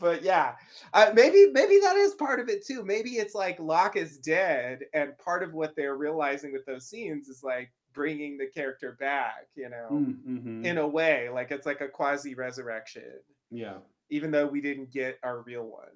but 0.00 0.22
yeah 0.22 0.54
uh, 0.94 1.10
maybe 1.14 1.48
maybe 1.52 1.78
that 1.80 1.96
is 1.96 2.14
part 2.14 2.38
of 2.40 2.48
it 2.48 2.64
too 2.64 2.84
maybe 2.84 3.10
it's 3.16 3.34
like 3.34 3.58
Locke 3.58 3.96
is 3.96 4.18
dead 4.18 4.84
and 4.94 5.16
part 5.18 5.42
of 5.42 5.54
what 5.54 5.74
they're 5.74 5.96
realizing 5.96 6.52
with 6.52 6.64
those 6.66 6.86
scenes 6.88 7.28
is 7.28 7.42
like 7.42 7.70
bringing 7.94 8.38
the 8.38 8.46
character 8.46 8.96
back 9.00 9.48
you 9.56 9.68
know 9.68 9.88
Mm-hmm. 9.90 10.64
in 10.64 10.78
a 10.78 10.86
way 10.86 11.28
like 11.30 11.50
it's 11.50 11.66
like 11.66 11.80
a 11.80 11.88
quasi 11.88 12.34
resurrection 12.34 13.10
Yeah. 13.50 13.78
even 14.10 14.30
though 14.30 14.46
we 14.46 14.60
didn't 14.60 14.92
get 14.92 15.18
our 15.24 15.40
real 15.42 15.64
one 15.64 15.88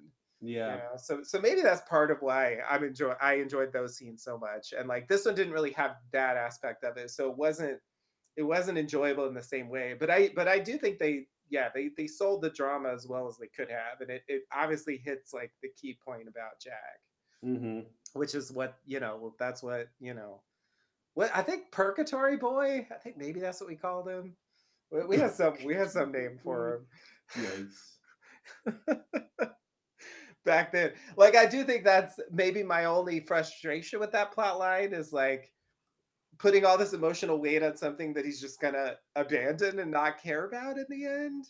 Yeah. 0.43 0.67
you 0.67 0.77
know? 0.77 0.89
so 0.97 1.23
so 1.23 1.39
maybe 1.39 1.61
that's 1.61 1.87
part 1.89 2.11
of 2.11 2.17
why 2.21 2.57
i'm 2.69 2.83
enjoy 2.83 3.13
i 3.21 3.35
enjoyed 3.35 3.71
those 3.71 3.95
scenes 3.95 4.23
so 4.23 4.37
much 4.37 4.73
and 4.77 4.87
like 4.89 5.07
this 5.07 5.25
one 5.25 5.35
didn't 5.35 5.53
really 5.53 5.71
have 5.71 5.95
that 6.11 6.35
aspect 6.35 6.83
of 6.83 6.97
it 6.97 7.09
so 7.11 7.29
it 7.31 7.37
wasn't 7.37 7.79
it 8.35 8.43
wasn't 8.43 8.77
enjoyable 8.77 9.27
in 9.27 9.33
the 9.33 9.41
same 9.41 9.69
way 9.69 9.95
but 9.97 10.09
i 10.09 10.29
but 10.35 10.47
i 10.47 10.59
do 10.59 10.77
think 10.77 10.99
they 10.99 11.25
yeah 11.49 11.69
they 11.73 11.91
they 11.95 12.07
sold 12.07 12.41
the 12.41 12.49
drama 12.49 12.89
as 12.89 13.07
well 13.07 13.27
as 13.27 13.37
they 13.37 13.47
could 13.47 13.69
have 13.69 14.01
and 14.01 14.09
it, 14.09 14.23
it 14.27 14.41
obviously 14.53 15.01
hits 15.05 15.33
like 15.33 15.51
the 15.61 15.69
key 15.79 15.97
point 16.05 16.27
about 16.27 16.59
jack 16.61 16.99
Mm-hmm. 17.45 17.81
which 18.13 18.35
is 18.35 18.53
what 18.53 18.77
you 18.85 19.01
know 19.01 19.33
that's 19.37 19.61
what 19.61 19.89
you 19.99 20.13
know 20.13 20.41
what 21.13 21.29
i 21.35 21.41
think 21.41 21.71
purgatory 21.71 22.37
boy 22.37 22.87
i 22.89 22.95
think 22.95 23.17
maybe 23.17 23.41
that's 23.41 23.59
what 23.59 23.69
we 23.69 23.75
called 23.75 24.07
him 24.07 24.33
we, 24.91 25.03
we 25.05 25.17
had 25.17 25.31
some 25.31 25.55
we 25.65 25.73
had 25.75 25.91
some 25.91 26.11
name 26.13 26.39
for 26.41 26.85
him 27.35 27.69
Yikes. 28.65 29.49
back 30.45 30.71
then 30.71 30.93
like 31.17 31.35
i 31.35 31.45
do 31.45 31.63
think 31.63 31.83
that's 31.83 32.19
maybe 32.31 32.63
my 32.63 32.85
only 32.85 33.19
frustration 33.19 33.99
with 33.99 34.11
that 34.11 34.31
plot 34.31 34.59
line 34.59 34.93
is 34.93 35.13
like 35.13 35.53
putting 36.39 36.65
all 36.65 36.77
this 36.77 36.93
emotional 36.93 37.39
weight 37.39 37.63
on 37.63 37.77
something 37.77 38.13
that 38.13 38.25
he's 38.25 38.41
just 38.41 38.59
gonna 38.59 38.97
abandon 39.15 39.79
and 39.79 39.91
not 39.91 40.21
care 40.21 40.45
about 40.45 40.77
in 40.77 40.85
the 40.89 41.05
end 41.05 41.45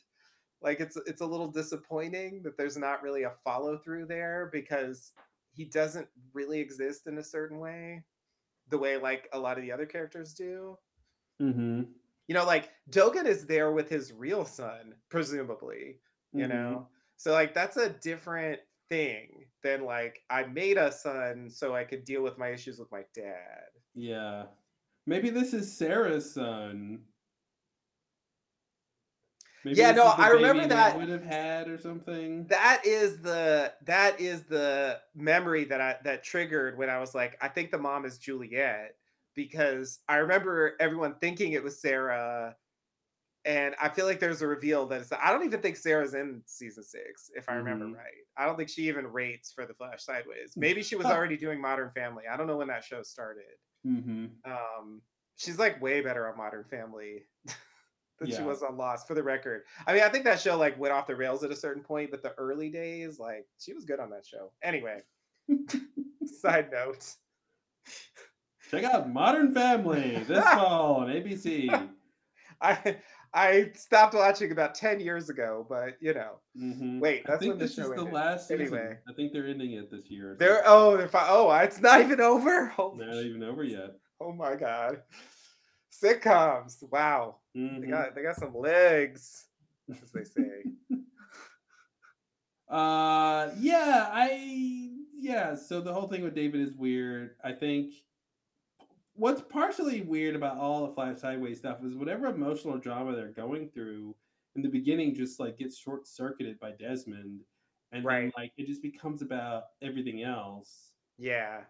like 0.62 0.80
it's 0.80 0.98
it's 1.08 1.22
a 1.22 1.26
little 1.26 1.48
disappointing 1.50 2.42
that 2.44 2.58
there's 2.58 2.78
not 2.78 3.04
really 3.04 3.24
a 3.24 3.32
follow 3.44 3.78
through 3.78 4.06
there 4.06 4.50
because 4.52 5.14
he 5.54 5.66
doesn't 5.66 6.10
really 6.34 6.60
exist 6.60 7.08
in 7.08 7.18
a 7.20 7.24
certain 7.24 7.60
way 7.60 8.04
the 8.70 8.78
way 8.78 8.98
like 8.98 9.30
a 9.34 9.40
lot 9.40 9.58
of 9.58 9.64
the 9.64 9.72
other 9.72 9.86
characters 9.88 10.34
do 10.34 10.78
Mm-hmm. 11.42 11.94
you 12.28 12.34
know 12.34 12.46
like 12.46 12.72
dogen 12.90 13.26
is 13.26 13.46
there 13.46 13.72
with 13.72 13.90
his 13.90 14.14
real 14.14 14.46
son 14.46 14.96
presumably 15.10 16.00
you 16.36 16.48
Mhm. 16.48 16.48
know 16.48 16.90
so 17.18 17.32
like 17.32 17.54
that's 17.54 17.78
a 17.78 17.90
different 17.90 18.60
thing 18.94 19.46
than 19.64 19.86
like 19.86 20.20
i 20.30 20.44
made 20.44 20.78
a 20.78 20.92
son 20.92 21.50
so 21.50 21.74
i 21.74 21.84
could 21.84 22.04
deal 22.06 22.22
with 22.22 22.38
my 22.38 22.50
issues 22.50 22.78
with 22.78 22.92
my 22.92 23.02
dad 23.16 23.70
Yeah. 23.96 24.44
Maybe 25.06 25.30
this 25.30 25.54
is 25.54 25.76
Sarah's 25.78 26.34
son. 26.34 27.00
Maybe 29.66 29.78
Yeah, 29.80 29.92
no, 29.92 30.06
I 30.06 30.30
remember 30.30 30.66
that- 30.68 30.96
would 30.98 31.10
have 31.10 31.24
had 31.26 31.68
or 31.70 31.78
something. 31.78 32.48
that 32.48 32.82
is 32.86 33.22
the 33.22 33.74
that 33.86 34.20
is 34.22 34.44
the 34.44 35.00
memory 35.16 35.64
that 35.66 35.82
i 35.82 35.96
that 36.04 36.24
triggered 36.24 36.78
when 36.78 36.90
i 36.90 37.00
was 37.00 37.16
like 37.16 37.38
i 37.42 37.48
think 37.48 37.72
the 37.72 37.78
mom 37.78 38.06
is 38.06 38.18
juliet 38.18 38.96
because 39.36 40.00
i 40.10 40.16
remember 40.18 40.74
everyone 40.80 41.16
thinking 41.20 41.54
it 41.54 41.64
was 41.64 41.80
sarah 41.82 42.56
and 43.46 43.76
i 43.82 43.90
feel 43.90 44.06
like 44.06 44.20
there's 44.20 44.42
a 44.42 44.48
reveal 44.48 44.86
that 44.86 45.02
it's 45.02 45.12
i 45.22 45.32
don't 45.32 45.44
even 45.46 45.60
think 45.62 45.76
sarah's 45.76 46.14
in 46.14 46.42
season 46.46 46.84
six 46.84 47.30
if 47.36 47.50
i 47.50 47.54
remember 47.54 47.86
Mhm. 47.86 47.96
right. 47.98 48.24
I 48.38 48.46
don't 48.46 48.56
think 48.58 48.70
she 48.70 48.88
even 48.88 49.06
rates 49.08 49.52
for 49.52 49.66
the 49.68 49.74
flash 49.76 50.04
sideways. 50.04 50.54
Maybe 50.56 50.82
she 50.82 50.96
was 50.96 51.06
already 51.06 51.38
doing 51.38 51.62
modern 51.62 51.92
family. 51.92 52.24
I 52.32 52.36
don't 52.36 52.48
know 52.48 52.58
when 52.58 52.68
that 52.70 52.84
show 52.84 53.04
started. 53.04 53.44
Mm-hmm. 53.86 54.26
um 54.50 55.02
she's 55.36 55.60
like 55.60 55.82
way 55.82 56.02
better 56.02 56.28
on 56.30 56.38
modern 56.38 56.64
family 56.64 57.24
than 58.20 58.32
she 58.32 58.42
was 58.42 58.64
on 58.64 58.78
lost 58.78 59.08
for 59.08 59.14
the 59.14 59.22
record. 59.24 59.64
I 59.86 59.94
mean 59.94 60.04
i 60.04 60.10
think 60.10 60.24
that 60.24 60.40
show 60.40 60.58
like 60.58 60.80
went 60.80 60.94
off 60.94 61.06
the 61.08 61.16
rails 61.16 61.44
at 61.44 61.52
a 61.52 61.56
certain 61.56 61.84
point 61.84 62.10
but 62.12 62.24
the 62.24 62.34
early 62.40 62.70
days 62.70 63.20
like 63.20 63.46
she 63.60 63.74
was 63.74 63.84
good 63.86 64.00
on 64.00 64.10
that 64.12 64.26
show. 64.26 64.52
Anyway 64.64 65.02
side 66.26 66.70
note. 66.72 67.06
Check 68.72 68.84
out 68.86 69.10
Modern 69.12 69.54
Family 69.54 70.24
this 70.28 70.44
fall 70.54 70.96
on 71.02 71.08
ABC. 71.10 71.70
i 72.62 72.96
i 73.34 73.70
stopped 73.74 74.14
watching 74.14 74.52
about 74.52 74.76
10 74.76 75.00
years 75.00 75.30
ago 75.30 75.66
but 75.70 75.96
you 76.00 76.14
know 76.14 76.40
Mhm. 76.60 77.00
wait 77.00 77.24
that's 77.26 77.42
when 77.46 77.58
the 77.58 77.66
this 77.66 77.76
show 77.76 77.92
is 77.92 77.96
the 77.96 78.04
last 78.04 78.48
season. 78.48 78.62
anyway 78.62 78.98
I 79.10 79.14
think 79.14 79.34
they're 79.34 79.48
ending 79.48 79.74
it 79.74 79.90
this 79.92 80.10
year. 80.10 80.36
they're 80.40 80.56
something. 80.64 80.72
oh 80.72 80.98
they're 80.98 81.08
fi- 81.08 81.28
oh 81.30 81.52
it's 81.52 81.82
not 81.82 82.02
even 82.02 82.22
over 82.22 82.72
They're 82.98 83.08
not 83.08 83.24
even 83.24 83.44
over 83.44 83.64
yet. 83.64 83.96
oh 84.22 84.34
my 84.34 84.56
god 84.56 85.02
sitcoms 85.92 86.84
wow 86.92 87.38
they 87.56 87.62
Mhm. 87.62 87.90
got 87.90 88.16
they 88.16 88.22
got 88.24 88.36
some 88.36 88.56
legs 88.56 89.48
as 89.90 90.12
they 90.12 90.24
say 90.24 90.64
Uh, 92.70 93.52
yeah, 93.60 94.08
I 94.12 94.90
yeah. 95.20 95.54
So 95.54 95.80
the 95.82 95.94
whole 95.94 96.08
thing 96.08 96.24
with 96.24 96.34
David 96.34 96.62
is 96.62 96.74
weird. 96.74 97.36
I 97.44 97.52
think 97.52 97.94
what's 99.16 99.42
partially 99.42 100.02
weird 100.02 100.36
about 100.36 100.58
all 100.58 100.88
the 100.88 100.94
Flash 100.94 101.20
Sideways 101.20 101.60
stuff 101.60 101.84
is 101.84 101.96
whatever 101.96 102.28
emotional 102.28 102.78
drama 102.78 103.16
they're 103.16 103.28
going 103.30 103.70
through 103.70 104.16
in 104.56 104.62
the 104.62 104.70
beginning 104.70 105.16
just 105.16 105.40
like 105.40 105.58
gets 105.58 105.78
short 105.78 106.08
circuited 106.08 106.60
by 106.60 106.72
Desmond, 106.72 107.42
and 107.92 108.06
then 108.06 108.32
like 108.38 108.52
it 108.58 108.68
just 108.68 108.82
becomes 108.82 109.22
about 109.22 109.64
everything 109.82 110.24
else. 110.24 110.92
Yeah. 111.18 111.62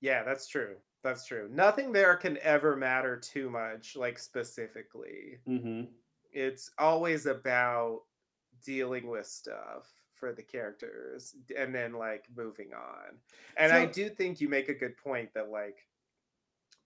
Yeah, 0.00 0.22
that's 0.22 0.48
true. 0.48 0.76
That's 1.02 1.26
true. 1.26 1.48
Nothing 1.50 1.92
there 1.92 2.16
can 2.16 2.38
ever 2.42 2.76
matter 2.76 3.16
too 3.16 3.50
much, 3.50 3.96
like 3.96 4.18
specifically. 4.18 5.38
Mm-hmm. 5.48 5.84
It's 6.32 6.70
always 6.78 7.26
about 7.26 8.00
dealing 8.64 9.08
with 9.08 9.26
stuff 9.26 9.88
for 10.14 10.32
the 10.32 10.42
characters 10.42 11.34
and 11.56 11.74
then 11.74 11.94
like 11.94 12.26
moving 12.36 12.70
on. 12.74 13.16
And 13.56 13.72
I 13.72 13.86
do 13.86 14.10
think 14.10 14.40
you 14.40 14.48
make 14.48 14.68
a 14.68 14.74
good 14.74 14.96
point 14.98 15.30
that 15.34 15.50
like 15.50 15.78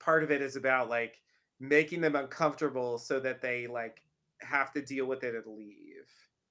part 0.01 0.23
of 0.23 0.31
it 0.31 0.43
is 0.43 0.57
about 0.57 0.89
like 0.89 1.21
making 1.61 2.01
them 2.01 2.17
uncomfortable 2.17 2.99
so 2.99 3.21
that 3.21 3.41
they 3.41 3.67
like 3.67 4.01
have 4.41 4.73
to 4.73 4.83
deal 4.83 5.07
with 5.07 5.23
it 5.25 5.35
and 5.35 5.57
leave. 5.57 5.79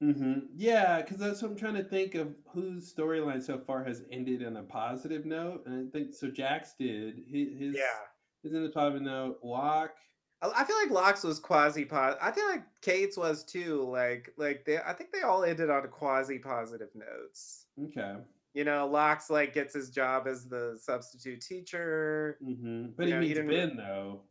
Mm-hmm. 0.02 0.40
Yeah, 0.56 1.02
because 1.02 1.18
that's 1.18 1.42
what 1.42 1.52
I'm 1.52 1.58
trying 1.58 1.76
to 1.76 1.84
think 1.84 2.16
of 2.16 2.36
whose 2.52 2.94
storyline 2.94 3.42
so 3.42 3.58
far 3.58 3.84
has 3.86 4.04
ended 4.12 4.46
on 4.46 4.58
a 4.58 4.64
positive 4.64 5.26
note, 5.26 5.64
and 5.66 5.88
I 5.88 5.92
think 5.98 6.14
so. 6.14 6.30
Jack's 6.30 6.74
did 6.78 7.20
his, 7.26 7.58
his 7.58 7.76
Yeah. 7.76 8.02
is 8.44 8.54
in 8.54 8.66
a 8.66 8.70
positive 8.70 9.02
note. 9.04 9.40
Locke, 9.44 9.96
I 10.42 10.52
I 10.58 10.64
feel 10.66 10.76
like 10.76 10.90
Locke's 10.92 11.24
was 11.24 11.40
quasi 11.40 11.86
positive. 11.86 12.20
I 12.22 12.32
feel 12.32 12.50
like 12.50 12.64
Kate's 12.82 13.16
was 13.18 13.46
too. 13.46 13.88
Like, 13.90 14.34
like 14.36 14.66
they, 14.66 14.78
I 14.78 14.92
think 14.92 15.12
they 15.14 15.22
all 15.22 15.46
ended 15.46 15.70
on 15.70 15.88
quasi 15.88 16.38
positive 16.38 16.90
notes. 16.96 17.68
okay, 17.86 18.16
You 18.54 18.64
know, 18.66 18.88
Locke's 18.88 19.30
like 19.30 19.54
gets 19.54 19.74
his 19.74 19.90
job 19.90 20.28
as 20.28 20.48
the 20.48 20.78
substitute 20.82 21.42
teacher. 21.42 22.38
mm-hmm. 22.44 22.88
but 22.96 23.08
You 23.08 23.14
he 23.14 23.14
know, 23.16 23.22
he 23.22 23.28
meets 23.28 23.40
didn't- 23.40 23.52
Ben 23.52 23.78
though. 23.78 24.22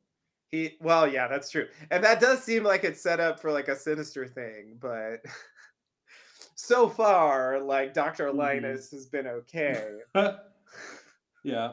He, 0.50 0.76
well, 0.80 1.08
yeah, 1.08 1.28
that's 1.28 1.48
true, 1.50 1.66
and 1.90 2.04
that 2.04 2.20
does 2.20 2.42
seem 2.44 2.62
like 2.62 2.84
it's 2.84 3.00
set 3.02 3.20
up 3.20 3.40
for 3.40 3.50
like 3.50 3.68
a 3.68 3.74
sinister 3.76 4.26
thing, 4.28 4.76
but 4.78 5.24
so 6.56 6.88
far, 6.90 7.58
like 7.58 7.94
Doctor 7.94 8.26
Mhm. 8.26 8.36
Linus 8.36 8.90
has 8.90 9.06
been 9.06 9.26
okay. 9.26 10.00
yeah, 11.42 11.72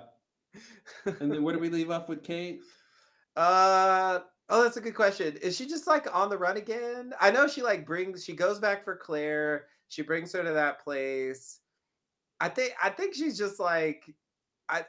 and 1.20 1.30
then 1.32 1.44
where 1.44 1.54
do 1.54 1.60
we 1.60 1.70
leave 1.70 1.92
off 1.92 2.08
with 2.10 2.24
Kate? 2.24 2.62
Uh 3.38 4.20
oh, 4.50 4.64
that's 4.64 4.76
a 4.76 4.82
good 4.82 4.96
question. 4.96 5.38
Is 5.42 5.56
she 5.56 5.66
just 5.66 5.88
like 5.88 6.14
on 6.14 6.30
the 6.30 6.38
run 6.38 6.58
again? 6.58 7.14
I 7.22 7.32
know 7.32 7.48
she 7.48 7.62
like 7.62 7.86
brings 7.86 8.26
she 8.26 8.34
goes 8.34 8.60
back 8.60 8.84
for 8.84 8.98
Claire. 8.98 9.68
She 9.88 10.02
brings 10.02 10.34
her 10.34 10.44
to 10.44 10.52
that 10.52 10.84
place. 10.84 11.60
I 12.42 12.50
think 12.50 12.74
I 12.82 12.90
think 12.90 13.14
she's 13.14 13.38
just 13.38 13.60
like 13.60 14.04
I 14.70 14.86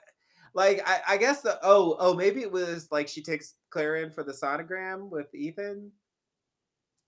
like 0.54 0.82
I, 0.86 1.00
I 1.08 1.16
guess 1.16 1.40
the 1.42 1.58
oh 1.62 1.96
oh 1.98 2.14
maybe 2.14 2.40
it 2.42 2.50
was 2.52 2.88
like 2.90 3.08
she 3.08 3.22
takes 3.22 3.54
Claire 3.70 3.96
in 3.96 4.10
for 4.10 4.22
the 4.24 4.32
sonogram 4.32 5.08
with 5.10 5.34
Ethan. 5.34 5.90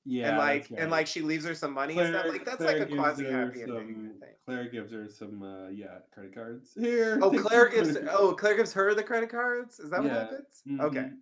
Yeah, 0.05 0.31
and 0.31 0.39
like 0.39 0.69
that's 0.69 0.83
and 0.83 0.91
like 0.91 1.07
she 1.07 1.21
leaves 1.21 1.45
her 1.45 1.55
some 1.55 1.73
money 1.73 1.97
and 1.97 2.09
stuff. 2.09 2.27
Like 2.27 2.45
that's 2.45 2.57
Claire 2.57 2.81
like 2.81 2.91
a 2.91 2.95
quasi 2.97 3.25
happy 3.25 3.63
ending. 3.63 3.69
some- 3.69 4.17
think. 4.21 4.33
Claire 4.45 4.69
gives 4.69 4.93
her 4.93 5.09
some, 5.09 5.41
uh, 5.45 5.69
yeah, 5.69 5.99
credit 6.13 6.35
cards. 6.35 6.73
Here. 6.77 7.21
Oh, 7.23 7.31
Claire 7.31 7.69
gives 7.69 7.97
oh 8.11 8.35
Claire 8.35 8.57
gives 8.57 8.73
her 8.73 8.95
the 8.95 9.03
credit 9.05 9.31
cards. 9.31 9.79
Is 9.79 9.91
that 9.91 10.03
what 10.03 10.11
Yeah. 10.11 10.19
happens? 10.19 10.63
Okay, 10.81 10.99
Mhm. 10.99 11.17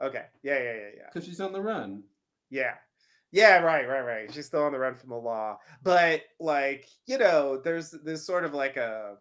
okay, 0.00 0.24
yeah, 0.42 0.58
yeah, 0.58 0.72
yeah, 0.74 0.88
yeah. 0.96 1.06
Because 1.12 1.24
she's 1.28 1.40
on 1.40 1.52
the 1.52 1.60
run. 1.60 2.02
Yeah. 2.50 2.74
Yeah, 3.34 3.58
right, 3.62 3.88
right, 3.88 4.00
right. 4.02 4.32
She's 4.32 4.46
still 4.46 4.62
on 4.62 4.70
the 4.70 4.78
run 4.78 4.94
from 4.94 5.08
the 5.10 5.16
law. 5.16 5.58
But 5.82 6.22
like, 6.38 6.86
you 7.06 7.18
know, 7.18 7.60
there's 7.64 7.90
there's 7.90 8.24
sort 8.24 8.44
of 8.44 8.54
like 8.54 8.76
a 8.76 9.16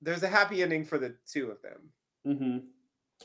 there's 0.00 0.22
a 0.22 0.28
happy 0.28 0.62
ending 0.62 0.86
for 0.86 0.96
the 0.96 1.14
two 1.30 1.50
of 1.50 1.60
them. 1.60 1.90
Mm-hmm. 2.26 2.58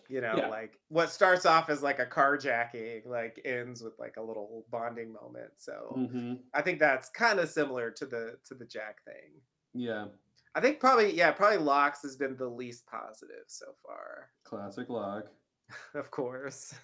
You 0.09 0.19
know, 0.21 0.33
Yeah. 0.35 0.47
like 0.49 0.77
what 0.89 1.11
starts 1.11 1.45
off 1.45 1.69
as 1.69 1.81
like 1.81 1.99
a 1.99 2.05
carjacking, 2.05 3.05
like 3.07 3.39
ends 3.45 3.81
with 3.81 3.93
like 3.97 4.17
a 4.17 4.21
little 4.21 4.65
bonding 4.69 5.13
moment. 5.13 5.51
So 5.55 5.95
Mm-hmm. 5.97 6.33
I 6.53 6.61
think 6.61 6.79
that's 6.79 7.09
kind 7.09 7.39
of 7.39 7.47
similar 7.49 7.89
to 7.91 8.05
the 8.05 8.37
to 8.49 8.55
the 8.55 8.65
Jack 8.65 9.01
thing. 9.05 9.39
Yeah. 9.73 10.07
I 10.55 10.59
think 10.59 10.81
probably 10.81 11.15
yeah, 11.15 11.31
probably 11.31 11.59
Locke's 11.59 12.01
has 12.01 12.17
been 12.17 12.35
the 12.35 12.49
least 12.49 12.85
positive 12.85 13.45
so 13.47 13.67
far. 13.85 14.31
Classic 14.43 14.89
Locke. 14.89 15.29
Of 15.93 16.11
course. 16.11 16.73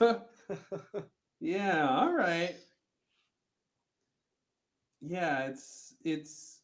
yeah, 1.40 1.88
all 1.88 2.12
right. 2.12 2.56
Yeah, 5.00 5.46
it's 5.48 5.94
it's 6.04 6.62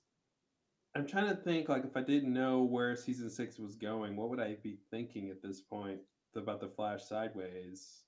I'm 0.95 1.07
trying 1.07 1.29
to 1.35 1.43
think 1.43 1.69
like 1.69 1.85
if 1.85 1.97
I 1.97 2.03
didn't 2.03 2.33
know 2.33 2.63
where 2.65 2.97
season 2.97 3.31
6 3.31 3.59
was 3.59 3.77
going, 3.77 4.17
what 4.17 4.31
would 4.31 4.41
I 4.41 4.57
be 4.57 4.77
thinking 4.91 5.31
at 5.31 5.43
this 5.43 5.61
point 5.63 6.03
about 6.37 6.61
the 6.61 6.69
Flash 6.71 7.05
sideways? 7.05 8.05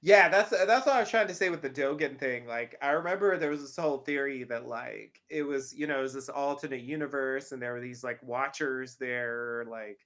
Yeah, 0.00 0.28
that's 0.28 0.50
that's 0.50 0.86
what 0.86 0.96
I 0.96 1.00
was 1.00 1.10
trying 1.10 1.28
to 1.28 1.34
say 1.34 1.48
with 1.50 1.62
the 1.62 1.70
Dogen 1.70 2.18
thing. 2.18 2.46
Like, 2.46 2.76
I 2.82 2.90
remember 2.90 3.36
there 3.38 3.50
was 3.50 3.60
this 3.62 3.76
whole 3.76 3.98
theory 3.98 4.44
that 4.44 4.66
like 4.66 5.22
it 5.28 5.44
was, 5.44 5.74
you 5.74 5.86
know, 5.86 6.00
it 6.00 6.02
was 6.02 6.14
this 6.14 6.28
alternate 6.28 6.82
universe, 6.82 7.52
and 7.52 7.62
there 7.62 7.72
were 7.72 7.80
these 7.80 8.02
like 8.02 8.22
watchers 8.22 8.96
there, 8.96 9.64
like 9.68 10.00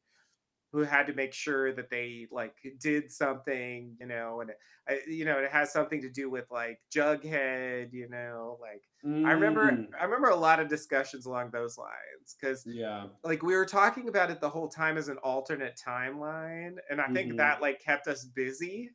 who 0.72 0.80
had 0.80 1.06
to 1.06 1.14
make 1.14 1.32
sure 1.32 1.72
that 1.72 1.90
they 1.90 2.26
like 2.30 2.56
did 2.80 3.10
something, 3.10 3.96
you 4.00 4.06
know, 4.06 4.40
and 4.40 4.52
I, 4.88 5.00
you 5.06 5.24
know, 5.24 5.38
it 5.38 5.50
has 5.50 5.72
something 5.72 6.02
to 6.02 6.10
do 6.10 6.30
with 6.30 6.50
like 6.50 6.80
Jughead, 6.94 7.92
you 7.92 8.08
know, 8.08 8.58
like 8.60 8.82
I 9.24 9.32
remember 9.32 9.70
Mm, 9.72 9.88
I 9.98 10.04
remember 10.04 10.28
a 10.30 10.36
lot 10.36 10.60
of 10.60 10.68
discussions 10.68 11.26
along 11.26 11.50
those 11.50 11.78
lines 11.78 12.36
because 12.38 12.66
yeah. 12.66 13.08
like 13.24 13.42
we 13.42 13.56
were 13.56 13.66
talking 13.66 14.08
about 14.08 14.30
it 14.30 14.40
the 14.40 14.50
whole 14.50 14.68
time 14.68 14.96
as 14.98 15.08
an 15.08 15.18
alternate 15.18 15.80
timeline, 15.84 16.76
and 16.90 17.00
I 17.00 17.08
think 17.08 17.32
Mhm. 17.32 17.36
that 17.36 17.60
like 17.62 17.80
kept 17.80 18.06
us 18.08 18.24
busy 18.24 18.90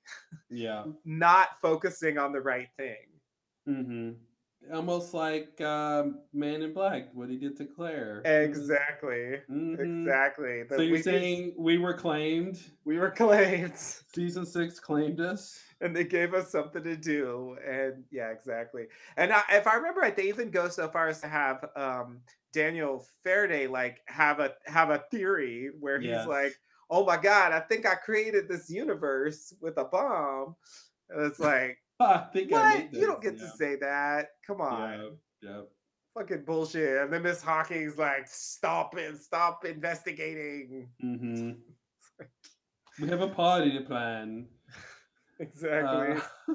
Yeah. 0.49 0.85
not 1.05 1.59
focusing 1.61 2.17
on 2.17 2.31
the 2.33 2.41
right 2.41 2.69
thing. 2.77 3.19
Mm-hmm. 3.67 4.11
Almost 4.71 5.13
like 5.13 5.59
um, 5.61 6.19
Man 6.33 6.61
in 6.61 6.73
Black, 6.73 7.09
what 7.13 7.29
he 7.29 7.37
did 7.37 7.57
to 7.57 7.65
Claire. 7.65 8.21
Exactly. 8.25 9.39
Mhm. 9.49 9.79
Exactly. 9.79 10.63
So 10.69 10.81
you're 10.81 10.91
we- 10.93 11.01
saying 11.01 11.55
we 11.57 11.77
were 11.77 11.93
claimed? 11.93 12.59
we 12.85 12.97
were 12.99 13.09
claimed 13.11 13.75
Season 14.13 14.45
six 14.45 14.79
claimed 14.79 15.19
us? 15.19 15.59
and 15.81 15.95
they 15.95 16.03
gave 16.03 16.33
us 16.35 16.51
something 16.51 16.83
to 16.83 16.95
do. 16.95 17.57
And 17.67 18.03
yeah, 18.11 18.29
exactly. 18.29 18.85
And 19.17 19.33
I, 19.33 19.41
if 19.51 19.65
I 19.65 19.73
remember 19.75 20.01
right, 20.01 20.15
they 20.15 20.27
even 20.29 20.51
go 20.51 20.69
so 20.69 20.87
far 20.89 21.07
as 21.07 21.19
to 21.21 21.27
have 21.27 21.67
um, 21.75 22.19
Daniel 22.53 23.05
Faraday 23.23 23.65
like 23.67 23.97
have 24.05 24.39
a 24.39 24.51
have 24.67 24.91
a 24.91 25.03
theory 25.09 25.71
where 25.79 25.99
he's 25.99 26.09
Yes. 26.11 26.27
like, 26.27 26.53
"Oh 26.89 27.03
my 27.03 27.17
God, 27.17 27.51
I 27.51 27.61
think 27.61 27.85
I 27.87 27.95
created 27.95 28.47
this 28.47 28.69
universe 28.69 29.53
with 29.59 29.77
a 29.77 29.85
bomb." 29.85 30.55
And 31.09 31.25
it's 31.25 31.39
like, 31.39 31.77
I 32.09 32.27
think 32.33 32.51
I 32.53 32.55
what? 32.75 32.77
made 32.91 32.99
You 32.99 33.07
don't 33.07 33.21
this, 33.21 33.31
get 33.33 33.39
to 33.39 33.49
say 33.57 33.75
that. 33.81 34.29
Come 34.45 34.61
on. 34.61 35.17
Yeah, 35.41 35.49
yeah. 35.49 35.61
Fucking 36.17 36.43
bullshit. 36.45 37.01
And 37.03 37.13
then 37.13 37.23
Miss 37.23 37.41
Hawking's 37.41 37.97
like, 37.97 38.27
stop 38.27 38.97
it, 38.97 39.21
stop 39.21 39.63
investigating. 39.65 40.89
Mm-hmm. 41.03 41.51
we 43.01 43.07
have 43.07 43.21
a 43.21 43.29
party 43.29 43.71
to 43.77 43.81
plan. 43.81 44.47
Exactly. 45.39 46.17
Uh, 46.17 46.53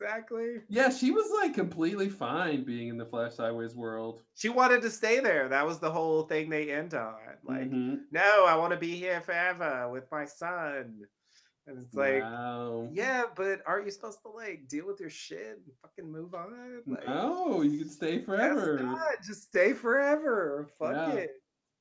exactly. 0.00 0.56
yeah, 0.68 0.90
she 0.90 1.10
was 1.10 1.28
like 1.42 1.54
completely 1.54 2.08
fine 2.08 2.62
being 2.62 2.86
in 2.86 2.96
the 2.96 3.04
Flash 3.04 3.34
Sideways 3.34 3.74
world. 3.74 4.22
She 4.36 4.48
wanted 4.48 4.80
to 4.82 4.90
stay 4.90 5.18
there. 5.18 5.48
That 5.48 5.66
was 5.66 5.80
the 5.80 5.90
whole 5.90 6.22
thing 6.22 6.48
they 6.48 6.70
end 6.70 6.94
on. 6.94 7.14
Like, 7.44 7.68
Mhm. 7.68 8.02
no, 8.12 8.46
I 8.46 8.54
want 8.54 8.72
to 8.74 8.78
be 8.78 8.94
here 8.94 9.20
forever 9.22 9.88
with 9.90 10.04
my 10.12 10.24
son. 10.24 11.00
And 11.66 11.78
it's 11.78 11.94
like, 11.94 12.22
wow. 12.22 12.88
yeah, 12.92 13.22
but 13.36 13.60
aren't 13.66 13.84
you 13.86 13.92
supposed 13.92 14.18
to 14.22 14.28
like 14.30 14.66
deal 14.68 14.86
with 14.86 14.98
your 14.98 15.10
shit 15.10 15.58
and 15.64 15.74
fucking 15.80 16.10
move 16.10 16.34
on? 16.34 16.82
Like, 16.86 17.06
No, 17.06 17.62
you 17.62 17.78
can 17.78 17.88
stay 17.88 18.18
forever. 18.18 18.80
not. 18.82 19.22
Just 19.24 19.44
stay 19.44 19.72
forever. 19.72 20.68
Fuck 20.78 20.92
Yeah. 20.92 21.12
it. 21.12 21.30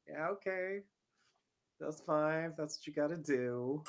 Yeah, 0.08 0.28
okay. 0.30 0.80
That's 1.80 2.00
fine. 2.02 2.54
That's 2.58 2.78
what 2.78 2.86
you 2.88 2.94
got 2.94 3.08
to 3.10 3.18
do. 3.18 3.82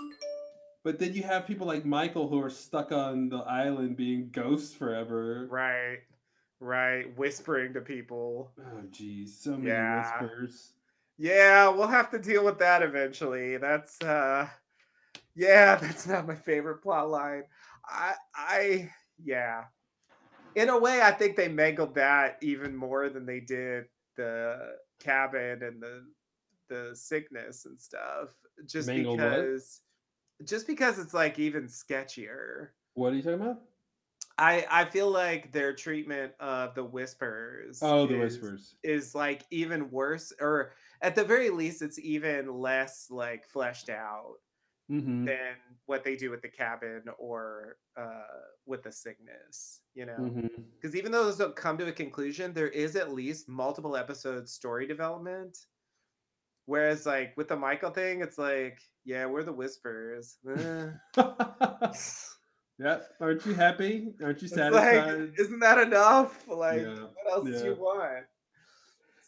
But 0.82 0.98
then 0.98 1.12
you 1.12 1.22
have 1.24 1.46
people 1.46 1.66
like 1.66 1.84
Michael 1.84 2.26
who 2.28 2.42
are 2.42 2.48
stuck 2.50 2.90
on 2.90 3.28
the 3.28 3.38
island 3.40 3.96
being 3.96 4.30
ghosts 4.32 4.74
forever. 4.74 5.46
Right. 5.50 5.98
Right. 6.58 7.14
Whispering 7.18 7.74
to 7.74 7.80
people. 7.82 8.50
Oh, 8.58 8.80
geez, 8.90 9.38
so 9.38 9.52
many 9.52 9.66
Yeah. 9.68 10.22
whispers. 10.22 10.72
Yeah, 11.18 11.68
we'll 11.68 11.86
have 11.88 12.10
to 12.12 12.18
deal 12.18 12.44
with 12.44 12.58
that 12.60 12.82
eventually. 12.82 13.58
That's 13.58 14.00
uh 14.02 14.48
yeah, 15.34 15.76
that's 15.80 16.06
not 16.06 16.26
my 16.26 16.34
favorite 16.36 16.82
plot 16.82 17.10
line. 17.10 17.44
I 17.88 18.14
I 18.34 18.90
yeah. 19.22 19.64
In 20.54 20.68
a 20.68 20.78
way, 20.78 21.00
I 21.00 21.12
think 21.12 21.36
they 21.36 21.48
mangled 21.48 21.94
that 21.94 22.36
even 22.42 22.76
more 22.76 23.08
than 23.08 23.24
they 23.24 23.40
did 23.40 23.86
the 24.16 24.74
cabin 25.00 25.62
and 25.62 25.82
the 25.82 26.04
the 26.68 26.90
sickness 26.94 27.66
and 27.66 27.78
stuff. 27.78 28.30
Just 28.66 28.88
Mangled 28.88 29.20
what? 29.20 29.30
because 29.30 29.80
just 30.44 30.66
because 30.66 30.98
it's 30.98 31.14
like 31.14 31.38
even 31.38 31.64
sketchier. 31.66 32.68
What 32.94 33.12
are 33.12 33.16
you 33.16 33.22
talking 33.22 33.40
about? 33.40 33.62
I 34.38 34.66
I 34.70 34.84
feel 34.86 35.10
like 35.10 35.52
their 35.52 35.74
treatment 35.74 36.32
of 36.40 36.74
the 36.74 36.84
whispers. 36.84 37.80
Oh, 37.82 38.06
the 38.06 38.22
is- 38.22 38.38
whispers. 38.38 38.74
is 38.82 39.14
like 39.14 39.44
even 39.50 39.90
worse, 39.90 40.32
or 40.40 40.72
at 41.00 41.14
the 41.14 41.24
very 41.24 41.50
least, 41.50 41.82
it's 41.82 41.98
even 41.98 42.60
less 42.60 43.08
like 43.10 43.46
fleshed 43.46 43.88
out 43.88 44.34
Mm-hmm. 44.90 45.24
than 45.26 45.54
what 45.86 46.04
they 46.04 46.16
do 46.16 46.30
with 46.30 46.42
the 46.42 46.48
cabin 46.48 47.04
or 47.18 47.76
uh, 47.96 48.22
with 48.66 48.82
the 48.82 48.92
sickness. 48.92 49.80
You 49.94 50.06
know, 50.06 50.16
Mm-hmm. 50.18 50.46
because 50.74 50.94
even 50.96 51.12
though 51.12 51.24
those 51.24 51.38
don't 51.38 51.56
come 51.56 51.78
to 51.78 51.86
a 51.86 51.92
conclusion, 51.92 52.52
there 52.52 52.68
is 52.68 52.96
at 52.96 53.12
least 53.12 53.48
multiple 53.48 53.96
episodes 53.96 54.52
story 54.52 54.86
development. 54.86 55.56
Whereas, 56.66 57.06
like 57.06 57.36
with 57.36 57.48
the 57.48 57.56
Michael 57.56 57.90
thing, 57.90 58.20
it's 58.22 58.38
like, 58.38 58.78
yeah, 59.04 59.26
we're 59.26 59.42
the 59.44 59.52
whispers. 59.52 60.36
Eh. 60.48 60.86
yeah. 62.78 62.98
Aren't 63.20 63.44
you 63.46 63.54
happy? 63.54 64.12
Aren't 64.22 64.42
you 64.42 64.48
satisfied? 64.48 65.20
like, 65.20 65.38
isn't 65.38 65.60
that 65.60 65.78
enough? 65.78 66.46
Like, 66.48 66.82
Yeah, 66.82 66.94
what 67.24 67.32
else 67.32 67.44
do 67.44 67.64
you 67.66 67.74
want? 67.74 68.24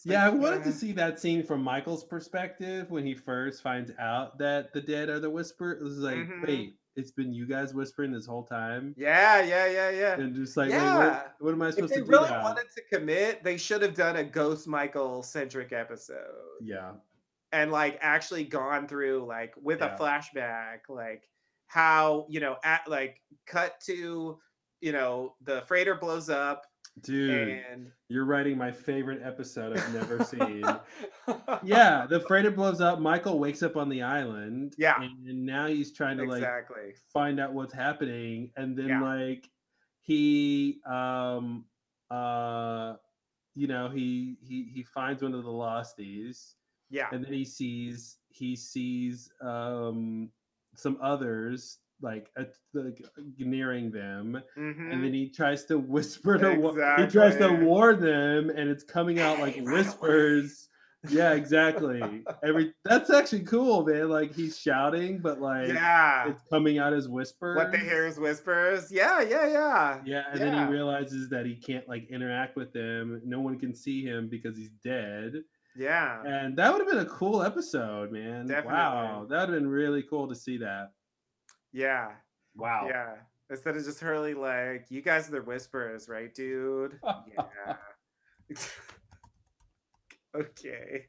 Yeah, 0.04 0.26
I 0.26 0.28
wanted 0.30 0.64
to 0.64 0.72
see 0.72 0.92
that 0.92 1.18
scene 1.20 1.42
from 1.42 1.62
Michael's 1.62 2.04
perspective 2.04 2.90
when 2.90 3.06
he 3.06 3.14
first 3.14 3.62
finds 3.62 3.90
out 3.98 4.38
that 4.38 4.72
the 4.72 4.80
dead 4.80 5.08
are 5.08 5.20
the 5.20 5.30
whisper. 5.30 5.72
It 5.72 5.82
was 5.82 5.98
like, 5.98 6.16
Mhm. 6.16 6.46
wait, 6.46 6.78
it's 6.96 7.10
been 7.10 7.32
you 7.32 7.46
guys 7.46 7.74
whispering 7.74 8.12
this 8.12 8.26
whole 8.26 8.44
time, 8.44 8.94
Yeah, 8.96 9.40
yeah, 9.42 9.66
yeah, 9.66 9.90
yeah. 9.90 10.14
and 10.14 10.34
just 10.34 10.56
like, 10.56 10.70
wait, 10.70 10.76
Yeah. 10.76 10.98
what, 10.98 11.34
what 11.40 11.52
am 11.54 11.62
I 11.62 11.70
supposed 11.70 11.92
to 11.94 12.00
do 12.00 12.04
If 12.04 12.08
they 12.10 12.16
really 12.16 12.30
now? 12.30 12.42
wanted 12.42 12.66
to 12.76 12.82
commit, 12.92 13.42
they 13.42 13.56
should 13.56 13.82
have 13.82 13.94
done 13.94 14.16
a 14.16 14.24
Ghost 14.24 14.68
Michael 14.68 15.22
centric 15.22 15.72
episode 15.72 16.58
Yeah, 16.60 16.92
and 17.52 17.72
like 17.72 17.98
actually 18.00 18.44
gone 18.44 18.86
through 18.86 19.24
like 19.26 19.54
with 19.60 19.80
Yeah. 19.80 19.94
a 19.94 19.98
flashback, 19.98 20.80
like 20.88 21.28
how 21.66 22.26
you 22.28 22.40
know 22.40 22.58
at 22.62 22.86
like 22.88 23.20
cut 23.46 23.80
to 23.86 24.38
you 24.80 24.92
know 24.92 25.34
the 25.40 25.62
freighter 25.62 25.94
blows 25.94 26.28
up 26.28 26.66
dude, 27.02 27.62
and 27.70 27.90
you're 28.08 28.24
writing 28.24 28.56
my 28.56 28.70
favorite 28.72 29.20
episode 29.24 29.76
I've 29.76 29.94
never 29.94 30.22
seen. 30.24 30.64
yeah, 31.64 32.06
the 32.08 32.20
freighter 32.20 32.50
blows 32.50 32.80
up. 32.80 33.00
Michael 33.00 33.38
wakes 33.38 33.62
up 33.62 33.76
on 33.76 33.88
the 33.88 34.02
island. 34.02 34.74
Yeah. 34.78 35.00
and 35.02 35.44
now 35.46 35.66
he's 35.66 35.92
trying 35.92 36.16
to 36.18 36.24
like 36.24 36.42
find 37.12 37.40
out 37.40 37.52
what's 37.52 37.72
happening 37.74 38.50
and 38.56 38.76
then 38.76 38.88
Yeah. 38.88 39.00
like 39.02 39.48
he 40.00 40.80
um 40.86 41.64
uh 42.10 42.94
you 43.54 43.66
know 43.66 43.88
he 43.88 44.36
he 44.42 44.64
he 44.74 44.82
finds 44.82 45.22
one 45.22 45.32
of 45.34 45.42
the 45.42 45.48
losties 45.50 46.52
yeah 46.90 47.06
and 47.12 47.24
then 47.24 47.32
he 47.32 47.44
sees 47.44 48.18
he 48.28 48.54
sees 48.54 49.30
um 49.40 50.28
some 50.76 50.98
others 51.00 51.78
like 52.04 52.30
at, 52.36 52.52
like 52.74 53.00
nearing 53.38 53.90
them 53.90 54.40
Mhm. 54.56 54.92
and 54.92 55.02
then 55.04 55.12
he 55.12 55.28
tries 55.30 55.64
to 55.64 55.78
whisper 55.78 56.38
to 56.38 56.54
wa- 56.54 56.96
he 56.98 57.06
tries 57.06 57.36
to 57.38 57.48
warn 57.64 57.98
them 58.00 58.50
and 58.50 58.68
it's 58.70 58.84
coming 58.84 59.18
out 59.18 59.38
like 59.40 59.54
Hey, 59.60 59.62
whispers 59.62 60.68
Yeah, 61.10 61.32
exactly. 61.34 62.24
Every 62.42 62.72
that's 62.84 63.10
actually 63.10 63.42
cool, 63.42 63.84
man. 63.84 64.08
Like 64.08 64.32
he's 64.34 64.58
shouting, 64.58 65.18
but 65.18 65.38
like 65.38 65.68
Yeah. 65.68 66.28
it's 66.30 66.42
coming 66.48 66.78
out 66.78 66.94
as 66.94 67.08
whispers. 67.10 67.56
What 67.56 67.72
they 67.72 67.78
hear 67.90 68.06
is 68.06 68.18
whispers. 68.18 68.90
Yeah, 68.90 69.20
yeah, 69.20 69.46
yeah. 69.58 70.00
Yeah, 70.06 70.22
and 70.30 70.40
then 70.40 70.54
he 70.56 70.72
realizes 70.72 71.28
that 71.28 71.44
he 71.44 71.56
can't 71.56 71.86
like 71.88 72.08
interact 72.10 72.56
with 72.56 72.72
them. 72.72 73.20
No 73.22 73.40
one 73.40 73.58
can 73.58 73.74
see 73.74 74.02
him 74.02 74.28
because 74.30 74.56
he's 74.56 74.70
dead. 74.82 75.42
Yeah. 75.76 76.22
And 76.24 76.56
that 76.56 76.72
would 76.72 76.80
have 76.80 76.88
been 76.88 77.04
a 77.06 77.10
cool 77.20 77.42
episode, 77.42 78.10
man. 78.10 78.46
Wow, 78.64 79.26
that 79.28 79.40
would 79.40 79.48
have 79.52 79.58
been 79.60 79.68
really 79.68 80.04
cool 80.08 80.26
to 80.28 80.34
see 80.34 80.56
that. 80.58 80.92
Yeah. 81.74 82.12
Wow. 82.56 82.86
Yeah. 82.88 83.14
Instead 83.50 83.76
of 83.76 83.84
just 83.84 84.00
Hurley 84.00 84.32
like, 84.32 84.86
you 84.88 85.02
guys 85.02 85.28
are 85.28 85.32
the 85.32 85.42
whisperers, 85.42 86.08
right, 86.08 86.32
dude? 86.34 86.98
Yeah. 87.04 87.76
okay. 90.34 91.06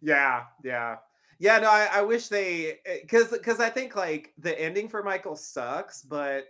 Yeah, 0.00 0.44
yeah. 0.62 0.96
Yeah, 1.40 1.58
no, 1.58 1.68
I, 1.68 1.88
I 1.92 2.02
wish 2.02 2.28
they 2.28 2.78
because 3.02 3.28
because 3.28 3.58
I 3.60 3.68
think 3.68 3.96
like 3.96 4.32
the 4.38 4.58
ending 4.58 4.88
for 4.88 5.02
Michael 5.02 5.34
sucks, 5.36 6.00
but 6.02 6.44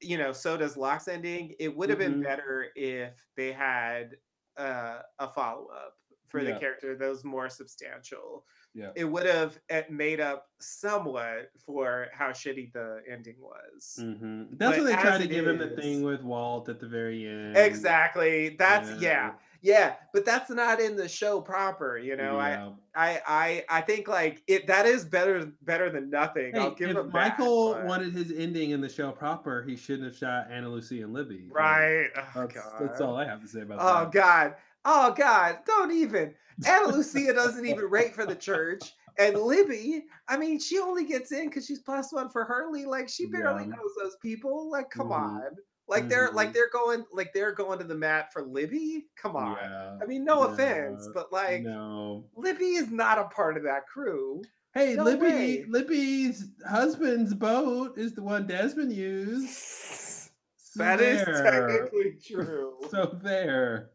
you 0.00 0.16
know, 0.16 0.32
so 0.32 0.56
does 0.56 0.76
Locke's 0.76 1.08
ending. 1.08 1.54
It 1.58 1.76
would 1.76 1.90
have 1.90 1.98
been 1.98 2.20
Mhm. 2.20 2.24
better 2.24 2.68
if 2.76 3.14
they 3.36 3.52
had 3.52 4.16
uh, 4.56 5.00
a 5.18 5.28
follow 5.28 5.66
up 5.74 5.94
for 6.28 6.42
the 6.44 6.52
character 6.60 6.96
that 6.96 7.08
was 7.08 7.24
more 7.24 7.48
substantial. 7.48 8.46
Yeah. 8.74 8.90
It 8.96 9.04
would 9.04 9.26
have 9.26 9.58
eh, 9.68 9.82
made 9.90 10.20
up 10.20 10.46
somewhat 10.58 11.50
for 11.66 12.08
how 12.12 12.28
shitty 12.30 12.72
the 12.72 13.02
ending 13.10 13.36
was. 13.40 13.98
hmm 14.00 14.44
That's 14.52 14.78
But 14.78 14.84
what 14.84 14.86
they 14.96 15.02
tried 15.02 15.20
to 15.20 15.28
give 15.28 15.46
him 15.46 15.58
the 15.58 15.70
thing 15.70 16.02
with 16.02 16.22
Walt 16.22 16.68
at 16.68 16.80
the 16.80 16.86
very 16.88 17.26
end. 17.26 17.56
Exactly. 17.56 18.50
That's 18.58 18.90
Yeah. 18.92 18.96
yeah. 19.00 19.32
Yeah, 19.64 19.94
but 20.12 20.24
that's 20.24 20.50
not 20.50 20.80
in 20.80 20.96
the 20.96 21.06
show 21.06 21.40
proper, 21.40 21.96
you 21.96 22.16
know. 22.16 22.36
Yeah. 22.36 22.70
I 22.96 23.12
I 23.14 23.20
I 23.28 23.64
I 23.78 23.80
think 23.82 24.08
like 24.08 24.42
it 24.48 24.66
that 24.66 24.86
is 24.86 25.04
better 25.04 25.52
better 25.62 25.88
than 25.88 26.10
nothing. 26.10 26.52
Hey, 26.52 26.58
I'll 26.58 26.74
give 26.74 26.90
if 26.90 26.96
him 26.96 27.06
that, 27.06 27.12
Michael 27.14 27.74
but- 27.74 27.84
wanted 27.86 28.12
his 28.12 28.32
ending 28.32 28.70
in 28.70 28.80
the 28.80 28.88
show 28.88 29.12
proper, 29.12 29.62
he 29.62 29.76
shouldn't 29.76 30.08
have 30.08 30.16
shot 30.16 30.48
Anna 30.50 30.68
Lucy 30.68 31.02
and 31.02 31.12
Libby. 31.12 31.44
Like, 31.48 31.54
Right. 31.56 32.06
Oh, 32.34 32.48
that's, 32.48 32.72
that's 32.80 33.00
all 33.00 33.14
I 33.16 33.24
have 33.24 33.40
to 33.40 33.46
say 33.46 33.60
about 33.60 33.78
Oh 33.80 33.84
that. 33.86 34.06
Oh 34.08 34.10
God. 34.10 34.54
Oh 34.84 35.14
God. 35.16 35.58
Don't 35.66 35.92
even. 35.92 36.34
Ana 36.66 36.88
Lucia 36.88 37.32
doesn't 37.32 37.66
even 37.66 37.84
rate 37.86 38.14
for 38.14 38.26
the 38.26 38.34
church. 38.48 38.92
And 39.18 39.36
Libby, 39.38 40.04
I 40.28 40.38
mean, 40.38 40.58
she 40.58 40.78
only 40.78 41.04
gets 41.04 41.32
in 41.32 41.46
because 41.48 41.66
she's 41.66 41.80
plus 41.80 42.12
one 42.12 42.30
for 42.30 42.44
Hurley. 42.44 42.84
Like 42.86 43.08
she 43.08 43.26
barely 43.26 43.64
Yeah. 43.64 43.70
knows 43.70 43.90
those 44.00 44.16
people. 44.22 44.70
Like, 44.70 44.90
come 44.90 45.08
Mhm. 45.08 45.12
on. 45.18 45.50
Like 45.88 46.08
they're 46.08 46.30
like 46.30 46.50
Mhm. 46.50 46.52
they're 46.54 46.70
going 46.72 47.04
like 47.12 47.32
they're 47.34 47.52
going 47.52 47.78
to 47.78 47.84
the 47.84 47.94
mat 47.94 48.32
for 48.32 48.42
Libby. 48.42 49.08
Come 49.16 49.36
on. 49.36 49.56
Yeah. 49.60 49.98
I 50.00 50.06
mean, 50.06 50.24
no 50.24 50.44
offense, 50.44 51.06
but 51.12 51.32
like 51.32 51.62
no. 51.62 52.24
Libby 52.36 52.76
is 52.76 52.90
not 52.90 53.18
a 53.18 53.24
part 53.24 53.56
of 53.58 53.64
that 53.64 53.86
crew. 53.86 54.42
Hey, 54.74 54.94
No 54.94 55.04
Libby, 55.04 55.20
way. 55.26 55.64
Libby's 55.68 56.46
husband's 56.66 57.34
boat 57.34 57.98
is 57.98 58.14
the 58.14 58.22
one 58.22 58.46
Desmond 58.46 58.92
used. 58.94 59.50
So 59.50 60.30
That 60.76 61.00
is 61.02 61.22
there. 61.26 61.42
technically 61.68 62.16
true. 62.26 62.78
So 62.90 63.18
there. 63.22 63.90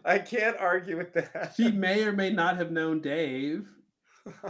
I 0.04 0.18
can't 0.18 0.56
argue 0.58 0.96
with 0.96 1.12
that. 1.14 1.54
She 1.56 1.70
may 1.70 2.04
or 2.04 2.12
may 2.12 2.30
not 2.30 2.56
have 2.56 2.70
known 2.70 3.00
Dave, 3.00 3.66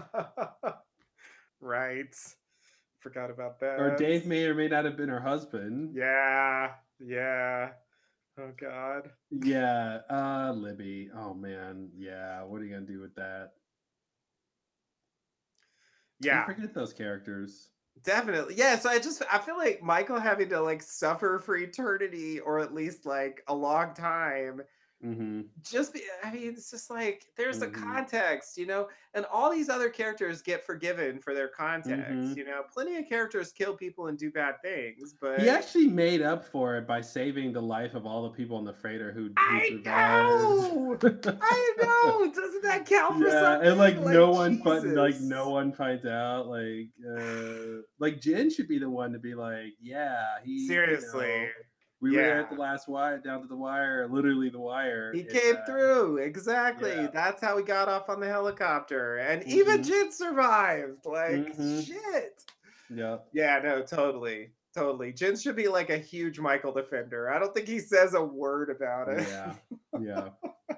right. 1.60 2.14
Forgot 3.00 3.30
about 3.30 3.60
that. 3.60 3.78
or 3.80 3.96
Dave 3.96 4.24
may 4.26 4.44
or 4.46 4.54
may 4.54 4.68
not 4.68 4.84
have 4.84 4.96
been 4.96 5.08
her 5.08 5.20
husband. 5.20 5.94
Yeah. 5.94 6.70
Yeah. 6.98 7.70
Oh 8.38 8.50
God. 8.60 9.10
Yeah, 9.30 9.98
uh 10.10 10.52
Libby. 10.56 11.10
Oh 11.16 11.34
man, 11.34 11.90
yeah. 11.96 12.42
What 12.42 12.60
are 12.60 12.64
you 12.64 12.72
gonna 12.74 12.86
do 12.86 13.00
with 13.00 13.14
that? 13.16 13.52
You 16.20 16.30
Yeah. 16.30 16.44
forget 16.46 16.74
those 16.74 16.92
characters. 16.92 17.68
Definitely. 18.02 18.54
Yeah. 18.56 18.76
So 18.78 18.88
I 18.88 18.98
just 18.98 19.22
I 19.30 19.38
feel 19.38 19.56
like 19.56 19.82
Michael 19.82 20.18
having 20.18 20.48
to 20.48 20.60
like 20.60 20.82
suffer 20.82 21.38
for 21.38 21.56
eternity 21.56 22.40
or 22.40 22.58
at 22.58 22.74
least 22.74 23.06
like 23.06 23.42
a 23.48 23.54
long 23.54 23.94
time 23.94 24.62
Mm-hmm. 25.04 25.42
just 25.62 25.92
be, 25.92 26.00
I 26.22 26.32
mean, 26.32 26.48
it's 26.56 26.70
just 26.70 26.88
like 26.90 27.26
there's 27.36 27.60
a 27.62 27.66
Mhm. 27.68 27.74
context, 27.74 28.56
you 28.56 28.64
know, 28.66 28.88
and 29.12 29.26
all 29.26 29.50
these 29.52 29.68
other 29.68 29.90
characters 29.90 30.40
get 30.40 30.64
forgiven 30.64 31.18
for 31.20 31.34
their 31.34 31.48
context. 31.48 32.10
Mhm. 32.10 32.36
You 32.36 32.44
know, 32.46 32.62
plenty 32.72 32.96
of 32.96 33.06
characters 33.06 33.52
kill 33.52 33.74
people 33.76 34.06
and 34.06 34.16
do 34.18 34.30
bad 34.30 34.54
things, 34.62 35.14
but 35.20 35.40
He 35.40 35.48
actually 35.50 35.88
made 35.88 36.22
up 36.22 36.44
for 36.44 36.76
it 36.78 36.86
by 36.86 37.00
saving 37.02 37.52
the 37.52 37.60
life 37.62 37.94
of 37.94 38.06
all 38.06 38.22
the 38.22 38.30
people 38.30 38.56
on 38.56 38.64
the 38.64 38.72
freighter 38.72 39.12
who, 39.12 39.24
who 39.24 39.32
I 39.36 39.68
know, 39.84 40.96
survived. 41.00 41.38
I 41.42 41.74
know. 41.82 42.32
Doesn't 42.32 42.62
that 42.62 42.86
count 42.86 43.18
for 43.22 43.28
yeah, 43.28 43.40
something? 43.40 43.68
and 43.68 43.78
like, 43.78 43.98
no 44.00 44.30
one 44.30 44.62
fin- 44.62 44.94
like 44.94 45.20
no 45.20 45.50
one 45.50 45.72
finds 45.72 46.06
out. 46.06 46.46
Like 46.46 46.88
uh 47.18 47.82
like 47.98 48.20
Jin 48.20 48.48
should 48.50 48.68
be 48.68 48.78
the 48.78 48.88
one 48.88 49.12
to 49.12 49.18
be 49.18 49.34
like, 49.34 49.74
yeah, 49.80 50.38
he 50.44 50.66
you 50.66 50.68
know, 50.68 51.48
We 52.04 52.10
were 52.10 52.16
there 52.22 52.40
at 52.40 52.50
the 52.50 52.56
last 52.56 52.86
wire, 52.86 53.18
down 53.18 53.40
to 53.40 53.48
the 53.48 53.56
wire, 53.56 54.06
literally 54.06 54.50
the 54.50 54.60
wire. 54.60 55.10
he 55.14 55.24
came 55.24 55.56
uh, 55.56 55.64
through 55.64 56.18
exactly. 56.18 56.90
yeah. 56.90 57.06
That's 57.10 57.40
how 57.40 57.56
he 57.56 57.64
got 57.64 57.88
off 57.88 58.10
on 58.10 58.20
the 58.20 58.26
helicopter, 58.28 59.16
and 59.16 59.42
even 59.44 59.80
Mhm. 59.80 59.86
Jin 59.86 60.12
survived. 60.12 61.06
Like 61.06 61.56
Mhm. 61.56 61.86
shit. 61.86 62.44
Yeah. 62.90 63.20
Yeah, 63.32 63.58
no, 63.64 63.82
totally. 63.82 64.52
Totally. 64.74 65.14
Jin 65.14 65.34
should 65.36 65.56
be 65.56 65.66
like 65.68 65.88
a 65.88 65.96
huge 65.96 66.38
Michael 66.38 66.72
defender. 66.72 67.30
I 67.30 67.38
don't 67.38 67.54
think 67.54 67.68
he 67.68 67.78
says 67.78 68.12
a 68.12 68.22
word 68.22 68.68
about 68.68 69.08
it. 69.08 69.26
Yeah. 69.26 69.54
Yeah. 69.98 70.28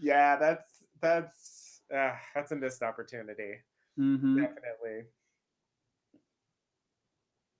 yeah, 0.00 0.36
that's 0.36 0.64
that's 1.02 1.82
uh, 1.94 2.14
that's 2.34 2.52
a 2.52 2.56
missed 2.56 2.82
opportunity. 2.82 3.56
hmm 3.96 4.40
Definitely. 4.40 5.08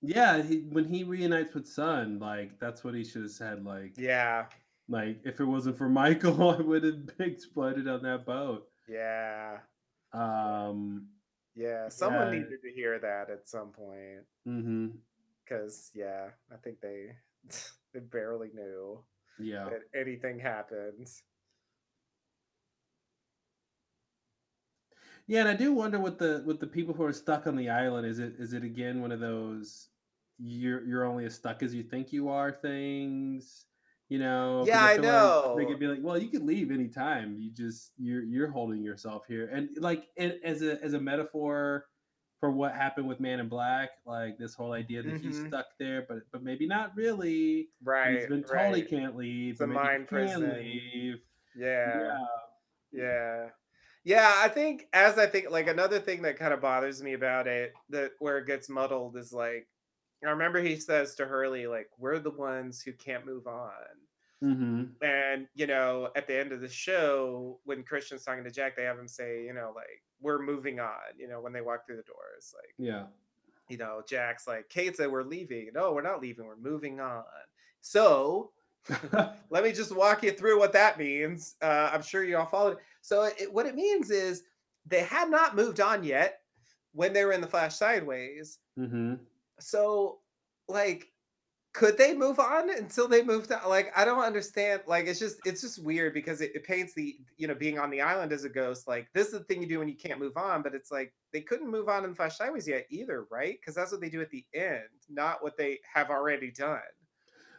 Yeah, 0.03 0.43
he, 0.43 0.61
when 0.71 0.87
he 0.87 1.05
reunites 1.05 1.55
with 1.55 1.67
Sun, 1.69 2.19
like 2.19 2.59
that's 2.59 2.83
what 2.83 2.95
he 2.95 3.05
should 3.05 3.23
have 3.23 3.31
said. 3.31 3.65
Like, 3.65 3.95
Yeah. 3.99 4.47
like 4.89 5.21
if 5.25 5.41
it 5.41 5.45
wasn't 5.45 5.77
for 5.79 5.89
Michael, 5.89 6.51
I 6.57 6.61
would 6.61 6.85
have 6.85 7.11
exploded 7.19 7.87
on 7.89 8.03
that 8.03 8.25
boat. 8.25 8.69
Yeah. 8.89 9.59
Um. 10.13 11.09
Yeah. 11.55 11.89
Someone 11.89 12.33
Yeah. 12.33 12.41
needed 12.41 12.63
to 12.63 12.73
hear 12.73 12.99
that 12.99 13.31
at 13.31 13.49
some 13.49 13.73
point. 13.73 14.25
hmm 14.45 14.89
Cause 15.49 15.91
yeah, 15.95 16.31
I 16.53 16.57
think 16.57 16.81
they 16.81 17.17
they 17.93 18.01
barely 18.01 18.51
knew 18.55 19.05
Yeah. 19.39 19.69
that 19.69 19.83
anything 19.95 20.39
happened. 20.39 21.09
Yeah, 25.27 25.41
and 25.41 25.49
I 25.49 25.55
do 25.55 25.73
wonder 25.73 25.99
what 26.01 26.19
the 26.19 26.43
with 26.47 26.59
the 26.61 26.67
people 26.67 26.95
who 26.95 27.05
are 27.05 27.13
stuck 27.13 27.47
on 27.47 27.57
the 27.57 27.69
island. 27.71 28.07
Is 28.07 28.19
it 28.19 28.35
is 28.39 28.53
it 28.53 28.65
again 28.65 29.01
one 29.01 29.13
of 29.13 29.21
those 29.21 29.90
you're 30.43 30.85
you're 30.85 31.05
only 31.05 31.25
as 31.27 31.35
stuck 31.35 31.63
as 31.63 31.75
you 31.75 31.83
think 31.83 32.13
you 32.13 32.29
are 32.29 32.53
things? 32.53 33.67
You 34.09 34.19
know 34.19 34.65
Yeah, 34.67 34.83
I 34.83 34.93
like 34.95 35.03
know. 35.03 35.55
they 35.57 35.67
could 35.67 35.79
be 35.79 35.87
like, 35.87 36.01
well, 36.03 36.19
you 36.19 36.29
could 36.29 36.43
leave 36.45 36.71
anytime. 36.71 37.37
You 37.39 37.51
just 37.53 37.93
you're 37.99 38.23
you're 38.23 38.51
holding 38.51 38.83
yourself 38.83 39.25
here, 39.29 39.49
and 39.53 39.69
like 39.79 40.07
it, 40.17 40.41
as 40.43 40.63
a 40.63 40.83
as 40.83 40.95
a 40.95 41.01
metaphor 41.01 41.87
for 42.41 42.51
what 42.51 42.75
happened 42.75 43.07
with 43.07 43.21
Man 43.21 43.39
in 43.39 43.49
Black, 43.49 43.91
like 44.07 44.39
this 44.39 44.55
whole 44.55 44.73
idea 44.73 45.03
that 45.03 45.21
he's 45.21 45.39
Mhm. 45.39 45.49
stuck 45.49 45.67
there, 45.79 46.07
but 46.09 46.21
but 46.33 46.43
maybe 46.43 46.67
not 46.67 46.97
really. 46.97 47.69
and 47.81 47.87
Right. 47.87 48.19
he's 48.19 48.27
been 48.29 48.43
told 48.43 48.75
he 48.77 48.83
can't 48.83 49.15
leave. 49.17 49.53
It's 49.55 49.61
a 49.61 49.67
mind 49.67 50.09
can 50.09 50.27
prison. 50.27 50.55
leave. 50.55 51.21
Yeah. 51.55 51.99
Yeah. 52.01 52.27
Yeah. 52.93 53.49
Yeah, 54.03 54.33
I 54.39 54.49
think 54.49 54.89
as 54.95 55.19
I 55.19 55.27
think 55.27 55.51
like 55.51 55.69
another 55.69 56.01
thing 56.01 56.23
that 56.23 56.39
kind 56.39 56.55
of 56.55 56.61
bothers 56.63 57.03
me 57.03 57.13
about 57.13 57.47
it 57.47 57.75
that 57.91 58.13
where 58.19 58.39
it 58.39 58.47
gets 58.47 58.69
muddled 58.71 59.17
is 59.19 59.33
like 59.33 59.69
I 60.29 60.33
remember 60.33 60.61
he 60.61 60.77
says 60.77 61.15
to 61.17 61.27
Hurley 61.27 61.67
like 61.67 61.89
we're 61.99 62.19
the 62.19 62.31
ones 62.31 62.83
who 62.83 62.93
can't 62.93 63.27
move 63.27 63.47
on. 63.47 63.71
Mm-hmm. 64.45 64.85
And 65.05 65.47
you 65.55 65.67
know, 65.67 66.11
at 66.17 66.27
the 66.27 66.39
end 66.39 66.53
of 66.53 66.61
the 66.61 66.69
show 66.69 67.59
when 67.65 67.83
Christian's 67.83 68.25
talking 68.25 68.45
to 68.45 68.51
Jack 68.51 68.77
they 68.77 68.85
have 68.85 68.99
him 68.99 69.09
say, 69.09 69.45
you 69.45 69.53
know, 69.55 69.73
like 69.75 70.03
we're 70.21 70.43
moving 70.43 70.81
on, 70.81 71.17
you 71.19 71.29
know, 71.29 71.41
when 71.41 71.53
they 71.53 71.61
walk 71.61 71.87
through 71.87 71.97
the 71.97 72.03
doors 72.03 72.55
like 72.55 72.75
Yeah. 72.79 73.05
you 73.69 73.77
know, 73.79 74.03
Jack's 74.09 74.47
like, 74.47 74.69
Kate 74.69 74.97
said 74.97 75.11
we're 75.11 75.23
leaving. 75.25 75.71
No, 75.75 75.93
we're 75.93 76.03
not 76.03 76.21
leaving. 76.21 76.47
We're 76.47 76.57
moving 76.57 77.01
on. 77.01 77.25
So 77.81 78.51
let 79.51 79.65
me 79.65 79.73
just 79.73 79.95
walk 79.95 80.23
you 80.23 80.33
through 80.33 80.59
what 80.59 80.73
that 80.73 80.99
means. 80.99 81.57
Uh, 81.63 81.91
I'm 81.93 82.03
sure 82.03 82.25
you 82.25 82.37
all 82.39 82.47
followed. 82.47 82.79
So 83.03 83.25
it, 83.25 83.53
what 83.53 83.67
it 83.67 83.75
means 83.75 84.11
is 84.11 84.45
they 84.87 85.01
had 85.01 85.31
not 85.31 85.55
moved 85.57 85.81
on 85.81 86.03
yet 86.03 86.41
when 86.93 87.13
they 87.13 87.25
were 87.25 87.33
in 87.33 87.41
the 87.41 87.47
Flash 87.47 87.77
Sideways. 87.77 88.59
mm-hmm. 88.79 89.15
So, 89.61 90.19
like, 90.69 91.07
could 91.73 91.97
they 91.97 92.15
move 92.15 92.41
on 92.41 92.69
until 92.71 93.07
they 93.07 93.23
moved 93.23 93.53
on? 93.53 93.69
Like, 93.69 93.93
I 93.97 94.05
don't 94.05 94.23
understand. 94.25 94.83
Like, 94.87 95.07
it's 95.07 95.21
just 95.21 95.37
it's 95.45 95.61
just 95.61 95.83
weird 95.83 96.15
because 96.15 96.41
it, 96.41 96.51
it 96.55 96.65
paints 96.65 96.95
the 96.95 97.17
you 97.37 97.47
know 97.47 97.55
being 97.55 97.79
on 97.79 97.91
the 97.91 98.01
island 98.01 98.33
as 98.33 98.45
a 98.45 98.49
ghost. 98.49 98.89
Like, 98.89 99.09
this 99.15 99.29
is 99.29 99.33
the 99.35 99.45
thing 99.45 99.63
you 99.63 99.69
do 99.69 99.79
when 99.79 99.89
you 99.89 99.97
can't 99.97 100.19
move 100.19 100.37
on. 100.37 100.63
But 100.63 100.75
it's 100.75 100.91
like 100.91 101.13
they 101.33 101.41
couldn't 101.41 101.71
move 101.71 101.89
on 101.89 102.05
in 102.05 102.11
the 102.11 102.17
Flash 102.17 102.37
Sideways 102.39 102.67
yet 102.67 102.87
either, 102.91 103.27
right? 103.31 103.57
Because 103.61 103.75
that's 103.75 103.93
what 103.93 104.01
they 104.01 104.11
do 104.11 104.21
at 104.21 104.31
the 104.31 104.45
end, 104.53 104.83
not 105.09 105.43
what 105.43 105.57
they 105.57 105.79
have 105.95 106.11
already 106.11 106.51
done. 106.51 106.81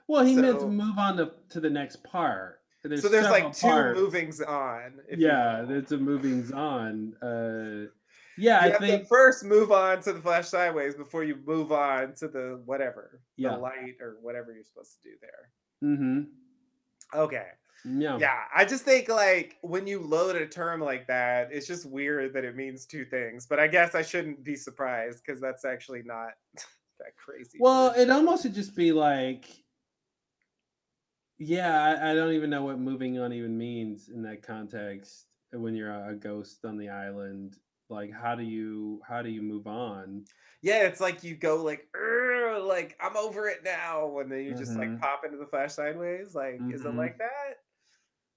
Well, 0.07 0.25
he 0.25 0.35
meant 0.35 0.59
to 0.59 0.67
move 0.67 0.97
on 0.97 1.15
to, 1.17 1.31
to 1.49 1.61
the 1.61 1.69
next 1.69 2.03
part. 2.03 2.59
so 2.83 2.89
there's 2.89 3.29
like 3.29 3.53
two 3.55 3.67
parts. 3.67 3.97
movings 3.97 4.41
on. 4.41 4.99
if 5.07 5.19
you 5.19 5.27
Yeah, 5.27 5.61
will. 5.61 5.67
there's 5.67 5.91
a 5.93 5.97
movings 5.97 6.51
on. 6.51 7.13
Uh, 7.21 7.89
yeah, 8.41 8.61
you 8.65 8.69
I 8.69 8.71
have 8.71 8.79
think 8.79 9.03
to 9.03 9.07
first 9.07 9.43
move 9.43 9.71
on 9.71 10.01
to 10.01 10.13
the 10.13 10.21
flash 10.21 10.47
sideways 10.47 10.95
before 10.95 11.23
you 11.23 11.37
move 11.45 11.71
on 11.71 12.15
to 12.15 12.27
the 12.27 12.61
whatever, 12.65 13.21
Yeah. 13.37 13.51
the 13.51 13.57
light 13.57 13.95
or 14.01 14.17
whatever 14.21 14.51
you're 14.53 14.63
supposed 14.63 14.97
to 15.01 15.09
do 15.09 15.15
there. 15.21 15.49
hmm 15.81 16.23
Okay. 17.13 17.47
Yeah. 17.83 18.17
Yeah, 18.19 18.43
I 18.55 18.63
just 18.65 18.83
think 18.83 19.09
like 19.09 19.57
when 19.61 19.87
you 19.87 19.99
load 19.99 20.35
a 20.35 20.47
term 20.47 20.81
like 20.81 21.07
that, 21.07 21.49
it's 21.51 21.65
just 21.67 21.85
weird 21.89 22.33
that 22.33 22.45
it 22.45 22.55
means 22.55 22.85
two 22.85 23.05
things. 23.05 23.47
But 23.47 23.59
I 23.59 23.67
guess 23.67 23.95
I 23.95 24.01
shouldn't 24.03 24.43
be 24.43 24.55
surprised 24.55 25.23
because 25.25 25.41
that's 25.41 25.65
actually 25.65 26.03
not 26.03 26.29
that 26.99 27.17
crazy. 27.17 27.57
Well, 27.59 27.93
it 27.97 28.09
almost 28.09 28.43
would 28.43 28.53
just 28.53 28.75
be 28.75 28.91
like, 28.91 29.45
yeah, 31.39 31.83
I, 31.83 32.11
I 32.11 32.13
don't 32.13 32.33
even 32.33 32.49
know 32.51 32.63
what 32.63 32.77
moving 32.79 33.19
on 33.19 33.33
even 33.33 33.57
means 33.57 34.09
in 34.09 34.21
that 34.23 34.43
context. 34.43 35.25
When 35.51 35.75
you're 35.75 35.91
a, 35.91 36.09
a 36.09 36.13
ghost 36.13 36.63
on 36.63 36.77
the 36.77 36.89
island, 36.89 37.57
like 37.91 38.11
how 38.11 38.35
do 38.35 38.43
you 38.43 39.01
how 39.07 39.21
do 39.21 39.29
you 39.29 39.41
move 39.41 39.67
on? 39.67 40.27
Yeah, 40.61 40.83
it's 40.87 40.99
like 40.99 41.23
you 41.23 41.35
go 41.35 41.63
like, 41.63 41.89
like 41.95 42.95
I'm 42.99 43.17
over 43.17 43.47
it 43.47 43.63
now, 43.63 44.19
and 44.19 44.31
then 44.31 44.41
you 44.43 44.53
just 44.55 44.77
like 44.77 44.91
Mhm. 44.91 44.99
pop 44.99 45.23
into 45.25 45.37
the 45.37 45.47
flash 45.47 45.73
sideways. 45.73 46.35
Like, 46.35 46.65
is 46.69 46.85
it 46.85 46.95
like 46.95 47.17
that? 47.17 47.55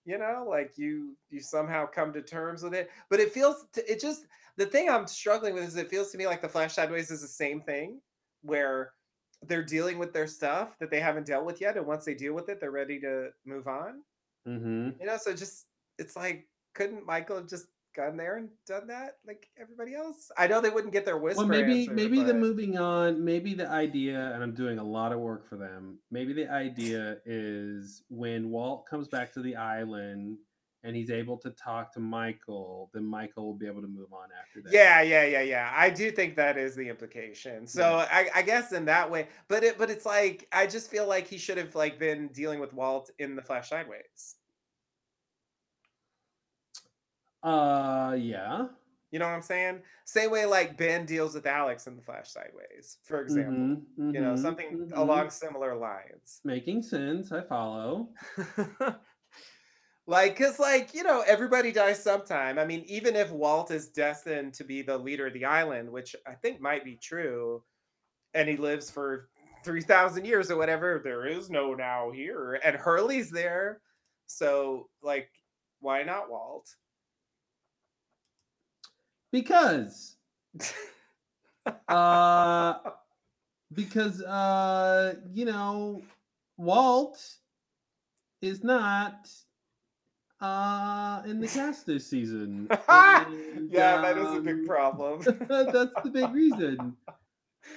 You 0.05 0.19
know, 0.19 0.47
like 0.49 0.79
you 0.79 1.17
you 1.31 1.41
somehow 1.41 1.87
come 1.87 2.13
to 2.15 2.23
terms 2.23 2.63
with 2.63 2.75
it, 2.75 2.91
but 3.11 3.21
it 3.21 3.33
feels 3.33 3.69
t- 3.75 3.83
it 3.83 4.01
just 4.01 4.27
the 4.57 4.67
thing 4.67 4.89
I'm 4.91 5.07
struggling 5.09 5.55
with 5.55 5.65
is 5.65 5.77
it 5.77 5.91
feels 5.91 6.13
to 6.13 6.19
me 6.19 6.27
like 6.27 6.43
the 6.43 6.49
flash 6.49 6.75
sideways 6.75 7.11
is 7.11 7.23
the 7.23 7.29
same 7.29 7.63
thing 7.63 8.03
where 8.43 8.95
they're 9.43 9.65
dealing 9.65 9.99
with 9.99 10.13
their 10.15 10.27
stuff 10.27 10.79
that 10.81 10.91
they 10.91 11.01
haven't 11.01 11.27
dealt 11.27 11.47
with 11.47 11.61
yet, 11.61 11.77
and 11.79 11.87
once 11.87 12.05
they 12.07 12.15
deal 12.15 12.35
with 12.35 12.49
it, 12.51 12.61
they're 12.61 12.71
ready 12.73 13.01
to 13.01 13.31
move 13.45 13.69
on. 13.69 14.05
hmm 14.47 14.99
You 14.99 15.07
know, 15.07 15.17
so 15.17 15.35
just 15.35 15.69
it's 15.99 16.17
like, 16.17 16.49
couldn't 16.75 17.07
Michael 17.07 17.37
have 17.37 17.49
just 17.49 17.67
gone 17.95 18.17
there 18.17 18.37
and 18.37 18.49
done 18.67 18.87
that 18.89 19.19
like 19.27 19.49
everybody 19.61 19.95
else? 19.95 20.31
I 20.37 20.47
know 20.47 20.61
they 20.61 20.71
wouldn't 20.71 20.93
get 20.93 21.05
their 21.05 21.17
whisper 21.19 21.41
Well, 21.43 21.49
maybe 21.49 21.83
answer, 21.83 21.95
maybe 21.95 22.19
the 22.21 22.33
but- 22.33 22.37
moving 22.37 22.77
on, 22.79 23.25
maybe 23.25 23.55
the 23.55 23.69
idea, 23.69 24.33
and 24.35 24.43
I'm 24.43 24.55
doing 24.55 24.79
a 24.79 24.85
lot 24.85 25.13
of 25.13 25.21
work 25.21 25.49
for 25.49 25.57
them. 25.57 25.99
Maybe 26.11 26.33
the 26.33 26.51
idea 26.51 27.19
is 27.25 28.03
when 28.09 28.51
Walt 28.51 28.87
comes 28.89 29.09
back 29.09 29.33
to 29.35 29.43
the 29.43 29.57
island 29.57 30.39
and 30.87 30.95
he's 30.95 31.11
able 31.11 31.39
to 31.39 31.49
talk 31.51 31.95
to 31.95 32.01
Michael, 32.01 32.91
then 32.93 33.07
Michael 33.07 33.47
will 33.47 33.55
be 33.55 33.67
able 33.67 33.81
to 33.81 33.89
move 33.89 34.13
on 34.13 34.29
after 34.39 34.61
that. 34.61 34.71
Yeah, 34.71 35.01
yeah, 35.01 35.25
yeah, 35.25 35.41
yeah. 35.41 35.73
I 35.75 35.89
do 35.89 36.11
think 36.11 36.37
that 36.37 36.59
is 36.59 36.75
the 36.77 36.87
implication. 36.91 37.67
So 37.67 37.81
Yeah. 37.81 38.09
I, 38.13 38.29
I 38.35 38.43
guess 38.43 38.73
in 38.73 38.85
that 38.85 39.11
way, 39.11 39.29
but 39.49 39.65
it, 39.65 39.79
but 39.79 39.89
it's 39.89 40.05
like 40.05 40.47
I 40.53 40.67
just 40.67 40.91
feel 40.91 41.07
like 41.09 41.27
he 41.27 41.39
should 41.39 41.57
have 41.57 41.75
like 41.75 41.99
been 41.99 42.29
dealing 42.29 42.61
with 42.61 42.75
Walt 42.75 43.11
in 43.19 43.35
the 43.35 43.41
Flash 43.41 43.71
Sideways. 43.71 44.37
Uh, 47.45 48.17
yeah. 48.19 48.69
You 49.11 49.21
know 49.21 49.27
what 49.27 49.35
I'm 49.35 49.43
saying? 49.43 49.83
Same 50.05 50.31
way 50.31 50.47
like 50.47 50.77
Ben 50.77 51.07
deals 51.07 51.35
with 51.35 51.47
Alex 51.47 51.87
in 51.87 51.97
the 51.97 52.03
Flash 52.03 52.31
Sideways, 52.31 52.99
for 53.05 53.21
example. 53.21 53.77
Mhm, 53.99 54.15
You 54.15 54.21
know, 54.21 54.35
mhm, 54.35 54.39
something 54.39 54.89
mhm. 54.89 54.97
along 54.97 55.31
similar 55.31 55.77
lines. 55.77 56.43
Making 56.45 56.83
sense. 56.83 57.33
I 57.33 57.43
follow. 57.43 58.15
Like, 60.07 60.37
cause 60.37 60.59
like, 60.59 60.93
you 60.95 61.03
know, 61.03 61.23
everybody 61.27 61.73
dies 61.73 62.03
sometime. 62.03 62.59
I 62.59 62.67
mean, 62.67 62.85
even 62.87 63.17
if 63.17 63.31
Walt 63.31 63.71
is 63.71 63.89
destined 63.89 64.53
to 64.55 64.65
be 64.65 64.83
the 64.83 64.99
leader 64.99 65.27
of 65.29 65.33
the 65.33 65.47
island, 65.47 65.91
which 65.91 66.15
I 66.27 66.35
think 66.35 66.61
might 66.61 66.85
be 66.85 66.97
true, 66.97 67.65
and 68.35 68.49
he 68.49 68.57
lives 68.57 68.91
for 68.91 69.31
3,000 69.65 70.27
years 70.27 70.51
or 70.51 70.57
whatever, 70.59 71.01
there 71.05 71.27
is 71.27 71.51
no 71.51 71.75
now 71.75 72.11
here. 72.13 72.55
And 72.65 72.77
Hurley's 72.77 73.31
there. 73.31 73.83
So, 74.27 74.91
like, 75.03 75.31
why 75.81 76.03
not 76.05 76.31
Walt? 76.31 76.77
Because 79.35 80.15
uh 81.89 82.75
because 83.73 84.23
uh 84.23 85.15
you 85.33 85.45
know 85.45 86.03
Walt 86.57 87.21
is 88.41 88.63
not 88.63 89.29
uh 90.41 91.23
in 91.27 91.41
the 91.41 91.49
cast 91.49 91.85
this 91.85 92.07
season. 92.07 92.69
And, 92.89 93.71
yeah, 93.73 94.01
that 94.03 94.17
is 94.19 94.35
a 94.39 94.41
big 94.41 94.59
um, 94.61 94.67
problem. 94.67 95.21
That's 95.49 95.95
the 96.05 96.11
big 96.13 96.33
reason. 96.33 96.97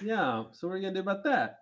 Yeah. 0.04 0.44
So 0.52 0.68
what 0.68 0.76
are 0.76 0.78
you 0.78 0.84
gonna 0.84 0.94
do 0.94 1.00
about 1.00 1.24
that? 1.24 1.62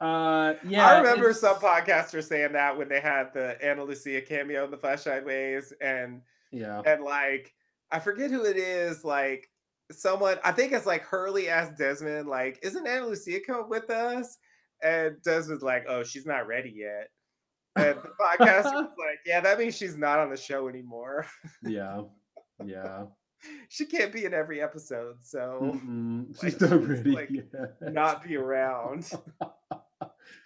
Uh 0.00 0.54
yeah. 0.68 0.86
I 0.86 0.98
remember 0.98 1.30
it's- 1.30 1.40
some 1.40 1.56
podcasters 1.56 2.28
saying 2.28 2.52
that 2.52 2.78
when 2.78 2.88
they 2.88 3.00
had 3.00 3.34
the 3.34 3.60
Ana 3.60 3.82
Lucia 3.82 4.20
cameo 4.20 4.66
in 4.66 4.70
the 4.70 4.76
Flash 4.76 5.02
Sideways, 5.02 5.72
and 5.80 6.20
Yeah. 6.52 6.82
and 6.86 7.02
like 7.02 7.52
I 7.92 7.98
forget 7.98 8.30
who 8.30 8.44
it 8.44 8.56
is, 8.56 9.04
like 9.04 9.48
someone 9.90 10.38
I 10.44 10.52
think 10.52 10.72
it's 10.72 10.86
like 10.86 11.02
Hurley 11.02 11.48
asked 11.48 11.76
Desmond, 11.78 12.28
like, 12.28 12.58
isn't 12.62 12.86
Ana 12.86 13.06
Lucia 13.06 13.40
come 13.46 13.68
with 13.68 13.90
us? 13.90 14.38
And 14.82 15.16
Desmond's 15.22 15.62
like, 15.62 15.84
oh, 15.88 16.02
she's 16.02 16.26
not 16.26 16.46
ready 16.46 16.70
yet. 16.74 17.08
And 17.76 17.98
the 18.02 18.10
podcaster 18.20 18.64
was 18.72 18.84
like, 18.98 19.20
yeah, 19.24 19.40
that 19.40 19.58
means 19.58 19.76
she's 19.76 19.96
not 19.96 20.18
on 20.18 20.30
the 20.30 20.36
show 20.36 20.68
anymore. 20.68 21.26
Yeah. 21.62 22.02
Yeah. 22.64 23.04
she 23.68 23.86
can't 23.86 24.12
be 24.12 24.24
in 24.24 24.34
every 24.34 24.60
episode, 24.62 25.16
so 25.22 25.58
like, 26.42 26.52
She's 26.52 26.60
not 26.60 26.70
she's, 26.70 26.88
ready 26.88 27.10
like, 27.10 27.30
yet. 27.30 27.92
not 27.92 28.24
be 28.24 28.36
around. 28.36 29.10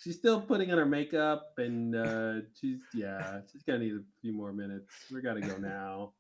she's 0.03 0.17
still 0.17 0.41
putting 0.41 0.71
on 0.73 0.79
her 0.79 0.87
makeup 0.87 1.53
and 1.59 1.95
uh 1.97 2.35
she's 2.61 2.81
yeah 2.93 3.41
she's 3.51 3.63
gonna 3.63 3.79
need 3.79 3.95
a 3.95 4.03
few 4.21 4.33
more 4.33 4.53
minutes 4.53 4.93
we 5.13 5.21
gotta 5.23 5.41
go 5.41 5.57
now 5.57 6.13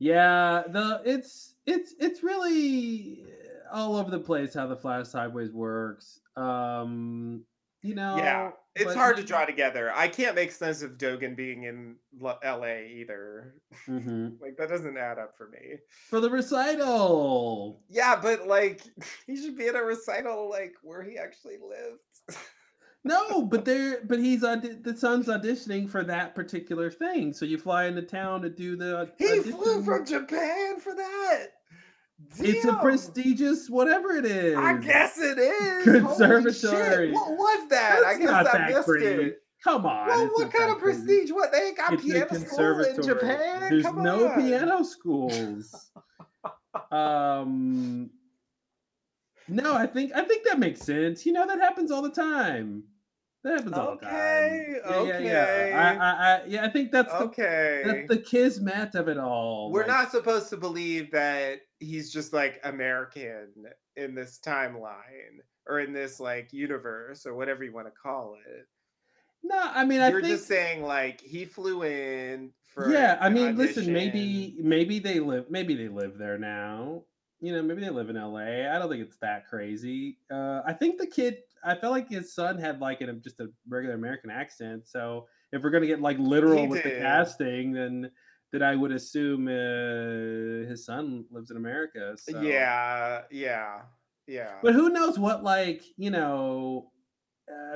yeah 0.00 0.62
the 0.68 1.00
it's 1.04 1.54
it's 1.66 1.94
it's 2.00 2.22
really 2.24 3.24
all 3.72 3.96
over 3.96 4.10
the 4.10 4.18
place 4.18 4.54
how 4.54 4.66
the 4.66 4.76
flash 4.76 5.06
sideways 5.06 5.52
works 5.52 6.20
um 6.36 7.44
you 7.82 7.94
know 7.94 8.16
yeah, 8.16 8.50
it's 8.74 8.84
but 8.84 8.96
hard 8.96 9.16
to 9.16 9.22
draw 9.22 9.44
together. 9.44 9.90
I 9.94 10.08
can't 10.08 10.34
make 10.34 10.52
sense 10.52 10.82
of 10.82 10.98
Dogen 10.98 11.34
being 11.34 11.64
in 11.64 11.96
LA 12.22 12.82
either. 12.88 13.54
Mhm. 13.86 14.36
Like 14.40 14.56
that 14.58 14.68
doesn't 14.68 14.96
add 14.96 15.18
up 15.18 15.36
for 15.36 15.48
me. 15.48 15.76
for 16.08 16.20
the 16.20 16.30
recital 16.30 17.82
Yeah, 17.88 18.18
but 18.20 18.46
like 18.46 18.82
he 19.26 19.36
should 19.36 19.56
be 19.56 19.66
at 19.68 19.76
a 19.76 19.82
recital 19.82 20.48
like 20.50 20.74
where 20.82 21.02
he 21.02 21.18
actually 21.18 21.56
lived. 21.56 22.38
no 23.04 23.42
but 23.42 23.64
there 23.64 24.00
but 24.04 24.18
he's 24.18 24.44
audi- 24.44 24.74
the 24.82 24.94
son's 24.96 25.26
auditioning 25.26 25.88
for 25.88 26.04
that 26.04 26.34
particular 26.34 26.90
thing 26.90 27.32
so 27.32 27.44
you 27.46 27.56
fly 27.56 27.86
into 27.86 28.02
town 28.02 28.42
to 28.42 28.50
do 28.50 28.76
the 28.76 29.10
he 29.18 29.40
flew 29.40 29.82
from 29.82 30.04
Japan 30.04 30.78
for 30.80 30.94
that. 30.94 31.46
It's 32.38 32.66
a 32.66 32.74
prestigious 32.74 33.70
whatever 33.70 34.10
it 34.12 34.26
is. 34.26 34.54
I 34.54 34.74
guess 34.74 35.18
it 35.18 35.38
is. 35.38 35.84
Conservatory. 35.84 37.12
What 37.12 37.30
was 37.30 37.68
that? 37.70 38.02
I 38.04 38.18
guess 38.18 38.28
I 38.54 38.68
missed 38.68 38.86
great. 38.86 39.18
it. 39.20 39.38
Come 39.64 39.86
on. 39.86 40.06
Well, 40.06 40.26
what 40.34 40.52
kind 40.52 40.70
of 40.70 40.78
prestige? 40.78 41.30
What 41.32 41.50
they 41.50 41.68
ain't 41.68 41.78
got 41.78 41.94
It's 41.94 42.02
piano 42.02 42.34
school 42.34 42.80
in. 42.84 43.02
Japan? 43.02 43.60
There's 43.70 43.84
Come 43.84 44.02
no 44.02 44.28
on. 44.28 44.40
piano 44.42 44.82
schools. 44.84 45.90
um 46.92 48.10
No, 49.50 49.74
I 49.74 49.86
think 49.86 50.12
I 50.14 50.22
think 50.24 50.44
that 50.46 50.58
makes 50.58 50.80
sense. 50.80 51.26
You 51.26 51.32
know 51.32 51.46
that 51.46 51.58
happens 51.60 51.90
all 51.90 52.02
the 52.02 52.10
time. 52.10 52.84
That 53.42 53.54
happens 53.58 53.72
all 53.72 53.96
the 53.96 54.04
time. 54.04 54.14
Okay, 54.14 54.76
Yeah, 54.84 55.18
yeah, 55.18 55.66
yeah. 55.68 55.98
I, 55.98 56.04
I, 56.04 56.34
I, 56.36 56.44
yeah, 56.46 56.64
I 56.66 56.68
think 56.68 56.92
that's 56.92 57.10
the, 57.10 57.20
Okay. 57.20 57.82
that's 57.86 58.08
the 58.08 58.18
kismet 58.18 58.94
of 58.94 59.08
it 59.08 59.18
all. 59.18 59.72
We're 59.72 59.80
like- 59.80 59.88
not 59.88 60.10
supposed 60.10 60.50
to 60.50 60.58
believe 60.58 61.10
that 61.12 61.60
he's 61.78 62.12
just 62.12 62.34
like 62.34 62.60
American 62.64 63.48
in 63.96 64.14
this 64.14 64.38
timeline 64.44 65.40
or 65.66 65.80
in 65.80 65.94
this 65.94 66.20
like 66.20 66.52
universe 66.52 67.24
or 67.24 67.34
whatever 67.34 67.64
you 67.64 67.72
want 67.72 67.86
to 67.86 67.92
call 67.92 68.36
it. 68.46 68.66
No, 69.42 69.58
I 69.58 69.86
mean, 69.86 70.02
I 70.02 70.10
You're 70.10 70.20
think 70.20 70.34
just 70.34 70.46
saying 70.46 70.82
like 70.82 71.22
he 71.22 71.46
flew 71.46 71.82
in 71.84 72.52
for 72.74 72.92
yeah 72.92 73.18
i 73.20 73.26
an 73.26 73.34
mean 73.34 73.56
listen 73.56 73.92
maybe 73.92 74.54
maybe 74.60 75.00
they 75.00 75.18
live 75.18 75.46
maybe 75.50 75.74
they 75.74 75.88
live 75.88 76.16
there 76.18 76.38
now 76.38 77.02
you 77.40 77.52
know 77.52 77.62
maybe 77.62 77.80
they 77.80 77.90
live 77.90 78.10
in 78.10 78.16
la 78.16 78.38
i 78.38 78.78
don't 78.78 78.88
think 78.90 79.02
it's 79.02 79.18
that 79.18 79.46
crazy 79.46 80.18
uh 80.30 80.60
i 80.66 80.72
think 80.72 80.98
the 80.98 81.06
kid 81.06 81.38
i 81.64 81.74
felt 81.74 81.92
like 81.92 82.08
his 82.08 82.34
son 82.34 82.58
had 82.58 82.80
like 82.80 83.00
a, 83.00 83.12
just 83.14 83.40
a 83.40 83.48
regular 83.68 83.94
american 83.94 84.30
accent 84.30 84.86
so 84.86 85.26
if 85.52 85.62
we're 85.62 85.70
gonna 85.70 85.86
get 85.86 86.00
like 86.00 86.18
literal 86.18 86.62
He 86.62 86.68
with 86.68 86.82
the 86.82 86.90
casting 86.90 87.72
then 87.72 88.10
then 88.52 88.62
i 88.62 88.76
would 88.76 88.92
assume 88.92 89.48
uh, 89.48 90.68
his 90.68 90.84
son 90.84 91.24
lives 91.30 91.50
in 91.50 91.56
america 91.56 92.14
so. 92.18 92.40
Yeah, 92.40 93.22
yeah, 93.30 93.82
yeah. 94.26 94.58
but 94.62 94.74
who 94.74 94.90
knows 94.90 95.18
what 95.18 95.42
like 95.42 95.82
you 95.96 96.10
know 96.10 96.90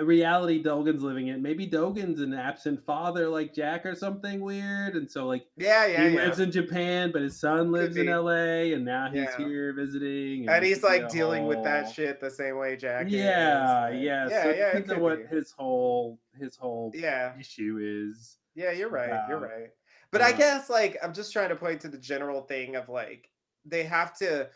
uh, 0.00 0.04
reality 0.04 0.62
Dogen's 0.62 1.02
living 1.02 1.28
in. 1.28 1.40
Maybe 1.42 1.66
Dogen's 1.66 2.20
an 2.20 2.34
absent 2.34 2.84
father 2.84 3.28
like 3.28 3.54
Jack 3.54 3.84
or 3.86 3.94
something 3.94 4.40
weird, 4.40 4.94
and 4.96 5.10
so 5.10 5.26
like 5.26 5.46
Yeah, 5.56 5.86
yeah, 5.86 6.08
he 6.08 6.14
yeah. 6.14 6.24
lives 6.24 6.40
in 6.40 6.50
Japan, 6.52 7.10
but 7.12 7.22
his 7.22 7.38
son 7.38 7.72
lives 7.72 7.96
in. 7.96 8.08
L.A. 8.08 8.72
and 8.72 8.84
now 8.84 9.08
he's 9.10 9.28
Yeah. 9.38 9.46
here 9.46 9.72
visiting, 9.72 10.48
And 10.48 10.64
it 10.64 10.68
he's 10.68 10.82
like 10.82 11.02
a 11.04 11.08
dealing 11.08 11.46
with 11.46 11.62
that 11.64 11.90
shit 11.92 12.20
the 12.20 12.30
same 12.30 12.56
way 12.56 12.76
Jack. 12.76 13.06
Yeah, 13.08 13.88
like- 13.90 14.02
yeah, 14.02 14.28
yeah, 14.28 14.42
so 14.42 14.48
yeah. 14.50 14.52
It 14.68 14.72
depends 14.86 14.90
on 14.92 15.00
what 15.00 15.30
be. 15.30 15.36
his 15.36 15.50
whole 15.52 16.18
his 16.38 16.56
whole 16.56 16.90
Yeah. 16.94 17.32
issue 17.38 17.78
is. 17.80 18.38
Yeah, 18.54 18.70
you're 18.72 18.88
right. 18.90 19.28
You're 19.28 19.38
right. 19.40 19.70
But 20.10 20.22
I 20.22 20.30
uh, 20.32 20.36
guess 20.36 20.70
like 20.70 20.96
I'm 21.02 21.12
just 21.12 21.32
trying 21.32 21.48
to 21.48 21.56
point 21.56 21.80
to 21.82 21.88
the 21.88 21.98
general 21.98 22.42
thing 22.42 22.76
of 22.76 22.88
like 22.88 23.30
they 23.64 23.82
have 23.84 24.16
to 24.18 24.48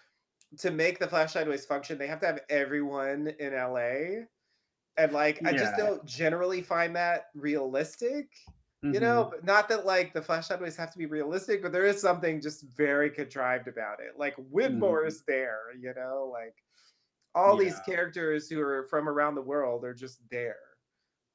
to 0.58 0.70
make 0.70 0.98
the 0.98 1.06
Flash 1.06 1.32
Sideways 1.34 1.66
function, 1.66 1.98
they 1.98 2.06
have 2.06 2.20
to 2.20 2.26
have 2.26 2.40
everyone 2.48 3.28
in 3.38 3.52
LA. 3.52 4.24
And 4.98 5.12
like 5.12 5.40
I 5.46 5.52
just 5.52 5.76
don't 5.76 6.04
generally 6.04 6.60
find 6.60 6.94
that 6.96 7.26
realistic. 7.34 8.28
You 8.82 9.00
know, 9.00 9.24
Mhm. 9.24 9.30
but 9.30 9.44
not 9.44 9.68
that 9.68 9.84
like 9.86 10.12
the 10.14 10.22
Flash 10.22 10.48
Sideways 10.48 10.76
have 10.76 10.90
to 10.92 10.98
be 10.98 11.06
realistic, 11.06 11.62
but 11.62 11.72
there 11.72 11.84
is 11.84 12.00
something 12.00 12.40
just 12.40 12.62
very 12.74 13.10
contrived 13.10 13.68
about 13.68 14.00
it. 14.00 14.18
Like 14.18 14.34
Widmore 14.36 15.04
Mhm. 15.04 15.06
is 15.06 15.24
there, 15.24 15.74
you 15.78 15.92
know, 15.94 16.30
like 16.32 16.56
all 17.34 17.56
these 17.56 17.80
characters 17.80 18.48
who 18.48 18.60
are 18.60 18.84
from 18.88 19.08
around 19.08 19.34
the 19.34 19.42
world 19.42 19.84
are 19.84 19.94
just 19.94 20.20
there, 20.30 20.56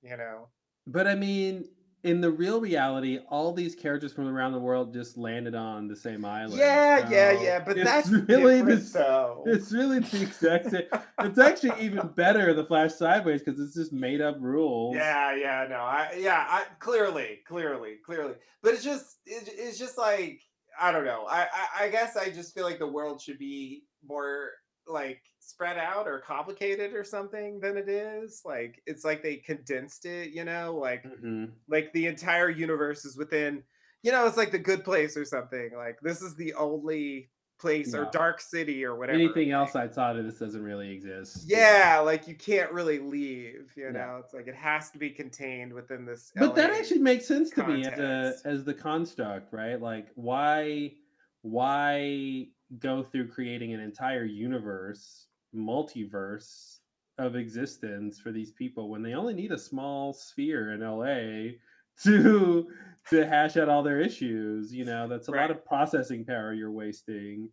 you 0.01 0.17
know. 0.17 0.49
But 0.87 1.07
I 1.07 1.15
mean, 1.15 1.69
in 2.03 2.19
the 2.19 2.29
real 2.29 2.59
reality, 2.59 3.19
all 3.29 3.53
these 3.53 3.75
characters 3.75 4.11
from 4.11 4.27
around 4.27 4.51
the 4.51 4.59
world 4.59 4.91
just 4.91 5.17
landed 5.17 5.55
on 5.55 5.87
the 5.87 5.95
same 5.95 6.25
island. 6.25 6.59
Yeah, 6.59 7.09
yeah, 7.09 7.33
so 7.33 7.41
yeah, 7.41 7.59
but 7.59 7.77
that's 7.77 8.09
really 8.27 8.61
this. 8.61 8.91
though. 8.91 9.43
It's 9.45 9.71
really 9.71 9.99
the 9.99 10.21
exact 10.21 10.69
same. 10.69 10.83
It's 11.19 11.39
actually 11.39 11.79
even 11.79 12.07
better 12.09 12.53
the 12.53 12.65
Flash 12.65 12.95
Sideways 12.95 13.41
because 13.41 13.59
it's 13.59 13.73
just 13.73 13.93
made 13.93 14.19
up 14.19 14.35
rules. 14.41 14.95
Yeah, 14.95 15.33
yeah, 15.35 15.65
no, 15.69 15.77
I 15.77 16.17
yeah, 16.19 16.45
I 16.49 16.65
clearly, 16.79 17.39
clearly, 17.47 17.95
clearly, 18.05 18.33
but 18.61 18.73
it's 18.73 18.83
just 18.83 19.19
it, 19.25 19.47
it's 19.47 19.79
just 19.79 19.97
like 19.97 20.41
I 20.79 20.91
don't 20.91 21.05
know. 21.05 21.25
I, 21.29 21.43
I 21.43 21.85
I 21.85 21.89
guess 21.89 22.17
I 22.17 22.29
just 22.29 22.53
feel 22.53 22.65
like 22.65 22.79
the 22.79 22.87
world 22.87 23.21
should 23.21 23.39
be 23.39 23.83
more 24.05 24.49
like 24.85 25.21
spread 25.53 25.77
out 25.77 26.07
or 26.07 26.19
complicated 26.19 26.93
or 26.93 27.03
something 27.03 27.59
than 27.59 27.77
it 27.77 27.89
is. 27.89 28.41
Like 28.45 28.81
it's 28.85 29.05
like 29.05 29.23
they 29.23 29.37
condensed 29.37 30.05
it, 30.05 30.31
you 30.31 30.43
know, 30.45 30.75
like 30.75 31.05
Mhm. 31.05 31.53
like 31.67 31.93
the 31.93 32.07
entire 32.07 32.49
universe 32.49 33.05
is 33.05 33.17
within, 33.17 33.63
you 34.03 34.11
know, 34.11 34.25
it's 34.27 34.37
like 34.37 34.51
the 34.51 34.59
good 34.59 34.83
place 34.83 35.15
or 35.17 35.25
something. 35.25 35.71
Like 35.75 35.99
this 36.01 36.21
is 36.21 36.35
the 36.35 36.53
only 36.55 37.31
place 37.59 37.93
or 37.93 38.05
dark 38.05 38.41
city 38.41 38.83
or 38.85 38.95
whatever. 38.95 39.17
Anything 39.17 39.51
else 39.51 39.75
outside 39.75 40.17
of 40.17 40.25
this 40.25 40.39
doesn't 40.39 40.63
really 40.63 40.91
exist. 40.91 41.47
Yeah, 41.47 41.99
like 41.99 42.27
you 42.27 42.35
can't 42.35 42.71
really 42.71 42.99
leave, 42.99 43.73
you 43.75 43.91
Yeah. 43.91 43.91
know. 43.91 44.21
It's 44.23 44.33
like 44.33 44.47
it 44.47 44.55
has 44.55 44.91
to 44.91 44.97
be 44.99 45.09
contained 45.09 45.73
within 45.73 46.05
this. 46.05 46.31
But 46.35 46.55
that 46.55 46.71
actually 46.71 46.99
makes 46.99 47.25
sense 47.27 47.51
to 47.51 47.63
me 47.63 47.85
as 47.85 47.99
a 47.99 48.39
as 48.45 48.63
the 48.65 48.73
construct, 48.73 49.53
right? 49.53 49.79
Like 49.79 50.09
why 50.15 50.95
why 51.41 52.47
go 52.79 53.03
through 53.03 53.29
creating 53.29 53.73
an 53.73 53.79
entire 53.79 54.23
universe, 54.25 55.27
multiverse 55.55 56.79
of 57.17 57.35
existence 57.35 58.19
for 58.19 58.31
these 58.31 58.51
people 58.51 58.89
when 58.89 59.03
they 59.03 59.13
only 59.13 59.33
need 59.33 59.51
a 59.51 59.57
small 59.57 60.13
sphere 60.13 60.73
in 60.73 60.81
LA 60.81 61.57
to 62.03 62.71
to 63.09 63.25
hash 63.27 63.57
out 63.57 63.69
all 63.69 63.83
their 63.83 63.99
issues, 63.99 64.73
you 64.73 64.85
know, 64.85 65.07
that's 65.07 65.27
a 65.27 65.31
lot 65.31 65.51
of 65.51 65.65
processing 65.65 66.25
power 66.25 66.53
you're 66.53 66.71
wasting. 66.71 67.51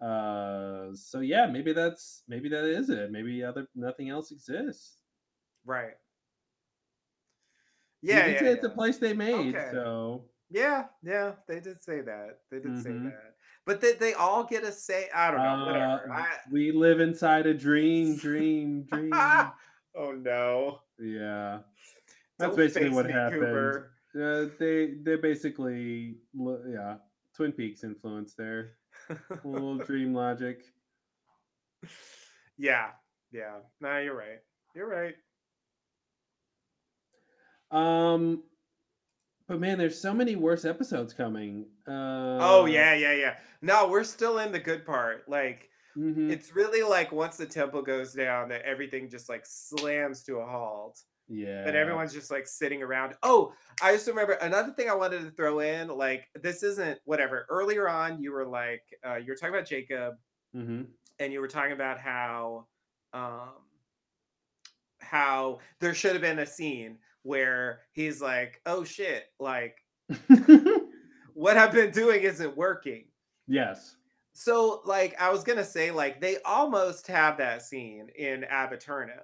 Uh 0.00 0.94
so 0.94 1.20
yeah, 1.20 1.46
maybe 1.46 1.72
that's 1.72 2.22
maybe 2.28 2.48
that 2.50 2.64
is 2.64 2.88
it. 2.90 3.10
Maybe 3.10 3.42
other 3.44 3.68
nothing 3.74 4.08
else 4.10 4.30
exists. 4.32 5.02
Right. 5.64 5.96
Yeah, 8.02 8.26
yeah, 8.26 8.48
it's 8.52 8.64
a 8.64 8.70
place 8.70 8.98
they 8.98 9.12
made, 9.12 9.56
Okay. 9.56 9.70
so 9.70 10.30
Yeah, 10.50 10.88
yeah, 11.02 11.36
they 11.48 11.60
did 11.60 11.82
say 11.82 12.02
that. 12.02 12.42
They 12.50 12.60
did 12.60 12.78
say 12.78 12.90
Mhm. 12.90 13.02
that. 13.02 13.36
But 13.66 13.80
they, 13.80 13.92
they 13.92 14.14
all 14.14 14.44
get 14.44 14.64
a 14.64 14.72
say. 14.72 15.08
I 15.14 15.30
don't 15.30 15.42
know. 15.42 15.66
Whatever. 15.66 16.12
Uh, 16.12 16.16
I, 16.16 16.26
we 16.50 16.72
live 16.72 17.00
inside 17.00 17.46
a 17.46 17.54
dream, 17.54 18.16
dream, 18.18 18.84
dream. 18.90 19.12
oh 19.96 20.12
no. 20.12 20.80
yeah, 20.98 21.60
that's 22.38 22.50
Don't 22.50 22.56
basically 22.56 22.90
what 22.90 23.06
me, 23.06 23.12
happened. 23.12 23.40
Cooper. 23.40 23.92
Uh, 24.14 24.46
they 24.58 24.94
they 25.02 25.16
basically 25.16 26.16
yeah, 26.68 26.96
Twin 27.36 27.52
Peaks 27.52 27.84
influence 27.84 28.34
there. 28.34 28.72
Little 29.44 29.76
dream 29.78 30.14
logic. 30.14 30.64
Yeah, 32.58 32.88
yeah. 33.32 33.58
No, 33.80 33.98
you're 33.98 34.16
right. 34.16 34.40
You're 34.74 34.88
right. 34.88 35.14
Um, 37.70 38.42
but 39.50 39.58
man, 39.58 39.78
there's 39.78 40.00
so 40.00 40.14
many 40.14 40.36
worse 40.36 40.64
episodes 40.64 41.12
coming. 41.12 41.66
Uh, 41.84 42.38
oh 42.40 42.66
yeah, 42.66 42.94
yeah, 42.94 43.14
yeah. 43.14 43.34
No, 43.62 43.88
we're 43.88 44.04
still 44.04 44.38
in 44.38 44.52
the 44.52 44.60
good 44.60 44.86
part. 44.86 45.28
Like 45.28 45.68
mhm. 45.98 46.30
it's 46.30 46.54
really 46.54 46.84
like 46.88 47.10
once 47.10 47.36
the 47.36 47.46
temple 47.46 47.82
goes 47.82 48.12
down 48.12 48.48
that 48.50 48.62
everything 48.62 49.10
just 49.10 49.28
like 49.28 49.42
slams 49.44 50.22
to 50.22 50.36
a 50.36 50.46
halt. 50.46 51.00
yeah. 51.26 51.64
That 51.64 51.74
everyone's 51.74 52.12
just 52.12 52.30
like 52.30 52.46
sitting 52.46 52.80
around. 52.80 53.14
Oh, 53.24 53.52
I 53.82 53.92
just 53.92 54.06
remember 54.06 54.34
another 54.34 54.72
thing 54.72 54.88
I 54.88 54.94
wanted 54.94 55.22
to 55.22 55.32
throw 55.32 55.58
in. 55.58 55.88
Like 55.88 56.28
this 56.40 56.62
isn't 56.62 57.00
whatever. 57.04 57.44
Earlier 57.50 57.88
on, 57.88 58.22
you 58.22 58.30
were 58.30 58.46
like 58.46 58.84
uh, 59.04 59.16
you 59.16 59.32
were 59.32 59.36
talking 59.36 59.56
about 59.56 59.66
Jacob, 59.66 60.14
hmm 60.54 60.82
and 61.18 61.32
you 61.32 61.40
were 61.40 61.48
talking 61.48 61.72
about 61.72 61.98
how 61.98 62.66
um 63.12 63.50
how 65.00 65.58
there 65.80 65.92
should 65.92 66.12
have 66.12 66.22
been 66.22 66.38
a 66.38 66.46
scene 66.46 66.98
where 67.22 67.82
he's 67.92 68.20
like, 68.20 68.60
"Oh 68.66 68.84
shit, 68.84 69.24
like 69.38 69.76
what 71.34 71.56
I've 71.56 71.72
been 71.72 71.90
doing 71.90 72.22
isn't 72.22 72.56
working." 72.56 73.06
yes. 73.46 73.96
So, 74.32 74.80
like, 74.86 75.20
I 75.20 75.28
was 75.30 75.42
gonna 75.42 75.64
say, 75.64 75.90
like, 75.90 76.20
they 76.20 76.38
almost 76.44 77.06
have 77.08 77.36
that 77.38 77.62
scene 77.62 78.08
in 78.16 78.44
Ab 78.44 78.70
Aeterno, 78.70 79.20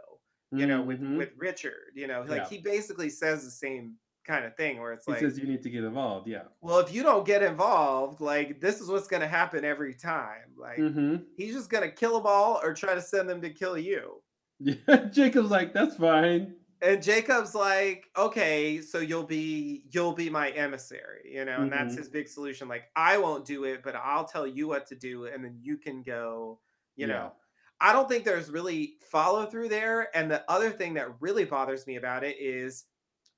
you 0.51 0.67
know, 0.67 0.83
with 0.83 1.01
Mhm. 1.01 1.17
with 1.17 1.31
Richard. 1.37 1.93
You 1.95 2.07
know, 2.09 2.23
like 2.23 2.43
Yeah. 2.43 2.49
he 2.49 2.59
basically 2.59 3.09
says 3.09 3.45
the 3.45 3.51
same 3.51 3.97
kind 4.27 4.45
of 4.45 4.57
thing, 4.57 4.79
where 4.81 4.93
it's 4.93 5.07
He 5.07 5.13
like, 5.13 5.21
says 5.21 5.39
you 5.39 5.47
need 5.47 5.63
to 5.63 5.71
get 5.71 5.85
involved. 5.85 6.27
Yeah. 6.29 6.49
well, 6.61 6.81
if 6.81 6.93
you 6.93 7.03
don't 7.05 7.25
get 7.25 7.43
involved, 7.45 8.21
like, 8.21 8.61
this 8.61 8.81
is 8.81 8.89
what's 8.91 9.07
gonna 9.07 9.29
happen 9.29 9.65
every 9.65 9.95
time. 9.95 10.53
Like, 10.57 10.77
hmm 10.79 11.17
he's 11.37 11.55
just 11.55 11.71
gonna 11.71 11.91
kill 11.93 12.15
them 12.19 12.27
all 12.27 12.61
or 12.63 12.75
try 12.75 12.95
to 12.95 13.01
send 13.01 13.29
them 13.31 13.41
to 13.43 13.51
kill 13.51 13.79
you. 13.79 14.23
Yeah. 14.59 14.75
Jacob's 15.13 15.51
like, 15.51 15.73
that's 15.73 15.97
fine. 15.97 16.56
And 16.83 17.03
Jacob's 17.03 17.55
like, 17.55 18.11
okay, 18.17 18.83
so 18.83 18.99
you'll 18.99 19.25
be 19.27 19.87
you'll 19.91 20.13
be 20.13 20.29
my 20.29 20.51
emissary, 20.51 21.33
you 21.35 21.45
know, 21.45 21.63
and 21.63 21.73
that's 21.73 21.95
Mhm. 21.95 21.97
his 21.97 22.09
big 22.11 22.29
solution. 22.29 22.69
Like, 22.69 22.91
I 22.95 23.17
won't 23.19 23.47
do 23.47 23.65
it, 23.65 23.83
but 23.83 23.97
I'll 23.97 24.27
tell 24.27 24.47
you 24.47 24.69
what 24.69 24.87
to 24.89 24.95
do, 24.97 25.27
and 25.27 25.43
then 25.45 25.59
you 25.63 25.79
can 25.79 26.03
go, 26.03 26.61
you 26.97 27.07
Yeah. 27.07 27.07
know. 27.07 27.33
I 27.81 27.93
don't 27.93 28.09
think 28.09 28.25
there's 28.25 28.51
really 28.51 28.99
follow 29.03 29.47
through 29.47 29.69
there. 29.69 30.15
And 30.17 30.31
the 30.31 30.51
other 30.51 30.71
thing 30.71 30.95
that 30.95 31.21
really 31.21 31.45
bothers 31.45 31.87
me 31.87 31.97
about 31.97 32.25
it 32.25 32.39
is 32.39 32.85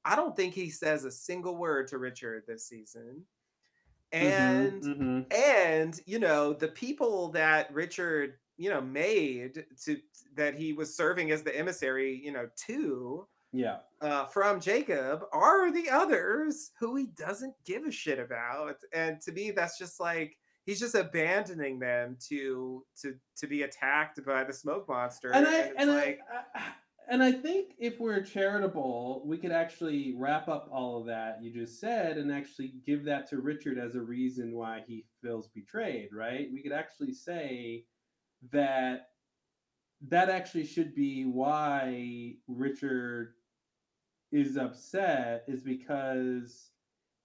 I 0.04 0.16
don't 0.16 0.36
think 0.36 0.54
he 0.54 0.70
says 0.70 1.04
a 1.04 1.10
single 1.12 1.56
word 1.56 1.88
to 1.88 1.98
Richard 1.98 2.44
this 2.46 2.66
season. 2.68 3.26
And 4.12 4.82
mhm. 4.82 5.26
and 5.30 6.00
you 6.06 6.18
know, 6.18 6.52
the 6.54 6.68
people 6.68 7.30
that 7.32 7.72
Richard, 7.72 8.38
you 8.58 8.68
know, 8.70 8.80
made 8.80 9.64
to 9.84 9.96
that 10.36 10.54
he 10.54 10.72
was 10.74 10.94
serving 10.94 11.30
as 11.30 11.42
the 11.42 11.56
emissary, 11.56 12.20
you 12.22 12.32
know, 12.32 12.48
to 12.66 13.26
Yeah. 13.52 13.78
uh, 14.02 14.26
from 14.26 14.60
Jacob 14.60 15.22
are 15.32 15.70
the 15.72 15.88
others 15.88 16.72
who 16.78 16.96
he 16.96 17.06
doesn't 17.06 17.54
give 17.64 17.84
a 17.84 17.90
shit 17.90 18.18
about. 18.18 18.76
And 18.92 19.20
to 19.22 19.32
me, 19.32 19.52
that's 19.52 19.78
just 19.78 20.00
like 20.00 20.36
he's 20.66 20.80
just 20.80 20.94
abandoning 20.96 21.78
them 21.78 22.16
to 22.28 22.84
to 23.02 23.14
to 23.36 23.46
be 23.46 23.62
attacked 23.62 24.22
by 24.26 24.44
the 24.44 24.52
smoke 24.52 24.86
monster. 24.88 25.30
and 25.32 25.46
I 25.46 25.58
it's 25.60 25.74
and 25.78 25.90
like, 25.90 26.18
I, 26.54 26.58
I 26.58 26.62
and 27.10 27.22
I 27.22 27.32
think 27.32 27.72
if 27.78 27.98
we're 27.98 28.20
charitable, 28.20 29.22
we 29.24 29.38
could 29.38 29.50
actually 29.52 30.14
wrap 30.18 30.46
up 30.48 30.68
all 30.70 31.00
of 31.00 31.06
that 31.06 31.42
you 31.42 31.50
just 31.50 31.80
said 31.80 32.18
and 32.18 32.30
actually 32.30 32.74
give 32.84 33.02
that 33.04 33.26
to 33.30 33.40
Richard 33.40 33.78
as 33.78 33.94
a 33.94 34.00
reason 34.02 34.54
why 34.54 34.82
he 34.86 35.06
feels 35.22 35.48
betrayed, 35.48 36.10
right? 36.12 36.48
We 36.52 36.62
could 36.62 36.72
actually 36.72 37.14
say 37.14 37.84
that 38.52 39.08
that 40.08 40.30
actually 40.30 40.64
should 40.64 40.94
be 40.94 41.24
why 41.24 42.34
Richard 42.46 43.34
is 44.30 44.56
upset 44.56 45.44
is 45.48 45.62
because 45.62 46.70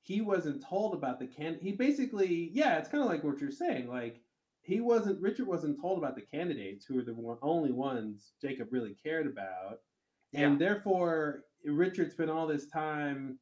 he 0.01 0.21
wasn't 0.21 0.63
told 0.63 0.93
about 0.93 1.19
the 1.19 1.27
can 1.27 1.57
he 1.61 1.71
basically 1.71 2.49
yeah 2.53 2.77
it's 2.77 2.89
kind 2.89 3.03
of 3.03 3.09
like 3.09 3.23
what 3.23 3.39
you're 3.39 3.51
saying 3.51 3.87
like 3.87 4.21
he 4.61 4.79
wasn't 4.79 5.21
richard 5.21 5.47
wasn't 5.47 5.79
told 5.79 5.97
about 5.97 6.15
the 6.15 6.21
candidates 6.21 6.85
who 6.85 6.95
were 6.95 7.01
the 7.01 7.13
one, 7.13 7.37
only 7.41 7.71
ones 7.71 8.33
jacob 8.41 8.67
really 8.71 8.95
cared 9.03 9.27
about. 9.27 9.79
And 10.35 10.59
therefore 10.59 11.43
richard 11.65 12.11
spent 12.11 12.29
all 12.29 12.47
this 12.47 12.67
time 12.67 13.37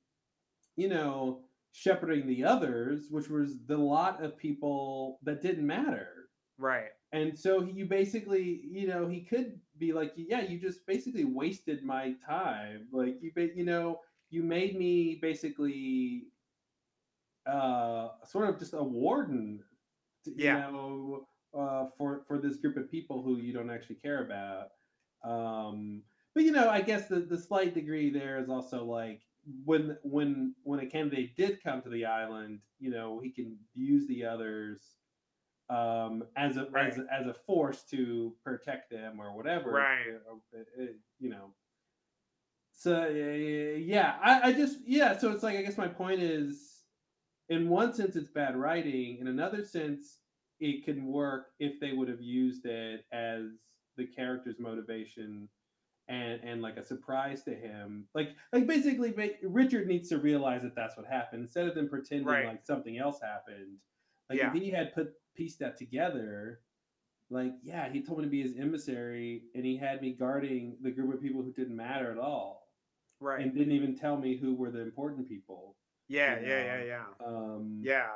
you 0.76 0.90
know 0.90 1.42
shepherding 1.72 2.28
the 2.28 2.44
others 2.44 3.08
which 3.10 3.30
was 3.30 3.58
the 3.68 3.78
lot 3.78 4.24
of 4.24 4.38
people 4.38 5.20
that 5.24 5.42
didn't 5.42 5.66
matter. 5.66 6.30
Right. 6.58 6.90
And 7.12 7.38
so 7.38 7.62
you 7.64 7.86
basically, 7.86 8.62
you 8.64 8.88
know, 8.88 9.08
he 9.08 9.22
could 9.22 9.60
be 9.78 9.94
like, 9.94 10.14
yeah, 10.16 10.42
you 10.42 10.60
just 10.60 10.86
basically 10.86 11.26
wasted 11.26 11.84
my 11.84 12.14
time. 12.26 12.88
Like 12.92 13.18
you, 13.22 13.32
you 13.56 13.66
know, 13.66 14.02
you 14.30 14.44
made 14.44 14.78
me 14.78 15.16
basically 15.22 16.28
uh 17.46 18.10
sort 18.26 18.50
of 18.50 18.60
just 18.60 18.74
a 18.74 18.84
warden 18.84 19.64
you 20.26 20.46
Yeah. 20.46 20.58
know 20.58 21.28
uh 21.58 21.88
for 21.98 22.24
for 22.28 22.38
this 22.40 22.58
group 22.58 22.78
of 22.78 22.90
people 22.92 23.24
who 23.24 23.38
you 23.38 23.52
don't 23.52 23.72
actually 23.72 23.96
care 23.96 24.24
about 24.26 24.70
um 25.24 26.04
but 26.36 26.44
you 26.44 26.52
know 26.52 26.70
i 26.70 26.82
guess 26.82 27.08
the 27.08 27.20
the 27.20 27.38
slight 27.38 27.74
degree 27.74 28.12
there 28.12 28.38
is 28.40 28.50
also 28.50 28.86
like 28.86 29.22
when 29.66 29.98
when 30.04 30.54
when 30.64 30.80
a 30.82 30.86
candidate 30.86 31.36
did 31.36 31.62
come 31.64 31.82
to 31.82 31.90
the 31.90 32.06
island 32.06 32.60
you 32.80 32.92
know 32.92 33.20
he 33.20 33.32
can 33.32 33.58
use 33.74 34.08
the 34.08 34.24
others 34.24 34.98
um 35.72 36.24
as 36.36 36.58
a 36.58 36.68
as, 36.78 37.00
as 37.12 37.28
a 37.28 37.34
force 37.34 37.84
to 37.84 38.34
protect 38.44 38.90
them 38.92 39.20
or 39.22 39.36
whatever 39.36 39.72
Right. 39.72 40.06
uh, 40.30 40.58
uh, 40.60 40.86
you 41.20 41.30
know 41.30 41.54
so 42.74 43.08
yeah 43.08 44.16
I, 44.24 44.50
I 44.50 44.54
just 44.54 44.80
yeah 44.86 45.18
so 45.18 45.32
it's 45.32 45.44
like 45.44 45.58
i 45.58 45.62
guess 45.62 45.78
my 45.78 45.88
point 45.88 46.22
is 46.22 46.84
in 47.50 47.70
one 47.70 47.94
sense 47.94 48.16
it's 48.16 48.30
bad 48.30 48.56
writing 48.56 49.18
in 49.20 49.28
another 49.28 49.64
sense 49.64 50.18
it 50.60 50.84
can 50.86 51.06
work 51.06 51.48
if 51.60 51.80
they 51.80 51.94
would 51.94 52.08
have 52.08 52.22
used 52.22 52.66
it 52.66 53.06
as 53.12 53.44
the 53.98 54.06
character's 54.06 54.60
motivation 54.60 55.48
and 56.08 56.42
and 56.44 56.62
like 56.62 56.78
a 56.78 56.84
surprise 56.84 57.44
to 57.44 57.52
him 57.54 58.08
like 58.16 58.30
like 58.52 58.66
basically 58.68 59.12
ba- 59.12 59.38
richard 59.44 59.88
needs 59.88 60.10
to 60.10 60.18
realize 60.18 60.64
that 60.64 60.76
that's 60.76 60.98
what 60.98 61.06
happened 61.06 61.44
instead 61.44 61.68
of 61.68 61.76
them 61.76 61.88
pretending 61.88 62.26
Right. 62.28 62.46
like 62.48 62.66
something 62.66 62.98
else 62.98 63.20
happened 63.22 63.78
like 64.30 64.40
Yeah. 64.40 64.48
if 64.48 64.54
he 64.62 64.72
had 64.72 64.94
put 64.94 65.14
pieced 65.36 65.60
that 65.60 65.78
together 65.78 66.62
like 67.30 67.54
yeah 67.64 67.90
he 67.90 68.02
told 68.02 68.20
me 68.20 68.26
to 68.26 68.30
be 68.30 68.42
his 68.42 68.58
emissary 68.60 69.44
and 69.56 69.66
he 69.66 69.78
had 69.78 70.02
me 70.02 70.12
guarding 70.12 70.76
the 70.82 70.92
group 70.92 71.14
of 71.14 71.22
people 71.22 71.42
who 71.42 71.52
didn't 71.52 71.76
matter 71.76 72.12
at 72.12 72.18
all 72.18 72.68
Right. 73.20 73.40
and 73.42 73.54
didn't 73.54 73.74
even 73.74 73.96
tell 73.96 74.18
me 74.18 74.36
who 74.36 74.56
were 74.56 74.72
the 74.72 74.82
important 74.82 75.30
people 75.30 75.76
Yeah, 76.08 76.40
you 76.40 76.48
yeah, 76.48 76.64
yeah, 76.84 76.84
yeah. 76.84 77.26
um 77.26 77.82
Yeah. 77.84 78.10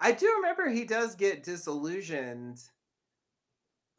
I 0.00 0.12
do 0.12 0.32
remember 0.36 0.68
he 0.68 0.84
does 0.84 1.14
get 1.16 1.42
disillusioned. 1.42 2.60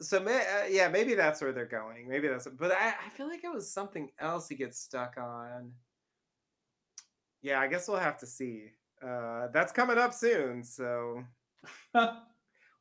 So 0.02 0.18
may, 0.18 0.38
uh, 0.38 0.66
yeah, 0.70 0.88
maybe 0.88 1.14
that's 1.14 1.42
where 1.42 1.52
they're 1.52 1.66
going. 1.66 2.08
Maybe 2.08 2.26
that's 2.28 2.46
but 2.46 2.72
I, 2.72 2.94
I 3.06 3.10
feel 3.10 3.28
like 3.28 3.44
it 3.44 3.52
was 3.52 3.70
something 3.70 4.10
else 4.18 4.48
he 4.48 4.54
gets 4.54 4.78
stuck 4.78 5.16
on. 5.18 5.72
Yeah, 7.42 7.60
I 7.60 7.66
guess 7.68 7.88
we'll 7.88 7.98
have 7.98 8.18
to 8.18 8.26
see. 8.26 8.70
Uh 9.02 9.48
that's 9.48 9.72
coming 9.72 9.98
up 9.98 10.12
soon, 10.14 10.62
so 10.64 11.24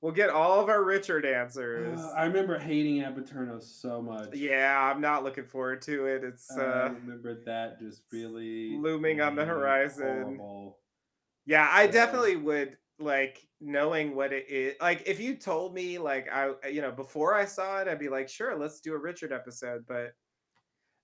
we'll 0.01 0.11
get 0.13 0.29
all 0.29 0.59
of 0.61 0.69
our 0.69 0.83
Richard 0.83 1.25
answers. 1.25 1.99
Uh, 1.99 2.13
I 2.17 2.25
remember 2.25 2.57
hating 2.57 3.01
Ab 3.03 3.17
Aeterno 3.17 3.61
so 3.61 4.01
much. 4.01 4.33
yeah, 4.33 4.77
I'm 4.79 5.01
not 5.01 5.23
looking 5.23 5.45
forward 5.45 5.81
to 5.83 6.05
it. 6.05 6.23
It's 6.23 6.49
I 6.57 6.61
uh 6.61 6.89
remember 6.93 7.41
that 7.45 7.79
just 7.79 8.03
really 8.11 8.77
looming 8.77 9.21
on 9.21 9.35
the 9.35 9.45
horizon. 9.45 10.05
horrible. 10.23 10.77
Yeah, 11.45 11.67
I 11.71 11.83
Yeah. 11.83 11.91
definitely 11.91 12.35
would 12.37 12.77
like 12.99 13.47
knowing 13.61 14.13
what 14.15 14.33
it 14.33 14.49
is. 14.49 14.75
Like 14.81 15.03
if 15.07 15.19
you 15.19 15.35
told 15.35 15.73
me 15.73 15.97
like 15.97 16.27
I 16.31 16.51
you 16.69 16.81
know 16.81 16.91
before 16.91 17.33
I 17.33 17.45
saw 17.45 17.79
it, 17.81 17.87
I'd 17.87 17.99
be 17.99 18.09
like, 18.09 18.29
sure, 18.29 18.57
let's 18.57 18.79
do 18.81 18.93
a 18.93 18.97
Richard 18.97 19.31
episode. 19.31 19.85
But 19.87 20.13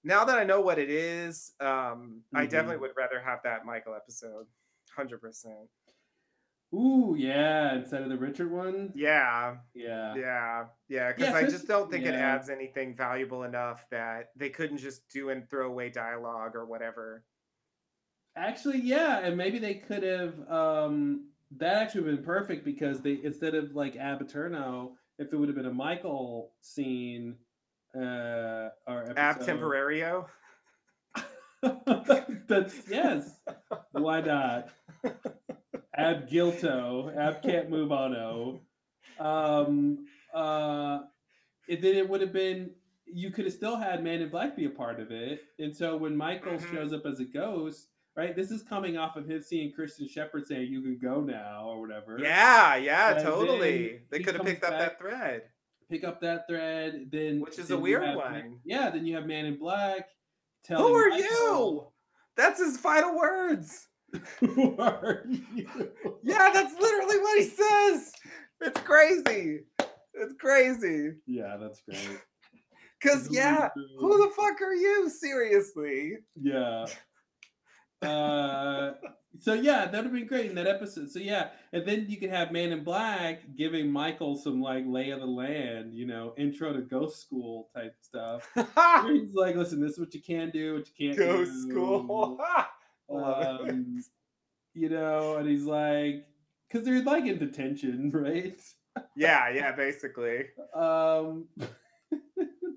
now 0.04 0.24
that 0.26 0.38
I 0.38 0.44
know 0.44 0.62
what 0.62 0.78
it 0.78 0.90
is, 0.90 1.54
um, 1.60 2.22
I 2.34 2.46
definitely 2.46 2.78
would 2.78 2.92
rather 2.96 3.20
have 3.20 3.40
that 3.44 3.66
Michael 3.66 3.96
episode. 3.96 4.46
Hundred 4.96 5.20
percent. 5.20 5.68
Ooh, 6.76 7.16
yeah, 7.18 7.76
instead 7.76 8.02
of 8.02 8.10
the 8.10 8.18
Richard 8.18 8.52
one. 8.52 8.92
Yeah. 8.96 9.56
Yeah. 9.74 10.16
Yeah. 10.16 10.66
Yeah. 10.90 11.14
Because 11.14 11.30
Yeah, 11.30 11.36
I 11.36 11.44
just 11.44 11.68
don't 11.68 11.90
think 11.90 12.06
it 12.06 12.14
adds 12.14 12.50
anything 12.50 12.94
valuable 12.94 13.44
enough 13.44 13.86
that 13.92 14.32
they 14.36 14.50
couldn't 14.50 14.80
just 14.80 15.08
do 15.10 15.30
and 15.30 15.50
throw 15.50 15.68
away 15.68 15.90
dialogue 15.90 16.56
or 16.56 16.66
whatever. 16.66 17.24
Actually, 18.36 18.82
yeah, 18.82 19.20
and 19.20 19.38
maybe 19.38 19.58
they 19.58 19.76
could 19.76 20.04
have 20.04 20.34
um 20.52 21.30
that 21.58 21.78
actually 21.78 22.02
would 22.02 22.12
have 22.12 22.18
been 22.18 22.26
perfect 22.26 22.66
because 22.66 23.00
they 23.00 23.20
instead 23.24 23.56
of 23.56 23.74
like 23.74 23.96
Ab 23.96 24.22
Aeterno, 24.22 24.92
if 25.18 25.32
it 25.32 25.38
would 25.38 25.48
have 25.48 25.56
been 25.56 25.68
a 25.68 25.74
Michael 25.74 26.52
scene 26.60 27.38
uh 27.96 28.70
or 28.86 29.14
Ab 29.16 29.40
Temporario. 29.40 30.26
That's 32.48 32.76
yes. 32.90 33.40
Why 33.94 34.20
not? 34.20 34.70
Ab 35.98 36.30
Gilto. 36.30 37.16
Ab 37.16 37.42
can't 37.42 37.70
move 37.70 37.92
on 37.92 38.16
O. 38.16 38.62
Um 39.20 40.08
uh 40.34 41.00
and 41.70 41.82
then 41.82 41.96
it 41.96 42.08
would 42.10 42.22
have 42.22 42.34
been 42.34 42.72
you 43.08 43.32
could 43.32 43.46
have 43.46 43.54
still 43.54 43.76
had 43.78 44.04
Man 44.04 44.22
in 44.22 44.30
Black 44.30 44.56
be 44.56 44.66
a 44.66 44.70
part 44.70 45.00
of 45.00 45.12
it. 45.12 45.42
And 45.60 45.76
so 45.76 45.96
when 45.96 46.16
Michael 46.18 46.54
Mhm. 46.54 46.72
shows 46.74 46.92
up 46.94 47.06
as 47.06 47.20
a 47.20 47.26
ghost, 47.26 47.88
right? 48.16 48.36
This 48.36 48.52
is 48.52 48.62
coming 48.64 48.98
off 48.98 49.16
of 49.16 49.30
him 49.30 49.42
seeing 49.42 49.72
Christian 49.72 50.08
Shephard 50.08 50.48
saying 50.48 50.72
you 50.72 50.82
can 50.82 50.98
go 50.98 51.22
now 51.22 51.66
or 51.68 51.80
whatever. 51.80 52.18
Yeah, 52.20 52.76
yeah, 52.76 53.16
And 53.16 53.24
totally. 53.24 54.02
They 54.10 54.20
could 54.20 54.36
have 54.36 54.46
picked 54.46 54.64
up 54.64 54.72
back- 54.72 54.80
that 54.80 55.00
thread. 55.00 55.44
Pick 55.90 56.04
up 56.04 56.20
that 56.22 56.48
thread, 56.48 57.10
then 57.12 57.40
Which 57.42 57.60
is 57.60 57.66
a 57.66 57.74
then 57.74 57.78
you 57.78 57.84
weird 57.84 58.04
have- 58.04 58.16
one. 58.18 58.60
Yeah, 58.66 58.90
then 58.90 59.06
you 59.06 59.16
have 59.16 59.28
Man 59.28 59.46
in 59.46 59.58
Black 59.58 60.10
telling 60.64 60.88
Who 60.92 60.94
are 60.96 61.10
Michael- 61.10 61.28
you? 61.28 61.88
That's 62.36 62.60
his 62.60 62.78
final 62.80 63.16
words. 63.16 63.88
Who 64.40 64.78
are 64.78 65.24
you? 65.30 65.92
Yeah, 66.24 66.50
that's 66.54 66.74
literally 66.80 67.20
what 67.20 67.38
he 67.38 67.46
says. 67.46 68.14
It's 68.62 68.82
crazy. 68.82 69.62
It's 70.14 70.34
crazy. 70.40 71.14
Yeah, 71.26 71.58
that's 71.60 71.82
great. 71.82 72.20
Cause 73.04 73.28
yeah, 73.30 73.70
who 74.00 74.18
the 74.26 74.34
fuck 74.34 74.62
are 74.62 74.74
you? 74.74 75.10
Seriously. 75.10 76.14
Yeah. 76.42 76.86
Uh, 78.02 78.94
so 79.40 79.54
yeah, 79.54 79.86
that 79.86 79.94
would 79.94 80.06
have 80.06 80.14
been 80.14 80.28
great 80.28 80.50
in 80.50 80.56
that 80.56 80.68
episode. 80.68 81.12
So 81.12 81.20
yeah, 81.20 81.50
and 81.74 81.86
then 81.86 82.06
you 82.08 82.18
could 82.18 82.30
have 82.30 82.52
Man 82.52 82.72
in 82.72 82.84
Black 82.84 83.42
giving 83.56 83.92
Michael 83.92 84.36
some 84.36 84.62
like 84.62 84.86
lay 84.88 85.12
of 85.12 85.20
the 85.20 85.26
land, 85.26 85.94
you 85.94 86.08
know, 86.08 86.34
intro 86.38 86.74
to 86.74 86.82
Ghost 86.82 87.22
School 87.22 87.70
type 87.76 87.96
stuff. 88.02 88.50
He's 88.56 89.34
like, 89.34 89.56
listen, 89.56 89.82
this 89.82 89.94
is 89.94 90.00
what 90.00 90.14
you 90.14 90.22
can 90.22 90.50
do, 90.52 90.76
what 90.76 90.88
you 90.88 91.08
can't 91.10 91.18
Ghost 91.18 91.52
do. 91.52 91.72
school. 91.72 92.40
Um, 93.10 94.04
you 94.74 94.90
know, 94.90 95.36
and 95.38 95.48
he's 95.48 95.64
like, 95.64 96.26
because 96.68 96.86
they're 96.86 97.04
like 97.04 97.26
in 97.26 97.38
detention, 97.38 98.12
right? 98.14 98.60
yeah, 99.16 99.50
yeah, 99.50 99.72
basically. 99.74 100.46
Um, 100.74 101.48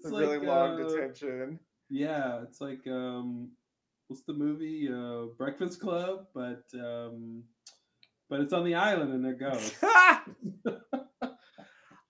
It's 0.01 0.13
a 0.13 0.17
really 0.17 0.39
long 0.47 0.81
uh, 0.81 0.89
detention. 0.89 1.59
Yeah, 1.91 2.43
it's 2.43 2.61
like 2.61 2.87
um 2.87 3.51
what's 4.07 4.23
the 4.23 4.33
movie? 4.33 4.89
Uh 4.89 5.27
Breakfast 5.37 5.81
Club, 5.81 6.27
but 6.35 6.63
um 6.75 7.43
but 8.31 8.41
it's 8.41 8.53
on 8.53 8.65
the 8.65 8.75
island 8.75 9.13
and 9.13 9.25
they're 9.25 9.35
ghosts. 9.35 9.75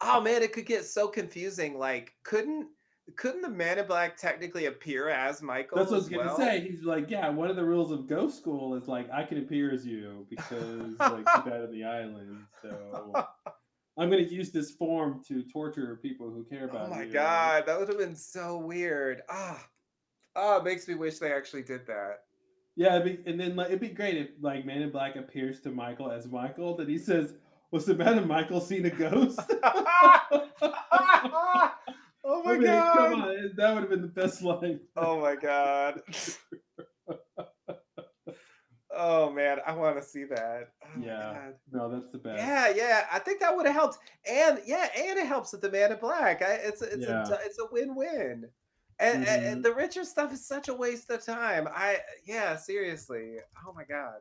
oh 0.01 0.21
man, 0.21 0.43
it 0.43 0.53
could 0.53 0.67
get 0.67 0.85
so 0.85 1.09
confusing. 1.09 1.79
Like, 1.79 2.13
couldn't 2.25 2.69
couldn't 3.17 3.43
the 3.43 3.49
man 3.49 3.79
in 3.79 3.87
black 3.87 4.17
technically 4.17 4.67
appear 4.67 5.09
as 5.09 5.43
Michael? 5.43 5.79
That's 5.79 5.91
what 5.91 5.97
I 5.97 5.99
was 5.99 6.07
as 6.07 6.13
gonna 6.13 6.37
say. 6.37 6.61
He's 6.61 6.83
like, 6.85 7.11
yeah, 7.11 7.29
one 7.29 7.49
of 7.51 7.57
the 7.57 7.65
rules 7.65 7.91
of 7.91 8.07
Ghost 8.07 8.37
School 8.37 8.75
is 8.75 8.89
like 8.89 9.11
I 9.11 9.25
can 9.25 9.39
appear 9.39 9.73
as 9.73 9.87
you 9.87 10.27
because 10.31 10.99
like 10.99 11.19
you 11.19 11.51
died 11.51 11.63
on 11.63 11.73
the 11.73 11.85
island. 11.85 12.39
So 12.63 13.13
I'm 13.99 14.11
gonna 14.11 14.23
use 14.23 14.51
this 14.51 14.71
form 14.71 15.23
to 15.29 15.43
torture 15.43 15.99
people 16.03 16.31
who 16.31 16.45
care 16.45 16.69
about 16.69 16.87
Oh 16.87 16.91
my 16.91 17.03
you. 17.05 17.13
god, 17.13 17.65
that 17.67 17.79
would 17.79 17.89
have 17.89 17.99
been 17.99 18.17
so 18.17 18.59
weird. 18.59 19.23
Ah, 19.29 19.67
ah, 20.37 20.59
it 20.59 20.65
makes 20.65 20.87
me 20.87 20.95
wish 20.95 21.19
they 21.19 21.33
actually 21.33 21.63
did 21.63 21.87
that. 21.87 22.21
Yeah, 22.77 23.01
it'd 23.01 23.25
be, 23.25 23.31
and 23.31 23.41
then 23.41 23.57
like 23.57 23.69
it'd 23.69 23.81
be 23.81 23.89
great 23.89 24.17
if 24.17 24.29
like 24.41 24.65
Man 24.65 24.83
in 24.83 24.91
Black 24.91 25.17
appears 25.17 25.61
to 25.63 25.71
Michael 25.71 26.13
as 26.13 26.29
Michael, 26.29 26.77
that 26.77 26.89
he 26.89 26.97
says, 26.97 27.35
"What's 27.71 27.87
the 27.87 27.95
matter, 27.95 28.21
Michael? 28.21 28.61
Seen 28.61 28.87
a 28.87 28.91
ghost?" 28.91 29.41
Oh 32.31 32.43
my 32.43 32.53
I 32.53 32.55
mean, 32.59 32.67
god. 32.67 32.97
Come 32.97 33.23
on, 33.23 33.51
that 33.57 33.75
would 33.75 33.81
have 33.81 33.91
been 33.91 34.03
the 34.03 34.09
best 34.09 34.43
line. 34.43 34.81
Oh 34.97 35.19
my 35.19 35.35
god. 35.35 36.03
oh 38.95 39.31
man, 39.31 39.59
I 39.67 39.73
want 39.73 39.97
to 39.97 40.03
see 40.03 40.25
that. 40.25 40.69
Oh 40.85 41.01
yeah, 41.01 41.49
no, 41.73 41.91
that's 41.91 42.13
the 42.13 42.19
best. 42.19 42.39
Yeah, 42.39 42.69
yeah, 42.77 43.07
I 43.11 43.19
think 43.19 43.41
that 43.41 43.57
would 43.57 43.65
have 43.65 43.75
helped, 43.75 43.97
and 44.31 44.61
yeah, 44.67 44.89
and 44.95 45.19
it 45.19 45.27
helps 45.27 45.53
with 45.53 45.63
the 45.63 45.71
Man 45.71 45.91
in 45.91 45.99
Black. 45.99 46.43
I, 46.43 46.53
it's 46.65 46.83
a, 46.83 46.93
it's 46.93 47.07
Yeah. 47.07 47.27
a 47.27 47.39
it's 47.47 47.59
a 47.59 47.67
win 47.73 47.95
win, 47.95 48.45
and, 48.99 49.17
and- 49.17 49.27
and 49.27 49.45
mm-hmm. 49.45 49.63
the 49.63 49.75
Richard 49.75 50.05
stuff 50.07 50.31
is 50.31 50.47
such 50.47 50.69
a 50.69 50.75
waste 50.75 51.09
of 51.09 51.25
time. 51.25 51.67
I 51.75 52.01
yeah, 52.27 52.57
seriously. 52.57 53.37
Oh 53.67 53.73
my 53.73 53.85
god, 53.85 54.17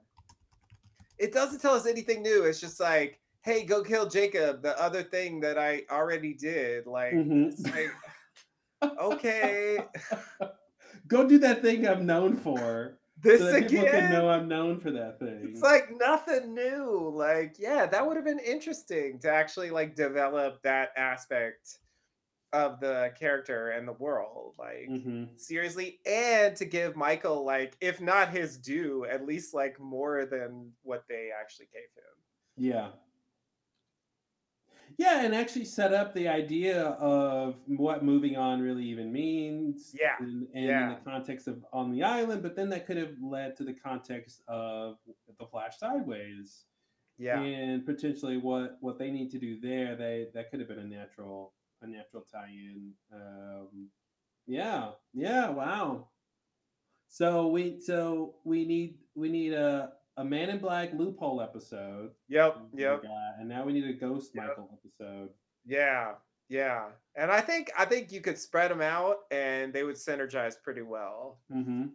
it 1.19 1.33
doesn't 1.33 1.59
tell 1.59 1.73
us 1.73 1.85
anything 1.85 2.21
new. 2.21 2.43
It's 2.43 2.61
just 2.61 2.79
like, 2.79 3.19
hey, 3.47 3.63
go 3.63 3.81
kill 3.83 4.07
Jacob. 4.09 4.61
The 4.61 4.79
other 4.79 5.01
thing 5.01 5.39
that 5.39 5.57
I 5.57 5.83
already 5.89 6.33
did. 6.33 6.85
Like, 6.85 7.13
Mhm. 7.13 7.47
it's 7.47 7.63
like 7.63 7.91
okay, 8.99 9.79
Go 11.07 11.27
do 11.27 11.37
that 11.39 11.61
thing 11.61 11.87
I'm 11.87 12.05
known 12.05 12.35
for. 12.35 12.99
This 13.23 13.39
so 13.39 13.51
that 13.51 13.69
people 13.69 13.85
can 13.85 14.11
know 14.11 14.29
I'm 14.29 14.47
known 14.47 14.79
for 14.79 14.91
that 14.91 15.17
thing. 15.19 15.39
It's 15.49 15.61
like 15.61 15.89
nothing 15.91 16.53
new. 16.53 17.11
Like, 17.15 17.55
yeah, 17.57 17.85
that 17.87 18.05
would 18.05 18.15
have 18.15 18.25
been 18.25 18.39
interesting 18.39 19.17
to 19.19 19.31
actually 19.31 19.71
like 19.71 19.95
develop 19.95 20.61
that 20.63 20.89
aspect 20.95 21.79
of 22.53 22.79
the 22.79 23.11
character 23.17 23.69
and 23.71 23.87
the 23.87 23.93
world. 23.93 24.55
Like, 24.59 24.89
Mhm. 24.89 25.39
seriously, 25.39 25.99
and 26.05 26.55
to 26.57 26.65
give 26.65 26.95
Michael 26.95 27.43
like, 27.43 27.75
if 27.81 27.99
not 27.99 28.29
his 28.29 28.57
due, 28.57 29.05
at 29.05 29.25
least 29.25 29.53
like 29.53 29.79
more 29.79 30.25
than 30.25 30.71
what 30.83 31.05
they 31.09 31.31
actually 31.31 31.67
gave 31.73 31.89
him. 31.95 32.23
Yeah. 32.55 32.91
Yeah, 34.97 35.23
and 35.23 35.35
actually 35.35 35.65
set 35.65 35.93
up 35.93 36.13
the 36.13 36.27
idea 36.27 36.83
of 36.83 37.55
what 37.67 38.03
moving 38.03 38.37
on 38.37 38.61
really 38.61 38.85
even 38.85 39.11
means. 39.11 39.95
Yeah, 39.99 40.15
And, 40.19 40.47
and 40.53 40.65
in 40.65 40.89
the 40.89 40.99
context 41.05 41.47
of 41.47 41.63
on 41.73 41.91
the 41.91 42.03
island, 42.03 42.41
but 42.41 42.55
then 42.55 42.69
that 42.69 42.87
could 42.87 42.97
have 42.97 43.13
led 43.21 43.55
to 43.57 43.63
the 43.63 43.73
context 43.73 44.41
of 44.47 44.97
the 45.39 45.45
Flash 45.45 45.77
Sideways. 45.77 46.65
Yeah. 47.17 47.41
And 47.41 47.85
potentially 47.85 48.37
what 48.37 48.77
what 48.79 48.99
they 48.99 49.11
need 49.11 49.31
to 49.31 49.39
do 49.39 49.59
there, 49.59 49.95
they 49.95 50.27
that 50.33 50.51
could 50.51 50.59
have 50.59 50.69
been 50.69 50.79
a 50.79 50.83
natural 50.83 51.53
a 51.81 51.87
natural 51.87 52.23
tie-in. 52.31 52.93
Um 53.13 53.89
yeah, 54.45 54.91
yeah, 55.13 55.49
wow. 55.49 56.07
So 57.09 57.47
we 57.47 57.79
so 57.79 58.35
we 58.43 58.65
need 58.65 58.99
we 59.15 59.29
need 59.29 59.53
a 59.53 59.93
a 60.17 60.25
Man 60.25 60.49
in 60.49 60.57
Black 60.57 60.91
loophole 60.93 61.41
episode. 61.41 62.11
Yep, 62.27 62.57
yep. 62.75 63.03
and 63.39 63.47
now 63.47 63.63
we 63.63 63.73
need 63.73 63.85
a 63.85 63.93
Ghost 63.93 64.35
Michael 64.35 64.69
episode. 64.73 65.29
Yeah, 65.65 66.13
yeah. 66.49 66.85
And 67.15 67.31
I 67.31 67.41
think 67.41 67.71
I 67.77 67.85
think 67.85 68.11
you 68.11 68.21
could 68.21 68.37
spread 68.37 68.71
them 68.71 68.81
out 68.81 69.17
and 69.31 69.71
they 69.73 69.83
would 69.83 69.95
synergize 69.95 70.55
pretty 70.61 70.81
well. 70.81 71.39
Mm-hmm. 71.53 71.85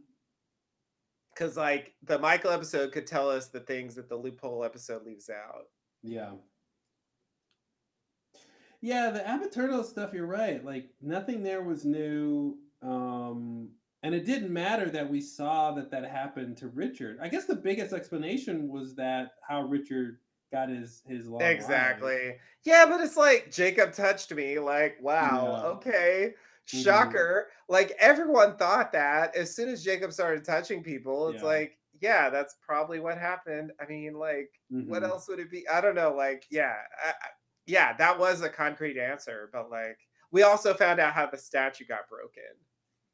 Cause 1.36 1.56
like 1.56 1.94
the 2.04 2.18
Michael 2.18 2.50
episode 2.50 2.92
could 2.92 3.06
tell 3.06 3.30
us 3.30 3.48
the 3.48 3.60
things 3.60 3.94
that 3.94 4.08
the 4.08 4.16
loophole 4.16 4.64
episode 4.64 5.04
leaves 5.04 5.30
out. 5.30 5.64
Yeah. 6.02 6.32
Yeah, 8.82 9.10
the 9.10 9.26
Ab 9.26 9.40
Aeterno 9.42 9.84
stuff, 9.84 10.12
you're 10.12 10.26
right. 10.26 10.62
Like 10.64 10.90
nothing 11.00 11.42
there 11.42 11.62
was 11.62 11.84
new. 11.84 12.58
Um 12.82 13.70
and 14.02 14.14
it 14.14 14.24
didn't 14.26 14.52
matter 14.52 14.90
that 14.90 15.08
we 15.08 15.20
saw 15.20 15.72
that 15.72 15.90
that 15.90 16.04
happened 16.04 16.56
to 16.58 16.68
Richard. 16.68 17.18
I 17.20 17.28
guess 17.28 17.44
the 17.46 17.56
biggest 17.56 17.92
explanation 17.92 18.68
was 18.68 18.94
that 18.96 19.32
how 19.46 19.62
Richard 19.62 20.20
got 20.50 20.68
his 20.68 21.02
his 21.06 21.28
long. 21.28 21.42
Exactly. 21.42 22.38
Yeah, 22.64 22.86
but 22.86 23.00
it's 23.00 23.16
like 23.16 23.50
Jacob 23.50 23.92
touched 23.92 24.32
me. 24.32 24.58
Like, 24.58 24.98
wow, 25.00 25.60
Yeah. 25.62 25.66
okay. 25.76 26.34
Mhm. 26.72 26.82
Shocker. 26.84 27.50
Like 27.68 27.92
everyone 27.98 28.56
thought 28.56 28.92
that 28.92 29.34
as 29.36 29.54
soon 29.54 29.68
as 29.68 29.84
Jacob 29.84 30.12
started 30.12 30.44
touching 30.44 30.82
people, 30.82 31.28
it's 31.28 31.42
Yeah. 31.42 31.48
like, 31.48 31.78
yeah, 32.00 32.30
that's 32.30 32.56
probably 32.62 33.00
what 33.00 33.18
happened. 33.18 33.72
I 33.80 33.86
mean, 33.86 34.14
like, 34.14 34.50
what 34.86 35.02
Mhm. 35.02 35.08
else 35.08 35.28
would 35.28 35.38
it 35.40 35.50
be? 35.50 35.66
I 35.68 35.80
don't 35.80 35.94
know. 35.94 36.14
Like, 36.14 36.46
yeah, 36.50 36.82
I- 37.04 37.14
yeah, 37.66 37.96
that 37.96 38.18
was 38.18 38.42
a 38.42 38.48
concrete 38.48 38.98
answer, 38.98 39.48
but 39.52 39.70
like, 39.70 39.98
we 40.32 40.42
also 40.42 40.74
found 40.74 41.00
out 41.00 41.14
how 41.14 41.26
the 41.26 41.38
statue 41.38 41.84
got 41.86 42.08
broken. 42.08 42.42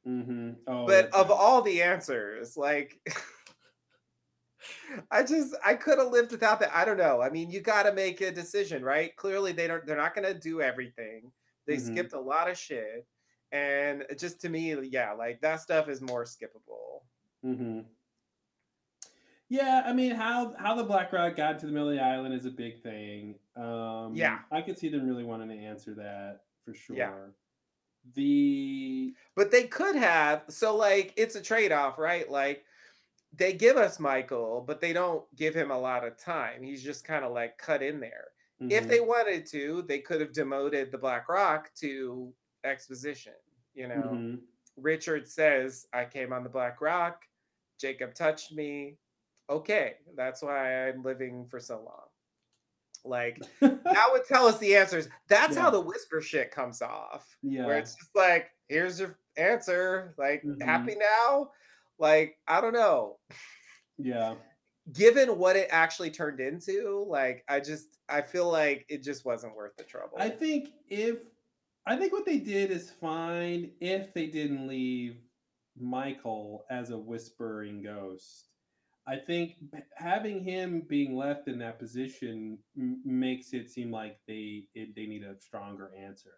Mhm. 0.09 0.57
Oh, 0.67 0.87
but 0.87 1.13
of 1.15 1.31
all 1.31 1.63
the 1.63 1.83
answers, 1.83 2.57
like 2.57 3.01
I 5.11 5.23
just 5.23 5.55
I 5.65 5.75
could 5.75 5.99
have 5.99 6.11
lived 6.11 6.33
without 6.33 6.61
that. 6.61 6.75
I 6.75 6.85
don't 6.85 6.97
know. 6.97 7.23
I 7.23 7.31
mean, 7.31 7.51
you 7.51 7.61
got 7.61 7.85
to 7.85 7.93
make 7.93 8.21
a 8.21 8.33
decision, 8.33 8.83
right? 8.83 9.15
Clearly, 9.17 9.53
they 9.53 9.67
don't. 9.67 9.87
They're 9.87 9.97
not 9.97 10.15
going 10.15 10.33
to 10.33 10.39
do 10.39 10.61
everything. 10.61 11.33
They 11.67 11.77
Mhm. 11.77 11.79
skipped 11.79 12.13
a 12.15 12.21
lot 12.21 12.51
of 12.51 12.59
shit, 12.59 13.07
and 13.53 14.05
just 14.19 14.41
to 14.43 14.49
me, 14.49 14.75
yeah, 14.89 15.13
like 15.13 15.41
that 15.43 15.61
stuff 15.61 15.89
is 15.89 16.01
more 16.01 16.25
skippable. 16.25 17.03
Mm-hmm. 17.45 17.81
Yeah, 19.49 19.83
I 19.87 19.93
mean, 19.95 20.13
how 20.13 20.55
how 20.59 20.75
the 20.75 20.85
Black 20.85 21.13
Rock 21.13 21.37
got 21.37 21.59
to 21.61 21.67
the 21.67 21.73
middle 21.73 21.89
of 21.89 21.95
the 21.95 22.03
island 22.03 22.35
is 22.35 22.45
a 22.45 22.51
big 22.51 22.83
thing. 22.83 23.39
Um, 23.57 24.15
Yeah. 24.15 24.41
I 24.51 24.61
could 24.63 24.79
see 24.79 24.89
them 24.89 25.07
really 25.07 25.25
wanting 25.25 25.49
to 25.49 25.55
answer 25.57 25.95
that 25.95 26.41
for 26.65 26.75
sure. 26.75 26.97
Yeah. 26.97 27.15
The 28.15 29.15
But 29.35 29.51
they 29.51 29.67
could 29.67 29.97
have. 29.97 30.45
So 30.49 30.77
like, 30.77 31.15
it's 31.17 31.35
a 31.37 31.43
trade 31.43 31.73
off, 31.73 31.99
right? 31.99 32.29
Like. 32.31 32.65
They 33.33 33.53
give 33.55 33.77
us 33.77 34.01
Michael, 34.01 34.63
but 34.67 34.81
they 34.81 34.93
don't 34.93 35.25
give 35.37 35.55
him 35.55 35.71
a 35.71 35.79
lot 35.79 36.07
of 36.07 36.17
time. 36.19 36.63
He's 36.63 36.83
just 36.83 37.05
kind 37.05 37.25
of 37.25 37.33
like 37.33 37.59
cut 37.59 37.83
in 37.83 38.01
there. 38.01 38.29
If 38.71 38.87
Mhm. 38.87 38.89
they 38.89 39.01
wanted 39.01 39.47
to, 39.49 39.83
they 39.83 40.01
could 40.01 40.21
have 40.23 40.33
demoted 40.33 40.91
the 40.93 40.99
Black 40.99 41.29
Rock 41.29 41.73
to 41.77 42.35
exposition. 42.65 43.35
You 43.75 43.89
know, 43.89 44.25
Mhm. 44.25 44.43
Richard 44.77 45.29
says, 45.29 45.87
I 45.93 46.07
came 46.07 46.33
on 46.33 46.45
the 46.45 46.51
Black 46.51 46.81
Rock. 46.81 47.27
Jacob 47.79 48.15
touched 48.15 48.53
me. 48.53 48.99
Okay, 49.51 49.99
that's 50.17 50.43
why 50.43 50.89
I'm 50.89 51.03
living 51.03 51.47
for 51.49 51.61
so 51.61 51.83
long. 51.83 52.08
Like, 53.09 53.41
that 53.61 54.09
would 54.13 54.25
tell 54.27 54.47
us 54.47 54.59
the 54.59 54.77
answers. 54.77 55.09
That's 55.29 55.57
how 55.57 55.71
the 55.71 55.81
whisper 55.81 56.21
shit 56.21 56.51
comes 56.51 56.83
off. 56.83 57.37
Yeah. 57.43 57.67
Where 57.67 57.79
it's 57.79 57.95
just 57.95 58.15
like, 58.15 58.51
here's 58.69 59.01
your 59.01 59.19
answer. 59.37 60.15
Like, 60.19 60.43
Mhm. 60.45 60.63
happy 60.63 60.95
now? 60.95 61.51
Like, 61.99 62.37
I 62.47 62.61
don't 62.61 62.75
know. 62.75 63.19
Yeah. 63.97 64.35
Given 64.93 65.37
what 65.39 65.57
it 65.57 65.69
actually 65.71 66.11
turned 66.11 66.41
into, 66.41 67.05
like, 67.09 67.45
I 67.49 67.61
just, 67.61 67.99
I 68.09 68.23
feel 68.23 68.51
like 68.51 68.87
it 68.89 69.03
just 69.03 69.25
wasn't 69.25 69.55
worth 69.57 69.77
the 69.77 69.85
trouble. 69.85 70.17
I 70.19 70.31
think 70.31 70.71
if 70.89 71.25
I 71.87 71.97
think 71.97 72.13
what 72.13 72.27
they 72.27 72.39
did 72.39 72.71
is 72.71 72.91
fine 72.91 73.71
if 73.81 74.13
they 74.13 74.27
didn't 74.27 74.69
leave 74.69 75.17
Michael 75.81 76.67
as 76.71 76.91
a 76.91 76.99
whispering 76.99 77.83
ghost. 77.83 78.49
I 79.09 79.17
think 79.17 79.55
having 79.97 80.45
him 80.45 80.83
being 80.87 81.17
left 81.17 81.49
in 81.49 81.59
that 81.61 81.79
position 81.79 82.59
m- 82.77 83.01
makes 83.05 83.53
it 83.55 83.71
seem 83.71 83.91
like 83.91 84.19
they 84.29 84.65
it, 84.75 84.95
they 84.95 85.07
need 85.07 85.23
a 85.25 85.35
stronger 85.41 85.91
answer. 85.99 86.35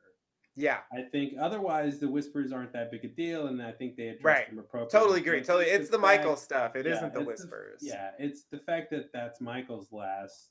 yeah. 0.54 0.78
I 0.92 1.02
think 1.10 1.34
otherwise 1.40 1.98
the 1.98 2.08
whispers 2.08 2.52
aren't 2.52 2.72
that 2.74 2.90
big 2.92 3.04
a 3.04 3.08
deal, 3.08 3.46
and 3.48 3.60
I 3.62 3.72
think 3.72 3.96
they 3.96 4.08
address 4.08 4.24
Right. 4.24 4.48
them 4.50 4.58
appropriately. 4.58 4.98
Totally 5.00 5.20
agree. 5.20 5.40
Totally. 5.42 5.66
It's 5.70 5.88
the 5.90 5.98
Michael 5.98 6.36
fact- 6.36 6.42
stuff. 6.42 6.76
It 6.76 6.86
yeah, 6.86 7.00
not 7.00 7.12
the 7.14 7.20
it's 7.20 7.26
whispers. 7.28 7.80
yeah, 7.82 8.10
it's 8.18 8.44
the 8.44 8.58
fact 8.60 8.90
that 8.90 9.10
that's 9.12 9.40
Michael's 9.40 9.90
last 9.92 10.50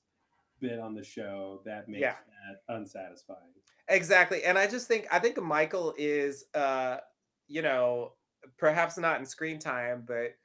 bit 0.60 0.78
on 0.80 0.94
the 0.96 1.04
show 1.04 1.62
that 1.66 1.88
makes 1.88 2.02
Yeah. 2.02 2.16
that 2.48 2.76
unsatisfying. 2.76 3.54
Exactly. 3.88 4.44
And 4.44 4.58
I 4.58 4.68
just 4.68 4.88
think 4.88 5.08
I 5.12 5.20
think 5.20 5.41
Michael 5.41 5.94
is 5.98 6.46
uh, 6.54 6.98
you 7.48 7.62
know, 7.62 8.14
perhaps 8.58 8.98
not 8.98 9.20
in 9.20 9.26
screen 9.26 9.58
time, 9.60 10.04
but 10.06 10.36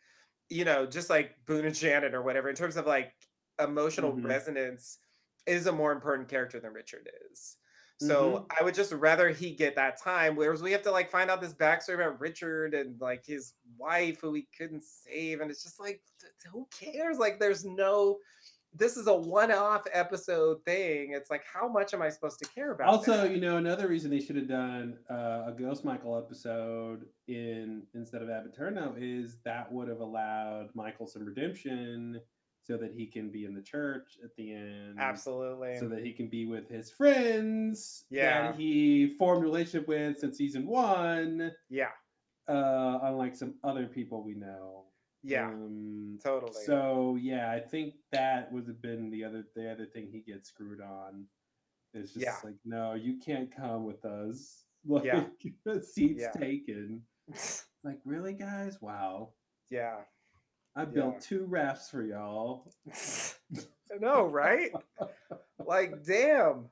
you 0.51 0.65
know, 0.65 0.87
just 0.87 1.11
like 1.11 1.45
Boone 1.47 1.65
and 1.67 1.77
Shannon 1.77 2.15
or 2.15 2.23
whatever, 2.23 2.49
in 2.49 2.57
terms 2.57 2.77
of 2.77 2.87
like 2.87 3.15
emotional 3.59 4.15
Mhm. 4.15 4.23
resonance, 4.23 4.99
is 5.47 5.67
a 5.67 5.73
more 5.73 5.93
important 5.93 6.29
character 6.29 6.61
than 6.61 6.73
Richard 6.73 7.09
is. 7.31 7.59
So 7.99 8.45
Mhm. 8.45 8.55
I 8.59 8.65
would 8.65 8.75
just 8.75 8.93
rather 8.93 9.29
he 9.31 9.55
get 9.55 9.77
that 9.77 10.01
time, 10.03 10.37
whereas 10.37 10.63
we 10.63 10.73
have 10.73 10.83
to 10.83 10.91
like 10.91 11.11
find 11.11 11.31
out 11.31 11.41
this 11.41 11.55
backstory 11.55 11.95
about 11.95 12.21
Richard 12.21 12.75
and 12.75 13.01
like 13.01 13.25
his 13.25 13.55
wife 13.77 14.21
who 14.21 14.35
he 14.35 14.49
couldn't 14.57 14.85
save, 14.85 15.41
and 15.41 15.51
it's 15.51 15.63
just 15.63 15.79
like, 15.81 16.03
who 16.51 16.67
cares? 16.73 17.19
Like, 17.19 17.39
there's 17.41 17.65
no. 17.65 18.19
This 18.77 18.97
is 18.97 19.07
a 19.07 19.15
one-off 19.15 19.85
episode 19.93 20.65
thing. 20.65 21.13
It's 21.13 21.31
like, 21.31 21.45
how 21.53 21.69
much 21.69 21.95
am 21.95 22.03
I 22.03 22.09
supposed 22.09 22.41
to 22.41 22.49
care 22.49 22.73
about? 22.73 22.89
Also, 22.89 23.17
that? 23.19 23.31
you 23.31 23.41
know, 23.41 23.57
another 23.57 23.87
reason 23.87 24.11
they 24.11 24.19
should 24.21 24.35
have 24.35 24.49
done 24.49 24.99
uh, 25.09 25.45
a 25.47 25.55
Ghost 25.57 25.85
Michael 25.85 26.19
episode 26.19 27.05
in 27.29 27.83
instead 27.95 28.21
of 28.21 28.29
Ab 28.31 28.45
Aeterno 28.53 28.95
is 28.99 29.37
that 29.45 29.71
would 29.71 29.87
have 29.89 30.01
allowed 30.01 30.71
Michael 30.75 31.07
some 31.07 31.25
redemption 31.25 32.21
so 32.65 32.77
that 32.79 32.93
he 32.93 33.07
can 33.07 33.31
be 33.31 33.45
in 33.45 33.55
the 33.55 33.63
church 33.63 34.19
at 34.25 34.35
the 34.37 34.53
end. 34.55 34.97
Absolutely. 34.99 35.79
So 35.79 35.87
that 35.89 36.03
he 36.05 36.13
can 36.13 36.29
be 36.29 36.47
with 36.47 36.69
his 36.69 36.91
friends 36.91 38.07
Yeah. 38.11 38.49
that 38.53 38.57
he 38.59 39.15
formed 39.19 39.43
a 39.43 39.45
relationship 39.45 39.87
with 39.87 40.19
since 40.19 40.37
season 40.39 40.67
one. 40.67 41.53
Yeah. 41.69 41.91
Uh, 42.49 42.99
unlike 43.03 43.37
some 43.37 43.55
other 43.63 43.87
people 43.87 44.25
we 44.25 44.35
know. 44.35 44.87
Yeah. 45.25 45.47
Um, 45.49 46.19
Totally. 46.23 46.53
So 46.67 47.17
yeah, 47.21 47.51
I 47.51 47.59
think 47.59 47.95
that 48.13 48.53
would 48.53 48.69
have 48.69 48.81
been 48.83 49.11
the 49.11 49.25
other 49.25 49.45
the 49.57 49.71
other 49.73 49.87
thing 49.87 50.09
he 50.13 50.21
gets 50.21 50.49
screwed 50.51 50.81
on. 50.81 51.25
It's 51.95 52.13
just 52.13 52.25
Yeah. 52.27 52.35
like, 52.45 52.57
no, 52.65 52.93
you 52.95 53.19
can't 53.25 53.55
come 53.55 53.85
with 53.85 54.05
us. 54.05 54.61
Like 54.87 55.05
Yeah. 55.05 55.25
the 55.65 55.81
seat's 55.83 56.23
Yeah. 56.23 56.31
taken. 56.33 57.03
Like, 57.85 58.01
really, 58.07 58.33
guys? 58.33 58.81
Wow. 58.81 59.35
Yeah. 59.71 59.97
I 60.75 60.85
built 60.87 61.21
two 61.21 61.45
rafts 61.45 61.91
for 61.91 62.03
y'all. 62.03 62.73
I 63.93 63.99
know, 64.01 64.25
right? 64.25 64.73
like, 65.67 66.03
damn. 66.05 66.71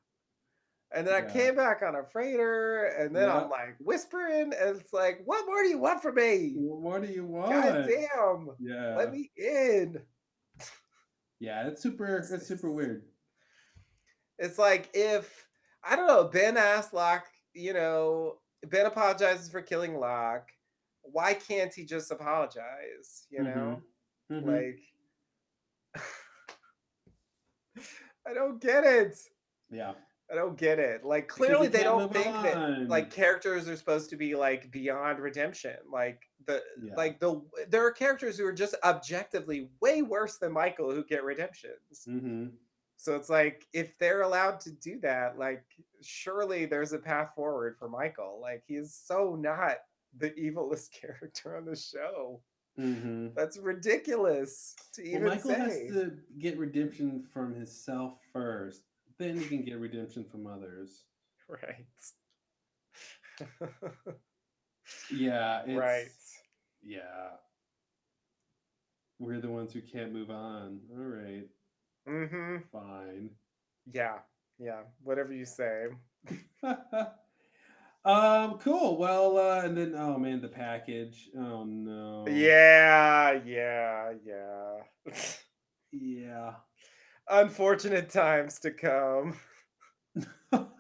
And 0.95 1.07
then 1.07 1.15
I 1.15 1.21
came 1.33 1.55
back 1.57 1.83
on 1.83 1.95
a 1.95 2.05
freighter, 2.05 2.85
and 2.85 3.17
then 3.17 3.29
I'm 3.31 3.49
like 3.51 3.77
whispering, 3.81 4.53
and 4.53 4.77
it's 4.79 4.93
like, 4.93 5.23
what 5.25 5.47
more 5.47 5.63
do 5.63 5.69
you 5.71 5.79
want 5.79 6.03
from 6.03 6.17
me? 6.17 6.53
What 6.57 7.03
do 7.03 7.09
you 7.09 7.25
want? 7.25 7.51
God 7.53 7.89
damn. 7.89 8.51
Yeah. 8.59 8.97
Let 8.97 9.11
me 9.11 9.31
in. 9.37 10.03
Yeah, 11.41 11.67
it's 11.67 11.83
super 11.83 12.19
it's 12.19 12.47
super 12.47 12.71
weird. 12.71 13.05
It's 14.39 14.59
like 14.59 14.91
if 14.95 15.47
I 15.83 15.97
don't 15.97 16.07
know, 16.07 16.25
Ben 16.25 16.57
asked 16.57 16.93
Locke, 16.93 17.27
you 17.55 17.73
know, 17.73 18.39
Ben 18.67 18.87
apologizes 18.87 19.51
for 19.51 19.63
killing 19.63 19.97
Locke. 19.99 20.51
Why 21.03 21.35
can't 21.35 21.73
he 21.75 21.85
just 21.85 22.11
apologize? 22.13 23.27
You 23.31 23.43
know? 23.43 23.83
Mhm. 24.31 24.47
Like, 24.47 26.05
I 28.27 28.35
don't 28.35 28.61
get 28.61 28.85
it. 28.85 29.19
Yeah. 29.71 29.95
I 30.33 30.35
don't 30.35 30.57
get 30.57 30.79
it. 30.79 31.05
Like 31.05 31.29
clearly 31.29 31.69
they 31.69 31.83
don't 31.85 32.11
think 32.13 32.25
that 32.27 32.89
like 32.89 33.11
characters 33.11 33.69
are 33.69 33.77
supposed 33.77 34.09
to 34.11 34.17
be 34.17 34.35
like 34.35 34.71
beyond 34.71 35.19
redemption. 35.19 35.77
Like 35.93 36.23
the 36.47 36.63
Yeah. 36.83 36.95
like 36.97 37.21
the 37.21 37.43
there 37.69 37.85
are 37.87 37.91
characters 37.93 38.39
who 38.39 38.47
are 38.47 38.53
just 38.53 38.75
objectively 38.83 39.69
way 39.81 40.01
worse 40.01 40.39
than 40.39 40.53
Michael 40.53 40.91
who 40.91 41.05
get 41.05 41.23
redemptions. 41.23 42.05
hmm 42.07 42.47
So 42.97 43.15
it's 43.15 43.29
like 43.29 43.67
if 43.75 43.99
they're 43.99 44.23
allowed 44.23 44.59
to 44.61 44.71
do 44.73 44.99
that, 45.01 45.39
like 45.39 45.65
surely 46.01 46.65
there's 46.65 46.95
a 46.95 46.99
path 46.99 47.33
forward 47.37 47.77
for 47.79 47.89
Michael. 47.91 48.39
Like 48.41 48.63
he's 48.67 48.95
so 48.95 49.37
not 49.39 49.77
the 50.17 50.31
evilest 50.41 50.93
character 50.93 51.59
on 51.59 51.67
the 51.67 51.77
show. 51.77 52.41
hmm 52.77 53.29
That's 53.37 53.59
ridiculous 53.59 54.75
to 54.95 55.03
Well, 55.03 55.11
even 55.11 55.25
Michael 55.29 55.51
say. 55.51 55.59
has 55.59 55.77
to 55.89 56.17
get 56.39 56.57
redemption 56.59 57.23
from 57.35 57.53
himself 57.55 58.15
first. 58.33 58.85
Then 59.19 59.39
you 59.39 59.47
can 59.47 59.65
get 59.65 59.79
redemption 59.79 60.25
from 60.31 60.47
others. 60.47 61.05
Right. 61.49 61.87
Yeah. 65.11 65.63
It's, 65.67 65.79
right. 65.79 66.09
Yeah. 66.83 67.31
We're 69.19 69.41
the 69.41 69.51
ones 69.51 69.73
who 69.73 69.81
can't 69.81 70.13
move 70.13 70.31
on. 70.31 70.81
All 70.91 71.05
right. 71.05 71.49
Mm-hmm. 72.09 72.57
Fine. 72.73 73.31
Yeah. 73.93 74.19
Yeah. 74.59 74.81
Whatever 75.03 75.33
you 75.33 75.45
say. 75.45 75.87
um. 78.05 78.59
Cool. 78.59 78.99
Well. 78.99 79.39
Uh. 79.39 79.63
And 79.65 79.77
then. 79.77 79.95
Oh 79.97 80.19
man, 80.19 80.41
the 80.41 80.49
package. 80.49 81.31
Oh 81.39 81.65
no. 81.65 82.27
Yeah. 82.29 83.41
Yeah. 83.45 84.13
Yeah. 84.25 84.77
Yeah. 85.93 86.53
Unfortunate 87.31 88.11
times 88.11 88.59
to 88.61 88.71
come. 88.71 89.39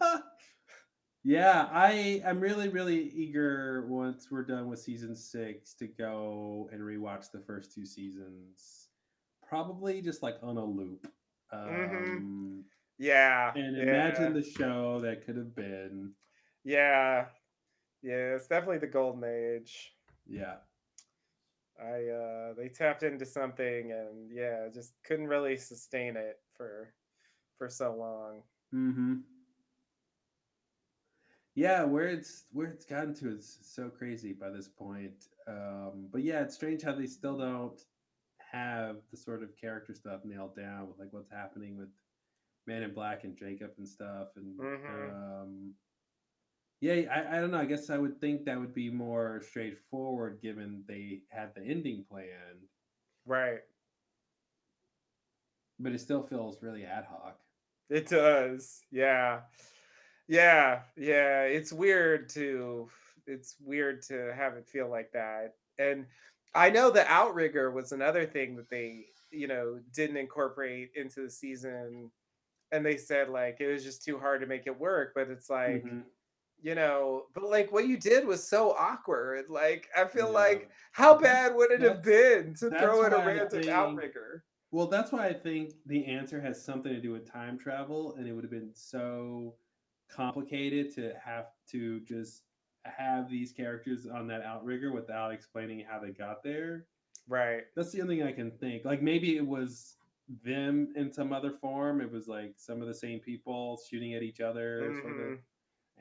Yeah, 1.25 1.69
I 1.71 2.21
I'm 2.27 2.41
really 2.41 2.69
really 2.69 3.09
eager 3.11 3.87
once 3.89 4.29
we're 4.31 4.45
done 4.45 4.69
with 4.69 4.81
season 4.81 5.15
six 5.15 5.75
to 5.75 5.87
go 5.87 6.69
and 6.73 6.81
rewatch 6.81 7.31
the 7.31 7.41
first 7.47 7.73
two 7.73 7.87
seasons. 7.87 8.89
Probably 9.49 10.03
just 10.03 10.23
like 10.23 10.37
on 10.43 10.57
a 10.57 10.65
loop. 10.65 11.07
Um, 11.53 12.65
Yeah. 12.99 13.53
And 13.55 13.77
yeah. 13.77 13.83
imagine 13.83 14.33
the 14.33 14.43
show 14.43 15.01
that 15.01 15.25
could 15.25 15.37
have 15.37 15.55
been. 15.55 16.13
Yeah. 16.65 17.27
Yeah, 18.03 18.35
it's 18.35 18.49
definitely 18.49 18.79
the 18.79 18.87
golden 18.89 19.23
age. 19.23 19.93
Yeah. 20.27 20.57
I 21.83 22.07
uh 22.09 22.55
they 22.55 22.69
tapped 22.69 23.03
into 23.03 23.27
something 23.27 23.93
and 23.93 24.31
yeah, 24.31 24.69
just 24.73 24.95
couldn't 25.03 25.27
really 25.27 25.57
sustain 25.57 26.17
it 26.17 26.37
for 26.57 26.95
for 27.59 27.69
so 27.69 27.95
long. 27.97 28.43
Mm-hmm. 28.75 29.15
Yeah, 31.55 31.85
where 31.85 32.09
it's 32.09 32.47
where 32.53 32.69
it's 32.69 32.87
gotten 32.87 33.15
to 33.17 33.31
is 33.31 33.59
so 33.63 33.91
crazy 33.91 34.33
by 34.33 34.51
this 34.51 34.69
point. 34.69 35.27
Um, 35.47 36.09
but 36.11 36.23
yeah, 36.23 36.41
it's 36.41 36.55
strange 36.55 36.83
how 36.83 36.95
they 36.95 37.07
still 37.07 37.37
don't 37.37 37.81
have 38.53 38.97
the 39.11 39.17
sort 39.17 39.43
of 39.43 39.57
character 39.57 39.95
stuff 39.95 40.21
nailed 40.25 40.57
down 40.57 40.89
with 40.89 40.99
like 40.99 41.13
what's 41.13 41.31
happening 41.31 41.77
with 41.77 41.89
Man 42.67 42.83
in 42.83 42.95
Black 42.95 43.25
and 43.25 43.37
Jacob 43.37 43.73
and 43.79 43.89
stuff. 43.89 44.29
And 44.37 44.59
Mhm. 44.59 45.11
um, 45.11 45.75
yeah, 46.83 46.95
I, 47.11 47.39
I 47.39 47.41
don't 47.41 47.51
know. 47.53 47.59
I 47.61 47.65
guess 47.67 47.91
I 47.91 47.99
would 47.99 48.21
think 48.21 48.45
that 48.45 48.61
would 48.61 48.75
be 48.75 48.91
more 48.91 49.41
straightforward 49.43 50.43
given 50.43 50.85
they 50.87 51.25
had 51.31 51.55
the 51.55 51.63
ending 51.63 52.05
planned, 52.05 52.69
Right. 53.25 53.63
but 55.79 55.93
it 55.93 55.99
still 56.01 56.23
feels 56.23 56.63
really 56.63 56.85
ad 56.85 57.05
hoc. 57.05 57.43
It 57.89 58.09
does. 58.09 58.83
Yeah. 58.91 59.43
Yeah. 60.29 60.85
Yeah. 60.97 61.45
It's 61.45 61.73
weird 61.73 62.29
to 62.31 62.91
it's 63.27 63.57
weird 63.61 64.03
to 64.05 64.35
have 64.35 64.57
it 64.57 64.69
feel 64.69 64.89
like 64.91 65.13
that. 65.13 65.57
And 65.79 66.09
I 66.55 66.71
know 66.71 66.91
the 66.91 67.07
outrigger 67.11 67.71
was 67.73 67.93
another 67.93 68.27
thing 68.27 68.57
that 68.57 68.71
they, 68.71 69.07
you 69.31 69.49
know, 69.49 69.81
didn't 69.93 70.17
incorporate 70.19 70.93
into 70.97 71.23
the 71.23 71.31
season. 71.31 72.13
And 72.73 72.87
they 72.87 72.99
said 72.99 73.31
like 73.31 73.61
it 73.61 73.69
was 73.73 73.85
just 73.85 74.05
too 74.05 74.19
hard 74.19 74.43
to 74.43 74.49
make 74.49 74.67
it 74.67 74.79
work. 74.79 75.13
But 75.15 75.31
it's 75.31 75.51
like, 75.51 75.85
Mhm. 75.85 76.05
You 76.63 76.75
know, 76.75 77.27
but 77.35 77.45
like 77.45 77.73
what 77.73 77.87
you 77.89 77.97
did 77.99 78.27
was 78.27 78.47
so 78.47 78.73
awkward. 78.73 79.47
Like 79.51 79.89
I 79.97 80.05
feel 80.07 80.27
Yeah. 80.29 80.33
like 80.33 80.71
how 80.93 81.19
bad 81.19 81.55
would 81.55 81.71
it 81.73 81.81
have 81.83 82.03
been 82.03 82.55
to 82.55 82.71
throw 82.71 83.05
in 83.05 83.13
a 83.13 83.19
random 83.19 83.69
outrigger? 83.69 84.45
Well, 84.71 84.87
that's 84.87 85.13
why 85.13 85.27
I 85.27 85.35
think 85.35 85.75
the 85.87 86.07
answer 86.07 86.41
has 86.41 86.65
something 86.65 86.93
to 86.93 87.01
do 87.01 87.13
with 87.13 87.31
time 87.31 87.59
travel, 87.59 88.15
and 88.15 88.27
it 88.27 88.33
would 88.33 88.45
have 88.45 88.51
been 88.51 88.75
so 88.75 89.57
complicated 90.09 90.95
to 90.95 91.13
have 91.23 91.49
to 91.69 92.01
just 92.01 92.45
have 92.85 93.29
these 93.29 93.53
characters 93.53 94.07
on 94.07 94.27
that 94.29 94.43
outrigger 94.43 94.93
without 94.93 95.31
explaining 95.33 95.81
how 95.89 95.99
they 96.01 96.11
got 96.11 96.43
there. 96.43 96.87
Right. 97.29 97.65
That's 97.77 97.93
the 97.93 98.01
only 98.03 98.19
thing 98.19 98.27
I 98.27 98.33
can 98.33 98.51
think. 98.59 98.85
Like 98.85 99.03
maybe 99.03 99.37
it 99.37 99.47
was 99.47 99.97
them 100.43 100.93
in 100.97 101.13
some 101.13 101.33
other 101.33 101.53
form. 101.53 102.01
It 102.01 102.11
was 102.11 102.27
like 102.27 102.55
some 102.57 102.81
of 102.81 102.89
the 102.89 102.95
same 102.95 103.21
people 103.21 103.79
shooting 103.89 104.15
at 104.15 104.23
each 104.23 104.41
other, 104.41 104.93
sort 105.03 105.13
of. 105.21 105.39
Mhm. 105.39 105.39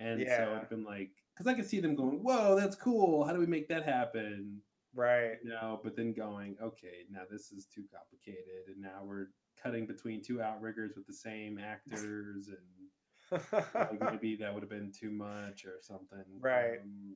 And 0.02 0.28
so 0.28 0.34
Yeah. 0.34 0.58
it'd 0.58 0.70
been 0.70 0.84
like, 0.84 1.12
because 1.34 1.48
I 1.48 1.54
could 1.54 1.68
see 1.70 1.80
them 1.80 1.96
going, 1.96 2.24
"Whoa, 2.24 2.56
that's 2.56 2.76
cool! 2.76 3.24
How 3.24 3.34
do 3.34 3.40
we 3.40 3.46
make 3.46 3.68
that 3.70 3.84
happen?" 3.84 4.62
Right. 4.94 5.38
you 5.44 5.50
know, 5.50 5.80
but 5.84 5.96
then 5.96 6.12
going, 6.14 6.58
okay, 6.62 7.06
now 7.10 7.22
this 7.30 7.52
is 7.52 7.66
too 7.66 7.86
complicated, 7.94 8.68
and 8.68 8.82
now 8.82 9.04
we're 9.06 9.28
cutting 9.62 9.86
between 9.88 10.22
two 10.22 10.42
outriggers 10.42 10.94
with 10.96 11.08
the 11.08 11.14
same 11.14 11.58
actors, 11.58 12.50
and 12.50 13.40
like 13.74 14.02
maybe 14.12 14.36
that 14.38 14.54
would 14.54 14.64
have 14.64 14.70
been 14.70 14.92
too 14.92 15.12
much 15.12 15.66
or 15.66 15.78
something. 15.82 16.24
Right. 16.40 16.80
Um, 16.82 17.16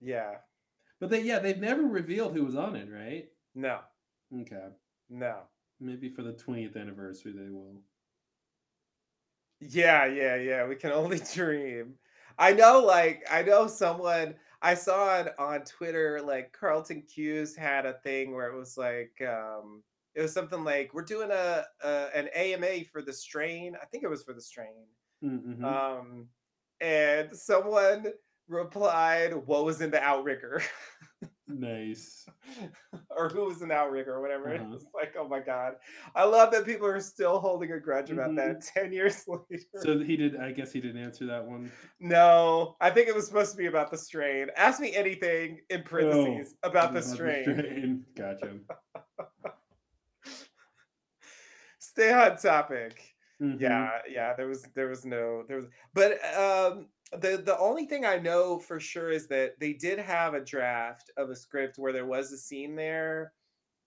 Yeah. 0.00 0.36
but 1.00 1.10
they, 1.10 1.22
yeah, 1.22 1.40
they've 1.40 1.58
never 1.58 1.82
revealed 1.82 2.34
who 2.34 2.44
was 2.44 2.56
on 2.56 2.76
it, 2.76 2.88
right? 2.90 3.28
No. 3.54 3.80
Okay, 4.42 4.68
No. 5.10 5.48
maybe 5.80 6.08
for 6.08 6.22
the 6.22 6.32
twentieth 6.32 6.76
anniversary 6.76 7.32
they 7.32 7.50
will. 7.50 7.82
Yeah, 9.60 10.06
yeah, 10.06 10.36
yeah. 10.36 10.66
We 10.66 10.76
can 10.76 10.92
only 10.92 11.18
dream. 11.34 11.98
I 12.40 12.52
know, 12.52 12.80
like, 12.80 13.22
I 13.30 13.42
know 13.42 13.66
someone 13.66 14.34
I 14.62 14.74
saw 14.74 15.20
it 15.20 15.34
on 15.38 15.62
Twitter, 15.64 16.20
like 16.22 16.52
Carlton 16.58 17.02
Cuse 17.02 17.54
had 17.54 17.86
a 17.86 17.98
thing 18.02 18.34
where 18.34 18.50
it 18.50 18.56
was 18.56 18.76
like, 18.76 19.12
um, 19.22 19.82
it 20.14 20.22
was 20.22 20.32
something 20.32 20.64
like, 20.64 20.92
we're 20.92 21.02
doing 21.02 21.30
a, 21.30 21.64
a 21.84 22.08
an 22.14 22.28
AMA 22.34 22.84
for 22.90 23.02
the 23.02 23.12
strain. 23.12 23.76
I 23.80 23.84
think 23.86 24.04
it 24.04 24.10
was 24.10 24.22
for 24.22 24.32
the 24.32 24.40
strain. 24.40 24.86
Mm-hmm. 25.22 25.64
Um, 25.64 26.28
and 26.80 27.30
someone 27.36 28.06
replied, 28.48 29.34
What 29.34 29.64
was 29.64 29.80
in 29.82 29.90
the 29.90 30.02
outrigger? 30.02 30.62
nice. 31.58 32.26
or 33.16 33.28
who 33.28 33.44
was 33.46 33.62
an 33.62 33.70
outrigger 33.72 34.14
or 34.14 34.20
whatever. 34.20 34.54
Uh-huh. 34.54 34.74
It's 34.74 34.86
like, 34.94 35.14
oh 35.18 35.26
my 35.28 35.40
god. 35.40 35.74
I 36.14 36.24
love 36.24 36.50
that 36.52 36.64
people 36.64 36.86
are 36.86 37.00
still 37.00 37.38
holding 37.40 37.72
a 37.72 37.80
grudge 37.80 38.10
about 38.10 38.34
that 38.36 38.62
10 38.74 38.92
years 38.92 39.24
later. 39.26 39.64
So 39.76 39.98
he 40.00 40.16
did. 40.16 40.36
I 40.36 40.52
guess 40.52 40.72
he 40.72 40.80
didn't 40.80 41.02
answer 41.02 41.26
that 41.26 41.44
one. 41.44 41.70
no, 42.00 42.76
I 42.80 42.90
think 42.90 43.08
it 43.08 43.14
was 43.14 43.26
supposed 43.26 43.52
to 43.52 43.56
be 43.58 43.66
about 43.66 43.90
the 43.90 43.98
strain. 43.98 44.48
Ask 44.56 44.80
me 44.80 44.94
anything 44.94 45.60
in 45.70 45.82
parentheses 45.82 46.56
Oh, 46.62 46.68
about 46.68 46.92
the 46.92 46.98
about 47.00 47.10
strain. 47.10 47.42
strain. 47.44 48.04
Gotcha. 48.16 48.58
Stay 51.78 52.12
on 52.12 52.36
topic. 52.36 53.00
Mhm. 53.40 53.58
Yeah, 53.60 53.90
yeah, 54.08 54.34
there 54.34 54.46
was 54.46 54.62
there 54.74 54.88
was 54.88 55.04
no 55.06 55.44
there 55.48 55.56
was 55.56 55.66
but 55.94 56.12
um 56.36 56.88
the 57.12 57.38
the 57.44 57.58
only 57.58 57.86
thing 57.86 58.04
I 58.04 58.18
know 58.18 58.58
for 58.58 58.78
sure 58.80 59.10
is 59.10 59.26
that 59.28 59.58
they 59.60 59.72
did 59.72 59.98
have 59.98 60.34
a 60.34 60.44
draft 60.44 61.10
of 61.16 61.30
a 61.30 61.36
script 61.36 61.78
where 61.78 61.92
there 61.92 62.06
was 62.06 62.32
a 62.32 62.38
scene 62.38 62.76
there 62.76 63.34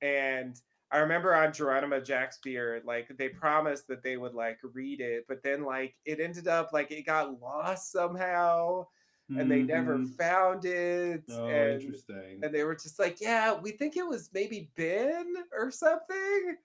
and 0.01 0.59
I 0.91 0.99
remember 0.99 1.33
on 1.35 1.53
Geronimo 1.53 1.99
Jack's 2.01 2.39
beard, 2.39 2.85
like 2.85 3.09
they 3.17 3.29
promised 3.29 3.87
that 3.87 4.03
they 4.03 4.17
would 4.17 4.33
like 4.35 4.59
read 4.63 5.01
it, 5.01 5.25
but 5.27 5.41
then 5.43 5.63
like 5.63 5.95
it 6.05 6.19
ended 6.19 6.47
up 6.47 6.71
like 6.73 6.91
it 6.91 7.03
got 7.05 7.39
lost 7.41 7.91
somehow 7.91 8.87
and 9.35 9.49
they 9.49 9.63
never 9.63 9.99
Mhm. 9.99 10.15
found 10.17 10.65
it. 10.65 11.31
Oh, 11.31 11.47
and, 11.49 11.81
interesting. 11.81 12.43
and 12.43 12.53
they 12.53 12.63
were 12.63 12.75
just 12.75 12.99
like, 12.99 13.19
yeah, 13.21 13.53
we 13.59 13.71
think 13.71 13.97
it 13.97 14.07
was 14.07 14.31
maybe 14.33 14.71
Ben 14.75 15.35
or 15.51 15.71
something. 15.71 16.57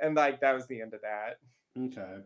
And 0.00 0.14
like 0.16 0.40
that 0.40 0.52
was 0.54 0.66
the 0.66 0.80
end 0.82 0.94
of 0.94 1.02
that. 1.02 1.40
Okay. 1.76 2.24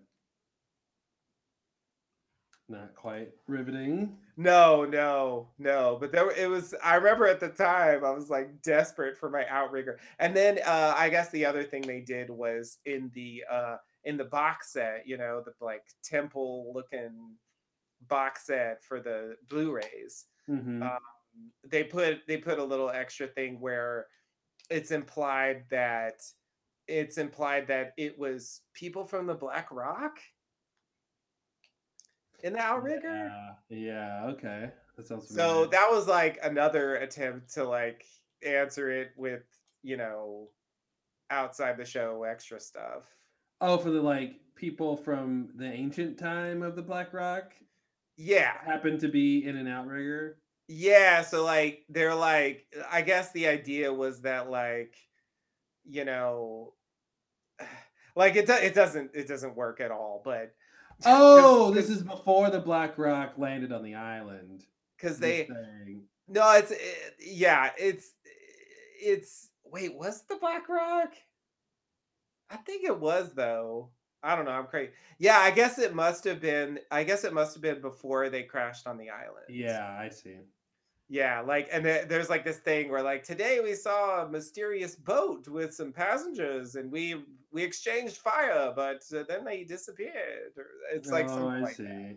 Not 2.70 2.94
quite 2.94 3.32
riveting. 3.48 4.16
No, 4.36 4.84
no, 4.84 5.48
no. 5.59 5.98
But 6.01 6.12
there 6.12 6.30
it 6.30 6.48
was. 6.48 6.72
I 6.84 6.94
remember 6.94 7.26
at 7.26 7.40
the 7.40 7.48
time 7.48 8.05
I 8.05 8.10
was 8.10 8.30
like 8.30 8.62
desperate 8.62 9.18
for 9.18 9.28
my 9.28 9.44
outrigger. 9.48 9.98
And 10.20 10.36
then 10.36 10.60
uh 10.64 10.94
I 10.97 11.09
guess 11.09 11.30
the 11.30 11.44
other 11.44 11.64
thing 11.64 11.82
they 11.82 12.01
did 12.01 12.30
was 12.30 12.78
in 12.86 13.10
the 13.12 13.42
uh 13.51 13.76
in 14.05 14.16
the 14.16 14.24
box 14.24 14.72
set, 14.72 15.02
you 15.05 15.18
know, 15.18 15.42
the 15.44 15.52
like 15.60 15.82
temple 16.05 16.70
looking 16.72 17.34
box 18.06 18.47
set 18.47 18.84
for 18.84 19.01
the 19.01 19.34
Blu-rays. 19.48 20.26
Mhm. 20.48 20.80
Um, 20.82 21.01
they 21.66 21.82
put 21.82 22.20
they 22.28 22.36
put 22.36 22.60
a 22.60 22.64
little 22.64 22.90
extra 22.90 23.26
thing 23.26 23.59
where 23.59 24.06
it's 24.70 24.92
implied 24.92 25.64
that 25.70 26.22
it's 26.86 27.18
implied 27.18 27.66
that 27.66 27.94
it 27.97 28.16
was 28.16 28.60
people 28.74 29.05
from 29.05 29.26
the 29.26 29.34
Black 29.34 29.72
Rock 29.72 30.20
in 32.44 32.52
the 32.54 32.58
Outrigger. 32.58 33.30
Yeah, 33.70 33.76
yeah, 33.76 34.26
okay. 34.32 34.70
That 34.96 35.06
sounds 35.06 35.28
So 35.34 35.66
that 35.66 35.88
was 35.90 36.06
like 36.06 36.38
another 36.42 36.96
attempt 36.96 37.54
to 37.54 37.64
like 37.64 38.04
answer 38.44 38.90
it 38.90 39.12
with, 39.16 39.42
you 39.82 39.96
know, 39.96 40.48
outside 41.30 41.76
the 41.76 41.84
show 41.84 42.24
extra 42.24 42.60
stuff. 42.60 43.04
Oh, 43.60 43.78
for 43.78 43.90
the 43.90 44.00
like 44.00 44.40
people 44.56 44.96
from 44.96 45.50
the 45.56 45.70
ancient 45.70 46.18
time 46.18 46.62
of 46.62 46.76
the 46.76 46.82
Black 46.82 47.12
Rock 47.12 47.52
Yeah. 48.16 48.52
happen 48.64 48.98
to 48.98 49.08
be 49.08 49.44
in 49.44 49.56
an 49.56 49.66
outrigger. 49.68 50.38
Yeah, 50.68 51.22
so 51.22 51.44
like 51.44 51.84
they're 51.88 52.14
like 52.14 52.66
I 52.90 53.02
guess 53.02 53.32
the 53.32 53.48
idea 53.48 53.92
was 53.92 54.22
that 54.22 54.50
like 54.50 54.94
you 55.84 56.04
know 56.04 56.74
like 58.16 58.36
it 58.36 58.46
do, 58.46 58.52
it 58.54 58.74
doesn't 58.74 59.10
it 59.14 59.28
doesn't 59.28 59.56
work 59.56 59.80
at 59.80 59.90
all, 59.90 60.22
but 60.24 60.54
Oh, 61.05 61.70
this 61.70 61.89
is 61.89 62.02
before 62.02 62.51
the 62.51 62.60
Black 62.60 62.98
Rock 62.98 63.35
landed 63.36 63.72
on 63.72 63.82
the 63.82 63.94
island. 63.94 64.64
cuz 64.98 65.18
they 65.18 65.47
saying. 65.47 66.05
No, 66.28 66.52
it's 66.52 66.70
it, 66.70 67.16
yeah, 67.20 67.70
it's 67.78 68.12
it's 69.02 69.48
wait, 69.64 69.94
was 69.94 70.22
the 70.22 70.36
Black 70.36 70.68
Rock? 70.68 71.12
I 72.51 72.56
think 72.56 72.85
it 72.85 72.98
was 72.98 73.32
though. 73.32 73.90
I 74.22 74.36
don't 74.36 74.44
know. 74.44 74.51
I'm 74.51 74.66
crazy. 74.66 74.93
Yeah, 75.18 75.39
I 75.39 75.51
guess 75.51 75.78
it 75.78 75.94
must 75.94 76.24
have 76.24 76.40
been. 76.40 76.78
I 76.90 77.05
guess 77.05 77.24
it 77.24 77.32
must 77.32 77.55
have 77.55 77.62
been 77.62 77.81
before 77.81 78.28
they 78.28 78.43
crashed 78.43 78.86
on 78.86 78.98
the 78.98 79.10
island. 79.10 79.47
Yeah, 79.48 79.97
I 79.98 80.10
see. 80.10 80.36
Yeah, 81.12 81.41
like, 81.41 81.69
and 81.73 81.85
there, 81.85 82.05
there's 82.05 82.31
like 82.31 82.45
this 82.45 82.59
thing 82.59 82.89
where 82.89 83.03
like 83.03 83.24
today 83.24 83.59
we 83.61 83.74
saw 83.74 84.23
a 84.23 84.28
mysterious 84.28 84.95
boat 84.95 85.49
with 85.49 85.74
some 85.74 85.93
passengers, 85.93 86.77
and 86.77 86.91
we 86.91 87.24
we 87.51 87.65
exchanged 87.65 88.19
fire, 88.19 88.73
but 88.77 89.03
uh, 89.12 89.24
then 89.28 89.45
they 89.45 89.65
disappeared. 89.65 90.53
Or 90.57 90.66
it's 90.95 91.11
like 91.11 91.24
oh, 91.24 91.28
something 91.31 91.49
I 91.49 91.61
like 91.62 91.74
see. 91.74 91.82
that. 91.82 92.16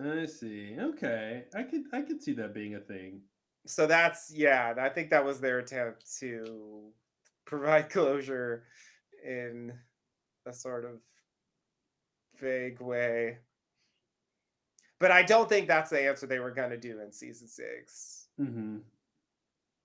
I 0.00 0.26
see. 0.26 0.76
Okay, 0.78 1.46
I 1.52 1.64
could 1.64 1.82
I 1.92 2.02
could 2.02 2.22
see 2.22 2.32
that 2.34 2.54
being 2.54 2.76
a 2.76 2.80
thing. 2.80 3.22
So 3.66 3.88
that's 3.88 4.32
yeah. 4.32 4.72
I 4.78 4.88
think 4.88 5.10
that 5.10 5.24
was 5.24 5.40
their 5.40 5.58
attempt 5.58 6.04
to 6.20 6.92
provide 7.44 7.90
closure 7.90 8.62
in 9.26 9.72
a 10.46 10.52
sort 10.52 10.84
of 10.84 11.00
vague 12.38 12.80
way. 12.80 13.38
But 15.00 15.10
I 15.10 15.24
don't 15.24 15.48
think 15.48 15.66
that's 15.66 15.90
the 15.90 16.06
answer 16.06 16.28
they 16.28 16.38
were 16.38 16.52
going 16.52 16.70
to 16.70 16.78
do 16.78 17.00
in 17.00 17.10
season 17.10 17.48
six. 17.48 18.17
Mm-hmm. 18.40 18.76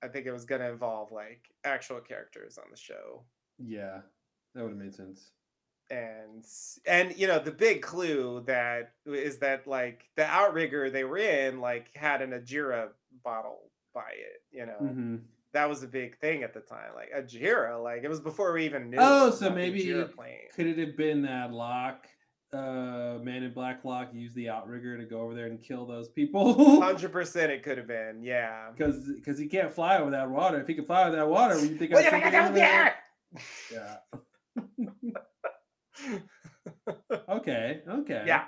I 0.04 0.08
think 0.10 0.26
it 0.26 0.32
was 0.32 0.46
going 0.46 0.62
to 0.62 0.70
involve 0.70 1.12
like 1.12 1.50
actual 1.64 2.00
characters 2.02 2.58
on 2.58 2.66
the 2.70 2.78
show. 2.78 3.24
Yeah, 3.58 4.00
that 4.54 4.64
would 4.64 4.72
have 4.72 4.78
made 4.80 4.94
sense. 4.94 5.32
And 5.90 6.44
and 6.88 7.16
you 7.18 7.28
know 7.28 7.40
the 7.40 7.52
big 7.52 7.82
clue 7.82 8.44
that 8.48 8.94
is 9.06 9.38
that 9.40 9.68
like 9.68 10.06
the 10.16 10.26
outrigger 10.26 10.90
they 10.90 11.04
were 11.04 11.18
in 11.18 11.60
like 11.60 11.88
had 11.96 12.22
an 12.22 12.32
Ajira 12.32 12.88
bottle 13.24 13.70
by 13.94 14.10
it. 14.12 14.42
You 14.52 14.66
know 14.66 14.78
Mm-hmm. 14.82 15.16
that 15.52 15.70
was 15.70 15.84
a 15.84 15.88
big 15.88 16.18
thing 16.20 16.42
at 16.44 16.54
the 16.54 16.62
time. 16.62 16.92
Like 16.96 17.12
Ajira, 17.16 17.82
like 17.84 18.04
it 18.04 18.10
was 18.10 18.22
before 18.22 18.54
we 18.54 18.66
even 18.66 18.90
knew. 18.90 18.98
Oh, 19.00 19.30
so 19.30 19.50
maybe 19.50 19.84
plane. 20.16 20.48
could 20.56 20.68
it 20.68 20.78
have 20.80 20.96
been 20.98 21.22
that 21.24 21.52
Locke, 21.52 22.08
uh, 22.54 23.20
Man 23.24 23.44
in 23.44 23.54
Black 23.54 23.84
Locke 23.84 24.10
used 24.14 24.36
the 24.36 24.50
outrigger 24.50 24.98
to 24.98 25.06
go 25.06 25.22
over 25.22 25.34
there 25.34 25.48
and 25.48 25.62
kill 25.62 25.86
those 25.86 26.10
people? 26.10 26.80
Hundred 26.82 27.12
percent, 27.12 27.52
it 27.52 27.64
could 27.64 27.78
have 27.78 27.88
been. 27.88 28.22
Yeah. 28.24 28.72
Because 28.76 29.08
because 29.16 29.38
he 29.40 29.48
can't 29.48 29.72
fly 29.74 30.02
without 30.02 30.30
water. 30.30 30.60
If 30.62 30.68
he 30.68 30.74
could 30.76 30.88
fly 30.88 31.10
without 31.10 31.30
water, 31.30 31.56
you 31.60 31.78
think 31.78 31.92
Well, 31.92 32.00
I'd 32.00 32.06
you 32.06 32.12
take 32.12 32.26
it 32.26 32.32
gotta 32.32 32.38
over 32.46 32.48
go 32.50 32.56
there? 32.56 32.96
there. 33.72 33.98
Yeah. 34.92 35.14
okay. 37.30 37.82
Okay. 37.88 38.24
Yeah, 38.28 38.46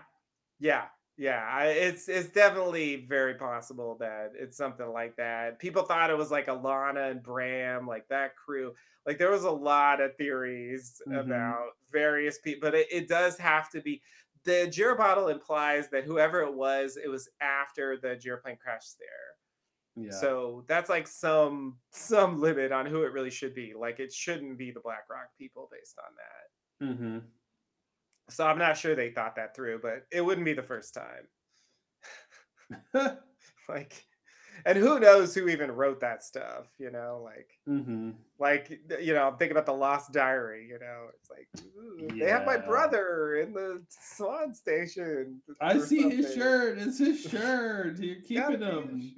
yeah, 0.59 0.85
yeah. 1.17 1.63
It's 1.63 2.09
it's 2.09 2.29
definitely 2.31 3.05
very 3.05 3.35
possible 3.35 3.97
that 3.99 4.31
it's 4.35 4.57
something 4.57 4.87
like 4.87 5.15
that. 5.17 5.59
People 5.59 5.83
thought 5.83 6.09
it 6.09 6.17
was 6.17 6.31
like 6.31 6.47
Ilana 6.47 7.11
and 7.11 7.23
Bram, 7.23 7.87
like 7.87 8.07
that 8.09 8.35
crew. 8.35 8.73
Like 9.05 9.17
there 9.17 9.31
was 9.31 9.43
a 9.43 9.51
lot 9.51 10.01
of 10.01 10.15
theories 10.17 11.01
Mhm. 11.07 11.19
about 11.21 11.71
various 11.91 12.39
people, 12.39 12.69
but 12.69 12.75
it, 12.75 12.87
it 12.91 13.07
does 13.07 13.37
have 13.37 13.69
to 13.71 13.81
be. 13.81 14.01
The 14.43 14.67
Ajira 14.67 14.95
bottle 14.97 15.29
implies 15.29 15.89
that 15.89 16.03
whoever 16.03 16.41
it 16.41 16.53
was, 16.53 16.97
it 16.97 17.07
was 17.09 17.29
after 17.41 17.97
the 17.97 18.09
Ajira 18.09 18.41
plane 18.41 18.57
crashed 18.61 18.97
there. 18.99 20.05
Yeah. 20.05 20.11
So 20.11 20.65
that's 20.67 20.89
like 20.89 21.07
some 21.07 21.79
some 21.91 22.41
limit 22.41 22.71
on 22.73 22.85
who 22.85 23.03
it 23.03 23.13
really 23.13 23.31
should 23.31 23.55
be. 23.55 23.73
Like 23.73 23.99
it 23.99 24.11
shouldn't 24.11 24.57
be 24.57 24.71
the 24.71 24.81
Black 24.81 25.05
Rock 25.09 25.29
people 25.37 25.69
based 25.71 25.97
on 25.99 26.13
that. 26.17 26.85
Mm-hmm. 26.95 27.19
So 28.29 28.45
I'm 28.45 28.57
not 28.57 28.77
sure 28.77 28.95
they 28.95 29.11
thought 29.11 29.35
that 29.35 29.55
through, 29.55 29.79
but 29.81 30.05
it 30.11 30.21
wouldn't 30.21 30.45
be 30.45 30.53
the 30.53 30.63
first 30.63 30.93
time. 30.93 31.27
like, 33.69 34.05
and 34.65 34.77
who 34.77 34.99
knows 34.99 35.35
who 35.35 35.47
even 35.47 35.71
wrote 35.71 35.99
that 35.99 36.23
stuff? 36.23 36.67
You 36.79 36.91
know, 36.91 37.21
like, 37.23 37.51
mm-hmm. 37.67 38.11
like 38.39 38.79
you 38.99 39.13
know, 39.13 39.35
think 39.37 39.51
about 39.51 39.65
the 39.65 39.73
Lost 39.73 40.11
Diary. 40.13 40.67
You 40.67 40.79
know, 40.79 41.07
it's 41.13 41.29
like 41.29 41.47
"Ooh, 41.77 42.17
they 42.17 42.29
have 42.29 42.45
my 42.45 42.57
brother 42.57 43.37
in 43.37 43.53
the 43.53 43.83
Swan 43.89 44.53
Station. 44.53 45.41
I 45.61 45.77
see 45.79 46.09
his 46.09 46.33
shirt. 46.33 46.79
It's 46.79 46.99
his 46.99 47.21
shirt. 47.29 47.99
You're 47.99 48.21
keeping 48.21 48.61
him. 48.61 49.13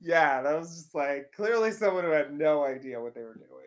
yeah, 0.00 0.40
that 0.42 0.58
was 0.58 0.74
just 0.76 0.94
like 0.94 1.32
clearly 1.32 1.72
someone 1.72 2.04
who 2.04 2.10
had 2.10 2.32
no 2.32 2.64
idea 2.64 3.00
what 3.00 3.14
they 3.14 3.22
were 3.22 3.34
doing. 3.34 3.61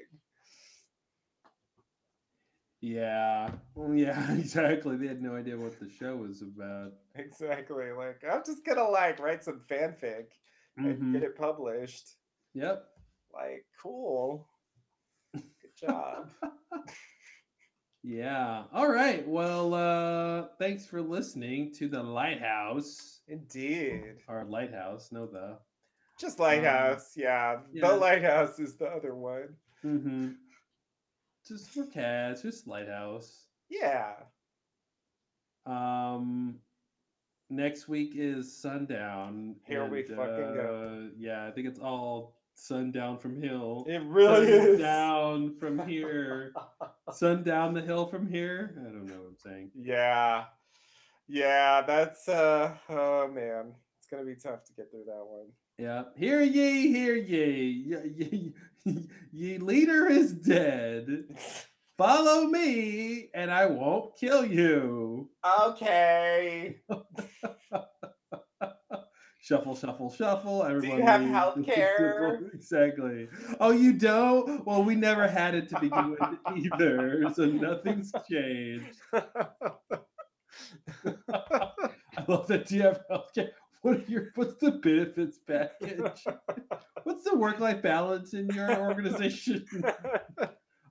Yeah. 2.86 3.50
Well, 3.74 3.96
yeah, 3.96 4.32
exactly. 4.38 4.96
They 4.96 5.08
had 5.08 5.22
no 5.22 5.36
idea 5.36 5.58
what 5.58 5.80
the 5.80 5.90
show 5.90 6.16
was 6.18 6.44
about. 6.44 6.92
Exactly. 7.16 7.92
Like 7.92 8.22
I'm 8.32 8.44
just 8.46 8.64
gonna 8.64 8.88
like 8.88 9.20
write 9.20 9.44
some 9.44 9.60
fanfic 9.70 10.26
and 10.78 10.96
Mhm. 11.02 11.14
get 11.14 11.24
it 11.24 11.36
published. 11.36 12.08
Yep. 12.54 12.86
Like, 13.34 13.66
cool. 13.82 14.48
Good 15.34 15.44
job. 15.80 16.30
Yeah. 18.08 18.66
All 18.72 18.88
right. 18.88 19.28
Well, 19.28 19.74
uh 19.74 20.50
thanks 20.60 20.86
for 20.86 21.02
listening 21.02 21.74
to 21.80 21.88
the 21.88 22.04
Lighthouse. 22.04 23.22
Indeed. 23.28 24.18
Our 24.28 24.46
Lighthouse, 24.46 25.12
no 25.12 25.26
the. 25.26 25.58
Just 26.20 26.40
Lighthouse, 26.40 27.14
yeah. 27.18 27.62
yeah. 27.74 27.88
The 27.90 27.96
Lighthouse 27.96 28.60
is 28.60 28.78
the 28.78 28.86
other 28.86 29.16
one. 29.16 29.56
Mm-hmm. 29.84 30.30
Just 31.48 31.70
for 31.70 31.86
cats, 31.86 32.42
just 32.42 32.68
Lighthouse. 32.68 33.46
Yeah. 33.70 34.14
Um 35.66 36.56
next 37.50 37.88
week 37.88 38.14
is 38.16 38.60
Sundown. 38.62 39.56
Here 39.68 39.86
we 39.88 40.04
fucking 40.04 40.18
go. 40.18 41.06
uh, 41.06 41.10
Yeah, 41.18 41.46
I 41.48 41.52
think 41.52 41.68
it's 41.68 41.80
all 41.80 42.36
sundown 42.56 43.18
from 43.18 43.40
hill. 43.42 43.86
It 43.88 44.02
really 44.04 44.48
is. 44.48 44.80
Down 44.80 45.56
from 45.60 45.86
here. 45.88 46.54
sundown 47.12 47.74
the 47.74 47.82
hill 47.82 48.06
from 48.08 48.28
here. 48.28 48.76
I 48.80 48.84
don't 48.84 49.06
know 49.06 49.14
what 49.16 49.28
I'm 49.30 49.38
saying. 49.38 49.72
Yeah. 49.76 50.46
Yeah, 51.28 51.82
that's 51.82 52.28
uh 52.30 52.76
oh 52.90 53.28
man. 53.28 53.74
It's 54.00 54.08
gonna 54.10 54.26
be 54.26 54.36
tough 54.36 54.64
to 54.66 54.74
get 54.74 54.92
through 54.92 55.06
that 55.06 55.26
one. 55.26 55.48
Yeah. 55.78 56.04
Hear 56.16 56.42
ye, 56.42 56.92
hear 56.92 57.16
ye. 57.16 58.54
Ye, 59.32 59.58
leader 59.58 60.08
is 60.08 60.32
dead. 60.34 61.26
Follow 61.98 62.46
me, 62.46 63.30
and 63.34 63.50
I 63.52 63.66
won't 63.68 64.16
kill 64.18 64.46
you. 64.46 65.30
Okay. 65.64 66.78
Shuffle, 69.42 69.76
shuffle, 69.76 70.12
shuffle. 70.12 70.64
Everyone 70.64 70.98
Do 70.98 71.04
you 71.04 71.08
have 71.08 71.22
leaves. 71.22 71.34
healthcare? 71.34 72.40
exactly. 72.56 73.28
Oh, 73.60 73.70
you 73.70 73.94
don't? 73.94 74.66
Well, 74.66 74.84
we 74.84 74.96
never 74.96 75.28
had 75.28 75.54
it 75.54 75.70
to 75.70 75.80
begin 75.80 76.10
with 76.12 76.20
either, 76.56 77.32
so 77.36 77.46
nothing's 77.46 78.12
changed. 78.28 78.98
I 79.14 79.22
love 82.28 82.48
that. 82.48 82.66
Do 82.68 82.76
you 82.76 82.82
have 82.82 83.02
healthcare? 83.12 83.50
What 83.86 83.98
are 83.98 84.04
your 84.08 84.32
what's 84.34 84.56
the 84.56 84.72
benefits 84.72 85.38
package? 85.38 86.26
What's 87.04 87.24
the 87.24 87.36
work-life 87.36 87.84
balance 87.84 88.34
in 88.34 88.50
your 88.50 88.76
organization? 88.80 89.64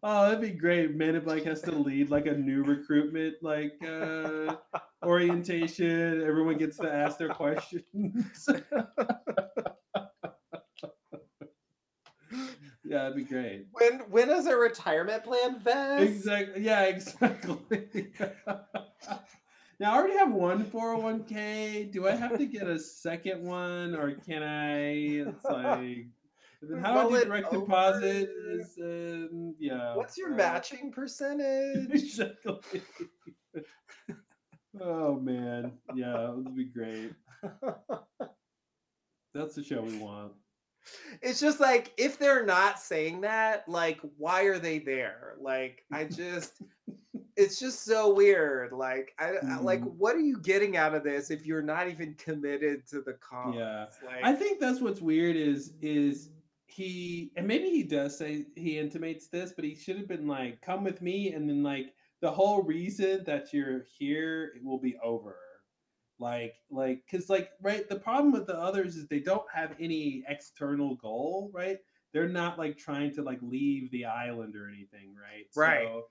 Oh, 0.06 0.26
that'd 0.26 0.42
be 0.42 0.50
great. 0.50 0.94
Man 0.94 1.14
in 1.14 1.24
Black 1.24 1.44
has 1.44 1.62
to 1.62 1.70
lead 1.70 2.10
like 2.10 2.26
a 2.26 2.34
new 2.34 2.62
recruitment 2.62 3.36
like 3.40 3.72
uh 3.82 4.56
orientation. 5.02 6.20
Everyone 6.20 6.58
gets 6.58 6.76
to 6.76 6.92
ask 6.92 7.16
their 7.16 7.30
questions. 7.30 8.46
yeah, 12.84 12.98
that'd 12.98 13.16
be 13.16 13.24
great. 13.24 13.68
When 13.72 14.00
when 14.10 14.28
is 14.28 14.46
a 14.46 14.54
retirement 14.54 15.24
plan 15.24 15.58
vest? 15.58 16.02
Exactly. 16.02 16.62
Yeah, 16.62 16.82
exactly. 16.82 18.12
Now 19.84 19.92
I 19.92 19.96
already 19.98 20.16
have 20.16 20.32
one 20.32 20.64
401k. 20.64 21.92
Do 21.92 22.08
I 22.08 22.12
have 22.12 22.38
to 22.38 22.46
get 22.46 22.66
a 22.66 22.78
second 22.78 23.44
one 23.44 23.94
or 23.94 24.12
can 24.12 24.42
I 24.42 24.78
it's 25.28 25.44
like 25.44 26.06
how 26.80 27.00
I 27.00 27.02
do 27.02 27.10
Roll 27.10 27.14
it 27.16 27.24
direct 27.26 27.52
deposit 27.52 28.30
is 28.48 28.78
um, 28.80 29.54
yeah. 29.58 29.94
What's 29.94 30.16
your 30.16 30.32
uh, 30.32 30.36
matching 30.36 30.90
percentage? 30.90 31.90
Exactly. 31.92 32.80
oh 34.80 35.20
man, 35.20 35.72
yeah, 35.94 36.30
it 36.30 36.34
would 36.34 36.56
be 36.56 36.64
great. 36.64 37.12
That's 39.34 39.54
the 39.54 39.62
show 39.62 39.82
we 39.82 39.98
want. 39.98 40.32
it's 41.20 41.40
just 41.40 41.60
like 41.60 41.92
if 41.98 42.18
they're 42.18 42.46
not 42.46 42.80
saying 42.80 43.20
that, 43.20 43.68
like 43.68 44.00
why 44.16 44.44
are 44.44 44.58
they 44.58 44.78
there? 44.78 45.34
Like 45.38 45.84
I 45.92 46.04
just 46.04 46.62
it's 47.36 47.58
just 47.58 47.84
so 47.84 48.12
weird. 48.12 48.72
Like 48.72 49.14
I, 49.18 49.34
I 49.48 49.58
like 49.58 49.80
mm-hmm. 49.80 49.98
what 49.98 50.16
are 50.16 50.20
you 50.20 50.38
getting 50.38 50.76
out 50.76 50.94
of 50.94 51.04
this 51.04 51.30
if 51.30 51.46
you're 51.46 51.62
not 51.62 51.88
even 51.88 52.14
committed 52.14 52.86
to 52.88 53.00
the 53.00 53.14
cause? 53.14 53.54
Yeah. 53.56 53.86
Like 54.04 54.24
I 54.24 54.32
think 54.32 54.60
that's 54.60 54.80
what's 54.80 55.00
weird 55.00 55.36
is 55.36 55.72
is 55.80 56.30
he 56.66 57.30
and 57.36 57.46
maybe 57.46 57.70
he 57.70 57.82
does 57.82 58.16
say 58.18 58.46
he 58.56 58.78
intimates 58.78 59.28
this, 59.28 59.52
but 59.54 59.64
he 59.64 59.74
should 59.74 59.96
have 59.96 60.08
been 60.08 60.26
like, 60.26 60.60
"Come 60.60 60.84
with 60.84 61.02
me," 61.02 61.32
and 61.32 61.48
then 61.48 61.62
like 61.62 61.94
the 62.20 62.30
whole 62.30 62.62
reason 62.62 63.22
that 63.26 63.52
you're 63.52 63.84
here 63.98 64.52
it 64.56 64.64
will 64.64 64.80
be 64.80 64.96
over. 65.02 65.36
Like, 66.18 66.54
like, 66.70 67.02
because 67.04 67.28
like, 67.28 67.50
right? 67.60 67.88
The 67.88 67.98
problem 67.98 68.32
with 68.32 68.46
the 68.46 68.58
others 68.58 68.96
is 68.96 69.06
they 69.08 69.20
don't 69.20 69.46
have 69.52 69.74
any 69.80 70.24
external 70.28 70.94
goal, 70.96 71.50
right? 71.52 71.78
They're 72.12 72.28
not 72.28 72.58
like 72.58 72.78
trying 72.78 73.12
to 73.14 73.22
like 73.22 73.40
leave 73.42 73.90
the 73.90 74.04
island 74.04 74.54
or 74.56 74.68
anything, 74.68 75.14
right? 75.20 75.46
Right. 75.56 75.86
So, 75.86 76.04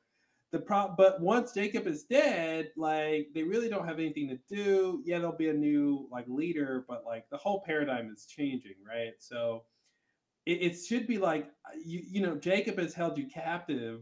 the 0.53 0.59
pro 0.59 0.93
but 0.95 1.19
once 1.19 1.51
Jacob 1.51 1.87
is 1.87 2.03
dead, 2.03 2.71
like 2.77 3.27
they 3.33 3.43
really 3.43 3.67
don't 3.67 3.87
have 3.87 3.99
anything 3.99 4.29
to 4.29 4.37
do. 4.55 5.01
Yeah, 5.03 5.17
there'll 5.17 5.35
be 5.35 5.49
a 5.49 5.53
new 5.53 6.07
like 6.11 6.25
leader, 6.29 6.85
but 6.87 7.03
like 7.05 7.27
the 7.31 7.37
whole 7.37 7.61
paradigm 7.65 8.09
is 8.13 8.25
changing, 8.27 8.75
right? 8.87 9.13
So 9.17 9.63
it, 10.45 10.61
it 10.61 10.75
should 10.77 11.07
be 11.07 11.17
like 11.17 11.47
you 11.83 12.01
you 12.07 12.21
know 12.21 12.35
Jacob 12.35 12.77
has 12.77 12.93
held 12.93 13.17
you 13.17 13.25
captive, 13.27 14.01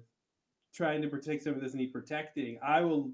trying 0.76 1.02
to 1.02 1.08
protect 1.08 1.44
some 1.44 1.54
of 1.54 1.62
this 1.62 1.74
need 1.74 1.94
protecting. 1.94 2.60
I 2.62 2.82
will 2.82 3.12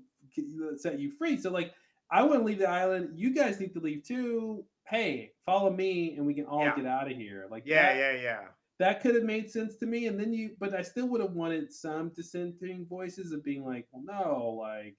set 0.76 1.00
you 1.00 1.12
free. 1.12 1.38
So 1.40 1.52
like 1.52 1.74
I 2.10 2.24
want 2.24 2.40
to 2.40 2.44
leave 2.46 2.60
the 2.60 2.70
island. 2.70 3.12
You 3.14 3.34
guys 3.36 3.60
need 3.60 3.74
to 3.76 3.80
leave 3.80 4.04
too. 4.04 4.66
Hey, 4.88 5.34
follow 5.46 5.70
me, 5.70 6.16
and 6.16 6.26
we 6.26 6.34
can 6.34 6.46
all 6.46 6.64
Yeah. 6.64 6.76
get 6.76 6.86
out 6.88 7.12
of 7.12 7.16
here. 7.16 7.46
Like 7.52 7.64
yeah, 7.68 7.94
that- 7.94 8.00
yeah, 8.00 8.22
yeah. 8.22 8.40
That 8.80 9.02
could 9.02 9.16
have 9.16 9.24
made 9.24 9.50
sense 9.50 9.76
to 9.78 9.86
me 9.86 10.08
and 10.08 10.20
then 10.20 10.34
you 10.34 10.52
but 10.60 10.74
i 10.74 10.82
still 10.82 11.08
would 11.08 11.22
have 11.22 11.32
wanted 11.34 11.72
some 11.72 12.10
dissenting 12.16 12.86
voices 12.90 13.32
of 13.32 13.44
being 13.44 13.66
like 13.66 13.88
well 13.92 14.04
no 14.06 14.50
like 14.62 14.96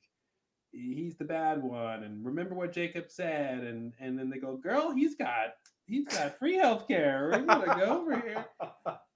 he's 0.72 1.16
the 1.16 1.24
bad 1.24 1.62
one 1.62 2.02
and 2.02 2.24
remember 2.24 2.54
what 2.54 2.72
jacob 2.72 3.06
said 3.08 3.58
and 3.64 3.92
and 4.00 4.18
then 4.18 4.28
they 4.30 4.38
go 4.38 4.56
girl 4.56 4.92
he's 4.94 5.14
got 5.14 5.54
he's 5.86 6.04
got 6.06 6.38
free 6.38 6.56
health 6.56 6.86
care 6.86 7.30
we're 7.32 7.40
gonna 7.44 7.76
go 7.78 8.00
over 8.00 8.20
here 8.20 8.44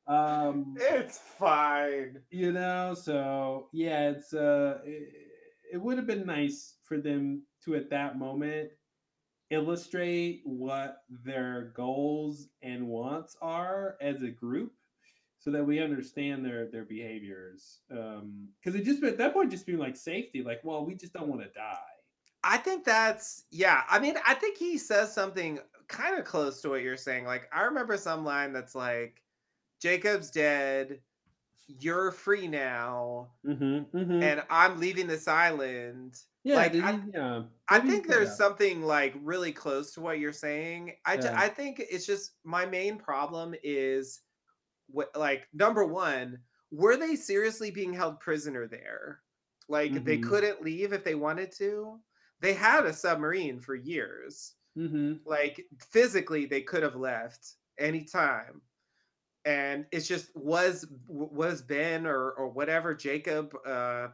um 0.09 0.75
It's 0.79 1.19
fine. 1.19 2.19
you 2.31 2.53
know 2.53 2.95
so 2.95 3.69
yeah 3.73 4.11
it's 4.11 4.33
uh 4.33 4.79
it, 4.85 5.09
it 5.75 5.77
would 5.81 5.97
have 5.99 6.07
been 6.07 6.27
nice 6.27 6.77
for 6.85 6.99
them 6.99 7.43
to 7.65 7.75
at 7.77 7.91
that 7.91 8.19
moment 8.19 8.71
illustrate 9.53 10.43
what 10.45 11.03
their 11.25 11.73
goals 11.75 12.49
and 12.63 12.89
wants 12.89 13.37
are 13.43 13.97
as 14.01 14.23
a 14.23 14.29
group 14.29 14.73
so 15.39 15.51
that 15.51 15.65
we 15.65 15.81
understand 15.81 16.45
their 16.45 16.67
their 16.67 16.85
behaviors 16.85 17.81
um 17.91 18.49
because 18.59 18.79
it 18.79 18.85
just 18.85 19.03
at 19.03 19.19
that 19.19 19.33
point 19.33 19.51
just 19.51 19.67
being 19.67 19.79
like 19.79 19.97
safety 19.97 20.43
like 20.43 20.61
well 20.63 20.87
we 20.87 20.95
just 20.95 21.13
don't 21.13 21.29
want 21.29 21.43
to 21.43 21.49
die 21.49 21.77
I 22.45 22.57
think 22.57 22.85
that's 22.85 23.45
yeah. 23.51 23.83
I 23.89 23.99
mean, 23.99 24.17
I 24.27 24.35
think 24.35 24.59
he 24.59 24.79
says 24.79 25.13
something 25.15 25.61
kind 25.89 26.19
of 26.19 26.25
close 26.25 26.61
to 26.63 26.71
what 26.71 26.83
you're 26.83 26.97
saying. 26.97 27.25
Like 27.25 27.49
I 27.53 27.63
remember 27.63 27.97
some 27.97 28.25
line 28.25 28.53
that's 28.53 28.75
like, 28.75 29.23
"Jacob's 29.81 30.31
dead, 30.31 31.01
you're 31.67 32.11
free 32.13 32.47
now, 32.49 33.31
mm-hmm, 33.47 33.97
mm-hmm. 33.97 34.23
and 34.23 34.43
I'm 34.51 34.79
leaving 34.81 35.07
this 35.07 35.29
island." 35.29 36.19
yeah 36.45 36.57
like, 36.57 36.75
I- 36.75 37.01
yeah 37.15 37.43
I 37.69 37.79
think 37.81 38.09
there's 38.09 38.31
that. 38.31 38.37
something 38.37 38.83
like 38.83 39.15
really 39.23 39.53
close 39.53 39.93
to 39.95 40.01
what 40.01 40.19
you're 40.19 40.33
saying. 40.33 40.97
I 41.07 41.15
Yeah. 41.15 41.35
I 41.39 41.49
think 41.49 41.81
it's 41.81 42.05
just 42.07 42.37
my 42.45 42.67
main 42.67 42.99
problem 42.99 43.55
is 43.63 44.23
what 44.89 45.11
like 45.17 45.47
number 45.55 45.85
one, 45.85 46.39
were 46.73 46.97
they 46.97 47.15
seriously 47.17 47.71
being 47.71 47.93
held 47.93 48.19
prisoner 48.21 48.67
there? 48.67 49.21
Like 49.69 50.05
they 50.05 50.19
Mhm. 50.19 50.29
couldn't 50.29 50.63
leave 50.63 50.93
if 50.93 51.05
they 51.05 51.15
wanted 51.15 51.53
to. 51.59 52.01
They 52.41 52.55
had 52.55 52.85
a 52.87 52.93
submarine 52.93 53.61
for 53.61 53.75
years. 53.77 54.55
mm-hmm. 54.77 55.19
Like 55.25 55.65
physically 55.91 56.47
they 56.47 56.63
could 56.63 56.83
have 56.83 56.97
left 56.97 57.55
anytime. 57.79 58.63
And 59.45 59.87
it's 59.91 60.07
just 60.07 60.31
was 60.37 60.87
was 61.09 61.63
Ben 61.63 62.07
or 62.07 62.31
or 62.33 62.49
whatever 62.49 62.95
Jacob 62.95 63.55
uh 63.67 64.09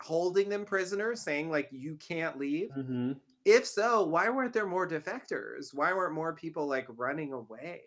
holding 0.00 0.48
them 0.48 0.64
prisoners 0.64 1.22
saying 1.22 1.50
like 1.50 1.68
you 1.70 1.96
can't 1.96 2.38
leave 2.38 2.68
Mm-hmm. 2.76 3.12
if 3.44 3.64
so, 3.66 4.04
why 4.04 4.28
weren't 4.28 4.52
there 4.52 4.66
more 4.66 4.86
defectors? 4.88 5.72
Why 5.72 5.92
weren't 5.94 6.14
more 6.14 6.34
people 6.34 6.66
like 6.66 6.86
running 6.96 7.32
away? 7.32 7.80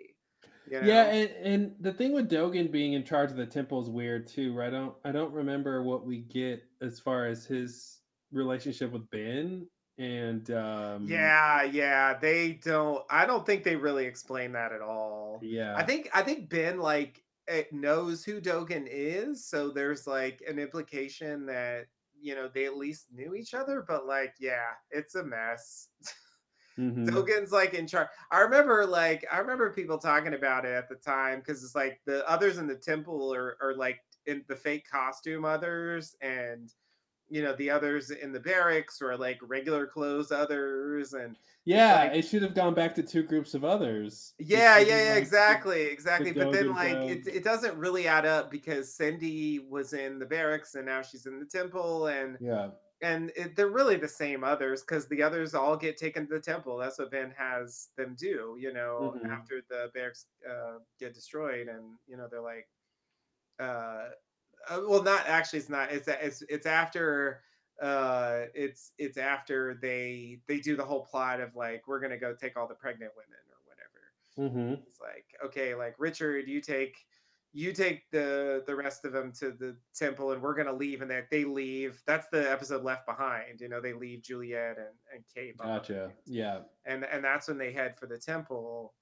You 0.70 0.82
know? 0.82 0.88
Yeah, 0.88 1.04
and, 1.04 1.30
and 1.46 1.76
the 1.80 1.94
thing 1.94 2.14
with 2.14 2.30
Dogen 2.30 2.72
being 2.72 2.94
in 2.94 3.04
charge 3.04 3.30
of 3.32 3.38
the 3.38 3.46
temple 3.46 3.82
is 3.82 3.90
weird 3.90 4.28
too. 4.28 4.54
Right? 4.54 4.68
I 4.68 4.72
don't 4.72 4.96
I 5.06 5.12
don't 5.12 5.34
remember 5.34 5.84
what 5.84 6.06
we 6.06 6.20
get 6.22 6.64
as 6.82 7.00
far 7.00 7.28
as 7.28 7.46
his 7.46 8.00
relationship 8.32 8.92
with 8.92 9.10
Ben 9.12 9.68
and 9.98 10.50
um 10.52 11.08
yeah, 11.08 11.64
yeah. 11.64 12.14
They 12.20 12.54
don't. 12.54 13.04
I 13.10 13.26
don't 13.26 13.46
think 13.46 13.64
they 13.64 13.76
really 13.76 14.06
explain 14.06 14.52
that 14.54 14.72
at 14.72 14.82
all. 14.82 15.40
yeah 15.42 15.76
I 15.76 15.84
think 15.84 16.10
I 16.14 16.22
think 16.22 16.50
Ben 16.50 16.80
like 16.80 17.24
it 17.48 17.72
knows 17.72 18.24
who 18.24 18.42
Dogen 18.42 18.88
is, 18.90 19.46
so 19.46 19.70
there's 19.72 20.06
like 20.08 20.42
an 20.48 20.60
implication 20.60 21.46
that 21.48 21.88
you 22.20 22.36
know 22.36 22.50
they 22.54 22.66
at 22.66 22.78
least 22.78 23.08
knew 23.14 23.34
each 23.36 23.54
other. 23.54 23.84
But 23.88 24.06
like, 24.06 24.36
yeah, 24.40 24.72
it's 24.92 25.16
a 25.16 25.24
mess. 25.24 25.90
mhm. 26.80 27.08
Dogen's 27.08 27.52
like 27.52 27.74
in 27.74 27.88
charge. 27.88 28.10
I 28.32 28.40
remember 28.42 28.86
like 28.86 29.26
I 29.32 29.40
remember 29.40 29.72
people 29.74 29.98
talking 29.98 30.34
about 30.34 30.66
it 30.66 30.74
at 30.74 30.90
the 30.90 30.96
time 30.96 31.40
because 31.40 31.64
it's 31.64 31.76
like 31.76 32.02
the 32.06 32.28
others 32.30 32.58
in 32.58 32.68
the 32.68 32.76
temple 32.76 33.34
are, 33.34 33.58
are 33.62 33.76
like 33.76 34.00
in 34.26 34.44
the 34.48 34.56
fake 34.56 34.86
costume 34.92 35.46
others 35.46 36.16
and 36.22 36.74
you 37.30 37.42
know 37.42 37.54
the 37.56 37.70
others 37.70 38.10
in 38.12 38.32
the 38.32 38.40
barracks 38.40 39.02
are 39.02 39.18
like 39.18 39.38
regular 39.42 39.86
clothes 39.86 40.32
others 40.32 41.14
and 41.14 41.36
yeah 41.66 42.04
like- 42.06 42.14
it 42.16 42.22
should 42.24 42.42
have 42.42 42.54
gone 42.56 42.74
back 42.74 42.96
to 42.96 43.04
two 43.04 43.24
groups 43.24 43.54
of 43.54 43.66
others 43.66 44.34
yeah 44.40 44.78
yeah 44.80 45.04
yeah 45.04 45.10
like 45.14 45.22
exactly 45.22 45.82
exactly 45.84 46.32
but 46.32 46.52
then 46.52 46.74
like 46.74 46.98
it, 47.10 47.28
it 47.28 47.44
doesn't 47.44 47.78
really 47.78 48.08
add 48.08 48.26
up 48.26 48.50
because 48.50 48.94
Cindy 48.94 49.60
was 49.70 49.94
in 49.94 50.20
the 50.20 50.26
barracks 50.26 50.76
and 50.76 50.86
now 50.86 51.02
she's 51.02 51.26
in 51.26 51.40
the 51.40 51.46
temple 51.46 52.08
and 52.08 52.38
yeah 52.40 52.70
and 53.04 53.32
it, 53.36 53.56
they're 53.56 53.70
really 53.70 53.96
the 53.98 54.08
same 54.08 54.44
others 54.44 54.82
because 54.82 55.08
the 55.08 55.22
others 55.22 55.54
all 55.54 55.78
get 55.78 55.98
taken 55.98 56.26
to 56.28 56.34
the 56.34 56.40
temple. 56.40 56.78
That's 56.78 56.98
what 56.98 57.12
Ben 57.12 57.32
has 57.38 57.90
them 57.96 58.16
do, 58.18 58.58
you 58.60 58.74
know, 58.74 59.14
Mhm. 59.24 59.30
after 59.30 59.62
the 59.70 59.92
barracks 59.94 60.26
uh, 60.50 60.80
get 61.00 61.14
destroyed, 61.14 61.68
and 61.68 62.00
you 62.08 62.18
know 62.18 62.28
they're 62.28 62.42
like, 62.42 62.68
uh, 63.60 64.10
uh, 64.70 64.82
well, 64.88 65.04
not 65.04 65.28
actually, 65.28 65.60
it's 65.60 65.70
not. 65.70 65.92
It's 65.92 66.08
it's 66.08 66.44
it's 66.50 66.66
after 66.66 67.42
uh 67.82 68.46
it's 68.56 68.92
it's 68.98 69.18
after 69.18 69.78
they 69.82 70.40
they 70.48 70.60
do 70.60 70.76
the 70.76 70.84
whole 70.84 71.06
plot 71.06 71.40
of 71.40 71.56
like 71.56 71.88
we're 71.88 72.00
gonna 72.00 72.18
go 72.18 72.34
take 72.34 72.58
all 72.58 72.68
the 72.68 72.74
pregnant 72.74 73.12
women 73.16 73.38
or 73.52 73.60
whatever. 73.66 74.52
Mm-hmm. 74.52 74.82
it's 74.88 75.00
like 75.00 75.26
okay 75.46 75.76
like 75.76 75.96
richard 76.00 76.48
you 76.48 76.62
take 76.62 76.96
you 77.54 77.72
take 77.72 78.10
the 78.12 78.64
the 78.68 78.76
rest 78.76 79.06
of 79.06 79.12
them 79.14 79.32
to 79.34 79.52
the 79.52 79.76
temple 79.96 80.32
and 80.32 80.42
we're 80.42 80.56
gonna 80.56 80.74
leave 80.74 81.02
and 81.02 81.10
that 81.12 81.30
they 81.30 81.44
leave. 81.44 82.02
That's 82.06 82.28
the 82.30 82.50
episode 82.50 82.84
left 82.84 83.06
behind 83.06 83.62
you 83.62 83.70
know 83.70 83.80
they 83.80 83.94
leave 83.94 84.22
juliet 84.24 84.78
and 84.78 84.96
and 85.14 85.24
kate 85.34 85.58
gotcha. 85.58 86.12
Yeah. 86.26 86.60
And 86.86 87.06
and 87.06 87.24
that's 87.24 87.48
when 87.48 87.58
they 87.58 87.72
head 87.72 87.98
for 87.98 88.06
the 88.08 88.18
temple. 88.18 88.94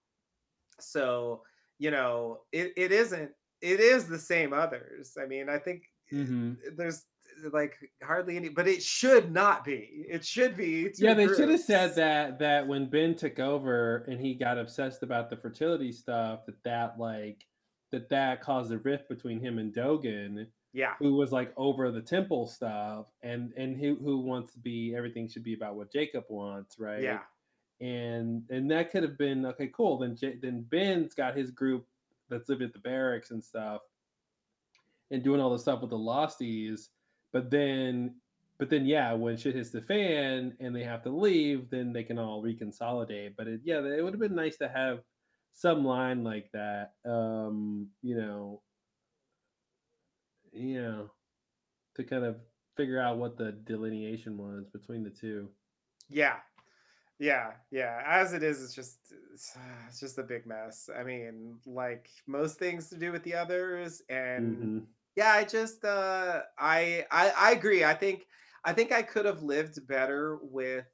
So 0.80 1.44
you 1.80 1.92
know 1.92 2.42
it, 2.52 2.74
it 2.78 2.92
isn't 2.92 3.32
it 3.62 3.80
is 3.80 4.08
the 4.08 4.20
same 4.20 4.54
others 4.54 5.14
i 5.22 5.26
mean 5.26 5.50
i 5.50 5.58
think 5.58 5.84
hmm 6.10 6.54
there's 6.76 7.04
like 7.52 7.76
hardly 8.02 8.38
any 8.38 8.48
but 8.48 8.68
it 8.68 8.82
should 8.82 9.32
not 9.32 9.66
be 9.66 10.06
it 10.10 10.24
should 10.26 10.56
be 10.56 10.90
yeah 10.98 11.14
they 11.14 11.28
should 11.28 11.50
have 11.50 11.60
said 11.60 11.94
that 11.96 12.40
that 12.40 12.66
when 12.66 12.90
ben 12.90 13.14
took 13.14 13.40
over 13.40 14.06
and 14.08 14.22
he 14.22 14.34
got 14.34 14.58
obsessed 14.58 15.04
about 15.04 15.30
the 15.30 15.36
fertility 15.36 15.92
stuff 15.92 16.46
that 16.46 16.64
that 16.64 16.98
like 16.98 17.46
that 17.92 18.10
that 18.10 18.42
caused 18.42 18.72
a 18.72 18.78
rift 18.80 19.10
between 19.10 19.40
him 19.40 19.60
and 19.60 19.74
dogen 19.74 20.48
yeah. 20.76 20.94
who 21.00 21.16
was 21.16 21.32
like 21.32 21.54
over 21.56 21.90
the 21.90 22.02
temple 22.02 22.46
stuff 22.46 23.06
and 23.24 23.54
and 23.56 23.78
who 23.78 23.96
who 23.96 24.20
wants 24.20 24.52
to 24.52 24.60
be 24.60 24.94
everything 24.96 25.28
should 25.28 25.44
be 25.44 25.54
about 25.54 25.76
what 25.76 25.92
jacob 25.92 26.26
wants 26.30 26.78
right? 26.78 27.02
Yeah. 27.02 27.22
And 27.82 28.44
and 28.50 28.70
that 28.72 28.92
could 28.92 29.04
have 29.04 29.18
been 29.18 29.46
okay 29.48 29.72
cool 29.74 29.98
then 29.98 30.16
J- 30.16 30.38
then 30.42 30.66
ben's 30.70 31.14
got 31.14 31.38
his 31.38 31.52
group 31.52 31.86
that's 32.30 32.50
living 32.50 32.68
at 32.68 32.74
the 32.74 32.80
barracks 32.80 33.32
and 33.32 33.44
stuff 33.44 33.82
and 35.12 35.24
doing 35.24 35.40
all 35.40 35.52
the 35.52 35.60
stuff 35.60 35.82
with 35.82 35.90
the 35.90 35.98
losties 35.98 36.88
but 37.32 37.50
then 37.52 38.16
but 38.58 38.70
then 38.70 38.86
yeah 38.86 39.14
when 39.14 39.38
shit 39.38 39.56
hits 39.56 39.70
the 39.70 39.82
fan 39.82 40.56
and 40.60 40.76
they 40.76 40.84
have 40.84 41.04
to 41.04 41.10
leave 41.10 41.70
then 41.70 41.94
they 41.94 42.04
can 42.04 42.18
all 42.18 42.42
reconsolidate 42.42 43.34
but 43.38 43.48
it, 43.48 43.62
yeah 43.64 43.80
it 43.80 44.04
would 44.04 44.14
have 44.14 44.22
been 44.22 44.36
nice 44.36 44.58
to 44.58 44.68
have 44.68 45.00
some 45.56 45.86
line 45.86 46.24
like 46.24 46.52
that. 46.52 46.92
Um, 47.06 47.88
you 48.04 48.16
know, 48.18 48.62
know, 50.54 51.10
to 51.96 52.04
kind 52.04 52.26
of 52.26 52.36
figure 52.78 53.00
out 53.00 53.18
what 53.18 53.38
the 53.38 53.54
delineation 53.64 54.38
was 54.38 54.66
between 54.72 55.04
the 55.04 55.10
two. 55.10 55.50
Yeah. 56.10 56.36
Yeah, 57.20 57.54
yeah. 57.72 58.02
As 58.06 58.34
it 58.34 58.44
is, 58.44 58.62
it's 58.64 58.74
just 58.76 59.14
it's, 59.34 59.58
it's 59.88 60.00
just 60.00 60.18
a 60.18 60.24
big 60.24 60.46
mess. 60.46 60.90
I 60.94 61.04
mean, 61.04 61.60
like 61.66 62.10
most 62.28 62.60
things 62.60 62.90
to 62.90 62.98
do 62.98 63.12
with 63.12 63.24
the 63.24 63.36
others, 63.36 64.02
and 64.10 64.68
hmm 64.68 64.88
yeah, 65.16 65.32
I 65.32 65.46
just 65.46 65.86
uh 65.86 66.44
I 66.58 67.06
I 67.12 67.30
I 67.32 67.52
agree. 67.54 67.84
I 67.86 67.94
think 67.94 68.28
I 68.66 68.74
think 68.74 68.92
I 68.92 69.02
could 69.02 69.26
have 69.26 69.44
lived 69.44 69.86
better 69.88 70.38
with 70.42 70.88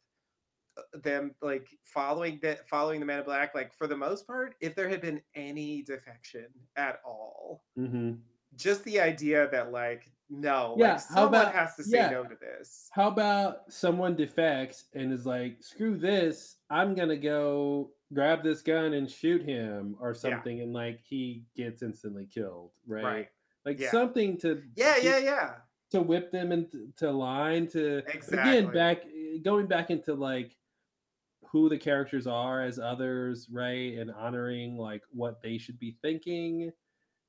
uh, 0.78 0.84
them 1.00 1.36
like 1.42 1.70
following 1.84 2.40
that 2.44 2.68
following 2.70 3.00
the 3.02 3.06
man 3.08 3.20
in 3.20 3.26
black 3.26 3.56
like 3.56 3.74
for 3.74 3.88
the 3.88 3.98
most 3.98 4.28
part 4.28 4.56
if 4.62 4.76
there 4.76 4.90
had 4.90 5.02
been 5.02 5.22
any 5.36 5.82
defection 5.84 6.48
at 6.78 7.02
all 7.06 7.64
hmm 7.76 8.24
just 8.56 8.84
the 8.84 9.00
idea 9.00 9.50
that 9.50 9.72
like 9.72 10.12
no 10.32 10.76
Yeah. 10.78 10.94
like 10.94 11.02
How 11.02 11.16
someone 11.16 11.28
about 11.42 11.54
has 11.54 11.76
to 11.76 11.84
say 11.84 11.98
yeah? 11.98 12.10
no 12.10 12.24
to 12.24 12.36
this 12.40 12.90
How 12.92 13.08
about 13.10 13.72
someone 13.72 14.16
defects 14.16 14.86
and 14.96 15.12
is 15.12 15.26
like, 15.26 15.58
screw 15.62 15.98
this, 15.98 16.58
I'm 16.70 16.96
gonna 16.96 17.18
go 17.18 17.92
grab 18.14 18.42
this 18.44 18.62
gun 18.62 18.94
and 18.94 19.10
shoot 19.10 19.44
him 19.44 19.96
or 20.00 20.10
yeah 20.10 20.14
something, 20.20 20.62
and 20.62 20.74
like 20.74 21.02
he 21.04 21.44
gets 21.56 21.82
instantly 21.84 22.26
killed, 22.34 22.72
right? 22.88 23.04
right 23.04 23.28
Like 23.66 23.80
yeah 23.80 23.92
something 23.92 24.38
to 24.40 24.64
yeah 24.76 24.98
yeah 24.98 25.18
yeah 25.18 25.54
to 25.92 26.02
whip 26.02 26.32
them 26.32 26.54
into 26.54 27.12
line 27.12 27.68
to 27.68 28.02
but 28.30 28.40
again 28.40 28.72
back 28.72 29.04
eh, 29.06 29.38
going 29.44 29.68
back 29.68 29.90
into 29.90 30.14
like 30.14 30.56
who 31.52 31.68
the 31.68 31.78
characters 31.78 32.28
are 32.28 32.64
as 32.64 32.80
others, 32.80 33.50
right? 33.52 33.98
And 33.98 34.10
honoring 34.10 34.78
like 34.78 35.02
what 35.12 35.42
they 35.42 35.58
should 35.58 35.78
be 35.80 35.98
thinking 36.02 36.72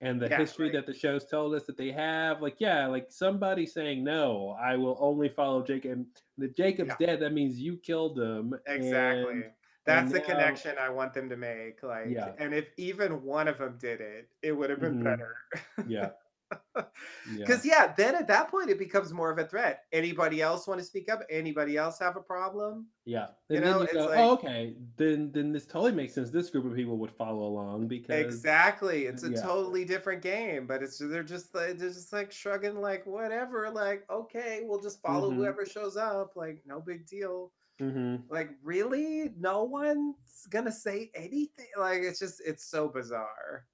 and 0.03 0.21
the 0.23 0.29
yeah 0.29 0.39
history 0.39 0.69
right 0.69 0.73
that 0.73 0.87
the 0.87 0.95
show's 0.95 1.27
told 1.27 1.55
us 1.55 1.67
that 1.67 1.79
they 1.79 1.93
have. 1.93 2.43
Like, 2.43 2.57
yeah, 2.61 2.87
like 2.89 3.11
somebody 3.11 3.67
saying, 3.67 4.05
No, 4.05 4.51
I 4.61 4.77
will 4.77 4.99
only 5.01 5.29
follow 5.31 5.63
Jacob. 5.65 5.93
And 5.93 6.07
if 6.39 6.57
Jacob's 6.57 6.95
yeah 6.95 6.97
dead, 6.97 7.21
that 7.21 7.33
means 7.33 7.61
you 7.61 7.79
killed 7.79 8.19
him. 8.21 8.55
exactly 8.67 9.35
And 9.35 9.45
that's 9.85 10.13
and 10.13 10.13
the 10.13 10.21
now 10.21 10.21
connection 10.21 10.77
i 10.79 10.89
want 10.89 11.13
them 11.13 11.29
to 11.29 11.37
make 11.37 11.83
like 11.83 12.15
yeah. 12.15 12.35
and 12.39 12.55
if 12.55 12.71
even 12.77 13.23
one 13.23 13.49
of 13.49 13.59
them 13.59 13.77
did 13.81 14.01
it 14.01 14.29
it 14.43 14.53
would 14.53 14.71
have 14.71 14.81
been 14.81 14.97
hmm 14.97 15.03
better 15.03 15.35
Yeah. 15.85 16.11
Yeah. 17.25 17.47
Because 17.47 17.65
yeah, 17.65 17.93
then 17.97 18.15
at 18.15 18.29
that 18.29 18.49
point 18.51 18.71
it 18.71 18.79
becomes 18.79 19.13
more 19.13 19.31
of 19.31 19.39
a 19.39 19.47
threat. 19.47 19.85
Anybody 19.93 20.41
else 20.43 20.67
want 20.67 20.81
to 20.81 20.87
speak 20.87 21.09
up? 21.11 21.21
Anybody 21.31 21.77
else 21.77 21.99
have 21.99 22.17
a 22.17 22.23
problem? 22.23 22.89
Yeah. 23.05 23.29
You 23.49 23.57
And 23.57 23.67
then 23.67 23.79
know, 23.79 23.81
you 23.81 23.89
it's 23.89 23.93
go, 23.93 24.07
like 24.07 24.19
Oh, 24.19 24.33
okay. 24.35 24.77
Then 24.97 25.33
then 25.33 25.53
this 25.53 25.67
totally 25.67 25.93
makes 25.93 26.15
sense. 26.15 26.31
This 26.31 26.51
group 26.51 26.65
of 26.65 26.75
people 26.75 26.99
would 26.99 27.11
follow 27.13 27.45
along 27.47 27.89
because 27.89 28.11
exactly. 28.11 29.07
It's 29.07 29.23
a 29.23 29.31
yeah. 29.31 29.41
totally 29.43 29.85
different 29.85 30.23
game, 30.23 30.67
but 30.67 30.83
it's 30.83 30.99
they're 30.99 31.23
just 31.23 31.55
like 31.55 31.79
they're 31.79 31.89
just 31.91 32.13
like 32.13 32.33
shrugging, 32.33 32.81
like 32.81 33.07
whatever, 33.07 33.71
like 33.71 34.05
okay, 34.11 34.61
we'll 34.65 34.81
just 34.83 35.01
follow 35.03 35.31
hmm 35.31 35.35
whoever 35.35 35.65
shows 35.67 35.97
up, 35.97 36.33
like 36.37 36.63
no 36.67 36.81
big 36.81 37.07
deal. 37.07 37.53
hmm 37.79 38.25
Like 38.31 38.51
really, 38.63 39.31
no 39.39 39.65
one's 39.65 40.47
gonna 40.51 40.73
say 40.73 41.11
anything. 41.15 41.69
Like 41.79 42.03
it's 42.03 42.21
just 42.21 42.43
it's 42.47 42.67
so 42.67 42.89
bizarre. 42.89 43.67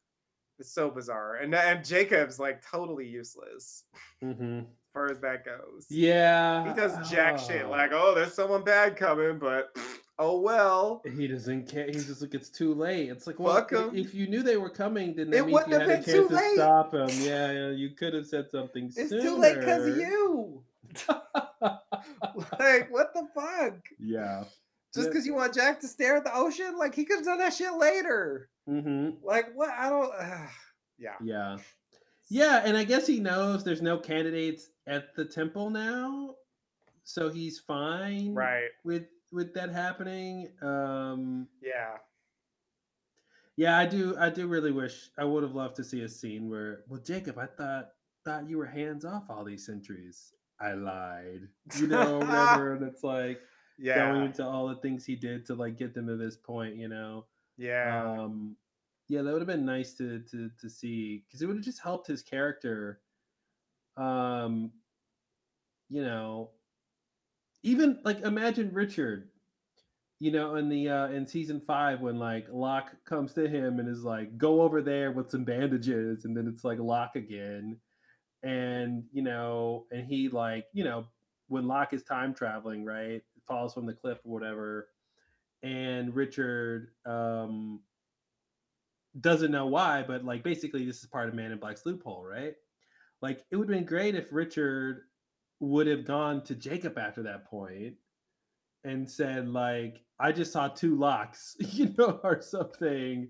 It's 0.58 0.72
so 0.72 0.90
bizarre, 0.90 1.36
and 1.36 1.54
and 1.54 1.84
Jacob's 1.84 2.38
like 2.40 2.62
totally 2.68 3.06
useless 3.06 3.84
hmm 4.20 4.58
as 4.60 4.64
far 4.92 5.10
as 5.10 5.20
that 5.20 5.44
goes. 5.44 5.86
Yeah. 5.88 6.66
He 6.68 6.74
does 6.80 7.10
jack 7.10 7.38
shit 7.38 7.62
Oh. 7.66 7.70
like, 7.70 7.90
oh, 7.92 8.14
there's 8.14 8.34
someone 8.34 8.64
bad 8.64 8.96
coming, 8.96 9.38
but 9.38 9.70
oh 10.18 10.40
well. 10.40 11.02
He 11.16 11.28
doesn't 11.28 11.68
care. 11.70 11.86
He's 11.86 12.06
just 12.06 12.22
like, 12.22 12.34
it's 12.34 12.48
too 12.50 12.74
late. 12.74 13.08
It's 13.10 13.26
like, 13.28 13.38
well, 13.38 13.54
Fuck 13.54 13.72
i- 13.74 13.82
him. 13.84 13.94
if 13.96 14.14
you 14.14 14.26
knew 14.26 14.42
they 14.42 14.56
were 14.56 14.70
coming, 14.70 15.14
then 15.14 15.30
that 15.30 15.36
It 15.36 15.40
means 15.42 15.52
wouldn't 15.52 15.72
you 15.72 15.78
have 15.78 15.88
had 15.88 15.98
a 16.00 16.02
been 16.02 16.04
chance 16.14 16.16
too 16.16 16.28
to 16.28 16.34
late. 16.34 16.54
stop 16.56 16.94
him. 16.94 17.08
Yeah, 17.24 17.52
yeah, 17.52 17.70
you 17.70 17.90
could 17.90 18.14
have 18.14 18.26
said 18.26 18.50
something 18.50 18.90
It's 18.96 19.10
too 19.10 19.36
late 19.36 19.60
because 19.60 19.86
of 19.86 19.96
you. 19.96 20.64
Like, 21.60 22.90
what 22.92 23.12
the 23.14 23.26
fuck? 23.34 23.74
yeah. 23.98 24.44
Just 24.98 25.10
because 25.10 25.26
you 25.26 25.34
want 25.34 25.54
Jack 25.54 25.80
to 25.80 25.88
stare 25.88 26.16
at 26.16 26.24
the 26.24 26.34
ocean? 26.34 26.76
Like, 26.78 26.94
he 26.94 27.04
could 27.04 27.18
have 27.18 27.24
done 27.24 27.38
that 27.38 27.54
shit 27.54 27.72
later. 27.74 28.48
hmm 28.66 29.10
Like, 29.22 29.46
what? 29.54 29.70
I 29.70 29.88
don't. 29.88 30.12
yeah. 30.98 31.14
Yeah. 31.22 31.58
Yeah, 32.30 32.62
and 32.64 32.76
I 32.76 32.84
guess 32.84 33.06
he 33.06 33.20
knows 33.20 33.64
there's 33.64 33.80
no 33.80 33.96
candidates 33.98 34.68
at 34.86 35.14
the 35.16 35.24
temple 35.24 35.70
now, 35.70 36.34
so 37.04 37.30
he's 37.30 37.58
fine 37.58 38.34
Right. 38.34 38.68
with 38.84 39.04
with 39.32 39.54
that 39.54 39.70
happening. 39.70 40.48
Um 40.60 41.48
Yeah. 41.62 41.96
Yeah, 43.56 43.78
I 43.78 43.86
do. 43.86 44.14
I 44.18 44.30
do 44.30 44.46
really 44.46 44.70
wish 44.72 45.10
I 45.18 45.24
would 45.24 45.42
have 45.42 45.54
loved 45.54 45.76
to 45.76 45.84
see 45.84 46.02
a 46.02 46.08
scene 46.08 46.48
where, 46.48 46.84
well, 46.88 47.00
Jacob, 47.00 47.38
I 47.38 47.46
thought 47.46 47.88
thought 48.24 48.48
you 48.48 48.58
were 48.58 48.66
hands 48.66 49.04
off 49.04 49.24
all 49.30 49.42
these 49.44 49.64
centuries. 49.66 50.32
I 50.60 50.74
lied, 50.74 51.48
you 51.78 51.86
know, 51.86 52.18
whatever. 52.18 52.74
And 52.74 52.84
it's 52.86 53.02
like 53.02 53.40
going 53.82 54.16
yeah. 54.16 54.24
into 54.24 54.44
all 54.44 54.68
the 54.68 54.76
things 54.76 55.04
he 55.04 55.16
did 55.16 55.46
to 55.46 55.54
like 55.54 55.76
get 55.76 55.94
them 55.94 56.06
to 56.06 56.16
this 56.16 56.36
point, 56.36 56.76
you 56.76 56.88
know. 56.88 57.24
Yeah. 57.56 58.14
Um, 58.18 58.56
yeah, 59.08 59.22
that 59.22 59.32
would 59.32 59.40
have 59.40 59.48
been 59.48 59.64
nice 59.64 59.94
to 59.94 60.20
to 60.30 60.50
to 60.60 60.68
see 60.68 61.24
because 61.26 61.42
it 61.42 61.46
would 61.46 61.56
have 61.56 61.64
just 61.64 61.80
helped 61.80 62.06
his 62.06 62.22
character. 62.22 63.00
Um, 63.96 64.72
you 65.88 66.02
know, 66.02 66.50
even 67.62 68.00
like 68.04 68.20
imagine 68.20 68.70
Richard 68.72 69.28
you 70.20 70.32
know, 70.32 70.56
in 70.56 70.68
the 70.68 70.88
uh 70.88 71.08
in 71.08 71.26
season 71.26 71.60
five 71.60 72.00
when 72.00 72.18
like 72.18 72.46
Locke 72.50 72.92
comes 73.04 73.32
to 73.34 73.48
him 73.48 73.78
and 73.78 73.88
is 73.88 74.02
like, 74.02 74.36
go 74.36 74.62
over 74.62 74.82
there 74.82 75.12
with 75.12 75.30
some 75.30 75.44
bandages, 75.44 76.24
and 76.24 76.36
then 76.36 76.48
it's 76.48 76.64
like 76.64 76.78
Locke 76.78 77.16
again. 77.16 77.78
And 78.42 79.04
you 79.12 79.22
know, 79.22 79.86
and 79.92 80.06
he 80.06 80.28
like, 80.28 80.66
you 80.72 80.84
know, 80.84 81.06
when 81.48 81.66
Locke 81.68 81.92
is 81.92 82.02
time 82.02 82.34
traveling, 82.34 82.84
right? 82.84 83.22
Falls 83.48 83.74
from 83.74 83.86
the 83.86 83.94
cliff 83.94 84.18
or 84.24 84.32
whatever, 84.32 84.88
and 85.62 86.14
Richard 86.14 86.90
um 87.06 87.80
doesn't 89.20 89.50
know 89.50 89.66
why, 89.66 90.04
but 90.06 90.24
like 90.24 90.42
basically 90.44 90.84
this 90.84 91.00
is 91.02 91.06
part 91.06 91.28
of 91.28 91.34
Man 91.34 91.50
in 91.52 91.58
Black's 91.58 91.84
loophole, 91.86 92.24
right? 92.24 92.54
Like 93.20 93.44
it 93.50 93.56
would 93.56 93.68
have 93.68 93.76
been 93.76 93.86
great 93.86 94.14
if 94.14 94.32
Richard 94.32 95.02
would 95.60 95.86
have 95.88 96.04
gone 96.04 96.42
to 96.44 96.54
Jacob 96.54 96.98
after 96.98 97.22
that 97.24 97.46
point 97.46 97.94
and 98.84 99.10
said 99.10 99.48
like 99.48 100.02
i 100.20 100.30
just 100.30 100.52
saw 100.52 100.68
two 100.68 100.96
Lockes 100.96 101.56
you 101.74 101.94
know 101.98 102.20
or 102.22 102.40
something. 102.40 103.28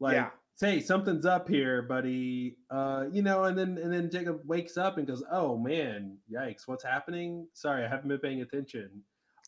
Like 0.00 0.14
Yeah. 0.16 0.30
say 0.54 0.80
something's 0.80 1.24
up 1.26 1.48
here 1.48 1.82
buddy. 1.82 2.56
Uh 2.70 3.04
you 3.12 3.22
know 3.22 3.44
and 3.44 3.56
then 3.56 3.78
and 3.78 3.92
then 3.92 4.10
jacob 4.10 4.40
wakes 4.44 4.76
up 4.76 4.98
and 4.98 5.06
goes 5.06 5.22
oh 5.30 5.56
man 5.56 6.18
yikes 6.32 6.66
what's 6.66 6.84
happening? 6.84 7.46
Sorry 7.52 7.84
i 7.84 7.88
haven't 7.88 8.08
been 8.08 8.18
paying 8.18 8.42
attention 8.42 9.02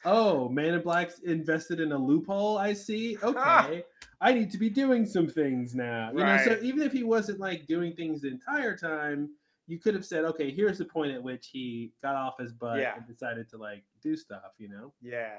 oh 0.04 0.48
man 0.48 0.74
in 0.74 0.80
black's 0.82 1.18
invested 1.20 1.80
in 1.80 1.92
a 1.92 1.98
loophole 1.98 2.56
i 2.58 2.72
see 2.72 3.16
okay 3.22 3.84
i 4.20 4.32
need 4.32 4.50
to 4.50 4.58
be 4.58 4.70
doing 4.70 5.04
some 5.04 5.28
things 5.28 5.74
now 5.74 6.10
you 6.12 6.24
know 6.24 6.38
so 6.44 6.58
even 6.62 6.82
if 6.82 6.92
he 6.92 7.02
wasn't 7.02 7.38
like 7.38 7.66
doing 7.66 7.92
things 7.94 8.22
the 8.22 8.28
entire 8.28 8.76
time 8.76 9.28
you 9.66 9.78
could 9.78 9.94
have 9.94 10.04
said 10.04 10.24
okay 10.24 10.50
here's 10.50 10.78
the 10.78 10.84
point 10.84 11.12
at 11.12 11.22
which 11.22 11.48
he 11.52 11.92
got 12.02 12.14
off 12.14 12.38
his 12.38 12.52
butt 12.52 12.78
Yeah. 12.78 12.96
and 12.96 13.06
decided 13.06 13.48
to 13.50 13.56
like 13.58 13.84
do 14.02 14.16
stuff 14.16 14.52
you 14.58 14.68
know 14.68 14.92
Yeah. 15.02 15.36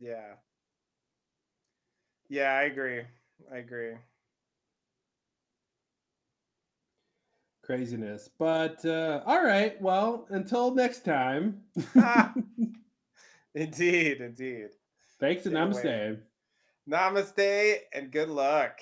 Yeah. 0.00 0.34
Yeah, 2.28 2.52
I 2.54 2.62
agree. 2.62 3.02
I 3.52 3.58
agree. 3.58 3.94
craziness. 7.64 8.28
But 8.38 8.84
uh, 8.84 9.22
all 9.26 9.42
right, 9.42 9.80
well, 9.80 10.26
until 10.30 10.74
next 10.74 11.04
time. 11.04 11.62
Ah, 11.96 12.32
indeed, 13.54 14.20
indeed. 14.20 14.68
Thanks 15.20 15.46
and 15.46 15.54
namaste. 15.54 16.20
Namaste 16.88 17.76
and 17.92 18.10
good 18.10 18.28
luck. 18.28 18.80